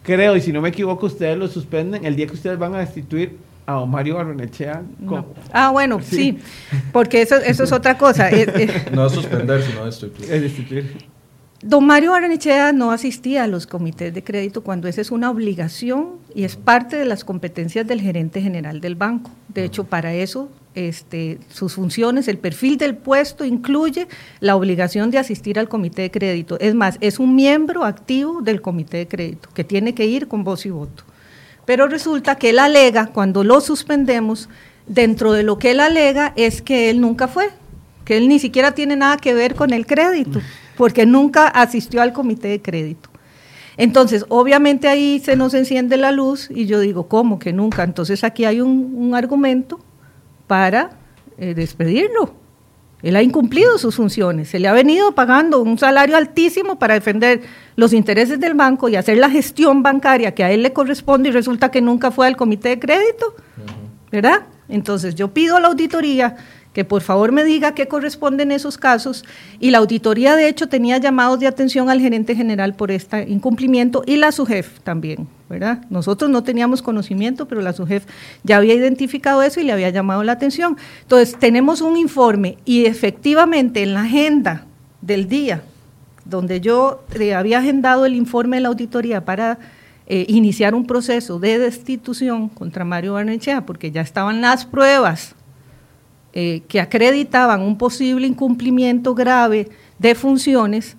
creo, 0.02 0.36
y 0.36 0.40
si 0.40 0.52
no 0.52 0.62
me 0.62 0.70
equivoco, 0.70 1.06
ustedes 1.06 1.36
lo 1.36 1.48
suspenden 1.48 2.06
el 2.06 2.16
día 2.16 2.26
que 2.26 2.32
ustedes 2.32 2.58
van 2.58 2.74
a 2.74 2.78
destituir 2.78 3.36
a 3.70 3.86
Mario 3.86 4.16
Barrenechea. 4.16 4.82
No. 4.98 5.26
Ah, 5.52 5.70
bueno, 5.70 6.00
sí. 6.00 6.16
sí, 6.16 6.38
porque 6.92 7.22
eso, 7.22 7.36
eso 7.36 7.64
es 7.64 7.72
otra 7.72 7.96
cosa. 7.96 8.30
no 8.92 9.06
es 9.06 9.12
suspender, 9.12 9.62
sino 9.62 9.84
destituir. 9.84 10.32
Es 10.32 10.42
destituir. 10.42 11.10
Don 11.62 11.86
Mario 11.86 12.12
Barrenechea 12.12 12.72
no 12.72 12.90
asistía 12.90 13.44
a 13.44 13.46
los 13.46 13.66
comités 13.66 14.14
de 14.14 14.24
crédito 14.24 14.62
cuando 14.62 14.88
esa 14.88 15.02
es 15.02 15.10
una 15.10 15.30
obligación 15.30 16.16
y 16.34 16.44
es 16.44 16.56
parte 16.56 16.96
de 16.96 17.04
las 17.04 17.22
competencias 17.22 17.86
del 17.86 18.00
gerente 18.00 18.40
general 18.40 18.80
del 18.80 18.94
banco. 18.94 19.30
De 19.48 19.64
hecho, 19.64 19.84
para 19.84 20.14
eso 20.14 20.48
este, 20.74 21.38
sus 21.50 21.74
funciones, 21.74 22.28
el 22.28 22.38
perfil 22.38 22.78
del 22.78 22.96
puesto 22.96 23.44
incluye 23.44 24.06
la 24.40 24.56
obligación 24.56 25.10
de 25.10 25.18
asistir 25.18 25.58
al 25.58 25.68
comité 25.68 26.02
de 26.02 26.10
crédito. 26.10 26.58
Es 26.60 26.74
más, 26.74 26.96
es 27.00 27.18
un 27.18 27.34
miembro 27.34 27.84
activo 27.84 28.40
del 28.40 28.62
comité 28.62 28.98
de 28.98 29.08
crédito 29.08 29.48
que 29.52 29.64
tiene 29.64 29.94
que 29.94 30.06
ir 30.06 30.28
con 30.28 30.44
voz 30.44 30.64
y 30.66 30.70
voto. 30.70 31.04
Pero 31.70 31.86
resulta 31.86 32.34
que 32.34 32.50
él 32.50 32.58
alega, 32.58 33.06
cuando 33.06 33.44
lo 33.44 33.60
suspendemos, 33.60 34.48
dentro 34.88 35.30
de 35.30 35.44
lo 35.44 35.56
que 35.56 35.70
él 35.70 35.78
alega 35.78 36.32
es 36.34 36.62
que 36.62 36.90
él 36.90 37.00
nunca 37.00 37.28
fue, 37.28 37.50
que 38.04 38.16
él 38.16 38.28
ni 38.28 38.40
siquiera 38.40 38.72
tiene 38.72 38.96
nada 38.96 39.18
que 39.18 39.34
ver 39.34 39.54
con 39.54 39.72
el 39.72 39.86
crédito, 39.86 40.40
porque 40.76 41.06
nunca 41.06 41.46
asistió 41.46 42.02
al 42.02 42.12
comité 42.12 42.48
de 42.48 42.60
crédito. 42.60 43.08
Entonces, 43.76 44.24
obviamente 44.30 44.88
ahí 44.88 45.22
se 45.24 45.36
nos 45.36 45.54
enciende 45.54 45.96
la 45.96 46.10
luz 46.10 46.50
y 46.50 46.66
yo 46.66 46.80
digo, 46.80 47.06
¿cómo 47.06 47.38
que 47.38 47.52
nunca? 47.52 47.84
Entonces 47.84 48.24
aquí 48.24 48.44
hay 48.44 48.60
un, 48.60 48.92
un 48.96 49.14
argumento 49.14 49.78
para 50.48 50.90
eh, 51.38 51.54
despedirlo. 51.54 52.34
Él 53.02 53.16
ha 53.16 53.22
incumplido 53.22 53.78
sus 53.78 53.96
funciones, 53.96 54.48
se 54.48 54.58
le 54.58 54.68
ha 54.68 54.72
venido 54.72 55.12
pagando 55.14 55.60
un 55.60 55.78
salario 55.78 56.16
altísimo 56.16 56.78
para 56.78 56.94
defender 56.94 57.40
los 57.76 57.92
intereses 57.92 58.38
del 58.38 58.54
banco 58.54 58.88
y 58.88 58.96
hacer 58.96 59.16
la 59.18 59.30
gestión 59.30 59.82
bancaria 59.82 60.34
que 60.34 60.44
a 60.44 60.50
él 60.50 60.62
le 60.62 60.72
corresponde 60.72 61.30
y 61.30 61.32
resulta 61.32 61.70
que 61.70 61.80
nunca 61.80 62.10
fue 62.10 62.26
al 62.26 62.36
comité 62.36 62.70
de 62.70 62.78
crédito, 62.78 63.34
¿verdad? 64.10 64.42
Entonces 64.68 65.14
yo 65.14 65.28
pido 65.28 65.56
a 65.56 65.60
la 65.60 65.68
auditoría 65.68 66.36
que 66.72 66.84
por 66.84 67.02
favor 67.02 67.32
me 67.32 67.44
diga 67.44 67.74
qué 67.74 67.88
corresponde 67.88 68.44
en 68.44 68.52
esos 68.52 68.78
casos 68.78 69.24
y 69.58 69.70
la 69.70 69.78
auditoría 69.78 70.36
de 70.36 70.48
hecho 70.48 70.68
tenía 70.68 70.98
llamados 70.98 71.40
de 71.40 71.46
atención 71.46 71.90
al 71.90 72.00
gerente 72.00 72.36
general 72.36 72.74
por 72.74 72.90
este 72.90 73.28
incumplimiento 73.28 74.02
y 74.06 74.16
la 74.16 74.30
SUGEF 74.30 74.80
también, 74.80 75.26
¿verdad? 75.48 75.84
Nosotros 75.90 76.30
no 76.30 76.44
teníamos 76.44 76.80
conocimiento, 76.80 77.48
pero 77.48 77.60
la 77.60 77.72
SUGEF 77.72 78.04
ya 78.44 78.58
había 78.58 78.74
identificado 78.74 79.42
eso 79.42 79.60
y 79.60 79.64
le 79.64 79.72
había 79.72 79.90
llamado 79.90 80.22
la 80.22 80.32
atención. 80.32 80.76
Entonces, 81.02 81.36
tenemos 81.38 81.80
un 81.80 81.96
informe 81.96 82.58
y 82.64 82.86
efectivamente 82.86 83.82
en 83.82 83.94
la 83.94 84.02
agenda 84.02 84.66
del 85.00 85.28
día, 85.28 85.62
donde 86.24 86.60
yo 86.60 87.02
eh, 87.18 87.34
había 87.34 87.58
agendado 87.58 88.06
el 88.06 88.14
informe 88.14 88.58
de 88.58 88.60
la 88.62 88.68
auditoría 88.68 89.24
para 89.24 89.58
eh, 90.06 90.24
iniciar 90.28 90.74
un 90.74 90.86
proceso 90.86 91.40
de 91.40 91.58
destitución 91.58 92.48
contra 92.48 92.84
Mario 92.84 93.14
Barnechea, 93.14 93.66
porque 93.66 93.90
ya 93.90 94.02
estaban 94.02 94.40
las 94.40 94.64
pruebas 94.66 95.34
eh, 96.32 96.62
que 96.68 96.80
acreditaban 96.80 97.60
un 97.60 97.76
posible 97.76 98.26
incumplimiento 98.26 99.14
grave 99.14 99.68
de 99.98 100.14
funciones, 100.14 100.96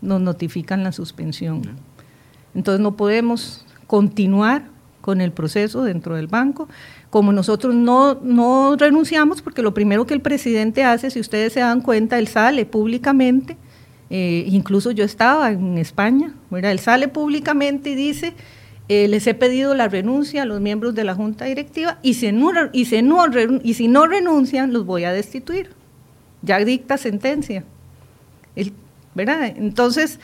nos 0.00 0.20
notifican 0.20 0.82
la 0.82 0.92
suspensión. 0.92 1.62
Entonces 2.54 2.80
no 2.80 2.96
podemos 2.96 3.66
continuar 3.86 4.64
con 5.00 5.20
el 5.20 5.32
proceso 5.32 5.82
dentro 5.84 6.16
del 6.16 6.28
banco. 6.28 6.68
Como 7.10 7.32
nosotros 7.32 7.74
no, 7.74 8.14
no 8.22 8.76
renunciamos, 8.76 9.42
porque 9.42 9.60
lo 9.60 9.74
primero 9.74 10.06
que 10.06 10.14
el 10.14 10.22
presidente 10.22 10.82
hace, 10.84 11.10
si 11.10 11.20
ustedes 11.20 11.52
se 11.52 11.60
dan 11.60 11.82
cuenta, 11.82 12.18
él 12.18 12.26
sale 12.26 12.64
públicamente, 12.64 13.58
eh, 14.08 14.46
incluso 14.48 14.90
yo 14.92 15.04
estaba 15.04 15.52
en 15.52 15.76
España, 15.76 16.34
¿verdad? 16.50 16.72
él 16.72 16.78
sale 16.78 17.08
públicamente 17.08 17.90
y 17.90 17.94
dice, 17.94 18.32
eh, 18.88 19.08
les 19.08 19.26
he 19.26 19.34
pedido 19.34 19.74
la 19.74 19.88
renuncia 19.88 20.42
a 20.42 20.46
los 20.46 20.60
miembros 20.60 20.94
de 20.94 21.04
la 21.04 21.14
Junta 21.14 21.46
Directiva 21.46 21.98
y 22.02 22.14
si, 22.14 22.30
no, 22.32 22.50
y, 22.72 22.84
no, 23.02 23.24
y 23.62 23.74
si 23.74 23.88
no 23.88 24.06
renuncian, 24.06 24.72
los 24.72 24.84
voy 24.84 25.04
a 25.04 25.12
destituir. 25.12 25.70
Ya 26.42 26.58
dicta 26.58 26.98
sentencia. 26.98 27.64
¿verdad? 29.14 29.44
Entonces, 29.44 30.20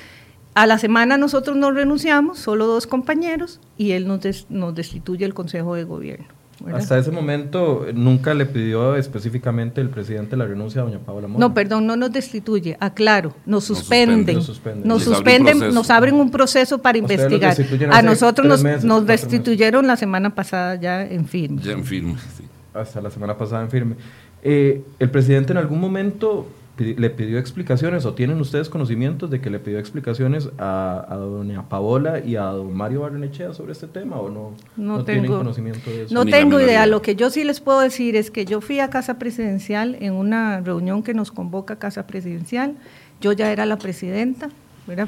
a 0.55 0.67
la 0.67 0.79
semana 0.79 1.17
nosotros 1.17 1.57
nos 1.57 1.75
renunciamos, 1.75 2.39
solo 2.39 2.67
dos 2.67 2.87
compañeros, 2.87 3.61
y 3.79 3.93
él 3.93 4.07
nos, 4.07 4.21
des, 4.21 4.47
nos 4.51 4.75
destituye 4.75 5.25
el 5.25 5.35
Consejo 5.35 5.75
de 5.75 5.85
Gobierno. 5.85 6.27
¿Verdad? 6.61 6.81
Hasta 6.81 6.99
ese 6.99 7.11
momento 7.11 7.87
nunca 7.95 8.35
le 8.35 8.47
pidió 8.47 8.97
específicamente 8.97 9.81
el 9.81 9.89
presidente 9.89 10.37
la 10.37 10.47
renuncia 10.47 10.83
a 10.83 10.85
doña 10.85 10.99
Paola 10.99 11.29
Mora. 11.29 11.41
No, 11.41 11.55
perdón, 11.55 11.87
no 11.87 11.97
nos 11.97 12.13
destituye, 12.13 12.77
aclaro, 12.81 13.35
nos 13.47 13.65
suspenden. 13.65 14.37
Nos 14.37 14.47
suspenden, 14.47 14.89
nos, 14.89 15.03
suspenden, 15.03 15.75
nos 15.75 15.91
abren 15.91 16.15
un 16.15 16.31
proceso 16.31 16.79
para 16.79 16.99
investigar. 16.99 17.57
A 17.91 18.03
nosotros 18.03 18.47
nos, 18.47 18.63
meses, 18.63 18.85
nos 18.85 19.07
destituyeron 19.07 19.83
meses. 19.83 19.89
la 19.89 19.97
semana 19.97 20.35
pasada 20.35 20.75
ya 20.77 21.05
en 21.05 21.27
firme. 21.27 21.63
Ya 21.63 21.73
en 21.73 21.85
firme, 21.85 22.17
sí. 22.37 22.45
Hasta 22.75 23.01
la 23.01 23.11
semana 23.11 23.37
pasada 23.37 23.63
en 23.63 23.71
firme. 23.71 23.97
Eh, 24.43 24.83
¿El 24.99 25.11
presidente 25.11 25.53
en 25.53 25.59
algún 25.59 25.81
momento 25.81 26.47
le 26.79 27.11
pidió 27.11 27.39
explicaciones 27.39 28.07
o 28.07 28.15
tienen 28.15 28.41
ustedes 28.41 28.71
conocimientos 28.71 29.31
de 29.31 29.41
que 29.41 29.51
le 29.51 29.59
pidió 29.59 29.79
explicaciones 29.79 30.49
a, 30.59 31.07
doña 31.11 31.69
Paola 31.69 32.21
y 32.21 32.37
a 32.37 32.45
don 32.45 32.75
Mario 32.75 33.03
Barrenechea 33.03 33.53
sobre 33.53 33.73
este 33.73 33.87
tema 33.87 34.17
o 34.17 34.31
no, 34.31 34.55
no, 34.77 35.05
tienen 35.05 35.27
conocimiento 35.27 35.91
de 35.91 36.05
eso? 36.05 36.15
No 36.15 36.25
tengo 36.25 36.59
idea. 36.59 36.87
Lo 36.87 37.03
que 37.03 37.17
yo 37.17 37.29
sí 37.29 37.45
les 37.45 37.61
puedo 37.61 37.81
decir 37.81 38.17
es 38.17 38.31
que 38.31 38.47
yo 38.47 38.61
fui 38.61 38.81
a 38.81 38.89
Casa 38.89 39.19
Presidencial 39.19 39.97
en 40.01 40.15
una 40.15 40.61
reunión 40.61 41.03
que 41.03 41.13
nos 41.13 41.31
convoca 41.31 41.77
Casa 41.77 42.07
Presidencial. 42.07 42.75
Yo 43.21 43.33
ya 43.33 43.53
era 43.53 43.67
la 43.67 43.77
presidenta, 43.77 44.49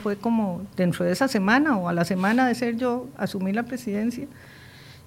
fue 0.02 0.16
como 0.16 0.62
dentro 0.76 1.04
de 1.04 1.12
esa 1.12 1.28
semana 1.28 1.76
o 1.76 1.88
a 1.88 1.92
la 1.92 2.04
semana 2.04 2.46
de 2.46 2.54
ser 2.54 2.76
yo 2.76 3.06
asumí 3.16 3.52
la 3.52 3.64
presidencia. 3.64 4.26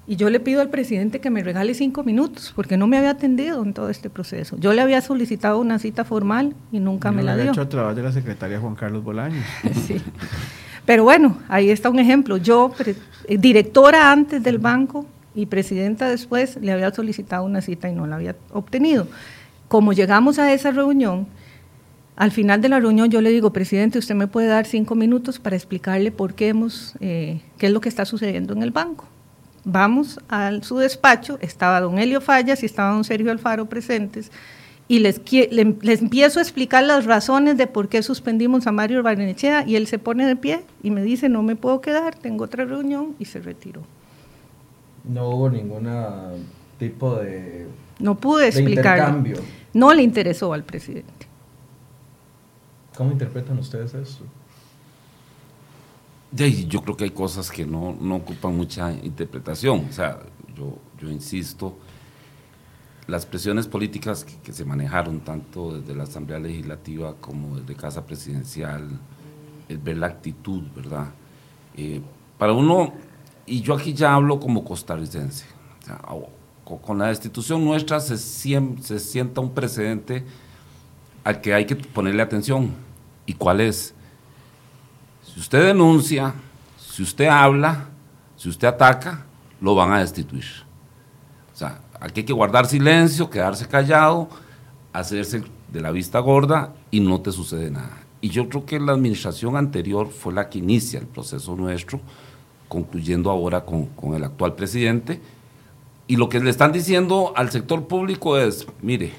Y 0.07 0.17
yo 0.17 0.29
le 0.29 0.39
pido 0.39 0.61
al 0.61 0.69
presidente 0.69 1.19
que 1.19 1.31
me 1.31 1.41
regale 1.41 1.73
cinco 1.73 2.03
minutos, 2.03 2.53
porque 2.55 2.77
no 2.77 2.85
me 2.85 2.97
había 2.97 3.11
atendido 3.11 3.63
en 3.63 3.73
todo 3.73 3.89
este 3.89 4.11
proceso. 4.11 4.55
Yo 4.59 4.71
le 4.73 4.81
había 4.81 5.01
solicitado 5.01 5.59
una 5.59 5.79
cita 5.79 6.03
formal 6.03 6.53
y 6.71 6.79
nunca 6.79 7.11
me 7.11 7.23
la 7.23 7.35
dio. 7.35 7.51
hecho 7.51 7.61
a 7.61 7.69
través 7.69 7.95
de 7.95 8.03
la 8.03 8.11
secretaria 8.11 8.59
Juan 8.59 8.75
Carlos 8.75 9.03
Bolaños. 9.03 9.43
sí. 9.87 9.99
Pero 10.85 11.03
bueno, 11.03 11.39
ahí 11.47 11.71
está 11.71 11.89
un 11.89 11.97
ejemplo. 11.97 12.37
Yo, 12.37 12.71
eh, 12.85 13.37
directora 13.39 14.11
antes 14.11 14.43
del 14.43 14.59
banco 14.59 15.07
y 15.33 15.47
presidenta 15.47 16.07
después, 16.07 16.57
le 16.61 16.71
había 16.71 16.93
solicitado 16.93 17.43
una 17.43 17.61
cita 17.61 17.89
y 17.89 17.95
no 17.95 18.05
la 18.05 18.17
había 18.17 18.35
obtenido. 18.51 19.07
Como 19.67 19.91
llegamos 19.93 20.37
a 20.37 20.53
esa 20.53 20.69
reunión, 20.69 21.25
al 22.15 22.29
final 22.29 22.61
de 22.61 22.69
la 22.69 22.79
reunión 22.79 23.09
yo 23.09 23.21
le 23.21 23.31
digo, 23.31 23.51
presidente, 23.51 23.97
usted 23.97 24.13
me 24.13 24.27
puede 24.27 24.47
dar 24.47 24.67
cinco 24.67 24.93
minutos 24.93 25.39
para 25.39 25.55
explicarle 25.55 26.11
por 26.11 26.35
qué 26.35 26.49
hemos, 26.49 26.93
eh, 26.99 27.41
qué 27.57 27.65
es 27.65 27.73
lo 27.73 27.81
que 27.81 27.89
está 27.89 28.05
sucediendo 28.05 28.53
en 28.53 28.61
el 28.61 28.69
banco 28.69 29.05
vamos 29.65 30.19
a 30.29 30.51
su 30.61 30.77
despacho, 30.77 31.37
estaba 31.41 31.81
don 31.81 31.99
Helio 31.99 32.21
Fallas 32.21 32.63
y 32.63 32.67
estaba 32.67 32.93
don 32.93 33.03
Sergio 33.03 33.31
Alfaro 33.31 33.65
presentes, 33.65 34.31
y 34.87 34.99
les, 34.99 35.19
les 35.51 36.01
empiezo 36.01 36.39
a 36.39 36.43
explicar 36.43 36.83
las 36.83 37.05
razones 37.05 37.57
de 37.57 37.65
por 37.65 37.89
qué 37.89 38.03
suspendimos 38.03 38.67
a 38.67 38.71
Mario 38.71 39.01
Barnechea, 39.03 39.67
y 39.67 39.75
él 39.75 39.87
se 39.87 39.97
pone 39.97 40.27
de 40.27 40.35
pie 40.35 40.61
y 40.83 40.91
me 40.91 41.01
dice, 41.01 41.27
no 41.27 41.41
me 41.41 41.55
puedo 41.55 41.81
quedar, 41.81 42.15
tengo 42.15 42.45
otra 42.45 42.65
reunión, 42.65 43.15
y 43.17 43.25
se 43.25 43.39
retiró. 43.39 43.81
No 45.03 45.29
hubo 45.29 45.49
ningún 45.49 45.89
tipo 46.77 47.15
de... 47.15 47.67
No 47.99 48.15
pude 48.15 48.47
explicar. 48.47 49.23
No 49.73 49.93
le 49.93 50.03
interesó 50.03 50.53
al 50.53 50.63
presidente. 50.63 51.27
¿Cómo 52.95 53.11
interpretan 53.11 53.57
ustedes 53.57 53.93
eso? 53.93 54.23
Yo 56.35 56.81
creo 56.81 56.97
que 56.97 57.05
hay 57.05 57.11
cosas 57.11 57.49
que 57.49 57.65
no, 57.65 57.95
no 57.99 58.17
ocupan 58.17 58.55
mucha 58.55 58.91
interpretación. 58.91 59.87
O 59.89 59.93
sea, 59.93 60.19
yo, 60.55 60.77
yo 60.99 61.09
insisto, 61.09 61.77
las 63.07 63.25
presiones 63.25 63.67
políticas 63.67 64.25
que, 64.25 64.51
se 64.51 64.65
manejaron 64.65 65.19
tanto 65.19 65.79
desde 65.79 65.95
la 65.95 66.03
Asamblea 66.03 66.39
Legislativa 66.39 67.15
como 67.19 67.57
desde 67.59 67.75
Casa 67.75 68.05
Presidencial, 68.05 68.89
es 69.69 69.83
ver 69.83 69.97
la 69.97 70.07
actitud, 70.07 70.63
¿verdad? 70.75 71.07
Eh, 71.75 72.01
para 72.37 72.53
uno, 72.53 72.93
y 73.45 73.61
yo 73.61 73.73
aquí 73.73 73.93
ya 73.93 74.13
hablo 74.13 74.39
como 74.39 74.63
costarricense, 74.63 75.45
con, 76.63 76.97
la 76.97 77.07
destitución 77.07 77.63
nuestra 77.63 77.99
se, 77.99 78.17
se 78.17 78.99
sienta 78.99 79.41
un 79.41 79.53
precedente 79.53 80.23
al 81.23 81.41
que 81.41 81.53
hay 81.53 81.65
que 81.65 81.75
ponerle 81.75 82.21
atención. 82.21 82.71
¿Y 83.25 83.33
cuál 83.33 83.61
es? 83.61 83.94
Si 85.35 85.41
usted 85.41 85.65
denuncia, 85.65 86.33
si 86.77 87.03
usted 87.03 87.25
habla, 87.27 87.89
si 88.37 88.47
usted 88.47 88.69
ataca, 88.69 89.25
lo 89.59 89.75
van 89.75 89.91
a 89.91 89.99
destituir. 89.99 90.45
O 91.53 91.57
sea, 91.57 91.81
aquí 91.99 92.21
hay 92.21 92.25
que 92.25 92.31
guardar 92.31 92.67
silencio, 92.67 93.29
quedarse 93.29 93.67
callado, 93.67 94.29
hacerse 94.93 95.43
de 95.73 95.81
la 95.81 95.91
vista 95.91 96.19
gorda 96.19 96.73
y 96.89 97.01
no 97.01 97.19
te 97.19 97.33
sucede 97.33 97.69
nada. 97.69 97.97
Y 98.21 98.29
yo 98.29 98.47
creo 98.47 98.65
que 98.65 98.79
la 98.79 98.93
administración 98.93 99.57
anterior 99.57 100.07
fue 100.07 100.31
la 100.31 100.49
que 100.49 100.59
inicia 100.59 100.99
el 100.99 101.05
proceso 101.05 101.53
nuestro, 101.53 101.99
concluyendo 102.69 103.29
ahora 103.29 103.65
con, 103.65 103.87
con 103.87 104.13
el 104.13 104.23
actual 104.23 104.55
presidente. 104.55 105.19
Y 106.07 106.15
lo 106.15 106.29
que 106.29 106.39
le 106.39 106.49
están 106.49 106.71
diciendo 106.71 107.33
al 107.35 107.51
sector 107.51 107.89
público 107.89 108.37
es, 108.37 108.65
mire, 108.81 109.11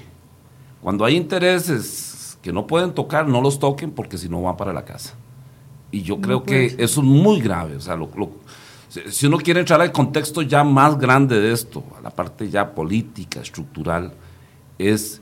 cuando 0.81 1.05
hay 1.05 1.15
intereses 1.15 2.39
que 2.41 2.51
no 2.51 2.65
pueden 2.65 2.93
tocar, 2.95 3.27
no 3.27 3.39
los 3.39 3.59
toquen 3.59 3.91
porque 3.91 4.17
si 4.17 4.27
no 4.29 4.41
van 4.41 4.57
para 4.57 4.73
la 4.73 4.83
casa. 4.83 5.13
Y 5.91 6.01
yo 6.01 6.19
creo 6.19 6.43
que 6.43 6.75
eso 6.77 7.01
es 7.01 7.07
muy 7.07 7.39
grave. 7.39 7.75
O 7.77 7.81
sea, 7.81 7.97
si 9.09 9.25
uno 9.25 9.37
quiere 9.37 9.61
entrar 9.61 9.81
al 9.81 9.91
contexto 9.91 10.41
ya 10.41 10.63
más 10.63 10.97
grande 10.97 11.39
de 11.39 11.51
esto, 11.51 11.83
a 11.97 12.01
la 12.01 12.09
parte 12.09 12.49
ya 12.49 12.73
política, 12.73 13.41
estructural, 13.41 14.13
es 14.77 15.21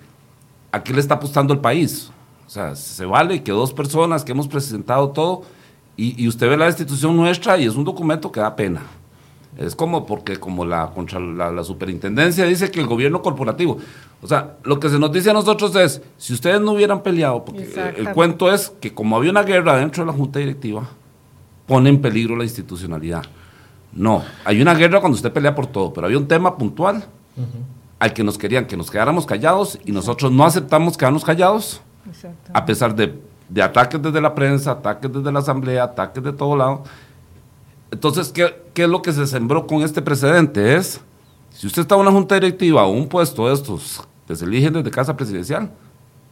a 0.71 0.83
qué 0.83 0.93
le 0.93 0.99
está 0.99 1.15
apostando 1.15 1.53
el 1.53 1.59
país. 1.59 2.11
O 2.45 2.49
sea, 2.49 2.75
se 2.75 3.05
vale 3.05 3.43
que 3.43 3.51
dos 3.51 3.73
personas 3.73 4.23
que 4.23 4.31
hemos 4.31 4.47
presentado 4.47 5.09
todo 5.09 5.43
y, 5.97 6.27
usted 6.27 6.49
ve 6.49 6.57
la 6.57 6.67
institución 6.67 7.15
nuestra 7.15 7.57
y 7.57 7.65
es 7.65 7.75
un 7.75 7.83
documento 7.83 8.31
que 8.31 8.39
da 8.39 8.55
pena. 8.55 8.81
Es 9.57 9.75
como 9.75 10.05
porque 10.05 10.37
como 10.37 10.65
la, 10.65 10.91
contra 10.91 11.19
la, 11.19 11.63
superintendencia 11.63 12.45
dice 12.45 12.69
que 12.71 12.81
el 12.81 12.87
gobierno 12.87 13.21
corporativo. 13.21 13.77
O 14.21 14.27
sea, 14.27 14.57
lo 14.63 14.79
que 14.79 14.89
se 14.89 14.99
nos 14.99 15.11
dice 15.13 15.29
a 15.29 15.33
nosotros 15.33 15.73
es, 15.75 16.01
si 16.17 16.33
ustedes 16.33 16.59
no 16.59 16.73
hubieran 16.73 17.01
peleado, 17.01 17.45
porque 17.45 17.93
el 17.95 18.11
cuento 18.11 18.51
es 18.53 18.73
que 18.81 18.93
como 18.93 19.15
había 19.15 19.31
una 19.31 19.43
guerra 19.43 19.77
dentro 19.77 20.03
de 20.03 20.11
la 20.11 20.17
Junta 20.17 20.39
Directiva, 20.39 20.89
pone 21.67 21.89
en 21.89 22.01
peligro 22.01 22.35
la 22.35 22.43
institucionalidad. 22.43 23.23
No, 23.93 24.23
hay 24.43 24.61
una 24.61 24.73
guerra 24.73 24.99
cuando 24.99 25.15
usted 25.15 25.31
pelea 25.31 25.55
por 25.55 25.67
todo, 25.67 25.93
pero 25.93 26.07
había 26.07 26.17
un 26.17 26.27
tema 26.27 26.57
puntual 26.57 27.05
al 27.97 28.13
que 28.13 28.23
nos 28.25 28.37
querían 28.37 28.65
que 28.65 28.75
nos 28.75 28.91
quedáramos 28.91 29.25
callados 29.25 29.79
y 29.85 29.93
nosotros 29.93 30.33
no 30.33 30.43
aceptamos 30.43 30.97
quedarnos 30.97 31.23
callados, 31.23 31.81
a 32.51 32.65
pesar 32.65 32.93
de, 32.93 33.17
de 33.47 33.61
ataques 33.61 34.01
desde 34.01 34.19
la 34.19 34.35
prensa, 34.35 34.71
ataques 34.71 35.11
desde 35.13 35.31
la 35.31 35.39
asamblea, 35.39 35.85
ataques 35.85 36.21
de 36.21 36.33
todo 36.33 36.57
lado 36.57 36.83
entonces, 37.91 38.31
¿qué, 38.31 38.53
es 38.75 38.89
lo 38.89 39.01
que 39.01 39.13
se 39.13 39.27
sembró 39.27 39.67
con 39.67 39.81
este 39.81 40.01
precedente? 40.01 40.75
Es, 40.75 41.01
si 41.51 41.67
usted 41.67 41.83
está 41.83 41.95
en 41.95 42.01
una 42.01 42.11
junta 42.11 42.35
directiva 42.35 42.85
o 42.85 42.91
un 42.91 43.07
puesto 43.07 43.47
de 43.47 43.53
estos 43.53 44.01
que 44.27 44.35
se 44.35 44.45
eligen 44.45 44.73
desde 44.73 44.91
casa 44.91 45.15
presidencial, 45.15 45.71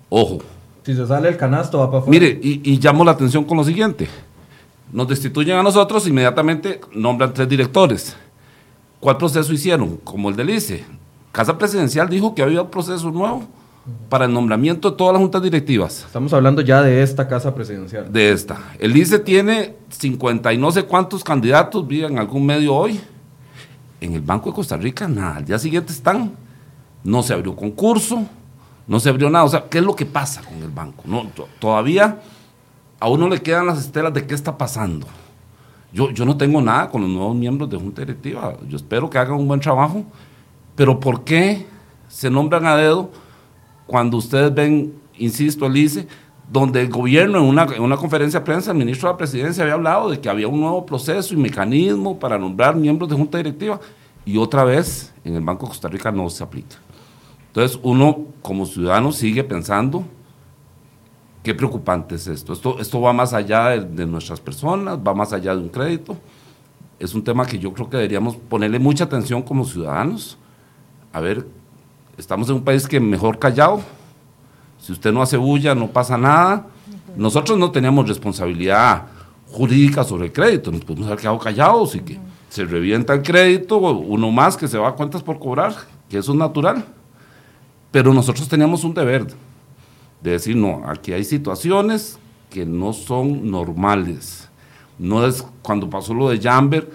ojo. 0.10 0.40
Si 0.84 0.96
se 0.96 1.08
sale 1.08 1.30
el 1.30 1.38
canasto, 1.38 1.80
va 1.80 1.88
para 1.88 2.00
afuera. 2.00 2.20
Mire, 2.20 2.40
y, 2.42 2.62
y 2.70 2.80
llamo 2.80 3.06
la 3.06 3.12
atención 3.12 3.46
con 3.46 3.58
lo 3.58 3.64
siguiente. 3.64 4.08
Nos 4.92 5.08
destituyen 5.08 5.56
a 5.58 5.64
nosotros, 5.64 6.08
inmediatamente 6.08 6.82
nombran 6.94 7.34
tres 7.34 7.48
directores. 7.48 8.16
¿Cuál 9.00 9.18
proceso 9.18 9.52
hicieron? 9.54 9.98
Como 9.98 10.30
el 10.30 10.36
del 10.36 10.50
ICE. 10.50 10.86
Casa 11.32 11.58
Presidencial 11.58 12.10
dijo 12.10 12.36
que 12.36 12.44
había 12.44 12.62
un 12.62 12.70
proceso 12.70 13.10
nuevo 13.10 13.48
para 14.10 14.26
el 14.26 14.34
nombramiento 14.34 14.92
de 14.92 14.98
todas 14.98 15.14
las 15.14 15.22
juntas 15.22 15.42
directivas. 15.42 16.06
Estamos 16.06 16.34
hablando 16.34 16.62
ya 16.62 16.82
de 16.82 17.04
esta 17.04 17.28
casa 17.28 17.54
presidencial. 17.54 18.12
De 18.12 18.32
esta. 18.32 18.58
El 18.80 18.96
ICE 18.96 19.20
tiene 19.20 19.76
50 19.90 20.54
y 20.54 20.58
no 20.58 20.72
sé 20.72 20.84
cuántos 20.84 21.24
candidatos, 21.24 21.86
vi 21.86 22.04
en 22.04 22.18
algún 22.18 22.46
medio 22.46 22.74
hoy. 22.74 23.00
En 24.00 24.14
el 24.14 24.22
Banco 24.22 24.50
de 24.50 24.56
Costa 24.56 24.78
Rica, 24.78 25.08
nada. 25.08 25.38
Al 25.38 25.46
día 25.46 25.60
siguiente 25.60 25.92
están. 25.92 26.32
No 27.04 27.22
se 27.22 27.34
abrió 27.34 27.56
concurso, 27.56 28.26
no 28.88 29.00
se 29.00 29.10
abrió 29.10 29.30
nada. 29.30 29.44
O 29.44 29.50
sea, 29.50 29.66
¿qué 29.70 29.80
es 29.80 29.84
lo 29.84 29.96
que 29.96 30.06
pasa 30.06 30.42
con 30.42 30.62
el 30.62 30.70
banco? 30.70 31.04
No, 31.06 31.28
todavía 31.60 32.22
a 33.00 33.10
uno 33.10 33.28
le 33.28 33.42
quedan 33.42 33.66
las 33.66 33.80
estelas 33.80 34.14
de 34.14 34.26
qué 34.26 34.34
está 34.34 34.58
pasando. 34.58 35.06
Yo, 35.92 36.10
yo 36.12 36.24
no 36.24 36.38
tengo 36.38 36.62
nada 36.62 36.90
con 36.90 37.02
los 37.02 37.10
nuevos 37.10 37.36
miembros 37.36 37.70
de 37.70 37.78
Junta 37.78 38.02
Directiva. 38.02 38.56
Yo 38.70 38.78
espero 38.78 39.10
que 39.10 39.18
hagan 39.18 39.36
un 39.36 39.48
buen 39.48 39.60
trabajo. 39.60 40.06
Pero 40.76 41.00
¿por 41.00 41.24
qué 41.24 41.68
se 42.08 42.30
nombran 42.30 42.66
a 42.66 42.78
dedo? 42.78 43.12
Cuando 43.86 44.18
ustedes 44.18 44.54
ven, 44.54 44.94
insisto, 45.18 45.66
el 45.66 45.78
ICE, 45.78 46.08
donde 46.50 46.82
el 46.82 46.90
gobierno 46.90 47.40
en 47.40 47.46
una, 47.46 47.64
en 47.64 47.82
una 47.82 47.98
conferencia 47.98 48.40
de 48.40 48.46
prensa, 48.46 48.72
el 48.72 48.78
ministro 48.78 49.08
de 49.08 49.14
la 49.14 49.18
presidencia 49.18 49.64
había 49.64 49.76
hablado 49.76 50.10
de 50.10 50.20
que 50.20 50.30
había 50.30 50.48
un 50.48 50.60
nuevo 50.60 50.86
proceso 50.86 51.34
y 51.34 51.38
mecanismo 51.38 52.20
para 52.20 52.38
nombrar 52.38 52.76
miembros 52.76 53.10
de 53.10 53.16
junta 53.16 53.38
directiva 53.38 53.80
y 54.26 54.38
otra 54.38 54.64
vez 54.64 55.14
en 55.24 55.36
el 55.36 55.42
Banco 55.42 55.66
de 55.66 55.70
Costa 55.70 55.88
Rica 55.88 56.12
no 56.12 56.30
se 56.30 56.44
aplica. 56.44 56.78
Entonces 57.48 57.80
uno 57.84 58.26
como 58.42 58.66
ciudadano 58.66 59.12
sigue 59.12 59.44
pensando, 59.44 60.04
qué 61.44 61.54
preocupante 61.54 62.16
es 62.16 62.28
esto. 62.28 62.54
Esto, 62.54 62.80
esto 62.80 63.02
va 63.02 63.14
más 63.14 63.34
allá 63.34 63.70
de, 63.70 63.82
de 63.82 64.06
nuestras 64.06 64.40
personas, 64.40 64.98
va 64.98 65.14
más 65.14 65.34
allá 65.34 65.56
de 65.56 65.62
un 65.62 65.70
crédito. 65.70 66.18
Es 67.00 67.14
un 67.14 67.24
tema 67.24 67.46
que 67.46 67.60
yo 67.60 67.74
creo 67.74 67.90
que 67.90 67.98
deberíamos 67.98 68.36
ponerle 68.36 68.80
mucha 68.80 69.04
atención 69.04 69.42
como 69.42 69.66
ciudadanos, 69.66 70.38
a 71.12 71.20
ver 71.20 71.46
estamos 72.18 72.50
en 72.50 72.56
un 72.56 72.64
país 72.64 72.88
que 72.88 73.00
mejor 73.00 73.40
callado. 73.40 73.82
Si 74.80 74.92
usted 74.92 75.12
no 75.12 75.22
hace 75.22 75.38
bulla, 75.38 75.74
no 75.74 75.88
pasa 75.88 76.18
nada. 76.18 76.68
Nosotros 77.16 77.58
no 77.58 77.72
teníamos 77.72 78.08
responsabilidad 78.08 79.04
jurídica 79.52 80.04
sobre 80.04 80.26
el 80.26 80.34
crédito, 80.34 80.72
nos 80.72 80.84
podemos 80.84 81.08
haber 81.08 81.20
quedado 81.20 81.38
callados 81.38 81.96
y 81.96 82.00
que 82.00 82.20
se 82.50 82.66
revienta 82.66 83.14
el 83.14 83.22
crédito, 83.22 83.78
uno 83.78 84.32
más 84.32 84.58
que 84.58 84.68
se 84.68 84.78
va 84.78 84.90
a 84.90 84.94
cuentas 84.94 85.22
por 85.22 85.40
cobrar, 85.40 85.76
que 86.10 86.18
eso 86.18 86.32
es 86.32 86.38
natural. 86.38 86.84
Pero 87.92 88.14
nosotros 88.14 88.48
teníamos 88.48 88.84
un 88.84 88.94
deber 88.94 89.28
de 90.22 90.32
decir, 90.32 90.56
no, 90.56 90.82
aquí 90.88 91.14
hay 91.14 91.24
situaciones 91.24 92.18
que 92.50 92.66
no 92.66 92.94
son 92.94 93.50
normales. 93.50 94.50
No 94.98 95.26
es 95.26 95.46
cuando 95.62 95.90
pasó 95.90 96.14
lo 96.14 96.30
de 96.30 96.40
Jamber, 96.40 96.90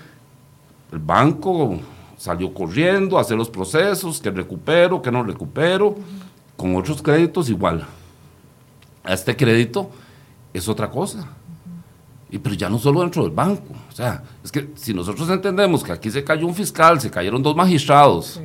el 0.93 0.99
banco 0.99 1.78
salió 2.19 2.53
corriendo 2.53 3.16
a 3.16 3.23
hacer 3.23 3.39
los 3.39 3.49
procesos, 3.49 4.20
que 4.20 4.31
recupero, 4.31 5.01
que 5.01 5.11
no 5.11 5.23
recupero. 5.23 5.95
con 6.57 6.74
otros 6.74 7.01
créditos 7.01 7.49
igual. 7.49 7.86
A 9.05 9.15
este 9.15 9.35
crédito 9.36 9.90
es 10.53 10.69
otra 10.69 10.90
cosa. 10.90 11.28
Y, 12.31 12.39
pero 12.39 12.55
ya 12.57 12.69
no 12.69 12.78
solo 12.78 13.01
dentro 13.01 13.23
del 13.23 13.31
banco. 13.31 13.73
O 13.89 13.93
sea, 13.95 14.23
es 14.45 14.51
que 14.51 14.70
si 14.74 14.93
nosotros 14.93 15.31
entendemos 15.31 15.82
que 15.85 15.93
aquí 15.93 16.11
se 16.11 16.23
cayó 16.24 16.47
un 16.47 16.55
fiscal, 16.55 17.01
se 17.01 17.11
cayeron 17.11 17.43
dos 17.43 17.55
magistrados, 17.57 18.40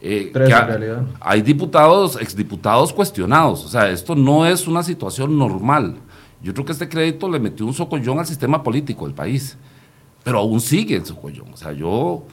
eh, 0.00 0.30
Tres, 0.32 0.48
que 0.48 0.54
en 0.54 0.66
realidad. 0.66 1.02
hay 1.20 1.42
diputados, 1.42 2.16
exdiputados 2.20 2.92
cuestionados. 2.92 3.64
O 3.64 3.68
sea, 3.68 3.90
esto 3.90 4.14
no 4.16 4.46
es 4.46 4.66
una 4.66 4.82
situación 4.82 5.38
normal. 5.38 5.96
Yo 6.42 6.52
creo 6.54 6.64
que 6.64 6.72
este 6.72 6.88
crédito 6.88 7.28
le 7.28 7.38
metió 7.38 7.64
un 7.66 7.74
socollón 7.74 8.18
al 8.18 8.26
sistema 8.26 8.62
político 8.62 9.04
del 9.04 9.14
país. 9.14 9.56
Pero 10.24 10.38
aún 10.38 10.60
sigue 10.60 10.96
el 10.96 11.04
socollón. 11.04 11.52
O 11.52 11.56
sea, 11.56 11.72
yo, 11.72 12.24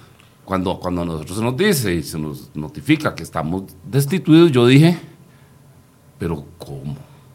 cuando, 0.51 0.77
cuando 0.81 1.03
a 1.03 1.05
nosotros 1.05 1.37
se 1.37 1.43
nos 1.45 1.55
dice 1.55 1.93
y 1.93 2.03
se 2.03 2.19
nos 2.19 2.53
notifica 2.53 3.15
que 3.15 3.23
estamos 3.23 3.63
destituidos, 3.89 4.51
yo 4.51 4.67
dije, 4.67 4.99
pero 6.19 6.43
¿cómo? 6.57 6.91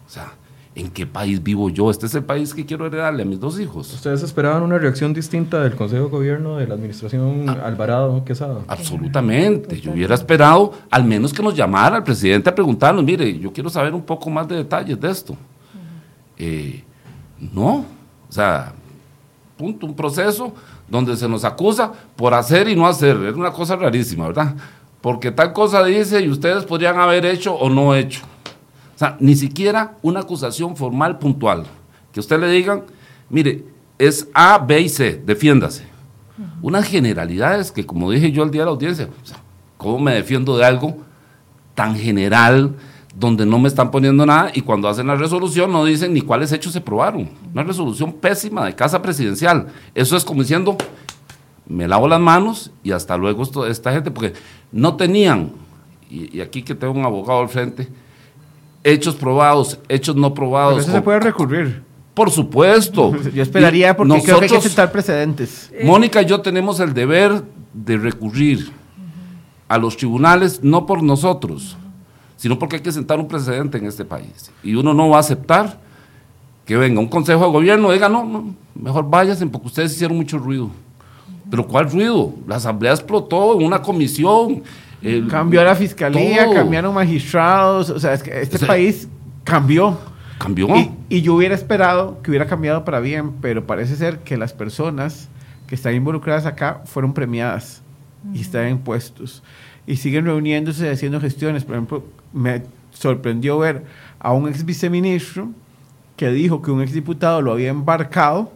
O 0.06 0.10
sea, 0.10 0.34
¿en 0.74 0.90
qué 0.90 1.06
país 1.06 1.42
vivo 1.42 1.70
yo? 1.70 1.90
Este 1.90 2.04
es 2.04 2.14
el 2.14 2.24
país 2.24 2.52
que 2.52 2.66
quiero 2.66 2.84
heredarle 2.84 3.22
a 3.22 3.24
mis 3.24 3.40
dos 3.40 3.58
hijos. 3.58 3.90
¿Ustedes 3.94 4.22
esperaban 4.22 4.62
una 4.62 4.76
reacción 4.76 5.14
distinta 5.14 5.62
del 5.62 5.76
Consejo 5.76 6.04
de 6.04 6.10
Gobierno 6.10 6.58
de 6.58 6.66
la 6.66 6.74
administración 6.74 7.48
Ah. 7.48 7.62
Alvarado 7.64 8.22
Quesada? 8.22 8.60
Absolutamente. 8.68 9.80
Yo 9.80 9.92
hubiera 9.92 10.14
esperado 10.14 10.74
al 10.90 11.04
menos 11.04 11.32
que 11.32 11.42
nos 11.42 11.54
llamara 11.56 11.96
el 11.96 12.02
presidente 12.02 12.50
a 12.50 12.54
preguntarnos, 12.54 13.02
mire, 13.02 13.38
yo 13.38 13.50
quiero 13.50 13.70
saber 13.70 13.94
un 13.94 14.02
poco 14.02 14.28
más 14.28 14.46
de 14.46 14.56
detalles 14.56 15.00
de 15.00 15.10
esto. 15.10 15.34
Eh, 16.36 16.84
no, 17.40 17.76
o 18.28 18.32
sea, 18.32 18.74
punto, 19.56 19.86
un 19.86 19.96
proceso 19.96 20.52
donde 20.88 21.16
se 21.16 21.28
nos 21.28 21.44
acusa 21.44 21.92
por 22.16 22.34
hacer 22.34 22.68
y 22.68 22.76
no 22.76 22.86
hacer. 22.86 23.16
Es 23.24 23.34
una 23.34 23.52
cosa 23.52 23.76
rarísima, 23.76 24.26
¿verdad? 24.26 24.54
Porque 25.00 25.30
tal 25.30 25.52
cosa 25.52 25.84
dice 25.84 26.20
y 26.22 26.28
ustedes 26.28 26.64
podrían 26.64 26.98
haber 26.98 27.26
hecho 27.26 27.54
o 27.54 27.68
no 27.68 27.94
hecho. 27.94 28.22
O 28.94 28.98
sea, 28.98 29.16
ni 29.20 29.36
siquiera 29.36 29.96
una 30.02 30.20
acusación 30.20 30.76
formal 30.76 31.18
puntual. 31.18 31.64
Que 32.12 32.20
usted 32.20 32.40
le 32.40 32.48
digan, 32.48 32.84
mire, 33.28 33.64
es 33.98 34.28
A, 34.32 34.58
B 34.58 34.80
y 34.80 34.88
C, 34.88 35.22
defiéndase. 35.24 35.84
Unas 36.60 36.86
generalidades 36.86 37.70
que, 37.72 37.86
como 37.86 38.10
dije 38.10 38.30
yo 38.30 38.42
al 38.42 38.50
día 38.50 38.62
de 38.62 38.66
la 38.66 38.72
audiencia, 38.72 39.08
o 39.22 39.26
sea, 39.26 39.38
¿cómo 39.76 39.98
me 39.98 40.14
defiendo 40.14 40.56
de 40.56 40.64
algo 40.64 40.98
tan 41.74 41.96
general 41.96 42.74
donde 43.18 43.46
no 43.46 43.58
me 43.58 43.68
están 43.68 43.90
poniendo 43.90 44.26
nada 44.26 44.50
y 44.54 44.60
cuando 44.60 44.88
hacen 44.88 45.06
la 45.06 45.14
resolución 45.16 45.72
no 45.72 45.84
dicen 45.84 46.12
ni 46.12 46.20
cuáles 46.20 46.52
hechos 46.52 46.72
se 46.72 46.80
probaron? 46.80 47.30
Una 47.52 47.62
resolución 47.62 48.12
pésima 48.12 48.64
de 48.66 48.74
casa 48.74 49.00
presidencial. 49.00 49.68
Eso 49.94 50.16
es 50.16 50.24
como 50.24 50.42
diciendo, 50.42 50.76
me 51.66 51.88
lavo 51.88 52.08
las 52.08 52.20
manos 52.20 52.70
y 52.84 52.92
hasta 52.92 53.16
luego 53.16 53.42
esto- 53.42 53.66
esta 53.66 53.92
gente, 53.92 54.10
porque 54.10 54.34
no 54.70 54.96
tenían, 54.96 55.50
y, 56.10 56.36
y 56.36 56.40
aquí 56.42 56.62
que 56.62 56.74
tengo 56.74 56.92
un 56.92 57.04
abogado 57.06 57.40
al 57.40 57.48
frente, 57.48 57.88
hechos 58.84 59.14
probados, 59.16 59.78
hechos 59.88 60.14
no 60.14 60.34
probados. 60.34 60.74
Pero 60.74 60.82
eso 60.82 60.92
se 60.92 61.02
puede 61.02 61.20
recurrir. 61.20 61.82
Por 62.14 62.30
supuesto. 62.30 63.14
Yo 63.34 63.42
esperaría 63.42 63.96
porque 63.96 64.12
creo 64.12 64.24
que 64.24 64.30
hay 64.32 64.36
que 64.40 64.42
nosotros- 64.42 64.64
sentar 64.64 64.92
precedentes. 64.92 65.70
Mónica 65.84 66.22
y 66.22 66.26
yo 66.26 66.40
tenemos 66.40 66.80
el 66.80 66.92
deber 66.94 67.42
de 67.74 67.96
recurrir 67.98 68.70
a 69.68 69.78
los 69.78 69.96
tribunales, 69.96 70.60
no 70.62 70.86
por 70.86 71.02
nosotros, 71.02 71.76
sino 72.36 72.58
porque 72.58 72.76
hay 72.76 72.82
que 72.82 72.92
sentar 72.92 73.18
un 73.18 73.28
precedente 73.28 73.78
en 73.78 73.86
este 73.86 74.04
país. 74.04 74.50
Y 74.62 74.74
uno 74.74 74.92
no 74.94 75.08
va 75.08 75.16
a 75.18 75.20
aceptar 75.20 75.78
que 76.64 76.76
venga 76.76 77.00
un 77.00 77.08
consejo 77.08 77.44
de 77.46 77.50
gobierno 77.52 77.90
y 77.90 77.94
diga, 77.94 78.08
no, 78.08 78.24
no, 78.24 78.54
mejor 78.74 79.08
váyanse 79.08 79.46
porque 79.46 79.68
ustedes 79.68 79.92
hicieron 79.92 80.16
mucho 80.16 80.38
ruido. 80.38 80.70
Pero 81.48 81.66
¿cuál 81.66 81.90
ruido? 81.90 82.34
La 82.46 82.56
asamblea 82.56 82.92
explotó 82.92 83.58
en 83.58 83.64
una 83.66 83.80
comisión. 83.80 84.62
el- 85.00 85.28
Cambió 85.28 85.62
la 85.62 85.76
fiscalía, 85.76 86.44
todo. 86.46 86.54
cambiaron 86.54 86.92
magistrados. 86.94 87.90
O 87.90 88.00
sea, 88.00 88.14
es 88.14 88.22
que 88.22 88.40
este 88.42 88.56
O 88.56 88.58
sea, 88.58 88.68
país 88.68 89.08
cambió. 89.44 89.96
Cambió. 90.38 90.68
Y, 90.76 90.90
y 91.08 91.22
yo 91.22 91.34
hubiera 91.34 91.54
esperado 91.54 92.20
que 92.22 92.30
hubiera 92.30 92.46
cambiado 92.46 92.84
para 92.84 92.98
bien, 93.00 93.32
pero 93.40 93.64
parece 93.66 93.94
ser 93.96 94.18
que 94.18 94.36
las 94.36 94.52
personas 94.52 95.28
que 95.68 95.74
están 95.76 95.94
involucradas 95.94 96.46
acá 96.46 96.82
fueron 96.84 97.12
premiadas 97.14 97.80
y 98.34 98.40
están 98.40 98.66
en 98.66 98.78
puestos. 98.78 99.42
Y 99.86 99.96
siguen 99.96 100.24
reuniéndose 100.24 100.86
y 100.86 100.90
haciendo 100.90 101.20
gestiones. 101.20 101.64
Por 101.64 101.76
ejemplo, 101.76 102.04
me 102.32 102.62
sorprendió 102.92 103.58
ver 103.58 103.84
a 104.18 104.32
un 104.32 104.48
ex 104.48 104.64
viceministro 104.64 105.50
que 106.16 106.30
dijo 106.30 106.62
que 106.62 106.70
un 106.70 106.82
ex 106.82 106.92
diputado 106.92 107.42
lo 107.42 107.52
había 107.52 107.68
embarcado 107.68 108.50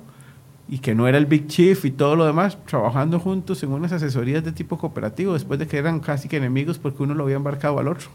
y 0.68 0.78
que 0.78 0.94
no 0.94 1.08
era 1.08 1.18
el 1.18 1.26
Big 1.26 1.48
Chief 1.48 1.84
y 1.84 1.90
todo 1.90 2.14
lo 2.14 2.24
demás, 2.24 2.56
trabajando 2.66 3.18
juntos 3.18 3.62
en 3.62 3.72
unas 3.72 3.92
asesorías 3.92 4.44
de 4.44 4.52
tipo 4.52 4.78
cooperativo, 4.78 5.32
después 5.34 5.58
de 5.58 5.66
que 5.66 5.76
eran 5.76 5.98
casi 5.98 6.28
que 6.28 6.36
enemigos 6.36 6.78
porque 6.78 7.02
uno 7.02 7.14
lo 7.14 7.24
había 7.24 7.36
embarcado 7.36 7.80
al 7.80 7.88
otro. 7.88 8.08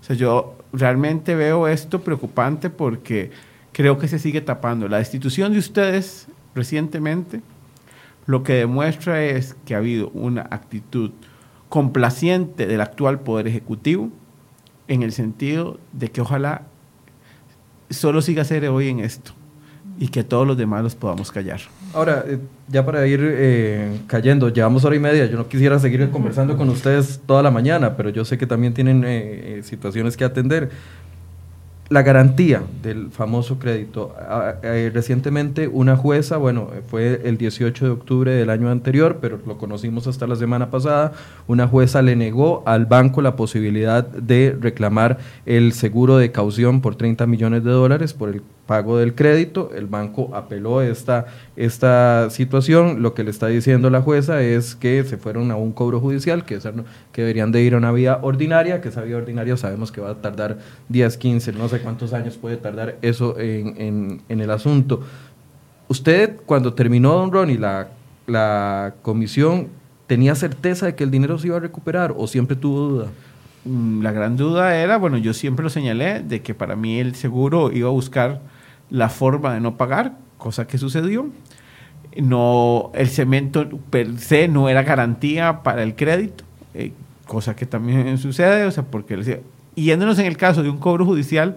O 0.00 0.04
sea, 0.04 0.14
yo 0.14 0.56
realmente 0.72 1.34
veo 1.34 1.66
esto 1.66 2.00
preocupante 2.00 2.70
porque 2.70 3.32
creo 3.72 3.98
que 3.98 4.06
se 4.06 4.20
sigue 4.20 4.40
tapando. 4.40 4.88
La 4.88 4.98
destitución 4.98 5.52
de 5.52 5.58
ustedes 5.58 6.28
recientemente 6.54 7.40
lo 8.26 8.44
que 8.44 8.54
demuestra 8.54 9.24
es 9.24 9.56
que 9.66 9.74
ha 9.74 9.78
habido 9.78 10.10
una 10.10 10.42
actitud 10.42 11.10
complaciente 11.72 12.66
del 12.66 12.82
actual 12.82 13.20
Poder 13.20 13.46
Ejecutivo 13.48 14.10
en 14.88 15.02
el 15.02 15.10
sentido 15.10 15.78
de 15.94 16.10
que 16.10 16.20
ojalá 16.20 16.66
solo 17.88 18.20
siga 18.20 18.44
ser 18.44 18.68
hoy 18.68 18.88
en 18.88 19.00
esto 19.00 19.32
y 19.98 20.08
que 20.08 20.22
todos 20.22 20.46
los 20.46 20.58
demás 20.58 20.82
los 20.82 20.94
podamos 20.94 21.32
callar. 21.32 21.60
Ahora, 21.94 22.24
eh, 22.26 22.38
ya 22.68 22.84
para 22.84 23.06
ir 23.06 23.20
eh, 23.22 24.00
cayendo, 24.06 24.50
llevamos 24.50 24.84
hora 24.84 24.96
y 24.96 24.98
media. 24.98 25.24
Yo 25.24 25.38
no 25.38 25.48
quisiera 25.48 25.78
seguir 25.78 26.10
conversando 26.10 26.58
con 26.58 26.68
ustedes 26.68 27.22
toda 27.24 27.42
la 27.42 27.50
mañana, 27.50 27.96
pero 27.96 28.10
yo 28.10 28.26
sé 28.26 28.36
que 28.36 28.46
también 28.46 28.74
tienen 28.74 29.02
eh, 29.04 29.58
eh, 29.58 29.62
situaciones 29.62 30.14
que 30.14 30.24
atender. 30.24 30.68
La 31.92 32.00
garantía 32.00 32.62
del 32.82 33.10
famoso 33.10 33.58
crédito. 33.58 34.14
Ah, 34.18 34.54
eh, 34.62 34.90
recientemente 34.94 35.68
una 35.68 35.94
jueza, 35.94 36.38
bueno, 36.38 36.70
fue 36.86 37.20
el 37.24 37.36
18 37.36 37.84
de 37.84 37.90
octubre 37.90 38.30
del 38.32 38.48
año 38.48 38.70
anterior, 38.70 39.18
pero 39.20 39.38
lo 39.46 39.58
conocimos 39.58 40.06
hasta 40.06 40.26
la 40.26 40.36
semana 40.36 40.70
pasada, 40.70 41.12
una 41.48 41.68
jueza 41.68 42.00
le 42.00 42.16
negó 42.16 42.62
al 42.64 42.86
banco 42.86 43.20
la 43.20 43.36
posibilidad 43.36 44.06
de 44.06 44.56
reclamar 44.58 45.18
el 45.44 45.74
seguro 45.74 46.16
de 46.16 46.32
caución 46.32 46.80
por 46.80 46.96
30 46.96 47.26
millones 47.26 47.62
de 47.62 47.72
dólares 47.72 48.14
por 48.14 48.30
el 48.30 48.42
pago 48.66 48.96
del 48.98 49.14
crédito. 49.14 49.70
El 49.74 49.86
banco 49.86 50.30
apeló 50.34 50.82
esta, 50.82 51.26
esta 51.56 52.30
situación. 52.30 53.02
Lo 53.02 53.12
que 53.14 53.24
le 53.24 53.30
está 53.30 53.48
diciendo 53.48 53.90
la 53.90 54.00
jueza 54.02 54.40
es 54.42 54.74
que 54.76 55.02
se 55.04 55.16
fueron 55.16 55.50
a 55.50 55.56
un 55.56 55.72
cobro 55.72 56.00
judicial, 56.00 56.44
que, 56.44 56.54
esa 56.54 56.72
no- 56.72 56.84
que 57.12 57.22
deberían 57.22 57.52
de 57.52 57.62
ir 57.62 57.74
a 57.74 57.78
una 57.78 57.92
vía 57.92 58.18
ordinaria, 58.22 58.80
que 58.80 58.88
esa 58.88 59.02
vía 59.02 59.16
ordinaria 59.16 59.56
sabemos 59.56 59.90
que 59.92 60.00
va 60.00 60.10
a 60.10 60.14
tardar 60.22 60.58
10, 60.88 61.16
15, 61.16 61.52
no 61.52 61.68
sé 61.68 61.80
cuántos 61.80 62.12
años 62.12 62.36
puede 62.36 62.56
tardar 62.56 62.96
eso 63.02 63.38
en, 63.38 64.20
en- 64.28 64.40
el 64.40 64.50
asunto. 64.50 65.00
Usted, 65.88 66.36
cuando 66.46 66.72
terminó, 66.74 67.12
don 67.14 67.32
Ronnie, 67.32 67.58
la, 67.58 67.88
la 68.26 68.94
comisión, 69.02 69.68
¿tenía 70.06 70.34
certeza 70.34 70.86
de 70.86 70.94
que 70.94 71.04
el 71.04 71.10
dinero 71.10 71.38
se 71.38 71.48
iba 71.48 71.56
a 71.56 71.60
recuperar 71.60 72.14
o 72.16 72.26
siempre 72.26 72.56
tuvo 72.56 72.80
duda? 72.88 73.06
Mm, 73.64 74.02
La 74.02 74.12
gran 74.12 74.36
duda 74.36 74.76
era, 74.76 74.96
bueno, 74.96 75.18
yo 75.18 75.34
siempre 75.34 75.62
lo 75.62 75.68
señalé, 75.70 76.20
de 76.22 76.40
que 76.42 76.54
para 76.54 76.76
mí 76.76 76.98
el 76.98 77.14
seguro 77.14 77.70
iba 77.72 77.88
a 77.88 77.92
buscar 77.92 78.40
la 78.92 79.08
forma 79.08 79.54
de 79.54 79.60
no 79.60 79.76
pagar, 79.76 80.18
cosa 80.36 80.66
que 80.66 80.76
sucedió. 80.76 81.26
No, 82.20 82.90
el 82.94 83.08
cemento 83.08 83.66
per 83.88 84.18
se 84.18 84.46
no 84.46 84.68
era 84.68 84.82
garantía 84.82 85.62
para 85.62 85.82
el 85.82 85.96
crédito, 85.96 86.44
eh, 86.74 86.92
cosa 87.26 87.56
que 87.56 87.64
también 87.64 88.18
sucede, 88.18 88.66
o 88.66 88.70
sea, 88.70 88.84
porque 88.84 89.40
yéndonos 89.74 90.18
en 90.18 90.26
el 90.26 90.36
caso 90.36 90.62
de 90.62 90.68
un 90.68 90.76
cobro 90.76 91.06
judicial, 91.06 91.56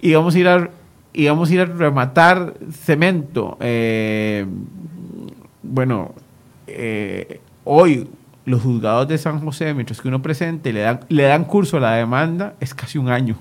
íbamos 0.00 0.34
a 0.34 0.38
ir 0.38 0.48
a, 0.48 0.70
íbamos 1.12 1.50
a, 1.50 1.54
ir 1.54 1.60
a 1.60 1.64
rematar 1.66 2.54
cemento. 2.72 3.58
eh, 3.60 4.46
bueno, 5.62 6.14
eh, 6.66 7.40
hoy 7.64 8.08
los 8.46 8.62
juzgados 8.62 9.08
de 9.08 9.18
San 9.18 9.40
José, 9.40 9.74
mientras 9.74 10.00
que 10.00 10.08
uno 10.08 10.22
presente, 10.22 10.72
le 10.72 10.80
dan, 10.80 11.00
le 11.08 11.24
dan 11.24 11.44
curso 11.44 11.76
a 11.76 11.80
la 11.80 11.92
demanda, 11.96 12.54
es 12.60 12.72
casi 12.72 12.96
un 12.96 13.10
año. 13.10 13.36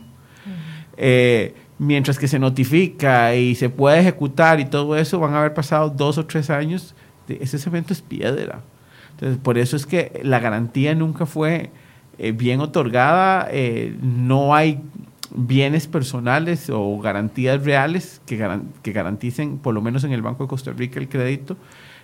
Eh, 0.97 1.53
mientras 1.77 2.17
que 2.19 2.27
se 2.27 2.39
notifica 2.39 3.35
y 3.35 3.55
se 3.55 3.69
puede 3.69 3.99
ejecutar 3.99 4.59
y 4.59 4.65
todo 4.65 4.95
eso, 4.97 5.19
van 5.19 5.33
a 5.33 5.39
haber 5.39 5.53
pasado 5.53 5.89
dos 5.89 6.17
o 6.17 6.25
tres 6.25 6.49
años. 6.49 6.95
ese 7.27 7.57
cemento 7.57 7.93
es 7.93 8.01
piedra. 8.01 8.61
Entonces, 9.11 9.37
por 9.41 9.57
eso 9.57 9.75
es 9.75 9.85
que 9.85 10.19
la 10.23 10.39
garantía 10.39 10.93
nunca 10.95 11.25
fue 11.25 11.71
eh, 12.17 12.31
bien 12.31 12.59
otorgada. 12.61 13.47
eh, 13.51 13.95
no 14.01 14.53
hay 14.55 14.81
bienes 15.35 15.87
personales 15.87 16.69
o 16.69 16.99
garantías 16.99 17.63
reales 17.65 18.21
que, 18.25 18.37
garan- 18.37 18.63
que 18.83 18.91
garanticen, 18.93 19.57
por 19.57 19.73
lo 19.73 19.81
menos 19.81 20.03
en 20.03 20.11
el 20.13 20.21
Banco 20.21 20.43
de 20.43 20.49
Costa 20.49 20.71
Rica, 20.71 20.99
el 20.99 21.09
crédito. 21.09 21.57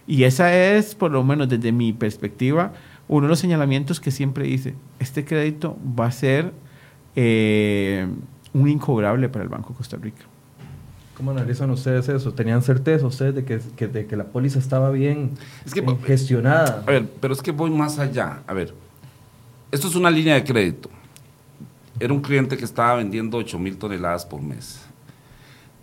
Y 0.08 0.24
esa 0.24 0.54
es, 0.54 0.96
por 0.96 1.12
lo 1.12 1.24
menos 1.24 1.48
desde 1.48 1.72
mi 1.72 1.94
perspectiva, 1.94 2.74
uno 3.08 3.28
de 3.28 3.30
los 3.30 3.40
señalamientos 3.40 4.00
que 4.00 4.10
siempre 4.12 4.48
hice. 4.48 4.74
Este 5.00 5.24
crédito 5.24 5.78
va 6.00 6.08
a 6.08 6.12
ser 6.12 6.52
eh, 7.16 8.08
un 8.54 8.68
incobrable 8.70 9.30
para 9.30 9.44
el 9.44 9.50
Banco 9.50 9.70
de 9.70 9.76
Costa 9.78 9.98
Rica. 9.98 10.24
¿Cómo 11.18 11.32
analizan 11.32 11.70
ustedes 11.70 12.10
eso? 12.10 12.34
¿Tenían 12.34 12.62
certeza 12.64 13.06
ustedes 13.06 13.36
de 13.36 13.46
que, 13.46 13.60
que- 13.76 13.88
de 13.88 14.06
que 14.08 14.16
la 14.16 14.24
póliza 14.26 14.60
estaba 14.60 14.90
bien 14.90 15.32
Es 15.66 15.74
que- 15.74 15.82
eh, 15.82 15.98
gestionada? 16.06 16.84
A 16.88 16.92
ver, 16.92 17.08
pero 17.20 17.34
es 17.34 17.42
que 17.42 17.52
voy 17.52 17.70
más 17.70 18.00
allá. 18.00 18.42
A 18.48 18.54
ver, 18.54 18.74
esto 19.72 19.88
es 19.88 19.96
una 19.96 20.10
línea 20.10 20.34
de 20.36 20.44
crédito. 20.44 20.90
era 22.00 22.12
un 22.14 22.22
cliente 22.22 22.58
que 22.58 22.66
estaba 22.66 22.96
vendiendo 22.96 23.38
8 23.38 23.60
mil 23.60 23.78
toneladas 23.78 24.26
por 24.26 24.42
mes. 24.42 24.82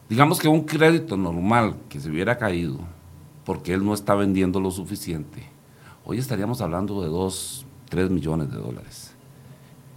Digamos 0.09 0.40
que 0.40 0.49
un 0.49 0.62
crédito 0.65 1.16
normal 1.16 1.77
que 1.89 2.01
se 2.01 2.11
hubiera 2.11 2.36
caído 2.39 2.81
porque 3.45 3.73
él 3.73 3.85
no 3.85 3.95
está 3.95 4.16
vendiendo 4.16 4.59
lo 4.59 4.73
suficiente, 4.73 5.45
hoy 6.05 6.19
estaríamos 6.19 6.61
hablando 6.61 7.03
de 7.03 7.09
2, 7.09 7.65
3 7.89 8.11
millones 8.11 8.51
de 8.51 8.57
dólares. 8.59 9.12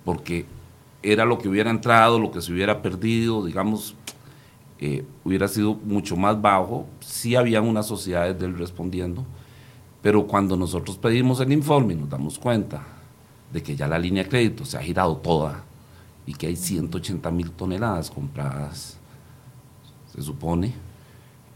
Porque 0.05 0.45
era 1.03 1.25
lo 1.25 1.37
que 1.37 1.49
hubiera 1.49 1.69
entrado, 1.69 2.19
lo 2.19 2.31
que 2.31 2.41
se 2.41 2.51
hubiera 2.51 2.81
perdido, 2.81 3.45
digamos, 3.45 3.95
eh, 4.79 5.05
hubiera 5.23 5.47
sido 5.47 5.75
mucho 5.75 6.15
más 6.15 6.41
bajo. 6.41 6.87
Sí 6.99 7.35
habían 7.35 7.67
unas 7.67 7.87
sociedades 7.87 8.39
de 8.39 8.45
él 8.45 8.57
respondiendo, 8.57 9.25
pero 10.01 10.27
cuando 10.27 10.55
nosotros 10.55 10.97
pedimos 10.97 11.39
el 11.39 11.51
informe 11.51 11.95
nos 11.95 12.09
damos 12.09 12.39
cuenta 12.39 12.83
de 13.51 13.61
que 13.61 13.75
ya 13.75 13.87
la 13.87 13.99
línea 13.99 14.23
de 14.23 14.29
crédito 14.29 14.65
se 14.65 14.77
ha 14.77 14.81
girado 14.81 15.17
toda 15.17 15.63
y 16.25 16.33
que 16.33 16.47
hay 16.47 16.55
180 16.55 17.29
mil 17.31 17.51
toneladas 17.51 18.09
compradas, 18.09 18.97
se 20.13 20.21
supone, 20.21 20.73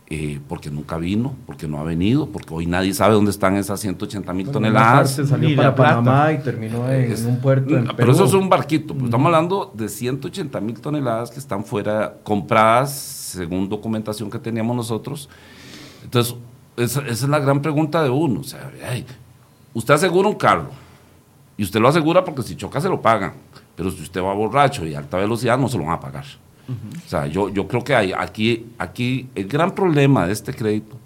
eh, 0.07 0.39
porque 0.47 0.69
nunca 0.69 0.97
vino, 0.97 1.35
porque 1.47 1.67
no 1.67 1.79
ha 1.79 1.83
venido, 1.83 2.27
porque 2.27 2.53
hoy 2.53 2.67
nadie 2.67 2.93
sabe 2.93 3.15
dónde 3.15 3.31
están 3.31 3.57
esas 3.57 3.79
180 3.79 4.33
mil 4.33 4.49
toneladas. 4.51 5.15
salió 5.27 5.55
para 5.55 5.73
Panamá 5.73 6.31
y 6.31 6.37
terminó 6.39 6.87
en, 6.91 7.25
un 7.25 7.39
puerto. 7.39 7.75
En 7.75 7.87
pero 7.97 8.11
eso 8.11 8.25
es 8.25 8.33
un 8.33 8.47
barquito, 8.47 8.93
pues, 8.93 9.05
estamos 9.05 9.25
hablando 9.25 9.71
de 9.73 9.89
180 9.89 10.61
mil 10.61 10.79
toneladas 10.79 11.31
que 11.31 11.39
están 11.39 11.65
fuera, 11.65 12.17
compradas 12.23 12.91
según 12.91 13.67
documentación 13.67 14.29
que 14.29 14.37
teníamos 14.37 14.75
nosotros. 14.75 15.27
Entonces, 16.03 16.35
esa, 16.77 17.01
es 17.07 17.23
la 17.27 17.39
gran 17.39 17.63
pregunta 17.63 18.03
de 18.03 18.11
uno. 18.11 18.41
O 18.41 18.43
sea, 18.43 18.71
usted 19.73 19.93
asegura 19.95 20.29
un 20.29 20.35
carro 20.35 20.69
y 21.57 21.63
usted 21.63 21.79
lo 21.79 21.87
asegura 21.87 22.23
porque 22.23 22.43
si 22.43 22.55
choca 22.55 22.79
se 22.79 22.89
lo 22.89 23.01
pagan, 23.01 23.33
pero 23.75 23.89
si 23.89 24.03
usted 24.03 24.21
va 24.21 24.33
borracho 24.35 24.85
y 24.85 24.93
a 24.93 24.99
alta 24.99 25.17
velocidad 25.17 25.57
no 25.57 25.67
se 25.67 25.79
lo 25.79 25.85
van 25.85 25.93
a 25.93 25.99
pagar. 25.99 26.25
O 26.67 27.09
sea, 27.09 27.27
yo, 27.27 27.49
yo 27.49 27.67
creo 27.67 27.83
que 27.83 27.95
hay, 27.95 28.11
aquí, 28.11 28.65
aquí 28.77 29.29
el 29.35 29.47
gran 29.47 29.73
problema 29.73 30.25
de 30.25 30.33
este 30.33 30.53
crédito 30.53 30.97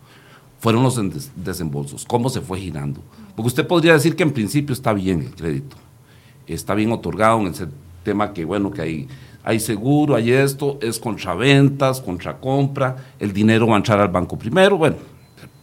fueron 0.60 0.84
los 0.84 0.99
desembolsos, 1.36 2.06
cómo 2.06 2.30
se 2.30 2.41
fue 2.41 2.60
girando. 2.60 3.02
Porque 3.36 3.48
usted 3.48 3.68
podría 3.68 3.94
decir 3.94 4.15
que 4.15 4.23
en 4.23 4.31
principio 4.31 4.73
está 4.73 4.94
bien 4.94 5.22
el 5.22 5.36
crédito, 5.36 5.76
está 6.48 6.76
bien 6.76 6.91
otorgado 6.91 7.40
en 7.41 7.48
ese 7.48 7.68
tema 8.03 8.34
que, 8.34 8.45
bueno, 8.45 8.72
que 8.72 8.81
hay, 8.81 9.07
hay 9.44 9.60
seguro, 9.60 10.15
hay 10.15 10.31
esto, 10.31 10.77
es 10.81 10.99
contra 10.99 11.34
ventas, 11.36 12.02
contra 12.02 12.38
compra, 12.38 12.95
el 13.19 13.31
dinero 13.31 13.68
va 13.68 13.76
a 13.76 13.77
entrar 13.77 13.99
al 13.99 14.10
banco 14.10 14.38
primero, 14.38 14.77
bueno, 14.77 14.98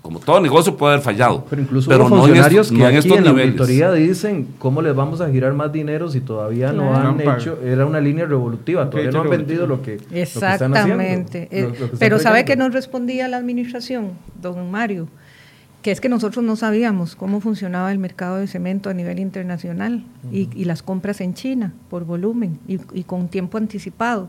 como 0.07 0.21
todo 0.21 0.41
negocio 0.41 0.77
puede 0.77 0.95
haber 0.95 1.05
fallado. 1.05 1.45
Pero 1.51 1.63
incluso 1.63 1.91
pero 1.91 2.07
funcionarios 2.07 2.71
que 2.71 2.87
aquí 2.87 3.13
en 3.13 3.25
la 3.25 3.31
auditoría 3.31 3.91
dicen 3.91 4.47
cómo 4.57 4.81
les 4.81 4.95
vamos 4.95 5.21
a 5.21 5.29
girar 5.29 5.53
más 5.53 5.73
dinero 5.73 6.09
si 6.09 6.21
todavía 6.21 6.73
no 6.73 6.95
han 6.95 7.21
hecho, 7.21 7.59
era 7.61 7.85
una 7.85 7.99
línea 7.99 8.25
revolutiva, 8.25 8.89
todavía 8.89 9.11
no 9.11 9.23
han 9.23 9.31
vendido 9.31 9.67
lo 9.67 9.83
que, 9.83 9.99
Exactamente. 10.13 11.49
Eh, 11.51 11.73
pero 11.99 12.21
¿sabe 12.21 12.45
que 12.45 12.55
nos 12.55 12.73
respondía 12.73 13.27
la 13.27 13.39
administración, 13.39 14.13
don 14.41 14.71
Mario? 14.71 15.09
Que 15.83 15.91
es 15.91 16.01
que 16.01 16.09
nosotros 16.09 16.45
no 16.45 16.55
sabíamos 16.55 17.17
cómo 17.17 17.41
funcionaba 17.41 17.91
el 17.91 17.99
mercado 17.99 18.37
de 18.37 18.47
cemento 18.47 18.91
a 18.91 18.95
nivel 18.95 19.19
internacional 19.19 20.05
y, 20.31 20.65
las 20.67 20.85
compras 20.85 21.21
en 21.21 21.35
China 21.35 21.73
por 21.91 22.05
volumen 22.05 22.61
y, 22.69 22.79
y 22.93 23.03
con 23.03 23.27
tiempo 23.27 23.59
anticipado 23.59 24.29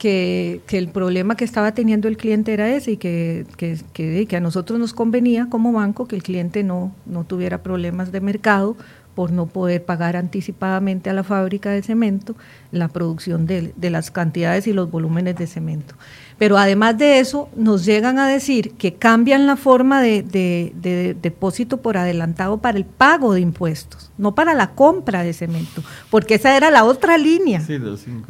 que, 0.00 0.62
el 0.70 0.88
problema 0.88 1.36
que 1.36 1.44
estaba 1.44 1.72
teniendo 1.72 2.08
el 2.08 2.16
cliente 2.16 2.54
era 2.54 2.74
ese 2.74 2.92
y 2.92 2.96
que, 2.96 3.44
que, 3.58 4.36
a 4.36 4.40
nosotros 4.40 4.78
nos 4.78 4.94
convenía 4.94 5.48
como 5.50 5.72
banco 5.72 6.08
que 6.08 6.16
el 6.16 6.22
cliente 6.22 6.64
no, 6.64 6.92
no 7.04 7.24
tuviera 7.24 7.62
problemas 7.62 8.10
de 8.10 8.22
mercado 8.22 8.76
por 9.14 9.32
no 9.32 9.46
poder 9.46 9.84
pagar 9.84 10.16
anticipadamente 10.16 11.10
a 11.10 11.12
la 11.12 11.24
fábrica 11.24 11.70
de 11.70 11.82
cemento 11.82 12.36
la 12.72 12.88
producción 12.88 13.46
de, 13.46 13.72
de 13.76 13.90
las 13.90 14.10
cantidades 14.10 14.66
y 14.66 14.72
los 14.72 14.90
volúmenes 14.90 15.36
de 15.36 15.46
cemento. 15.46 15.94
Pero 16.40 16.56
además 16.56 16.96
de 16.96 17.20
eso, 17.20 17.50
nos 17.54 17.84
llegan 17.84 18.18
a 18.18 18.26
decir 18.26 18.72
que 18.72 18.94
cambian 18.94 19.46
la 19.46 19.56
forma 19.56 20.00
de, 20.00 21.14
depósito 21.20 21.76
por 21.82 21.98
adelantado 21.98 22.56
para 22.56 22.78
el 22.78 22.86
pago 22.86 23.34
de 23.34 23.42
impuestos, 23.42 24.10
no 24.16 24.34
para 24.34 24.54
la 24.54 24.70
compra 24.70 25.22
de 25.22 25.34
cemento, 25.34 25.82
porque 26.08 26.36
esa 26.36 26.56
era 26.56 26.70
la 26.70 26.84
otra 26.84 27.18
línea. 27.18 27.60
Sí, 27.60 27.78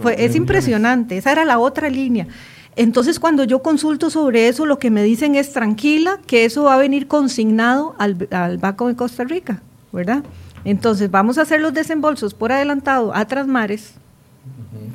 Fue, 0.00 0.24
es 0.24 0.34
impresionante, 0.34 1.18
esa 1.18 1.30
era 1.30 1.44
la 1.44 1.60
otra 1.60 1.88
línea. 1.88 2.26
Entonces, 2.74 3.20
cuando 3.20 3.44
yo 3.44 3.62
consulto 3.62 4.10
sobre 4.10 4.48
eso, 4.48 4.66
lo 4.66 4.80
que 4.80 4.90
me 4.90 5.04
dicen 5.04 5.36
es 5.36 5.52
tranquila, 5.52 6.18
que 6.26 6.44
eso 6.44 6.64
va 6.64 6.74
a 6.74 6.78
venir 6.78 7.06
consignado 7.06 7.94
al, 7.96 8.26
al 8.32 8.58
Banco 8.58 8.88
de 8.88 8.96
Costa 8.96 9.22
Rica, 9.22 9.62
¿verdad? 9.92 10.24
Entonces, 10.64 11.10
vamos 11.10 11.38
a 11.38 11.42
hacer 11.42 11.60
los 11.60 11.72
desembolsos 11.72 12.34
por 12.34 12.52
adelantado 12.52 13.14
a 13.14 13.24
Trasmares, 13.24 13.94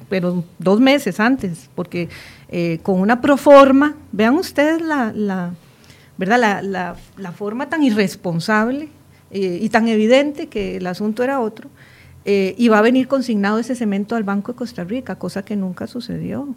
pero 0.10 0.44
dos 0.60 0.80
meses 0.80 1.20
antes, 1.20 1.70
porque 1.76 2.10
eh, 2.50 2.80
con 2.84 3.00
una 3.00 3.22
proforma, 3.22 3.96
vean 4.12 4.36
ustedes 4.36 4.82
la, 4.82 5.12
la 5.14 5.54
¿verdad? 6.18 6.62
La, 6.62 6.96
la, 7.18 7.32
forma 7.32 7.70
tan 7.70 7.84
irresponsable 7.84 8.90
eh, 9.32 9.60
y 9.62 9.70
tan 9.70 9.88
evidente 9.88 10.48
que 10.48 10.78
el 10.78 10.88
asunto 10.88 11.24
era 11.24 11.40
otro, 11.42 11.70
eh, 12.24 12.56
y 12.58 12.70
va 12.70 12.80
a 12.80 12.82
venir 12.82 13.08
consignado 13.08 13.60
ese 13.60 13.76
cemento 13.76 14.16
al 14.16 14.24
Banco 14.24 14.54
de 14.54 14.58
Costa 14.58 14.84
Rica, 14.84 15.16
cosa 15.16 15.44
que 15.44 15.56
nunca 15.56 15.88
sucedió. 15.88 16.56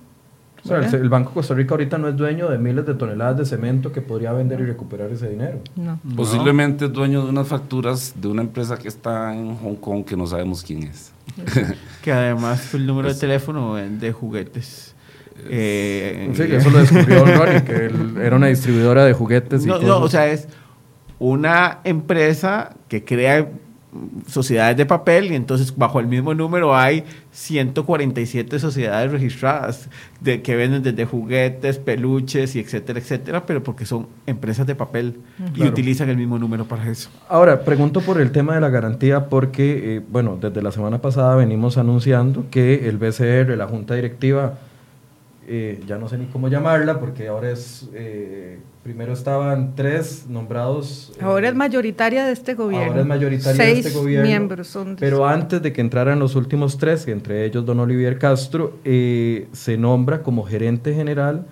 O 0.64 0.68
sea, 0.68 0.78
el, 0.78 1.08
Banco 1.08 1.30
de 1.30 1.34
Costa 1.34 1.54
Rica 1.54 1.74
ahorita 1.74 1.98
no 1.98 2.08
es 2.08 2.16
dueño 2.16 2.48
de 2.48 2.58
miles 2.58 2.84
de 2.84 2.94
toneladas 2.94 3.38
de 3.38 3.44
cemento 3.44 3.92
que 3.92 4.02
podría 4.02 4.32
vender 4.32 4.60
y 4.60 4.64
recuperar 4.64 5.10
ese 5.10 5.28
dinero. 5.28 5.60
No. 5.76 5.98
Posiblemente 6.16 6.86
es 6.86 6.92
dueño 6.92 7.22
de 7.24 7.30
unas 7.30 7.46
facturas 7.46 8.14
de 8.16 8.28
una 8.28 8.42
empresa 8.42 8.76
que 8.76 8.88
está 8.88 9.34
en 9.34 9.56
Hong 9.56 9.76
Kong 9.76 10.04
que 10.04 10.16
no 10.16 10.26
sabemos 10.26 10.62
quién 10.62 10.82
es. 10.82 11.12
que 12.02 12.12
además 12.12 12.60
fue 12.62 12.80
el 12.80 12.86
número 12.86 13.08
de 13.08 13.14
teléfono 13.14 13.76
de 13.76 14.12
juguetes. 14.12 14.94
Eh, 15.48 16.30
sí, 16.34 16.42
eso 16.42 16.70
lo 16.70 16.78
descubrió 16.78 17.24
Ronnie, 17.36 17.62
que 17.62 17.90
era 18.20 18.36
una 18.36 18.48
distribuidora 18.48 19.04
de 19.04 19.12
juguetes. 19.12 19.64
Y 19.64 19.68
no, 19.68 19.78
no, 19.78 20.00
o 20.00 20.08
sea, 20.08 20.26
es 20.26 20.48
una 21.18 21.78
empresa 21.84 22.74
que 22.88 23.04
crea 23.04 23.48
sociedades 24.26 24.76
de 24.76 24.86
papel 24.86 25.32
y 25.32 25.34
entonces 25.34 25.74
bajo 25.76 26.00
el 26.00 26.06
mismo 26.06 26.34
número 26.34 26.76
hay 26.76 27.04
147 27.38 28.58
sociedades 28.58 29.12
registradas 29.12 29.88
de, 30.20 30.42
que 30.42 30.56
venden 30.56 30.82
desde 30.82 31.04
juguetes, 31.04 31.78
peluches 31.78 32.56
y 32.56 32.58
etcétera, 32.58 32.98
etcétera, 32.98 33.46
pero 33.46 33.62
porque 33.62 33.86
son 33.86 34.08
empresas 34.26 34.66
de 34.66 34.74
papel 34.74 35.20
y 35.54 35.62
utilizan 35.62 36.08
el 36.08 36.16
mismo 36.16 36.36
número 36.36 36.64
para 36.64 36.90
eso. 36.90 37.10
Ahora, 37.28 37.64
pregunto 37.64 38.00
por 38.00 38.20
el 38.20 38.32
tema 38.32 38.56
de 38.56 38.60
la 38.60 38.70
garantía 38.70 39.28
porque, 39.28 39.96
eh, 39.96 40.02
bueno, 40.10 40.36
desde 40.40 40.60
la 40.62 40.72
semana 40.72 41.00
pasada 41.00 41.36
venimos 41.36 41.78
anunciando 41.78 42.46
que 42.50 42.88
el 42.88 42.98
BCR, 42.98 43.56
la 43.56 43.68
Junta 43.68 43.94
Directiva, 43.94 44.58
eh, 45.46 45.80
ya 45.86 45.96
no 45.96 46.08
sé 46.08 46.18
ni 46.18 46.26
cómo 46.26 46.48
llamarla, 46.48 46.98
porque 46.98 47.28
ahora 47.28 47.52
es, 47.52 47.88
eh, 47.94 48.58
primero 48.88 49.12
estaban 49.12 49.74
tres 49.76 50.24
nombrados. 50.30 51.12
Eh, 51.18 51.22
ahora 51.22 51.50
es 51.50 51.54
mayoritaria 51.54 52.24
de 52.24 52.32
este 52.32 52.54
gobierno. 52.54 52.86
Ahora 52.86 53.00
es 53.02 53.06
mayoritaria 53.06 53.64
de 53.66 53.72
este 53.72 53.90
gobierno. 53.90 54.26
miembros 54.26 54.68
son. 54.68 54.96
Pero 54.98 55.26
antes 55.26 55.60
de 55.60 55.74
que 55.74 55.82
entraran 55.82 56.18
los 56.18 56.34
últimos 56.36 56.78
tres, 56.78 57.06
entre 57.06 57.44
ellos 57.44 57.66
don 57.66 57.80
Olivier 57.80 58.18
Castro, 58.18 58.78
se 58.82 59.76
nombra 59.78 60.22
como 60.22 60.42
gerente 60.44 60.94
general 60.94 61.44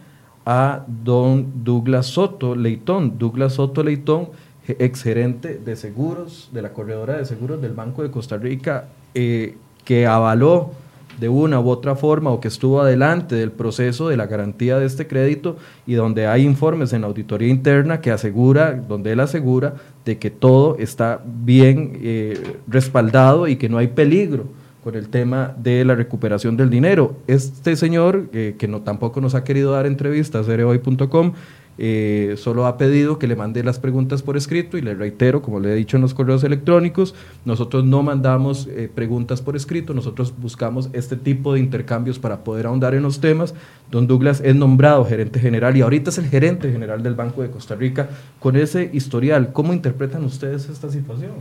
a 0.46 0.86
don 0.86 1.62
Douglas 1.62 2.06
Soto 2.06 2.56
Leitón. 2.56 3.18
Douglas 3.18 3.52
Soto 3.52 3.84
Leitón, 3.84 4.30
ex 4.66 5.02
gerente 5.02 5.60
de 5.62 5.76
seguros, 5.76 6.48
de 6.54 6.62
la 6.62 6.72
corredora 6.72 7.18
de 7.18 7.26
seguros 7.26 7.60
del 7.60 7.74
Banco 7.74 8.02
de 8.02 8.10
Costa 8.10 8.38
Rica, 8.38 8.86
que 9.12 10.06
avaló 10.06 10.70
de 11.18 11.28
una 11.28 11.60
u 11.60 11.68
otra 11.68 11.96
forma 11.96 12.30
o 12.30 12.40
que 12.40 12.48
estuvo 12.48 12.80
adelante 12.80 13.34
del 13.34 13.50
proceso 13.50 14.08
de 14.08 14.16
la 14.16 14.26
garantía 14.26 14.78
de 14.78 14.86
este 14.86 15.06
crédito 15.06 15.56
y 15.86 15.94
donde 15.94 16.26
hay 16.26 16.44
informes 16.44 16.92
en 16.92 17.02
la 17.02 17.06
auditoría 17.06 17.48
interna 17.48 18.00
que 18.00 18.10
asegura, 18.10 18.72
donde 18.72 19.12
él 19.12 19.20
asegura 19.20 19.74
de 20.04 20.18
que 20.18 20.30
todo 20.30 20.76
está 20.78 21.20
bien 21.24 21.98
eh, 22.02 22.58
respaldado 22.66 23.48
y 23.48 23.56
que 23.56 23.68
no 23.68 23.78
hay 23.78 23.88
peligro 23.88 24.44
con 24.86 24.94
el 24.94 25.08
tema 25.08 25.52
de 25.58 25.84
la 25.84 25.96
recuperación 25.96 26.56
del 26.56 26.70
dinero. 26.70 27.16
Este 27.26 27.74
señor, 27.74 28.28
eh, 28.32 28.54
que 28.56 28.68
no, 28.68 28.82
tampoco 28.82 29.20
nos 29.20 29.34
ha 29.34 29.42
querido 29.42 29.72
dar 29.72 29.84
entrevistas, 29.84 30.46
cereoy.com, 30.46 31.32
eh, 31.78 32.36
solo 32.38 32.66
ha 32.66 32.78
pedido 32.78 33.18
que 33.18 33.26
le 33.26 33.36
mande 33.36 33.62
las 33.62 33.78
preguntas 33.78 34.22
por 34.22 34.36
escrito 34.36 34.78
y 34.78 34.82
le 34.82 34.94
reitero, 34.94 35.42
como 35.42 35.60
le 35.60 35.72
he 35.72 35.74
dicho 35.74 35.96
en 35.96 36.02
los 36.02 36.14
correos 36.14 36.42
electrónicos, 36.44 37.14
nosotros 37.44 37.84
no 37.84 38.02
mandamos 38.02 38.66
eh, 38.68 38.90
preguntas 38.92 39.42
por 39.42 39.56
escrito, 39.56 39.92
nosotros 39.92 40.32
buscamos 40.38 40.88
este 40.92 41.16
tipo 41.16 41.54
de 41.54 41.60
intercambios 41.60 42.18
para 42.18 42.44
poder 42.44 42.66
ahondar 42.66 42.94
en 42.94 43.02
los 43.02 43.20
temas. 43.20 43.54
Don 43.90 44.06
Douglas 44.06 44.40
es 44.44 44.56
nombrado 44.56 45.04
gerente 45.04 45.38
general 45.38 45.76
y 45.76 45.82
ahorita 45.82 46.10
es 46.10 46.18
el 46.18 46.26
gerente 46.26 46.72
general 46.72 47.02
del 47.02 47.14
Banco 47.14 47.42
de 47.42 47.50
Costa 47.50 47.74
Rica 47.74 48.08
con 48.40 48.56
ese 48.56 48.90
historial. 48.92 49.52
¿Cómo 49.52 49.72
interpretan 49.72 50.24
ustedes 50.24 50.68
esta 50.68 50.90
situación? 50.90 51.32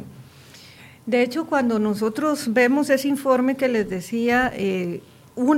De 1.05 1.21
hecho, 1.21 1.45
cuando 1.45 1.79
nosotros 1.79 2.51
vemos 2.51 2.89
ese 2.89 3.07
informe 3.07 3.55
que 3.55 3.67
les 3.67 3.87
decía, 3.89 4.51
eh, 4.55 5.01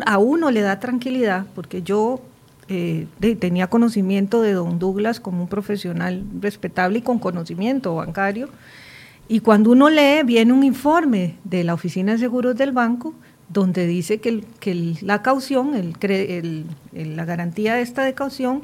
a 0.06 0.18
uno 0.18 0.52
le 0.52 0.62
da 0.62 0.80
tranquilidad, 0.80 1.46
porque 1.56 1.82
yo 1.82 2.22
eh, 2.70 3.08
tenía 3.40 3.68
conocimiento 3.68 4.42
de 4.42 4.54
don 4.54 4.80
Douglas 4.80 5.20
como 5.20 5.42
un 5.42 5.48
profesional 5.48 6.24
respetable 6.42 7.00
y 7.00 7.02
con 7.02 7.20
conocimiento 7.20 7.96
bancario. 7.96 8.50
Y 9.30 9.42
cuando 9.42 9.72
uno 9.72 9.90
lee, 9.90 10.24
viene 10.26 10.54
un 10.54 10.64
informe 10.64 11.36
de 11.44 11.64
la 11.64 11.74
Oficina 11.74 12.14
de 12.14 12.18
Seguros 12.18 12.56
del 12.56 12.72
Banco 12.72 13.14
donde 13.50 13.88
dice 13.88 14.20
que, 14.20 14.44
que 14.60 14.96
la 15.02 15.22
caución, 15.22 15.74
el, 15.76 16.66
la 16.92 17.26
garantía 17.26 17.80
esta 17.80 18.04
de 18.04 18.14
caución, 18.14 18.64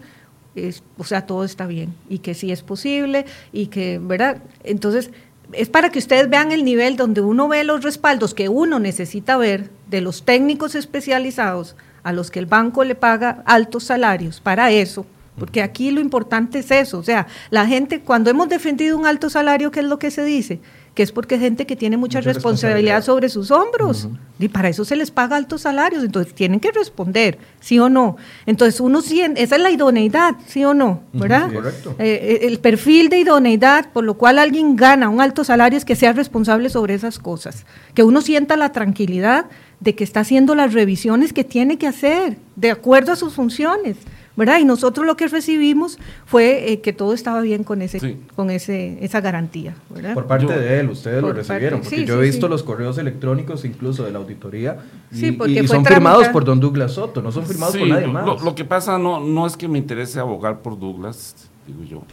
es, 0.55 0.83
o 0.97 1.03
sea, 1.03 1.25
todo 1.25 1.45
está 1.45 1.65
bien 1.65 1.95
y 2.09 2.19
que 2.19 2.33
sí 2.33 2.51
es 2.51 2.61
posible 2.61 3.25
y 3.51 3.67
que, 3.67 3.99
¿verdad? 3.99 4.43
Entonces, 4.63 5.11
es 5.51 5.69
para 5.69 5.89
que 5.89 5.99
ustedes 5.99 6.29
vean 6.29 6.51
el 6.51 6.63
nivel 6.63 6.95
donde 6.95 7.21
uno 7.21 7.47
ve 7.47 7.63
los 7.63 7.83
respaldos 7.83 8.33
que 8.33 8.49
uno 8.49 8.79
necesita 8.79 9.37
ver 9.37 9.69
de 9.89 10.01
los 10.01 10.23
técnicos 10.23 10.75
especializados 10.75 11.75
a 12.03 12.13
los 12.13 12.31
que 12.31 12.39
el 12.39 12.45
banco 12.45 12.83
le 12.83 12.95
paga 12.95 13.43
altos 13.45 13.85
salarios 13.85 14.39
para 14.39 14.71
eso, 14.71 15.05
porque 15.37 15.61
aquí 15.61 15.91
lo 15.91 16.01
importante 16.01 16.59
es 16.59 16.69
eso, 16.71 16.99
o 16.99 17.03
sea, 17.03 17.27
la 17.49 17.65
gente, 17.65 18.01
cuando 18.01 18.29
hemos 18.29 18.49
defendido 18.49 18.97
un 18.97 19.07
alto 19.07 19.29
salario, 19.29 19.71
¿qué 19.71 19.79
es 19.79 19.85
lo 19.85 19.99
que 19.99 20.11
se 20.11 20.23
dice? 20.23 20.59
que 20.93 21.01
es 21.01 21.11
porque 21.11 21.35
es 21.35 21.41
gente 21.41 21.65
que 21.65 21.75
tiene 21.75 21.97
mucha, 21.97 22.21
responsabilidad, 22.21 23.03
sobre 23.03 23.29
sus 23.29 23.49
hombros 23.49 24.07
y 24.37 24.47
para 24.47 24.69
eso 24.69 24.85
se 24.85 24.95
les 24.95 25.09
paga 25.09 25.35
altos 25.37 25.61
salarios, 25.61 26.03
entonces 26.03 26.33
tienen 26.33 26.59
que 26.59 26.71
responder, 26.71 27.39
sí 27.59 27.79
o 27.79 27.89
no. 27.89 28.17
Entonces 28.45 28.79
uno 28.79 29.01
siente, 29.01 29.41
esa 29.41 29.55
es 29.55 29.61
la 29.61 29.71
idoneidad, 29.71 30.35
sí 30.45 30.63
o 30.65 30.73
no, 30.73 31.01
¿verdad? 31.13 31.51
correcto. 31.51 31.95
Eh, 31.97 32.39
eh, 32.43 32.47
el 32.47 32.59
perfil 32.59 33.09
de 33.09 33.19
idoneidad 33.19 33.91
por 33.91 34.03
lo 34.03 34.15
cual 34.15 34.37
alguien 34.37 34.75
gana 34.75 35.09
un 35.09 35.19
alto 35.19 35.43
salario 35.43 35.77
es 35.77 35.85
que 35.85 35.95
sea 35.95 36.13
responsable 36.13 36.69
sobre 36.69 36.93
esas 36.93 37.17
cosas, 37.17 37.65
que 37.95 38.03
uno 38.03 38.21
sienta 38.21 38.55
la 38.55 38.71
tranquilidad 38.71 39.45
de 39.83 39.95
que 39.95 40.03
está 40.03 40.21
haciendo 40.21 40.55
las 40.55 40.73
revisiones 40.73 41.33
que 41.33 41.43
tiene 41.43 41.77
que 41.77 41.87
hacer 41.87 42.37
de 42.55 42.71
acuerdo 42.71 43.11
a 43.11 43.15
sus 43.15 43.33
funciones. 43.33 43.97
¿verdad? 44.35 44.57
Y 44.59 44.65
nosotros 44.65 45.05
lo 45.05 45.15
que 45.15 45.27
recibimos 45.27 45.99
fue 46.25 46.71
eh, 46.71 46.81
que 46.81 46.91
todo 46.91 47.13
estaba 47.13 47.41
bien 47.41 47.63
con 47.63 47.83
ese, 47.83 48.17
con 48.35 48.49
ese, 48.49 48.97
esa 49.05 49.21
garantía, 49.21 49.75
¿verdad? 49.93 50.15
Por 50.15 50.25
parte 50.25 50.57
de 50.57 50.79
él, 50.79 50.89
ustedes 50.89 51.21
lo 51.21 51.33
recibieron, 51.33 51.81
porque 51.81 52.03
yo 52.03 52.19
he 52.19 52.25
visto 52.25 52.47
los 52.47 52.63
correos 52.63 52.97
electrónicos 52.97 53.63
incluso 53.63 54.03
de 54.03 54.11
la 54.11 54.17
auditoría 54.17 54.79
y, 55.11 55.27
y 55.27 55.67
son 55.67 55.85
firmados 55.85 56.29
por 56.29 56.45
don 56.45 56.59
Douglas 56.59 56.93
Soto, 56.93 57.21
no 57.21 57.31
son 57.31 57.45
firmados 57.45 57.77
por 57.77 57.87
nadie 57.87 58.07
más. 58.07 58.41
Lo, 58.41 58.55
que 58.55 58.65
pasa 58.65 58.97
no, 58.97 59.19
no 59.19 59.45
es 59.45 59.55
que 59.55 59.67
me 59.67 59.77
interese 59.77 60.19
abogar 60.19 60.61
por 60.61 60.79
Douglas, 60.79 61.35
digo 61.67 61.83
yo, 61.83 62.03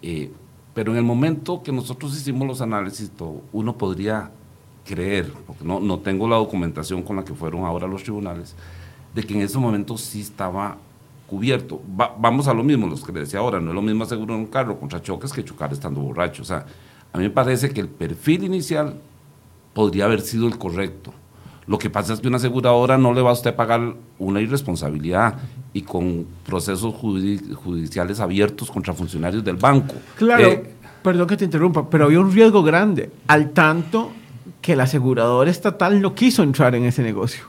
eh, 0.00 0.30
pero 0.72 0.92
en 0.92 0.98
el 0.98 1.04
momento 1.04 1.62
que 1.62 1.70
nosotros 1.70 2.16
hicimos 2.16 2.48
los 2.48 2.62
análisis, 2.62 3.12
uno 3.52 3.76
podría 3.76 4.30
creer, 4.88 5.30
porque 5.46 5.64
no, 5.64 5.80
no 5.80 5.98
tengo 5.98 6.26
la 6.26 6.36
documentación 6.36 7.02
con 7.02 7.16
la 7.16 7.24
que 7.24 7.34
fueron 7.34 7.64
ahora 7.64 7.86
los 7.86 8.02
tribunales, 8.02 8.54
de 9.14 9.22
que 9.22 9.34
en 9.34 9.42
ese 9.42 9.58
momento 9.58 9.98
sí 9.98 10.22
estaba 10.22 10.78
cubierto. 11.26 11.80
vamos 11.86 12.48
a 12.48 12.54
lo 12.54 12.64
mismo, 12.64 12.86
los 12.86 13.04
que 13.04 13.12
le 13.12 13.20
decía 13.20 13.40
ahora, 13.40 13.60
no 13.60 13.68
es 13.68 13.74
lo 13.74 13.82
mismo 13.82 14.04
asegurar 14.04 14.36
un 14.36 14.46
carro 14.46 14.78
contra 14.80 15.02
choques 15.02 15.32
que 15.32 15.44
chocar 15.44 15.72
estando 15.72 16.00
borracho. 16.00 16.42
O 16.42 16.44
sea, 16.44 16.64
a 17.12 17.18
mí 17.18 17.24
me 17.24 17.30
parece 17.30 17.70
que 17.70 17.80
el 17.80 17.88
perfil 17.88 18.44
inicial 18.44 18.94
podría 19.74 20.06
haber 20.06 20.22
sido 20.22 20.46
el 20.46 20.56
correcto. 20.56 21.12
Lo 21.66 21.78
que 21.78 21.90
pasa 21.90 22.14
es 22.14 22.20
que 22.20 22.28
una 22.28 22.38
aseguradora 22.38 22.96
no 22.96 23.12
le 23.12 23.20
va 23.20 23.28
a 23.28 23.34
usted 23.34 23.54
pagar 23.54 23.94
una 24.18 24.40
irresponsabilidad 24.40 25.34
y 25.74 25.82
con 25.82 26.26
procesos 26.46 26.94
judiciales 26.94 28.20
abiertos 28.20 28.70
contra 28.70 28.94
funcionarios 28.94 29.44
del 29.44 29.56
banco. 29.56 29.94
Claro, 30.16 30.48
eh, 30.48 30.74
perdón 31.02 31.26
que 31.26 31.36
te 31.36 31.44
interrumpa, 31.44 31.90
pero 31.90 32.06
había 32.06 32.20
un 32.20 32.32
riesgo 32.32 32.62
grande, 32.62 33.10
al 33.26 33.50
tanto 33.50 34.12
que 34.60 34.76
la 34.76 34.84
aseguradora 34.84 35.50
estatal 35.50 36.00
no 36.00 36.14
quiso 36.14 36.42
entrar 36.42 36.74
en 36.74 36.84
ese 36.84 37.02
negocio. 37.02 37.44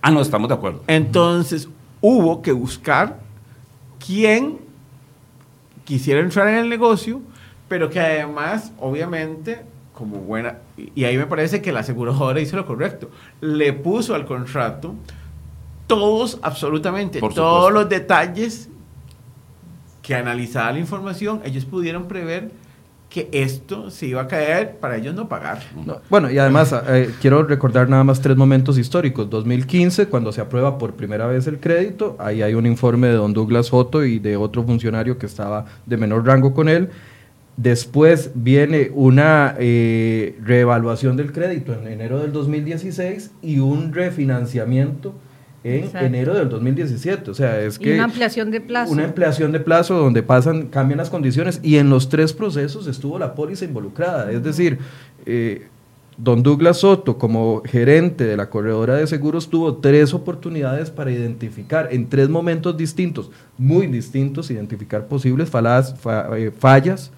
Ah, 0.00 0.10
no, 0.10 0.20
estamos 0.20 0.48
de 0.48 0.54
acuerdo. 0.54 0.82
Entonces, 0.86 1.68
hubo 2.00 2.42
que 2.42 2.52
buscar 2.52 3.20
quién 4.04 4.58
quisiera 5.84 6.20
entrar 6.20 6.48
en 6.48 6.56
el 6.56 6.68
negocio, 6.68 7.20
pero 7.68 7.90
que 7.90 8.00
además, 8.00 8.72
obviamente, 8.78 9.62
como 9.92 10.18
buena, 10.18 10.58
y 10.76 11.04
ahí 11.04 11.16
me 11.16 11.26
parece 11.26 11.62
que 11.62 11.72
la 11.72 11.80
aseguradora 11.80 12.40
hizo 12.40 12.56
lo 12.56 12.66
correcto, 12.66 13.10
le 13.40 13.72
puso 13.72 14.14
al 14.14 14.24
contrato 14.24 14.94
todos, 15.86 16.38
absolutamente, 16.42 17.20
todos 17.20 17.72
los 17.72 17.88
detalles 17.88 18.68
que 20.02 20.14
analizaba 20.14 20.72
la 20.72 20.78
información, 20.78 21.40
ellos 21.44 21.64
pudieron 21.64 22.08
prever 22.08 22.50
que 23.12 23.28
esto 23.30 23.90
se 23.90 24.06
iba 24.06 24.22
a 24.22 24.26
caer 24.26 24.78
para 24.80 24.96
ellos 24.96 25.14
no 25.14 25.28
pagar. 25.28 25.60
bueno, 26.08 26.30
y 26.30 26.38
además 26.38 26.74
eh, 26.88 27.10
quiero 27.20 27.42
recordar 27.42 27.86
nada 27.88 28.02
más 28.04 28.22
tres 28.22 28.38
momentos 28.38 28.78
históricos. 28.78 29.28
2015, 29.28 30.06
cuando 30.06 30.32
se 30.32 30.40
aprueba 30.40 30.78
por 30.78 30.94
primera 30.94 31.26
vez 31.26 31.46
el 31.46 31.60
crédito, 31.60 32.16
ahí 32.18 32.40
hay 32.40 32.54
un 32.54 32.64
informe 32.64 33.08
de 33.08 33.14
don 33.14 33.34
Douglas 33.34 33.66
Soto 33.66 34.02
y 34.02 34.18
de 34.18 34.38
otro 34.38 34.64
funcionario 34.64 35.18
que 35.18 35.26
estaba 35.26 35.66
de 35.84 35.98
menor 35.98 36.24
rango 36.24 36.54
con 36.54 36.70
él. 36.70 36.88
Después 37.58 38.30
viene 38.34 38.90
una 38.94 39.56
eh, 39.58 40.38
reevaluación 40.42 41.18
del 41.18 41.32
crédito 41.32 41.74
en 41.74 41.88
enero 41.88 42.18
del 42.18 42.32
2016 42.32 43.30
y 43.42 43.58
un 43.58 43.92
refinanciamiento 43.92 45.12
en 45.64 45.96
enero 45.96 46.34
del 46.34 46.48
2017. 46.48 47.30
O 47.30 47.34
sea, 47.34 47.60
es 47.60 47.78
que... 47.78 47.94
una 47.94 48.04
ampliación 48.04 48.50
de 48.50 48.60
plazo. 48.60 48.92
Una 48.92 49.04
ampliación 49.04 49.52
de 49.52 49.60
plazo 49.60 49.94
donde 49.94 50.22
pasan, 50.22 50.66
cambian 50.66 50.98
las 50.98 51.10
condiciones 51.10 51.60
y 51.62 51.76
en 51.76 51.90
los 51.90 52.08
tres 52.08 52.32
procesos 52.32 52.86
estuvo 52.86 53.18
la 53.18 53.34
póliza 53.34 53.64
involucrada. 53.64 54.30
Es 54.32 54.42
decir, 54.42 54.78
eh, 55.26 55.66
don 56.16 56.42
Douglas 56.42 56.78
Soto, 56.78 57.18
como 57.18 57.62
gerente 57.64 58.24
de 58.24 58.36
la 58.36 58.50
corredora 58.50 58.96
de 58.96 59.06
seguros, 59.06 59.48
tuvo 59.48 59.76
tres 59.76 60.14
oportunidades 60.14 60.90
para 60.90 61.10
identificar 61.10 61.88
en 61.92 62.08
tres 62.08 62.28
momentos 62.28 62.76
distintos, 62.76 63.30
muy 63.56 63.86
distintos, 63.86 64.50
identificar 64.50 65.06
posibles 65.06 65.48
fallas, 65.50 65.94
eh, 66.36 66.52
fallas 66.56 67.10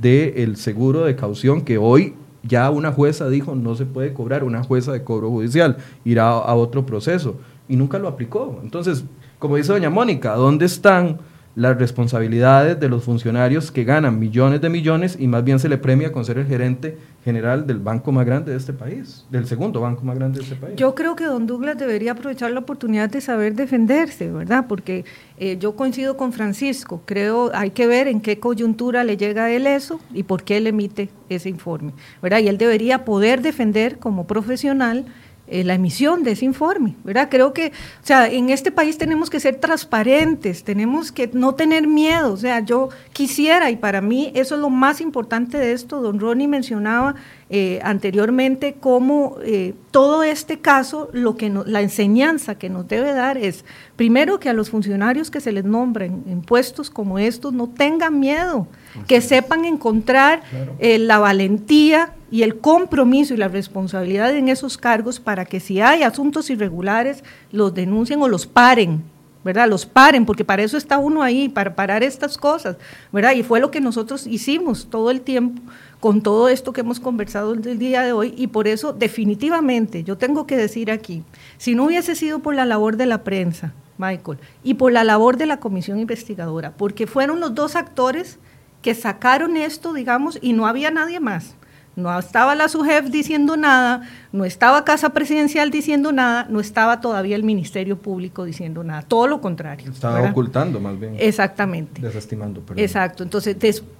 del 0.00 0.56
seguro 0.56 1.04
de 1.04 1.16
caución 1.16 1.62
que 1.62 1.78
hoy 1.78 2.14
ya 2.44 2.70
una 2.70 2.92
jueza 2.92 3.28
dijo 3.28 3.56
no 3.56 3.74
se 3.74 3.84
puede 3.84 4.12
cobrar, 4.12 4.44
una 4.44 4.62
jueza 4.62 4.92
de 4.92 5.02
cobro 5.02 5.28
judicial 5.28 5.76
irá 6.04 6.28
a 6.30 6.54
otro 6.54 6.86
proceso 6.86 7.36
y 7.68 7.76
nunca 7.76 7.98
lo 7.98 8.08
aplicó. 8.08 8.60
Entonces, 8.62 9.04
como 9.38 9.56
dice 9.56 9.72
doña 9.72 9.90
Mónica, 9.90 10.34
¿dónde 10.34 10.66
están 10.66 11.18
las 11.58 11.76
responsabilidades 11.76 12.78
de 12.78 12.88
los 12.88 13.02
funcionarios 13.02 13.72
que 13.72 13.82
ganan 13.82 14.16
millones 14.16 14.60
de 14.60 14.68
millones 14.68 15.16
y 15.18 15.26
más 15.26 15.42
bien 15.42 15.58
se 15.58 15.68
le 15.68 15.76
premia 15.76 16.12
con 16.12 16.24
ser 16.24 16.38
el 16.38 16.46
gerente 16.46 16.96
general 17.24 17.66
del 17.66 17.80
banco 17.80 18.12
más 18.12 18.24
grande 18.24 18.52
de 18.52 18.56
este 18.56 18.72
país, 18.72 19.26
del 19.28 19.44
segundo 19.44 19.80
banco 19.80 20.04
más 20.04 20.16
grande 20.16 20.38
de 20.38 20.44
este 20.44 20.54
país. 20.54 20.76
Yo 20.76 20.94
creo 20.94 21.16
que 21.16 21.24
don 21.24 21.48
Douglas 21.48 21.76
debería 21.76 22.12
aprovechar 22.12 22.52
la 22.52 22.60
oportunidad 22.60 23.10
de 23.10 23.20
saber 23.20 23.56
defenderse, 23.56 24.30
¿verdad? 24.30 24.66
Porque 24.68 25.04
eh, 25.36 25.56
yo 25.58 25.74
coincido 25.74 26.16
con 26.16 26.32
Francisco, 26.32 27.02
creo 27.04 27.50
hay 27.52 27.70
que 27.70 27.88
ver 27.88 28.06
en 28.06 28.20
qué 28.20 28.38
coyuntura 28.38 29.02
le 29.02 29.16
llega 29.16 29.46
a 29.46 29.50
él 29.50 29.66
eso 29.66 29.98
y 30.14 30.22
por 30.22 30.44
qué 30.44 30.58
él 30.58 30.68
emite 30.68 31.10
ese 31.28 31.48
informe, 31.48 31.92
¿verdad? 32.22 32.38
Y 32.38 32.46
él 32.46 32.56
debería 32.56 33.04
poder 33.04 33.42
defender 33.42 33.98
como 33.98 34.28
profesional 34.28 35.06
eh, 35.50 35.64
la 35.64 35.74
emisión 35.74 36.22
de 36.24 36.32
ese 36.32 36.44
informe, 36.44 36.94
¿verdad? 37.04 37.28
Creo 37.30 37.52
que, 37.52 37.68
o 37.68 38.06
sea, 38.06 38.28
en 38.28 38.50
este 38.50 38.70
país 38.70 38.98
tenemos 38.98 39.30
que 39.30 39.40
ser 39.40 39.56
transparentes, 39.56 40.64
tenemos 40.64 41.12
que 41.12 41.30
no 41.32 41.54
tener 41.54 41.86
miedo, 41.86 42.32
o 42.32 42.36
sea, 42.36 42.60
yo 42.60 42.90
quisiera, 43.12 43.70
y 43.70 43.76
para 43.76 44.00
mí 44.00 44.30
eso 44.34 44.54
es 44.54 44.60
lo 44.60 44.70
más 44.70 45.00
importante 45.00 45.58
de 45.58 45.72
esto, 45.72 46.00
don 46.00 46.20
Ronnie 46.20 46.48
mencionaba 46.48 47.14
eh, 47.50 47.80
anteriormente 47.82 48.76
cómo 48.78 49.36
eh, 49.42 49.74
todo 49.90 50.22
este 50.22 50.58
caso, 50.58 51.08
lo 51.12 51.36
que 51.36 51.50
la 51.50 51.80
enseñanza 51.80 52.56
que 52.56 52.68
nos 52.68 52.86
debe 52.86 53.12
dar 53.12 53.38
es, 53.38 53.64
primero, 53.96 54.38
que 54.38 54.48
a 54.48 54.52
los 54.52 54.70
funcionarios 54.70 55.30
que 55.30 55.40
se 55.40 55.52
les 55.52 55.64
nombren 55.64 56.24
en 56.28 56.42
puestos 56.42 56.90
como 56.90 57.18
estos 57.18 57.52
no 57.52 57.68
tengan 57.68 58.20
miedo, 58.20 58.66
que 59.06 59.20
sepan 59.20 59.64
encontrar 59.64 60.42
la 60.78 61.18
valentía 61.18 62.12
y 62.30 62.42
el 62.42 62.58
compromiso 62.58 63.34
y 63.34 63.38
la 63.38 63.48
responsabilidad 63.48 64.36
en 64.36 64.48
esos 64.48 64.76
cargos 64.76 65.18
para 65.18 65.44
que 65.44 65.60
si 65.60 65.80
hay 65.80 66.02
asuntos 66.02 66.50
irregulares 66.50 67.24
los 67.50 67.72
denuncien 67.74 68.20
o 68.20 68.28
los 68.28 68.46
paren, 68.46 69.02
¿verdad? 69.44 69.68
Los 69.68 69.86
paren, 69.86 70.26
porque 70.26 70.44
para 70.44 70.62
eso 70.62 70.76
está 70.76 70.98
uno 70.98 71.22
ahí, 71.22 71.48
para 71.48 71.74
parar 71.74 72.02
estas 72.02 72.36
cosas, 72.36 72.76
¿verdad? 73.12 73.32
Y 73.32 73.42
fue 73.42 73.60
lo 73.60 73.70
que 73.70 73.80
nosotros 73.80 74.26
hicimos 74.26 74.88
todo 74.90 75.10
el 75.10 75.22
tiempo 75.22 75.62
con 76.00 76.22
todo 76.22 76.48
esto 76.48 76.72
que 76.72 76.82
hemos 76.82 77.00
conversado 77.00 77.54
el 77.54 77.78
día 77.78 78.02
de 78.02 78.12
hoy 78.12 78.34
y 78.36 78.48
por 78.48 78.68
eso 78.68 78.92
definitivamente 78.92 80.04
yo 80.04 80.16
tengo 80.16 80.46
que 80.46 80.56
decir 80.56 80.90
aquí, 80.90 81.24
si 81.56 81.74
no 81.74 81.84
hubiese 81.84 82.14
sido 82.14 82.38
por 82.38 82.54
la 82.54 82.64
labor 82.64 82.96
de 82.96 83.06
la 83.06 83.24
prensa, 83.24 83.74
Michael, 83.98 84.38
y 84.62 84.74
por 84.74 84.92
la 84.92 85.04
labor 85.04 85.36
de 85.36 85.46
la 85.46 85.58
comisión 85.58 85.98
investigadora, 85.98 86.72
porque 86.76 87.06
fueron 87.06 87.40
los 87.40 87.54
dos 87.54 87.74
actores 87.74 88.38
que 88.80 88.94
sacaron 88.94 89.56
esto, 89.56 89.92
digamos, 89.92 90.38
y 90.40 90.52
no 90.52 90.66
había 90.66 90.90
nadie 90.90 91.18
más. 91.18 91.56
No 91.98 92.16
estaba 92.16 92.54
la 92.54 92.68
SUGEF 92.68 93.10
diciendo 93.10 93.56
nada, 93.56 94.02
no 94.30 94.44
estaba 94.44 94.84
Casa 94.84 95.08
Presidencial 95.08 95.72
diciendo 95.72 96.12
nada, 96.12 96.46
no 96.48 96.60
estaba 96.60 97.00
todavía 97.00 97.34
el 97.34 97.42
Ministerio 97.42 97.98
Público 97.98 98.44
diciendo 98.44 98.84
nada, 98.84 99.02
todo 99.02 99.26
lo 99.26 99.40
contrario. 99.40 99.90
Estaba 99.90 100.22
ocultando 100.30 100.78
más 100.78 100.98
bien. 100.98 101.16
Exactamente. 101.18 102.00
Desestimando. 102.00 102.60
Perdón. 102.60 102.84
Exacto, 102.84 103.24
entonces 103.24 103.56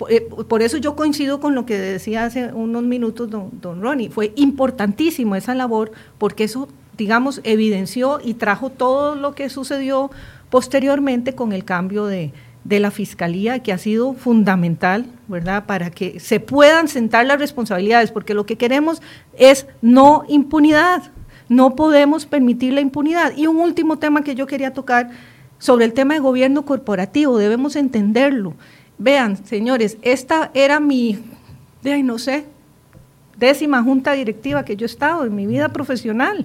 eh, 0.08 0.20
por 0.48 0.62
eso 0.62 0.76
yo 0.76 0.94
coincido 0.94 1.40
con 1.40 1.56
lo 1.56 1.66
que 1.66 1.76
decía 1.76 2.24
hace 2.24 2.52
unos 2.52 2.84
minutos 2.84 3.28
don, 3.28 3.50
don 3.60 3.82
Ronnie, 3.82 4.10
fue 4.10 4.32
importantísimo 4.36 5.34
esa 5.34 5.56
labor 5.56 5.90
porque 6.18 6.44
eso, 6.44 6.68
digamos, 6.96 7.40
evidenció 7.42 8.20
y 8.22 8.34
trajo 8.34 8.70
todo 8.70 9.16
lo 9.16 9.34
que 9.34 9.48
sucedió 9.48 10.12
posteriormente 10.50 11.34
con 11.34 11.52
el 11.52 11.64
cambio 11.64 12.06
de, 12.06 12.32
de 12.68 12.80
la 12.80 12.90
Fiscalía, 12.90 13.60
que 13.60 13.72
ha 13.72 13.78
sido 13.78 14.12
fundamental, 14.12 15.06
¿verdad?, 15.26 15.64
para 15.64 15.90
que 15.90 16.20
se 16.20 16.38
puedan 16.38 16.86
sentar 16.86 17.24
las 17.24 17.38
responsabilidades, 17.38 18.12
porque 18.12 18.34
lo 18.34 18.44
que 18.44 18.56
queremos 18.56 19.00
es 19.38 19.66
no 19.80 20.24
impunidad. 20.28 21.10
No 21.48 21.74
podemos 21.74 22.26
permitir 22.26 22.74
la 22.74 22.82
impunidad. 22.82 23.34
Y 23.34 23.46
un 23.46 23.56
último 23.56 23.98
tema 23.98 24.22
que 24.22 24.34
yo 24.34 24.46
quería 24.46 24.74
tocar 24.74 25.08
sobre 25.58 25.86
el 25.86 25.94
tema 25.94 26.12
de 26.12 26.20
gobierno 26.20 26.66
corporativo, 26.66 27.38
debemos 27.38 27.74
entenderlo. 27.74 28.52
Vean, 28.98 29.46
señores, 29.46 29.96
esta 30.02 30.50
era 30.52 30.78
mi, 30.78 31.18
de 31.82 32.02
no 32.02 32.18
sé, 32.18 32.44
décima 33.38 33.82
junta 33.82 34.12
directiva 34.12 34.66
que 34.66 34.76
yo 34.76 34.84
he 34.84 34.92
estado 34.92 35.24
en 35.24 35.34
mi 35.34 35.46
vida 35.46 35.70
profesional. 35.70 36.44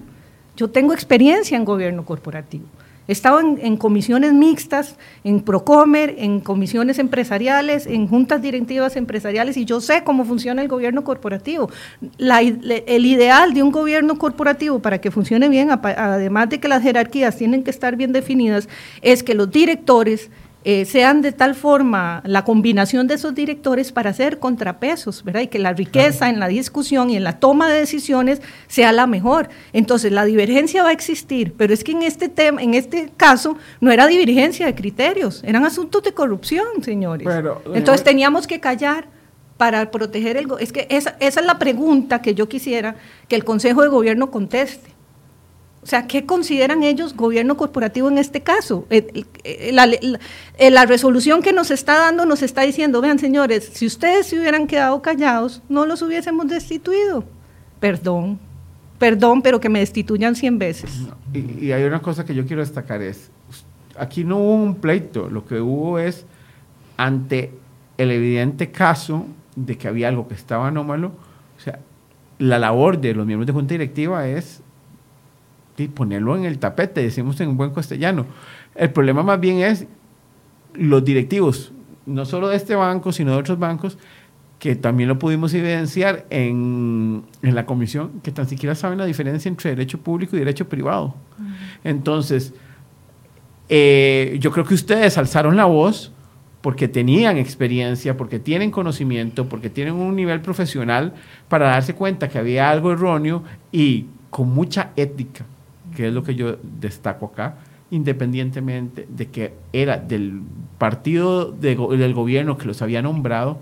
Yo 0.56 0.70
tengo 0.70 0.94
experiencia 0.94 1.58
en 1.58 1.66
gobierno 1.66 2.06
corporativo. 2.06 2.64
He 3.08 3.14
en, 3.60 3.78
comisiones 3.78 4.34
mixtas, 4.34 4.96
en 5.26 5.42
Procomer, 5.42 6.16
en 6.18 6.40
comisiones 6.40 7.00
empresariales, 7.00 7.86
en 7.86 8.08
juntas 8.08 8.42
directivas 8.42 8.96
empresariales 8.96 9.58
y 9.58 9.66
yo 9.66 9.82
sé 9.82 10.04
cómo 10.04 10.24
funciona 10.24 10.62
el 10.62 10.70
gobierno 10.70 11.04
corporativo. 11.04 11.70
el 12.18 13.06
ideal 13.06 13.54
de 13.54 13.62
un 13.62 13.72
gobierno 13.72 14.18
corporativo 14.18 14.80
para 14.80 15.02
que 15.02 15.12
funcione 15.12 15.50
bien, 15.50 15.70
además 15.72 16.50
de 16.50 16.60
que 16.60 16.68
las 16.70 16.82
jerarquías 16.82 17.36
tienen 17.36 17.64
que 17.64 17.72
estar 17.72 17.98
bien 17.98 18.14
definidas, 18.14 18.70
es 19.02 19.22
que 19.22 19.34
los 19.34 19.52
directores 19.52 20.30
eh, 20.66 20.86
sean 20.86 21.22
de 21.22 21.34
tal 21.34 21.56
forma 21.56 22.22
la 22.26 22.46
combinación 22.46 23.08
de 23.08 23.16
esos 23.16 23.36
directores 23.36 23.92
para 23.92 24.12
hacer 24.12 24.40
contrapesos, 24.40 25.24
¿verdad? 25.24 25.42
Y 25.42 25.48
que 25.48 25.60
la 25.60 25.74
riqueza 25.74 26.30
en 26.30 26.40
la 26.40 26.48
discusión 26.48 27.10
y 27.10 27.18
en 27.18 27.26
la 27.26 27.40
toma 27.40 27.70
de 27.70 27.80
decisiones 27.80 28.42
sea 28.68 28.94
la 28.94 29.06
mejor. 29.06 29.50
Entonces, 29.74 30.14
la 30.14 30.24
divergencia 30.24 30.82
va 30.84 30.90
a 30.90 30.94
existir, 30.94 31.54
pero 31.58 31.74
es 31.74 31.84
que 31.84 31.92
en 31.92 32.04
este 32.04 32.30
tema, 32.30 32.62
en 32.62 32.76
este 32.76 33.12
caso, 33.18 33.58
no 33.82 33.92
era 33.92 34.08
divergencia 34.08 34.66
de 34.66 34.74
criterios, 34.74 35.44
eran 35.44 35.66
asuntos 35.66 36.02
de 36.04 36.14
corrupción, 36.14 36.82
señores. 36.82 37.28
Entonces, 37.74 38.04
teníamos 38.04 38.48
que 38.48 38.62
callar 38.62 39.08
para 39.58 39.92
proteger 39.92 40.38
el... 40.38 40.48
Es 40.60 40.72
que 40.72 40.88
esa, 40.90 41.18
esa 41.20 41.40
es 41.42 41.46
la 41.46 41.60
pregunta 41.60 42.22
que 42.22 42.36
yo 42.36 42.48
quisiera 42.48 42.96
que 43.28 43.36
el 43.36 43.44
Consejo 43.44 43.82
de 43.82 43.90
Gobierno 43.90 44.32
conteste. 44.32 44.93
O 45.84 45.86
sea, 45.86 46.08
¿qué 46.08 46.26
consideran 46.26 46.82
ellos 46.82 47.14
gobierno 47.14 47.58
corporativo 47.58 48.08
en 48.08 48.18
este 48.18 48.42
caso? 48.42 48.88
Eh, 48.90 49.26
eh, 49.44 49.72
eh, 50.58 50.72
la, 50.72 50.86
resolución 50.86 51.42
que 51.42 51.52
nos 51.52 51.72
está 51.72 51.98
dando 51.98 52.26
nos 52.26 52.42
está 52.42 52.62
diciendo, 52.62 53.02
vean 53.02 53.20
señores, 53.20 53.70
si 53.74 53.86
ustedes 53.86 54.28
se 54.28 54.40
hubieran 54.40 54.66
quedado 54.66 55.02
callados, 55.02 55.62
no 55.68 55.86
los 55.86 56.02
hubiésemos 56.02 56.48
destituido. 56.48 57.26
Perdón, 57.82 58.40
perdón, 58.98 59.42
pero 59.42 59.60
que 59.60 59.68
me 59.68 59.80
destituyan 59.80 60.36
100 60.36 60.58
veces. 60.58 61.02
Y, 61.34 61.66
y 61.66 61.72
hay 61.74 61.84
una 61.84 62.02
cosa 62.02 62.24
que 62.24 62.34
yo 62.34 62.46
quiero 62.46 62.62
destacar 62.62 63.02
es, 63.02 63.30
aquí 64.00 64.24
no 64.24 64.38
hubo 64.38 64.54
un 64.54 64.76
pleito, 64.76 65.30
lo 65.30 65.46
que 65.46 65.60
hubo 65.60 66.00
es, 66.00 66.26
ante 66.96 67.52
el 67.98 68.10
evidente 68.10 68.72
caso 68.72 69.26
de 69.58 69.78
que 69.78 69.90
había 69.90 70.08
algo 70.08 70.30
que 70.30 70.36
estaba 70.36 70.70
anómalo, 70.70 71.10
o 71.58 71.60
sea, 71.60 71.80
la 72.40 72.58
labor 72.58 73.00
de 73.02 73.14
los 73.14 73.26
miembros 73.26 73.48
de 73.48 73.54
junta 73.54 73.74
directiva 73.74 74.26
es 74.28 74.63
y 75.78 75.88
ponerlo 75.88 76.36
en 76.36 76.46
el 76.46 76.60
tapete, 76.60 77.02
decimos 77.02 77.40
en 77.42 77.58
buen 77.58 77.72
castellano. 77.72 78.26
El 78.76 78.92
problema 78.92 79.24
más 79.24 79.40
bien 79.40 79.60
es 79.60 79.86
los 80.74 81.04
directivos, 81.04 81.72
no 82.06 82.26
solo 82.26 82.50
de 82.50 82.58
este 82.58 82.76
banco, 82.76 83.12
sino 83.12 83.32
de 83.32 83.38
otros 83.38 83.60
bancos, 83.60 83.98
que 84.60 84.76
también 84.76 85.10
lo 85.10 85.20
pudimos 85.20 85.54
evidenciar 85.54 86.26
en, 86.30 87.24
en 87.42 87.56
la 87.56 87.66
comisión, 87.66 88.22
que 88.24 88.32
tan 88.32 88.48
siquiera 88.48 88.76
saben 88.76 88.98
la 88.98 89.06
diferencia 89.06 89.50
entre 89.50 89.72
derecho 89.72 90.00
público 90.00 90.36
y 90.36 90.40
derecho 90.40 90.70
privado. 90.70 91.16
Entonces, 91.84 92.54
eh, 93.68 94.38
yo 94.40 94.52
creo 94.52 94.66
que 94.66 94.74
ustedes 94.74 95.18
alzaron 95.18 95.58
la 95.58 95.66
voz 95.66 96.12
porque 96.62 96.88
tenían 96.88 97.38
experiencia, 97.38 98.16
porque 98.16 98.40
tienen 98.40 98.72
conocimiento, 98.72 99.50
porque 99.50 99.70
tienen 99.70 99.96
un 99.96 100.16
nivel 100.16 100.40
profesional 100.40 101.14
para 101.50 101.68
darse 101.68 101.94
cuenta 101.94 102.30
que 102.30 102.40
había 102.40 102.70
algo 102.70 102.94
erróneo 102.94 103.44
y 103.70 104.06
con 104.30 104.50
mucha 104.50 104.92
ética 104.96 105.46
que 105.96 106.08
es 106.08 106.14
lo 106.14 106.24
que 106.24 106.36
yo 106.36 106.58
destaco 106.80 107.28
acá, 107.28 107.58
independientemente 107.92 109.08
de 109.10 109.30
que 109.30 109.54
era 109.72 109.98
del 109.98 110.42
partido 110.78 111.52
del 111.52 112.14
gobierno 112.14 112.58
que 112.58 112.66
los 112.66 112.82
había 112.82 113.02
nombrado, 113.02 113.60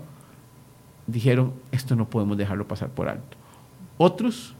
dijeron, 1.06 1.52
esto 1.70 1.96
no 1.96 2.08
podemos 2.08 2.36
dejarlo 2.36 2.66
pasar 2.66 2.88
por 2.88 3.08
alto. 3.08 3.36
Otros 3.98 4.54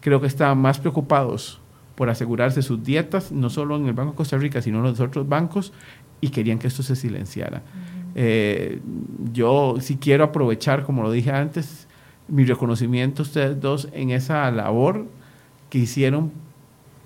creo 0.00 0.20
que 0.20 0.26
estaban 0.26 0.58
más 0.58 0.78
preocupados 0.78 1.60
por 1.94 2.10
asegurarse 2.10 2.62
sus 2.62 2.82
dietas, 2.82 3.32
no 3.32 3.50
solo 3.50 3.76
en 3.76 3.86
el 3.86 3.92
Banco 3.92 4.12
de 4.12 4.16
Costa 4.16 4.36
Rica, 4.36 4.60
sino 4.60 4.78
en 4.78 4.84
los 4.84 5.00
otros 5.00 5.28
bancos, 5.28 5.72
y 6.20 6.28
querían 6.28 6.58
que 6.58 6.66
esto 6.66 6.82
se 6.82 6.96
silenciara. 6.96 7.62
Eh, 8.14 8.80
yo 9.32 9.76
sí 9.80 9.96
quiero 9.96 10.24
aprovechar, 10.24 10.84
como 10.84 11.02
lo 11.02 11.10
dije 11.10 11.30
antes, 11.30 11.88
mi 12.28 12.44
reconocimiento 12.44 13.22
a 13.22 13.24
ustedes 13.24 13.60
dos 13.60 13.88
en 13.92 14.10
esa 14.10 14.50
labor 14.50 15.06
que 15.70 15.78
hicieron 15.78 16.32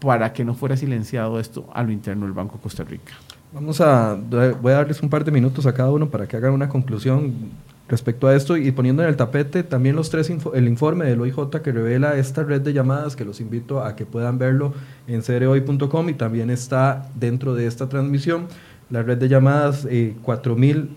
para 0.06 0.32
que 0.32 0.44
no 0.44 0.54
fuera 0.54 0.76
silenciado 0.76 1.40
esto 1.40 1.68
a 1.74 1.82
lo 1.82 1.90
interno 1.90 2.26
del 2.26 2.32
Banco 2.32 2.58
Costa 2.58 2.84
Rica. 2.84 3.12
Vamos 3.52 3.80
a, 3.80 4.14
voy 4.14 4.72
a 4.72 4.76
darles 4.76 5.02
un 5.02 5.10
par 5.10 5.24
de 5.24 5.32
minutos 5.32 5.66
a 5.66 5.74
cada 5.74 5.90
uno 5.90 6.08
para 6.08 6.28
que 6.28 6.36
hagan 6.36 6.52
una 6.52 6.68
conclusión 6.68 7.34
respecto 7.88 8.28
a 8.28 8.36
esto 8.36 8.56
y 8.56 8.70
poniendo 8.70 9.02
en 9.02 9.08
el 9.08 9.16
tapete 9.16 9.64
también 9.64 9.96
los 9.96 10.08
tres 10.08 10.30
el 10.54 10.68
informe 10.68 11.06
del 11.06 11.20
OIJ 11.20 11.60
que 11.60 11.72
revela 11.72 12.16
esta 12.16 12.44
red 12.44 12.60
de 12.60 12.72
llamadas 12.72 13.16
que 13.16 13.24
los 13.24 13.40
invito 13.40 13.82
a 13.82 13.96
que 13.96 14.06
puedan 14.06 14.38
verlo 14.38 14.74
en 15.08 15.24
cereoy.com 15.24 16.08
y 16.08 16.14
también 16.14 16.50
está 16.50 17.10
dentro 17.16 17.56
de 17.56 17.66
esta 17.66 17.88
transmisión. 17.88 18.46
La 18.90 19.02
red 19.02 19.18
de 19.18 19.28
llamadas 19.28 19.88
eh, 19.90 20.14
4000 20.22 20.88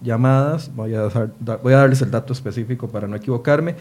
llamadas. 0.00 0.74
Voy 0.74 0.94
a, 0.94 1.08
voy 1.62 1.74
a 1.74 1.76
darles 1.76 2.00
el 2.00 2.10
dato 2.10 2.32
específico 2.32 2.88
para 2.88 3.06
no 3.06 3.16
equivocarme 3.16 3.76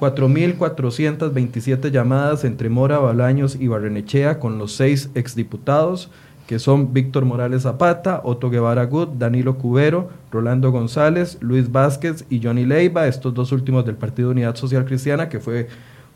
4.427 0.00 1.90
llamadas 1.90 2.44
entre 2.44 2.68
Mora, 2.68 2.98
Balaños 2.98 3.56
y 3.58 3.66
Barrenechea 3.66 4.38
con 4.38 4.58
los 4.58 4.72
seis 4.72 5.10
exdiputados, 5.14 6.10
que 6.46 6.58
son 6.58 6.92
Víctor 6.94 7.24
Morales 7.24 7.62
Zapata, 7.62 8.20
Otto 8.24 8.48
Guevara 8.48 8.86
Good, 8.86 9.08
Danilo 9.18 9.58
Cubero, 9.58 10.08
Rolando 10.30 10.70
González, 10.70 11.36
Luis 11.40 11.70
Vázquez 11.70 12.24
y 12.30 12.40
Johnny 12.42 12.64
Leiva, 12.64 13.06
estos 13.06 13.34
dos 13.34 13.52
últimos 13.52 13.84
del 13.84 13.96
Partido 13.96 14.30
Unidad 14.30 14.54
Social 14.54 14.84
Cristiana, 14.84 15.28
que 15.28 15.40
fue 15.40 15.68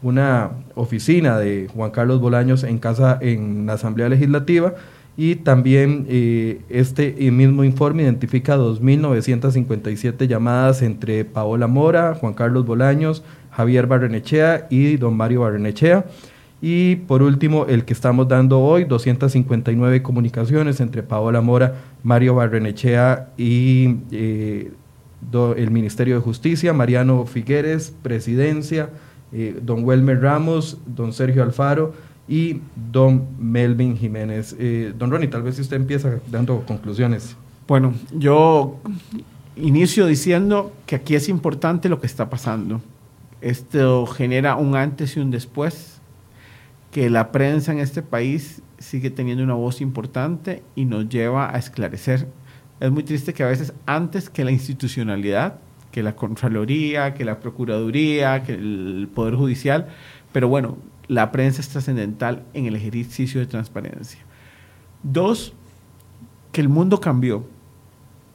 una 0.03 0.51
oficina 0.75 1.39
de 1.39 1.69
Juan 1.73 1.91
Carlos 1.91 2.21
Bolaños 2.21 2.65
en 2.65 2.79
casa 2.79 3.19
en 3.21 3.67
la 3.67 3.75
Asamblea 3.75 4.09
Legislativa. 4.09 4.75
Y 5.15 5.37
también 5.37 6.07
eh, 6.09 6.63
este 6.71 7.13
mismo 7.31 7.65
informe 7.65 8.03
identifica 8.03 8.57
2.957 8.57 10.27
llamadas 10.27 10.81
entre 10.81 11.27
Paola 11.27 11.67
Mora, 11.67 12.15
Juan 12.15 12.33
Carlos 12.33 12.65
Bolaños, 12.65 13.23
Javier 13.53 13.87
Barrenechea 13.87 14.67
y 14.71 14.97
don 14.97 15.17
Mario 15.17 15.43
Barrenechea. 15.43 16.07
Y 16.61 16.97
por 16.97 17.23
último, 17.23 17.67
el 17.67 17.85
que 17.85 17.93
estamos 17.93 18.29
dando 18.29 18.61
hoy, 18.61 18.85
259 18.85 20.03
comunicaciones 20.03 20.81
entre 20.81 21.03
Paola 21.03 21.41
Mora, 21.41 21.75
Mario 22.05 22.37
Barrenechea 22.37 23.31
y 23.37 23.97
eh, 24.13 24.71
el 25.57 25.71
Ministerio 25.71 26.15
de 26.15 26.21
Justicia, 26.21 26.73
Mariano 26.73 27.27
Figueres, 27.27 27.93
Presidencia, 28.03 28.91
eh, 29.33 29.59
don 29.61 29.85
Welmer 29.85 30.21
Ramos, 30.21 30.79
don 30.87 31.13
Sergio 31.13 31.43
Alfaro 31.43 31.95
y 32.29 32.61
don 32.93 33.27
Melvin 33.41 33.97
Jiménez. 33.97 34.55
Eh, 34.59 34.93
don 34.97 35.11
Ronnie, 35.11 35.29
tal 35.29 35.43
vez 35.43 35.57
si 35.57 35.63
usted 35.63 35.77
empieza 35.77 36.21
dando 36.31 36.61
conclusiones. 36.65 37.37
Bueno, 37.67 37.93
yo 38.17 38.77
inicio 39.57 40.07
diciendo 40.07 40.73
que 40.87 40.97
aquí 40.97 41.15
es 41.17 41.29
importante 41.29 41.89
lo 41.89 42.01
que 42.01 42.07
está 42.07 42.31
pasando. 42.31 42.81
Esto 43.43 44.07
genera 44.07 44.55
un 44.55 44.77
antes 44.77 45.17
y 45.17 45.21
un 45.21 45.33
después, 45.33 46.01
que 46.93 47.11
la 47.11 47.33
prensa 47.33 47.73
en 47.73 47.81
este 47.81 48.01
país 48.01 48.63
sigue 48.79 49.11
teniendo 49.11 49.43
una 49.43 49.55
voz 49.55 49.81
importante 49.81 50.63
y 50.77 50.85
nos 50.85 51.09
lleva 51.09 51.53
a 51.53 51.59
esclarecer. 51.59 52.29
Es 52.79 52.93
muy 52.93 53.03
triste 53.03 53.35
que 53.35 53.43
a 53.43 53.49
veces 53.49 53.75
antes 53.85 54.31
que 54.31 54.45
la 54.45 54.53
institucionalidad, 54.53 55.59
que 55.91 56.05
la 56.05 56.15
Contraloría, 56.15 57.15
que 57.15 57.25
la 57.25 57.41
Procuraduría, 57.41 58.45
que 58.45 58.55
el 58.55 59.09
Poder 59.13 59.35
Judicial, 59.35 59.89
pero 60.33 60.47
bueno, 60.47 60.79
la 61.09 61.33
prensa 61.33 61.63
es 61.63 61.69
trascendental 61.69 62.45
en 62.55 62.67
el 62.67 62.77
ejercicio 62.77 63.41
de 63.41 63.47
transparencia. 63.47 64.21
Dos, 65.03 65.53
que 66.53 66.61
el 66.61 66.69
mundo 66.69 67.01
cambió, 67.01 67.45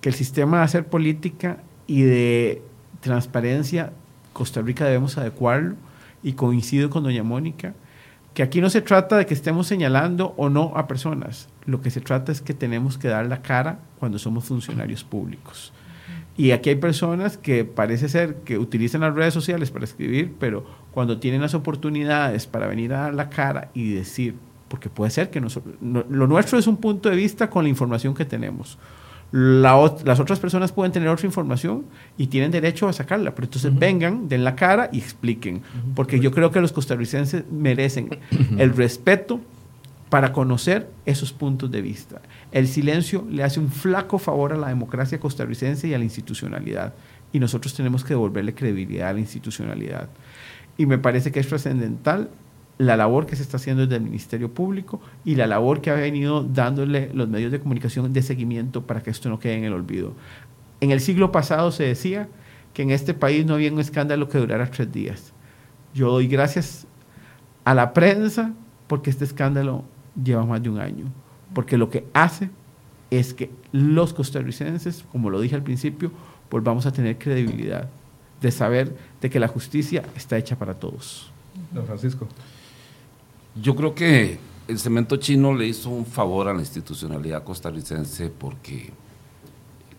que 0.02 0.10
el 0.10 0.16
sistema 0.16 0.58
de 0.58 0.64
hacer 0.66 0.86
política 0.88 1.64
y 1.88 2.02
de 2.02 2.62
transparencia 3.00 3.94
Costa 4.38 4.62
Rica 4.62 4.86
debemos 4.86 5.18
adecuarlo 5.18 5.76
y 6.22 6.34
coincido 6.34 6.92
con 6.92 7.02
doña 7.02 7.24
Mónica, 7.24 7.74
que 8.36 8.44
aquí 8.44 8.62
no 8.62 8.70
se 8.70 8.82
trata 8.82 9.18
de 9.18 9.26
que 9.26 9.34
estemos 9.34 9.66
señalando 9.66 10.36
o 10.38 10.48
no 10.50 10.74
a 10.76 10.88
personas, 10.88 11.50
lo 11.66 11.82
que 11.82 11.90
se 11.90 12.02
trata 12.02 12.32
es 12.32 12.42
que 12.42 12.54
tenemos 12.54 13.00
que 13.00 13.08
dar 13.08 13.26
la 13.26 13.42
cara 13.42 13.80
cuando 14.00 14.20
somos 14.20 14.46
funcionarios 14.46 15.04
públicos. 15.04 15.74
Y 16.38 16.52
aquí 16.52 16.70
hay 16.70 16.76
personas 16.76 17.36
que 17.40 17.66
parece 17.66 18.10
ser 18.10 18.36
que 18.46 18.60
utilizan 18.60 19.02
las 19.02 19.16
redes 19.16 19.34
sociales 19.34 19.72
para 19.72 19.86
escribir, 19.86 20.36
pero 20.40 20.68
cuando 20.92 21.18
tienen 21.18 21.42
las 21.42 21.56
oportunidades 21.56 22.46
para 22.46 22.68
venir 22.68 22.94
a 22.94 23.02
dar 23.02 23.16
la 23.16 23.32
cara 23.32 23.72
y 23.74 23.92
decir, 23.92 24.36
porque 24.68 24.88
puede 24.88 25.10
ser 25.10 25.32
que 25.32 25.42
nosotros, 25.42 25.74
lo 25.82 26.28
nuestro 26.28 26.60
es 26.60 26.68
un 26.68 26.78
punto 26.78 27.10
de 27.10 27.16
vista 27.16 27.50
con 27.50 27.64
la 27.64 27.70
información 27.70 28.14
que 28.14 28.26
tenemos. 28.26 28.78
Las 29.32 30.20
otras 30.20 30.40
personas 30.40 30.72
pueden 30.72 30.92
tener 30.92 31.10
otra 31.10 31.26
información 31.26 31.86
y 32.18 32.28
tienen 32.28 32.52
derecho 32.52 32.88
a 32.88 32.94
sacarla, 32.94 33.36
pero 33.36 33.46
entonces 33.46 33.78
vengan, 33.78 34.30
den 34.30 34.44
la 34.44 34.56
cara 34.56 34.90
y 34.92 35.00
expliquen, 35.00 35.62
porque 35.96 36.20
yo 36.20 36.32
creo 36.32 36.52
que 36.52 36.62
los 36.62 36.72
costarricenses 36.72 37.44
merecen 37.52 38.10
el 38.58 38.74
respeto 38.76 39.42
para 40.10 40.32
conocer 40.32 40.90
esos 41.06 41.34
puntos 41.34 41.70
de 41.70 41.82
vista. 41.82 42.22
El 42.54 42.70
silencio 42.70 43.28
le 43.30 43.44
hace 43.44 43.60
un 43.60 43.70
flaco 43.70 44.18
favor 44.18 44.54
a 44.54 44.58
la 44.58 44.70
democracia 44.70 45.20
costarricense 45.20 45.90
y 45.90 45.94
a 45.94 45.98
la 45.98 46.06
institucionalidad, 46.06 46.94
y 47.34 47.40
nosotros 47.40 47.74
tenemos 47.74 48.06
que 48.06 48.14
devolverle 48.14 48.54
credibilidad 48.54 49.10
a 49.10 49.14
la 49.14 49.20
institucionalidad. 49.20 50.08
Y 50.78 50.86
me 50.86 50.98
parece 50.98 51.34
que 51.34 51.42
es 51.42 51.48
trascendental 51.48 52.30
la 52.78 52.96
labor 52.96 53.26
que 53.26 53.36
se 53.36 53.44
está 53.44 53.58
haciendo 53.58 53.84
desde 53.84 53.96
el 53.96 54.04
Ministerio 54.04 54.54
Público 54.54 55.02
y 55.26 55.36
la 55.36 55.48
labor 55.48 55.82
que 55.82 55.90
ha 55.90 55.96
venido 55.96 56.44
dándole 56.44 57.10
los 57.14 57.28
medios 57.28 57.52
de 57.52 57.60
comunicación 57.60 58.14
de 58.14 58.22
seguimiento 58.22 58.86
para 58.86 59.02
que 59.02 59.10
esto 59.10 59.30
no 59.30 59.40
quede 59.40 59.56
en 59.56 59.64
el 59.64 59.74
olvido. 59.74 60.14
En 60.80 60.92
el 60.92 61.00
siglo 61.00 61.32
pasado 61.32 61.72
se 61.72 61.84
decía 61.84 62.30
que 62.74 62.84
en 62.84 62.92
este 62.92 63.14
país 63.14 63.46
no 63.46 63.56
había 63.56 63.72
un 63.72 63.80
escándalo 63.80 64.30
que 64.30 64.38
durara 64.38 64.70
tres 64.70 64.92
días. 64.92 65.34
Yo 65.96 66.12
doy 66.12 66.28
gracias 66.28 66.86
a 67.66 67.74
la 67.74 67.94
prensa 67.94 68.54
porque 68.88 69.10
este 69.10 69.26
escándalo 69.26 69.84
lleva 70.24 70.46
más 70.46 70.62
de 70.62 70.70
un 70.70 70.80
año, 70.80 71.06
porque 71.54 71.78
lo 71.78 71.90
que 71.90 72.06
hace 72.14 72.50
es 73.10 73.34
que 73.34 73.50
los 73.72 74.14
costarricenses, 74.14 75.04
como 75.12 75.30
lo 75.30 75.42
dije 75.42 75.56
al 75.56 75.64
principio, 75.64 76.12
volvamos 76.52 76.86
a 76.86 76.92
tener 76.92 77.18
credibilidad 77.18 77.90
de 78.42 78.52
saber 78.52 78.96
de 79.20 79.30
que 79.30 79.40
la 79.40 79.48
justicia 79.48 80.04
está 80.16 80.38
hecha 80.38 80.58
para 80.58 80.76
todos. 80.76 81.32
Don 81.72 81.86
Francisco. 81.86 82.28
Yo 83.62 83.76
creo 83.76 83.96
que 83.96 84.40
el 84.68 84.78
cemento 84.78 85.16
chino 85.18 85.54
le 85.54 85.66
hizo 85.66 85.90
un 85.90 86.06
favor 86.06 86.48
a 86.48 86.54
la 86.54 86.60
institucionalidad 86.60 87.44
costarricense 87.44 88.30
porque, 88.30 88.92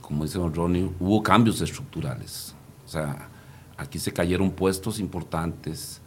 como 0.01 0.25
dice 0.25 0.39
don 0.39 0.55
Ronnie, 0.55 0.91
hubo 1.01 1.23
cambios 1.23 1.61
estructurales. 1.61 2.55
O 2.87 2.89
sea, 2.89 3.29
aquí 3.77 3.99
se 3.99 4.13
cayeron 4.13 4.51
puestos 4.51 5.01
importantes, 5.01 6.01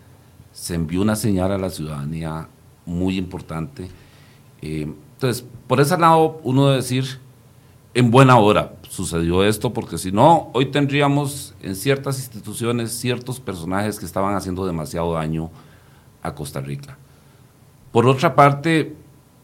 se 0.54 0.76
envió 0.76 1.02
una 1.02 1.16
señal 1.16 1.52
a 1.52 1.58
la 1.58 1.70
ciudadanía 1.70 2.48
muy 2.86 3.18
importante. 3.18 3.90
Eh, 4.62 4.94
entonces, 5.14 5.46
por 5.68 5.82
ese 5.82 5.98
lado, 5.98 6.40
uno 6.44 6.68
debe 6.68 6.78
decir, 6.78 7.20
en 7.94 8.12
buena 8.12 8.38
hora 8.38 8.76
sucedió 8.88 9.44
esto, 9.44 9.74
porque 9.74 9.98
si 9.98 10.12
no, 10.12 10.52
hoy 10.54 10.68
tendríamos 10.68 11.54
en 11.62 11.76
ciertas 11.76 12.18
instituciones 12.18 12.92
ciertos 12.92 13.40
personajes 13.40 14.00
que 14.00 14.06
estaban 14.06 14.36
haciendo 14.36 14.66
demasiado 14.66 15.14
daño 15.14 15.50
a 16.24 16.34
Costa 16.34 16.62
Rica. 16.62 16.98
Por 17.92 18.06
otra 18.06 18.36
parte, 18.36 18.96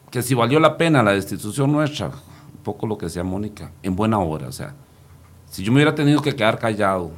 que 0.10 0.22
si 0.22 0.34
valió 0.34 0.60
la 0.60 0.78
pena 0.78 1.04
la 1.04 1.12
destitución 1.12 1.72
nuestra, 1.72 2.08
un 2.08 2.64
poco 2.64 2.88
lo 2.88 2.98
que 2.98 3.08
decía 3.08 3.24
Mónica, 3.24 3.72
en 3.84 3.96
buena 3.96 4.20
hora, 4.20 4.48
o 4.48 4.52
sea, 4.52 4.74
si 5.50 5.64
yo 5.64 5.72
me 5.72 5.78
hubiera 5.78 5.96
tenido 5.96 6.22
que 6.22 6.36
quedar 6.36 6.58
callado 6.58 7.12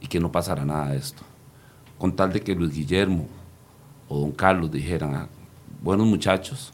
y 0.00 0.06
que 0.06 0.20
no 0.20 0.30
pasara 0.30 0.64
nada 0.64 0.90
de 0.90 0.98
esto, 0.98 1.22
con 1.98 2.14
tal 2.14 2.32
de 2.32 2.40
que 2.42 2.54
Luis 2.54 2.74
Guillermo 2.74 3.26
o 4.08 4.18
don 4.18 4.32
Carlos 4.32 4.70
dijeran, 4.70 5.14
ah, 5.14 5.28
buenos 5.82 6.06
muchachos, 6.06 6.72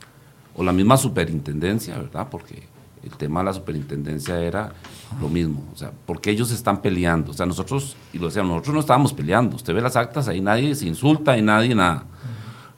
o 0.57 0.65
la 0.65 0.73
misma 0.73 0.97
superintendencia, 0.97 1.97
¿verdad? 1.97 2.27
Porque 2.29 2.65
el 3.05 3.13
tema 3.13 3.41
de 3.41 3.47
la 3.47 3.53
superintendencia 3.53 4.41
era 4.41 4.73
lo 5.21 5.29
mismo, 5.29 5.65
o 5.73 5.77
sea, 5.77 5.93
porque 6.07 6.31
ellos 6.31 6.51
están 6.51 6.83
peleando, 6.83 7.31
o 7.31 7.35
sea, 7.35 7.47
nosotros, 7.47 7.97
y 8.13 8.19
lo 8.19 8.27
decíamos, 8.27 8.51
nosotros 8.51 8.75
no 8.75 8.81
estábamos 8.81 9.13
peleando, 9.13 9.57
usted 9.57 9.73
ve 9.73 9.81
las 9.81 9.95
actas, 9.97 10.27
ahí 10.27 10.41
nadie 10.41 10.75
se 10.75 10.87
insulta, 10.87 11.39
y 11.39 11.43
nadie 11.43 11.75
nada. 11.75 12.05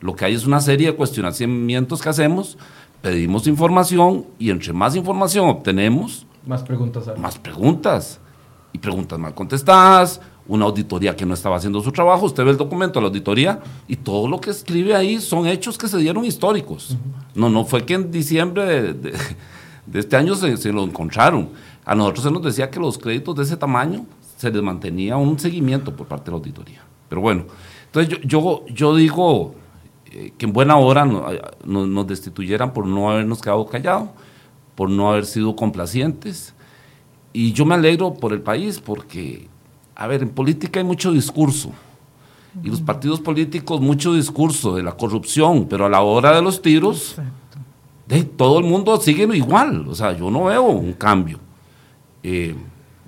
Lo 0.03 0.15
que 0.15 0.27
hay 0.27 0.35
es 0.35 0.45
una 0.45 0.61
serie 0.61 0.89
de 0.89 0.97
cuestionamientos 0.97 2.03
que 2.03 2.11
hacemos, 2.11 2.59
pedimos 3.01 3.47
información 3.47 4.27
y 4.39 4.51
entre 4.51 4.74
más 4.74 4.95
información 4.95 5.49
obtenemos, 5.49 6.27
más 6.47 6.62
preguntas. 6.62 7.05
Más 7.19 7.39
preguntas. 7.39 8.20
Y 8.73 8.79
preguntas 8.79 9.19
mal 9.19 9.35
contestadas, 9.35 10.20
una 10.49 10.65
auditoría 10.65 11.15
que 11.15 11.27
no 11.27 11.35
estaba 11.35 11.57
haciendo 11.57 11.81
su 11.83 11.93
trabajo, 11.93 12.27
usted 12.27 12.45
ve 12.45 12.51
el 12.51 12.57
documento 12.57 12.99
de 12.99 13.03
la 13.03 13.09
auditoría 13.09 13.61
y 13.87 13.97
todo 13.97 14.27
lo 14.27 14.41
que 14.41 14.51
escribe 14.51 14.95
ahí 14.95 15.20
son 15.20 15.47
hechos 15.47 15.77
que 15.77 15.89
se 15.89 15.99
dieron 15.99 16.24
históricos. 16.24 16.97
No, 17.35 17.51
no 17.51 17.65
fue 17.65 17.85
que 17.85 17.95
en 17.95 18.11
diciembre 18.11 18.95
de, 18.95 19.12
este 19.93 20.16
año 20.16 20.35
se, 20.35 20.57
se, 20.57 20.73
lo 20.73 20.85
encontraron. 20.85 21.51
A 21.85 21.95
nosotros 21.95 22.24
se 22.24 22.31
nos 22.31 22.43
decía 22.43 22.70
que 22.70 22.81
los 22.81 22.97
créditos 22.97 23.37
de 23.37 23.43
ese 23.43 23.57
tamaño 23.57 24.07
se 24.39 24.51
les 24.51 24.62
mantenía 24.62 25.16
un 25.16 25.39
seguimiento 25.39 25.95
por 25.95 26.07
parte 26.07 26.27
de 26.27 26.31
la 26.33 26.37
auditoría. 26.39 26.83
Pero 27.11 27.20
bueno, 27.20 27.45
entonces 27.87 28.09
yo, 28.09 28.19
yo, 28.24 28.65
yo 28.74 28.97
digo, 28.97 29.55
eh, 30.14 30.32
que 30.36 30.44
en 30.44 30.52
buena 30.52 30.76
hora 30.76 31.06
nos 31.06 32.06
destituyeran 32.06 32.74
por 32.74 32.86
no 32.86 33.10
habernos 33.10 33.40
quedado 33.40 33.64
callados, 33.64 34.10
por 34.74 34.90
no 34.90 35.10
haber 35.10 35.24
sido 35.24 35.56
complacientes. 35.56 36.55
Y 37.32 37.52
yo 37.52 37.64
me 37.64 37.74
alegro 37.74 38.12
por 38.12 38.34
el 38.34 38.43
país 38.43 38.78
porque, 38.78 39.48
a 39.94 40.06
ver, 40.06 40.22
en 40.22 40.28
política 40.28 40.80
hay 40.80 40.84
mucho 40.84 41.12
discurso. 41.12 41.72
Y 42.62 42.68
los 42.68 42.82
partidos 42.82 43.20
políticos, 43.20 43.80
mucho 43.80 44.12
discurso 44.12 44.74
de 44.74 44.82
la 44.82 44.93
corrupción, 44.93 45.66
pero 45.70 45.86
a 45.86 45.89
la 45.89 46.02
hora 46.02 46.36
de 46.36 46.43
los 46.43 46.60
tiros, 46.60 47.16
de, 48.06 48.24
todo 48.24 48.59
el 48.59 48.66
mundo 48.66 49.01
sigue 49.01 49.24
igual. 49.34 49.89
O 49.89 49.94
sea, 49.94 50.14
yo 50.14 50.30
no 50.30 50.44
veo 50.44 50.64
un 50.64 50.93
cambio. 50.93 51.39
Eh, 52.22 52.55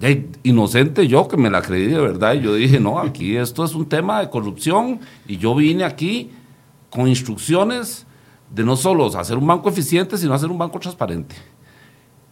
de, 0.00 0.30
inocente 0.42 1.06
yo 1.06 1.28
que 1.28 1.36
me 1.36 1.50
la 1.50 1.60
creí 1.60 1.86
de 1.86 2.00
verdad. 2.00 2.32
Y 2.32 2.40
yo 2.40 2.54
dije, 2.54 2.80
no, 2.80 2.98
aquí 2.98 3.36
esto 3.36 3.62
es 3.62 3.74
un 3.74 3.84
tema 3.84 4.20
de 4.20 4.30
corrupción. 4.30 5.00
Y 5.28 5.36
yo 5.36 5.54
vine 5.54 5.84
aquí 5.84 6.30
con 6.94 7.08
instrucciones 7.08 8.06
de 8.54 8.62
no 8.62 8.76
solo 8.76 9.06
hacer 9.18 9.36
un 9.36 9.46
banco 9.48 9.68
eficiente, 9.68 10.16
sino 10.16 10.32
hacer 10.32 10.48
un 10.48 10.58
banco 10.58 10.78
transparente. 10.78 11.34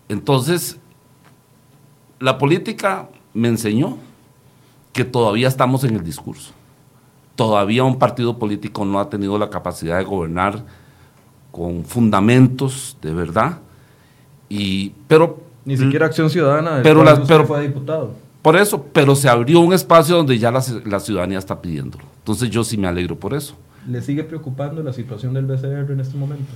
Entonces, 0.09 0.79
la 2.21 2.39
política 2.39 3.09
me 3.35 3.49
enseñó 3.49 3.99
que 4.93 5.05
todavía 5.05 5.49
estamos 5.49 5.83
en 5.83 5.97
el 5.97 6.05
discurso. 6.05 6.53
Todavía 7.35 7.83
un 7.83 7.99
partido 7.99 8.39
político 8.39 8.85
no 8.85 9.01
ha 9.01 9.11
tenido 9.11 9.37
la 9.37 9.51
capacidad 9.51 9.99
de 9.99 10.05
gobernar 10.05 10.65
con 11.51 11.85
fundamentos 11.85 12.97
de 13.03 13.13
verdad. 13.13 13.59
Y, 14.49 14.91
pero, 15.09 15.41
Ni 15.65 15.77
siquiera 15.77 16.07
Acción 16.07 16.31
Ciudadana, 16.31 16.81
pero, 16.85 17.03
la, 17.03 17.21
pero 17.25 17.47
fue 17.47 17.63
diputado. 17.63 18.13
Por 18.43 18.55
eso, 18.57 18.85
pero 18.93 19.17
se 19.17 19.29
abrió 19.29 19.59
un 19.59 19.73
espacio 19.73 20.17
donde 20.17 20.39
ya 20.39 20.53
la, 20.53 20.63
la 20.85 21.01
ciudadanía 21.01 21.39
está 21.39 21.61
pidiéndolo. 21.61 22.05
Entonces 22.19 22.49
yo 22.49 22.63
sí 22.63 22.77
me 22.77 22.87
alegro 22.87 23.19
por 23.19 23.35
eso. 23.35 23.57
¿Le 23.89 24.01
sigue 24.01 24.25
preocupando 24.25 24.83
la 24.83 24.93
situación 24.93 25.35
del 25.35 25.47
BCR 25.47 25.91
en 25.91 26.01
este 26.01 26.17
momento? 26.17 26.53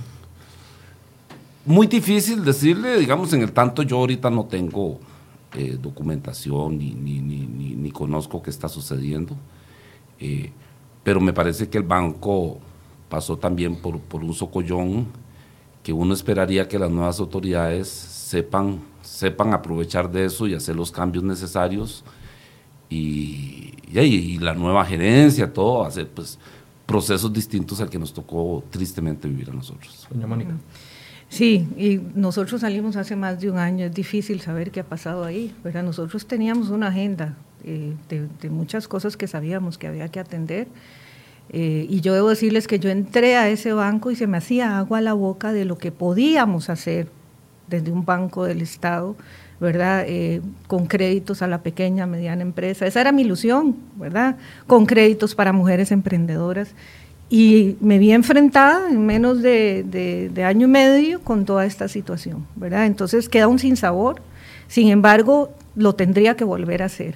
Muy 1.65 1.87
difícil 1.87 2.45
decirle, 2.45 2.97
digamos, 2.97 3.33
en 3.33 3.41
el 3.41 3.51
tanto 3.51 3.83
yo 3.83 3.97
ahorita 3.97 4.29
no 4.29 4.45
tengo 4.45 4.99
eh, 5.53 5.77
documentación 5.81 6.77
ni, 6.77 6.93
ni, 6.93 7.91
conozco 7.91 8.41
qué 8.41 8.49
está 8.49 8.69
sucediendo, 8.69 9.35
eh, 10.19 10.51
pero 11.03 11.19
me 11.19 11.33
parece 11.33 11.67
que 11.67 11.77
el 11.77 11.83
banco 11.83 12.59
pasó 13.09 13.37
también 13.37 13.75
por, 13.75 13.99
por 13.99 14.23
un 14.23 14.33
socollón 14.33 15.07
que 15.83 15.91
uno 15.91 16.13
esperaría 16.13 16.67
que 16.67 16.77
las 16.77 16.91
nuevas 16.91 17.19
autoridades 17.19 17.87
sepan, 17.87 18.81
sepan 19.01 19.53
aprovechar 19.53 20.11
de 20.11 20.25
eso 20.25 20.47
y 20.47 20.53
hacer 20.53 20.75
los 20.75 20.91
cambios 20.91 21.23
necesarios 21.23 22.03
y, 22.89 23.73
y 23.91 24.37
la 24.37 24.53
nueva 24.53 24.85
gerencia, 24.85 25.51
todo, 25.51 25.83
hacer 25.85 26.07
pues 26.09 26.37
procesos 26.87 27.31
distintos 27.31 27.79
al 27.81 27.89
que 27.89 27.99
nos 27.99 28.13
tocó 28.13 28.63
tristemente 28.71 29.27
vivir 29.27 29.51
a 29.51 29.53
nosotros. 29.53 30.07
Doña 30.09 30.25
Mónica. 30.25 30.53
Sí, 31.29 31.67
y 31.77 31.99
nosotros 32.15 32.61
salimos 32.61 32.95
hace 32.95 33.17
más 33.17 33.39
de 33.41 33.51
un 33.51 33.57
año, 33.57 33.85
es 33.85 33.93
difícil 33.93 34.39
saber 34.39 34.71
qué 34.71 34.79
ha 34.79 34.85
pasado 34.85 35.25
ahí, 35.25 35.53
pero 35.61 35.83
nosotros 35.83 36.25
teníamos 36.25 36.69
una 36.69 36.87
agenda 36.87 37.35
eh, 37.65 37.93
de, 38.09 38.49
muchas 38.49 38.87
cosas 38.87 39.17
que 39.17 39.27
sabíamos 39.27 39.77
que 39.77 39.87
había 39.87 40.07
que 40.07 40.21
atender. 40.21 40.67
Eh, 41.49 41.85
y 41.89 41.99
yo 41.99 42.13
debo 42.13 42.29
decirles 42.29 42.67
que 42.67 42.79
yo 42.79 42.89
entré 42.89 43.35
a 43.35 43.49
ese 43.49 43.73
banco 43.73 44.09
y 44.09 44.15
se 44.15 44.25
me 44.25 44.37
hacía 44.37 44.77
agua 44.77 44.99
a 44.99 45.01
la 45.01 45.13
boca 45.13 45.51
de 45.51 45.65
lo 45.65 45.77
que 45.77 45.91
podíamos 45.91 46.69
hacer 46.69 47.09
desde 47.67 47.91
un 47.91 48.05
banco 48.05 48.45
del 48.45 48.61
Estado 48.61 49.17
¿verdad? 49.59 50.05
Eh, 50.07 50.41
con 50.67 50.85
créditos 50.85 51.41
a 51.41 51.47
la 51.47 51.61
pequeña, 51.61 52.05
mediana 52.05 52.41
empresa. 52.41 52.85
Esa 52.85 53.01
era 53.01 53.11
mi 53.11 53.23
ilusión, 53.23 53.75
¿verdad? 53.95 54.37
Con 54.67 54.85
créditos 54.85 55.35
para 55.35 55.51
mujeres 55.51 55.91
emprendedoras. 55.91 56.69
Y 57.29 57.75
me 57.81 57.97
vi 57.97 58.11
enfrentada 58.11 58.89
en 58.89 59.05
menos 59.05 59.41
de, 59.41 60.31
año 60.45 60.67
y 60.67 60.69
medio 60.69 61.21
con 61.21 61.45
toda 61.45 61.65
esta 61.65 61.87
situación, 61.87 62.45
¿verdad? 62.55 62.85
Entonces 62.85 63.27
queda 63.27 63.47
un 63.47 63.59
sinsabor. 63.59 64.21
Sin 64.67 64.89
embargo, 64.89 65.51
lo 65.75 65.95
tendría 65.95 66.35
que 66.35 66.43
volver 66.43 66.83
a 66.83 66.85
hacer. 66.85 67.15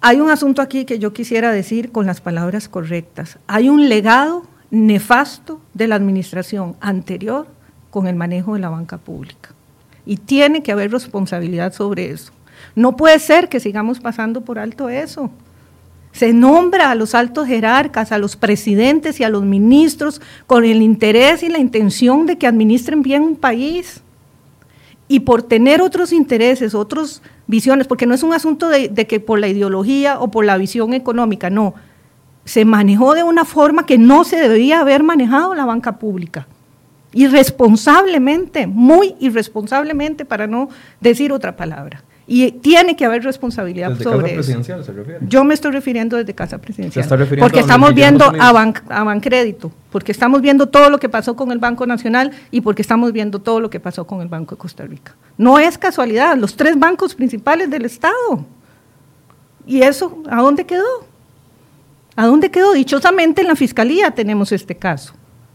Hay 0.00 0.20
un 0.20 0.30
asunto 0.30 0.60
aquí 0.60 0.84
que 0.84 0.98
yo 0.98 1.12
quisiera 1.12 1.50
decir 1.50 1.90
con 1.90 2.06
las 2.06 2.20
palabras 2.20 2.68
correctas. 2.68 3.38
Hay 3.46 3.70
un 3.70 3.88
legado 3.88 4.44
nefasto 4.70 5.60
de 5.72 5.88
la 5.88 5.94
administración 5.94 6.76
anterior 6.80 7.46
con 7.90 8.06
el 8.06 8.16
manejo 8.16 8.54
de 8.54 8.60
la 8.60 8.68
banca 8.68 8.98
pública 8.98 9.53
y 10.06 10.16
tiene 10.16 10.62
que 10.62 10.72
haber 10.72 10.90
responsabilidad 10.90 11.72
sobre 11.72 12.10
eso. 12.10 12.32
No 12.74 12.96
puede 12.96 13.18
ser 13.18 13.48
que 13.48 13.60
sigamos 13.60 14.00
pasando 14.00 14.42
por 14.42 14.58
alto 14.58 14.88
eso. 14.88 15.30
Se 16.12 16.32
nombra 16.32 16.90
a 16.90 16.94
los 16.94 17.14
altos 17.14 17.48
jerarcas, 17.48 18.12
a 18.12 18.18
los 18.18 18.36
presidentes 18.36 19.18
y 19.18 19.24
a 19.24 19.28
los 19.28 19.44
ministros 19.44 20.20
con 20.46 20.64
el 20.64 20.80
interés 20.80 21.42
y 21.42 21.48
la 21.48 21.58
intención 21.58 22.26
de 22.26 22.38
que 22.38 22.46
administren 22.46 23.02
bien 23.02 23.22
un 23.22 23.36
país. 23.36 24.00
y 25.06 25.20
por 25.20 25.42
tener 25.42 25.82
otros 25.82 26.12
intereses, 26.12 26.74
otras 26.74 27.20
visiones, 27.46 27.86
porque 27.86 28.06
no 28.06 28.14
es 28.14 28.22
un 28.22 28.32
asunto 28.32 28.70
de, 28.70 28.88
que 29.06 29.20
por 29.20 29.38
la 29.38 29.48
ideología 29.48 30.18
o 30.18 30.30
por 30.30 30.46
la 30.46 30.56
visión 30.56 30.94
económica, 30.94 31.50
no. 31.50 31.74
Se 32.46 32.64
manejó 32.64 33.14
de 33.14 33.22
una 33.22 33.44
forma 33.44 33.84
que 33.84 33.98
no 33.98 34.24
se 34.24 34.36
debía 34.36 34.80
haber 34.80 35.02
manejado 35.02 35.54
la 35.54 35.66
banca 35.66 35.98
pública. 35.98 36.46
Irresponsablemente, 37.14 38.66
muy 38.66 39.14
irresponsablemente, 39.20 40.24
para 40.24 40.46
no 40.46 40.68
decir 41.00 41.32
otra 41.32 41.56
palabra. 41.56 42.02
Y 42.26 42.52
tiene 42.52 42.96
que 42.96 43.04
haber 43.04 43.22
responsabilidad 43.22 43.90
desde 43.90 44.04
sobre 44.04 44.22
casa 44.22 44.34
presidencial 44.34 44.84
se 44.84 44.92
refiere. 44.92 45.20
Yo 45.28 45.44
me 45.44 45.52
estoy 45.52 45.72
refiriendo 45.72 46.16
desde 46.16 46.34
casa 46.34 46.58
presidencial. 46.58 47.02
Está 47.02 47.18
porque 47.38 47.60
estamos 47.60 47.94
viendo 47.94 48.24
a, 48.24 48.52
ban, 48.52 48.74
a 48.88 49.04
Bancrédito, 49.04 49.70
porque 49.90 50.10
estamos 50.10 50.40
viendo 50.40 50.66
todo 50.66 50.88
lo 50.88 50.98
que 50.98 51.10
pasó 51.10 51.36
con 51.36 51.52
el 51.52 51.58
Banco 51.58 51.86
Nacional 51.86 52.32
y 52.50 52.62
porque 52.62 52.80
estamos 52.80 53.12
viendo 53.12 53.40
todo 53.40 53.60
lo 53.60 53.68
que 53.68 53.78
pasó 53.78 54.06
con 54.06 54.22
el 54.22 54.28
Banco 54.28 54.54
de 54.54 54.58
Costa 54.58 54.86
Rica. 54.86 55.14
No 55.36 55.58
es 55.58 55.76
casualidad, 55.76 56.36
los 56.36 56.56
tres 56.56 56.78
bancos 56.78 57.14
principales 57.14 57.68
del 57.70 57.84
Estado. 57.84 58.46
¿Y 59.66 59.82
eso 59.82 60.22
a 60.30 60.40
dónde 60.40 60.64
quedó? 60.64 61.06
¿A 62.16 62.26
dónde 62.26 62.50
quedó? 62.50 62.72
Dichosamente 62.72 63.42
en 63.42 63.48
la 63.48 63.56
Fiscalía 63.56 64.12
tenemos 64.12 64.50
este 64.50 64.76
caso 64.76 65.12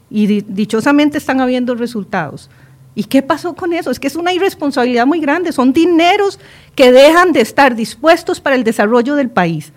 y 0.09 0.41
dichosamente 0.41 1.17
están 1.17 1.41
habiendo 1.41 1.75
resultados. 1.75 2.49
¿Y 2.95 3.05
qué 3.05 3.21
pasó 3.21 3.55
con 3.55 3.73
eso? 3.73 3.91
Es 3.91 3.99
que 3.99 4.07
es 4.07 4.15
una 4.15 4.33
irresponsabilidad 4.33 5.05
muy 5.05 5.19
grande. 5.19 5.51
Son 5.51 5.71
dineros 5.71 6.39
que 6.75 6.91
dejan 6.91 7.31
de 7.31 7.41
estar 7.41 7.75
dispuestos 7.75 8.41
para 8.41 8.55
el 8.55 8.63
desarrollo 8.63 9.15
del 9.15 9.29
país, 9.29 9.71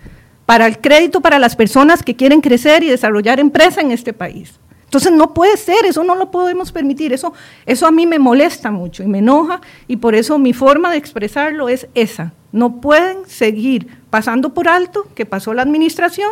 para 0.45 0.65
el 0.65 0.79
crédito 0.79 1.21
para 1.21 1.39
las 1.39 1.55
personas 1.55 2.03
que 2.03 2.15
quieren 2.15 2.41
crecer 2.41 2.83
y 2.83 2.89
desarrollar 2.89 3.39
empresa 3.39 3.81
en 3.81 3.91
este 3.91 4.13
país. 4.13 4.59
Entonces 4.93 5.11
no 5.11 5.33
puede 5.33 5.57
ser, 5.57 5.85
eso 5.85 6.03
no 6.03 6.15
lo 6.15 6.29
podemos 6.29 6.71
permitir, 6.71 7.13
eso, 7.13 7.33
eso 7.65 7.87
a 7.87 7.91
mí 7.91 8.05
me 8.05 8.19
molesta 8.19 8.69
mucho 8.69 9.01
y 9.01 9.07
me 9.07 9.19
enoja 9.19 9.59
y 9.87 9.97
por 9.97 10.13
eso 10.13 10.37
mi 10.37 10.53
forma 10.53 10.91
de 10.91 10.97
expresarlo 10.97 11.67
es 11.67 11.87
esa. 11.95 12.33
No 12.51 12.79
pueden 12.79 13.25
seguir 13.25 13.87
pasando 14.11 14.53
por 14.53 14.67
alto 14.67 15.07
que 15.15 15.25
pasó 15.25 15.55
la 15.55 15.63
administración, 15.63 16.29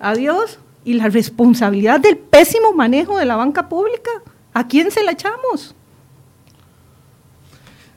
adiós, 0.00 0.58
y 0.84 0.94
la 0.94 1.08
responsabilidad 1.08 2.00
del 2.00 2.16
pésimo 2.18 2.72
manejo 2.72 3.18
de 3.18 3.24
la 3.24 3.36
banca 3.36 3.68
pública 3.68 4.10
¿A 4.54 4.66
quién 4.66 4.90
se 4.90 5.02
la 5.02 5.12
echamos? 5.12 5.74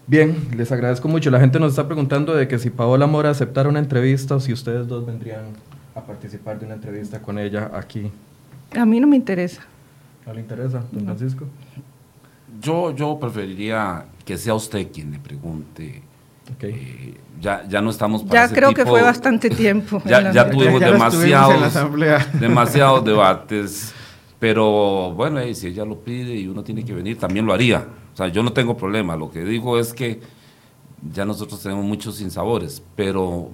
Bien, 0.07 0.35
les 0.55 0.71
agradezco 0.71 1.07
mucho. 1.07 1.29
La 1.29 1.39
gente 1.39 1.59
nos 1.59 1.71
está 1.71 1.85
preguntando 1.85 2.33
de 2.33 2.47
que 2.47 2.59
si 2.59 2.69
Paola 2.69 3.07
Mora 3.07 3.31
aceptara 3.31 3.67
una 3.67 3.79
entrevista 3.79 4.35
o 4.35 4.39
si 4.39 4.53
ustedes 4.53 4.87
dos 4.87 5.05
vendrían 5.05 5.45
a 5.95 6.01
participar 6.01 6.59
de 6.59 6.65
una 6.65 6.75
entrevista 6.75 7.21
con 7.21 7.39
ella 7.39 7.71
aquí. 7.73 8.11
A 8.71 8.85
mí 8.85 8.99
no 8.99 9.07
me 9.07 9.15
interesa. 9.15 9.63
¿No 10.25 10.33
le 10.33 10.41
interesa, 10.41 10.83
don 10.91 11.05
Francisco? 11.05 11.45
Yo, 12.61 12.95
yo 12.95 13.19
preferiría 13.19 14.05
que 14.23 14.37
sea 14.37 14.53
usted 14.53 14.91
quien 14.91 15.11
le 15.11 15.19
pregunte. 15.19 16.03
Eh, 16.61 17.15
ya, 17.45 17.63
ya 17.67 17.81
no 17.81 17.91
estamos 17.91 18.23
para 18.23 18.47
Ya 18.47 18.53
creo 18.53 18.73
que 18.73 18.85
fue 18.85 19.03
bastante 19.03 19.49
tiempo. 19.51 20.01
ya, 20.03 20.31
ya 20.31 20.49
tuvimos 20.49 20.79
demasiados, 20.79 21.73
demasiados 22.39 23.05
debates. 23.05 23.93
Pero 24.39 25.11
bueno, 25.13 25.39
si 25.53 25.67
ella 25.67 25.85
lo 25.85 25.99
pide 25.99 26.35
y 26.35 26.47
uno 26.47 26.63
tiene 26.63 26.83
que 26.83 26.93
venir, 26.93 27.17
también 27.17 27.45
lo 27.45 27.53
haría. 27.53 27.87
O 28.13 28.17
sea, 28.17 28.27
yo 28.27 28.41
no 28.41 28.51
tengo 28.51 28.75
problema. 28.75 29.15
Lo 29.15 29.29
que 29.29 29.43
digo 29.43 29.79
es 29.79 29.93
que 29.93 30.21
ya 31.13 31.23
nosotros 31.23 31.61
tenemos 31.61 31.85
muchos 31.85 32.15
sinsabores, 32.15 32.81
pero 32.95 33.49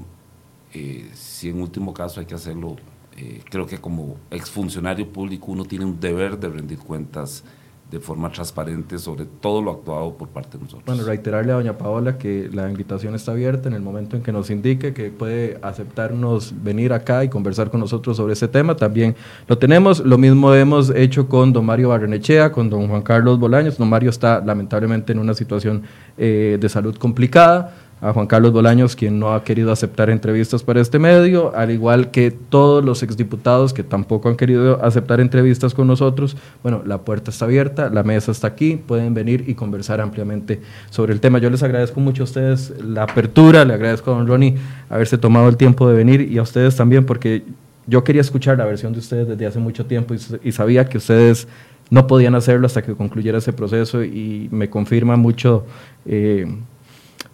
eh, 0.74 1.10
si 1.14 1.50
en 1.50 1.62
último 1.62 1.94
caso 1.94 2.22
hay 2.22 2.26
que 2.26 2.36
hacerlo, 2.36 2.78
eh, 3.18 3.42
creo 3.50 3.66
que 3.66 3.78
como 3.78 4.16
exfuncionario 4.32 5.12
público 5.12 5.52
uno 5.52 5.66
tiene 5.66 5.84
un 5.86 6.00
deber 6.00 6.40
de 6.40 6.48
rendir 6.48 6.80
cuentas 6.80 7.44
de 7.92 8.00
forma 8.00 8.32
transparente 8.32 8.98
sobre 8.98 9.26
todo 9.26 9.62
lo 9.62 9.72
actuado 9.72 10.18
por 10.18 10.30
parte 10.30 10.58
de 10.58 10.64
nosotros. 10.64 10.86
Bueno, 10.86 11.04
reiterarle 11.04 11.52
a 11.52 11.56
doña 11.56 11.78
Paola 11.78 12.18
que 12.18 12.50
la 12.52 12.70
invitación 12.70 13.16
está 13.16 13.34
abierta 13.34 13.68
en 13.68 13.76
el 13.76 13.82
momento 13.82 14.16
en 14.16 14.24
que 14.24 14.32
nos 14.32 14.50
indique 14.50 14.94
que 14.94 15.10
puede 15.10 15.60
aceptarnos 15.62 16.54
venir 16.64 16.94
acá 16.94 17.26
y 17.26 17.30
conversar 17.30 17.70
con 17.70 17.82
nosotros 17.82 18.16
sobre 18.16 18.34
ese 18.34 18.48
tema, 18.48 18.78
también 18.78 19.16
lo 19.48 19.58
tenemos. 19.58 20.00
Lo 20.00 20.18
mismo 20.18 20.54
hemos 20.54 20.90
hecho 20.92 21.28
con 21.28 21.52
don 21.52 21.66
Mario 21.66 21.90
Barrenechea, 21.90 22.54
con 22.54 22.70
don 22.70 22.88
Juan 22.88 23.02
Carlos 23.02 23.38
Bolaños. 23.38 23.78
Don 23.78 23.90
Mario 23.90 24.10
está 24.10 24.42
lamentablemente 24.44 25.12
en 25.12 25.20
una 25.20 25.34
situación 25.34 25.84
eh, 26.18 26.58
de 26.60 26.70
salud 26.70 26.96
complicada 26.98 27.76
a 28.02 28.14
Juan 28.14 28.26
Carlos 28.26 28.52
Bolaños, 28.52 28.96
quien 28.96 29.20
no 29.20 29.34
ha 29.34 29.44
querido 29.44 29.72
aceptar 29.72 30.10
entrevistas 30.10 30.64
para 30.64 30.82
este 30.82 30.98
medio, 30.98 31.56
al 31.56 31.70
igual 31.70 32.10
que 32.10 32.32
todos 32.32 32.84
los 32.84 33.04
exdiputados 33.04 33.74
que 33.74 33.84
tampoco 33.84 34.28
han 34.28 34.36
querido 34.36 34.84
aceptar 34.84 35.22
entrevistas 35.22 35.76
con 35.76 35.86
nosotros. 35.86 36.36
Bueno, 36.64 36.82
la 36.84 36.98
puerta 37.02 37.30
está 37.30 37.46
abierta, 37.46 37.92
la 37.92 38.02
mesa 38.02 38.32
está 38.32 38.48
aquí, 38.48 38.76
pueden 38.76 39.14
venir 39.14 39.44
y 39.48 39.54
conversar 39.54 40.02
ampliamente 40.02 40.62
sobre 40.90 41.14
el 41.14 41.20
tema. 41.20 41.38
Yo 41.38 41.52
les 41.52 41.62
agradezco 41.62 42.00
mucho 42.00 42.24
a 42.24 42.26
ustedes 42.26 42.74
la 42.84 43.04
apertura, 43.04 43.66
le 43.66 43.76
agradezco 43.76 44.12
a 44.12 44.16
don 44.16 44.28
Ronnie 44.28 44.56
haberse 44.90 45.20
tomado 45.20 45.48
el 45.48 45.58
tiempo 45.58 45.88
de 45.88 45.94
venir 45.94 46.22
y 46.22 46.40
a 46.40 46.42
ustedes 46.42 46.76
también, 46.76 47.06
porque 47.06 47.44
yo 47.86 48.04
quería 48.04 48.22
escuchar 48.22 48.58
la 48.58 48.66
versión 48.66 48.94
de 48.94 49.00
ustedes 49.00 49.28
desde 49.28 49.46
hace 49.46 49.60
mucho 49.60 49.86
tiempo 49.86 50.16
y, 50.44 50.52
sabía 50.52 50.86
que 50.86 50.98
ustedes 50.98 51.48
no 51.92 52.08
podían 52.08 52.34
hacerlo 52.34 52.66
hasta 52.66 52.82
que 52.82 52.96
concluyera 52.96 53.38
ese 53.38 53.54
proceso 53.54 54.04
y 54.04 54.48
me 54.52 54.70
confirma 54.70 55.18
mucho 55.18 55.66
eh, 56.06 56.48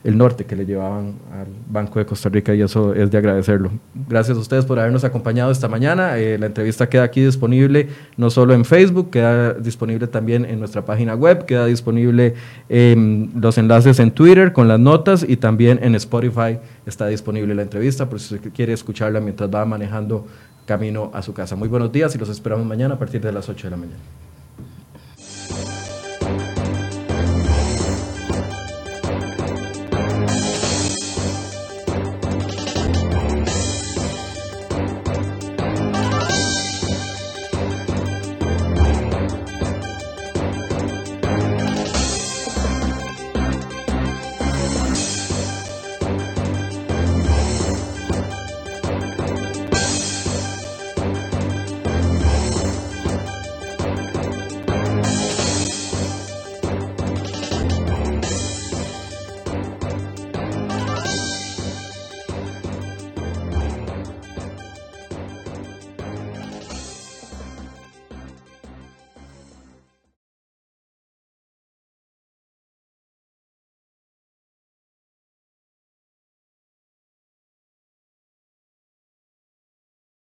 el 0.07 0.17
norte 0.17 0.45
que 0.45 0.55
le 0.55 0.65
llevaban 0.65 1.15
al 1.33 1.47
Banco 1.69 1.99
de 1.99 2.05
Costa 2.05 2.29
Rica 2.29 2.55
y 2.55 2.61
eso 2.61 2.93
es 2.93 3.11
de 3.11 3.17
agradecerlo. 3.17 3.71
Gracias 4.07 4.37
a 4.37 4.39
ustedes 4.39 4.63
por 4.63 4.79
habernos 4.79 5.03
acompañado 5.03 5.51
esta 5.51 5.67
mañana. 5.67 6.17
Eh, 6.17 6.37
la 6.37 6.45
entrevista 6.45 6.87
queda 6.87 7.03
aquí 7.03 7.25
disponible 7.25 7.89
no 8.15 8.29
solo 8.29 8.53
en 8.53 8.63
Facebook, 8.63 9.09
queda 9.09 9.53
disponible 9.55 10.07
también 10.07 10.45
en 10.45 10.59
nuestra 10.59 10.85
página 10.85 11.13
web, 11.13 11.45
queda 11.45 11.65
disponible 11.65 12.35
en 12.69 13.31
los 13.35 13.57
enlaces 13.57 13.99
en 13.99 14.11
Twitter 14.11 14.53
con 14.53 14.69
las 14.69 14.79
notas 14.79 15.25
y 15.27 15.35
también 15.35 15.77
en 15.83 15.93
Spotify 15.95 16.57
está 16.85 17.07
disponible 17.07 17.53
la 17.53 17.63
entrevista 17.63 18.09
por 18.09 18.21
si 18.21 18.35
usted 18.35 18.53
quiere 18.53 18.71
escucharla 18.71 19.19
mientras 19.19 19.53
va 19.53 19.65
manejando 19.65 20.25
camino 20.65 21.11
a 21.13 21.21
su 21.21 21.33
casa. 21.33 21.57
Muy 21.57 21.67
buenos 21.67 21.91
días 21.91 22.15
y 22.15 22.17
los 22.17 22.29
esperamos 22.29 22.65
mañana 22.65 22.95
a 22.95 22.97
partir 22.97 23.19
de 23.19 23.33
las 23.33 23.49
8 23.49 23.67
de 23.67 23.71
la 23.71 23.77
mañana. 23.77 23.99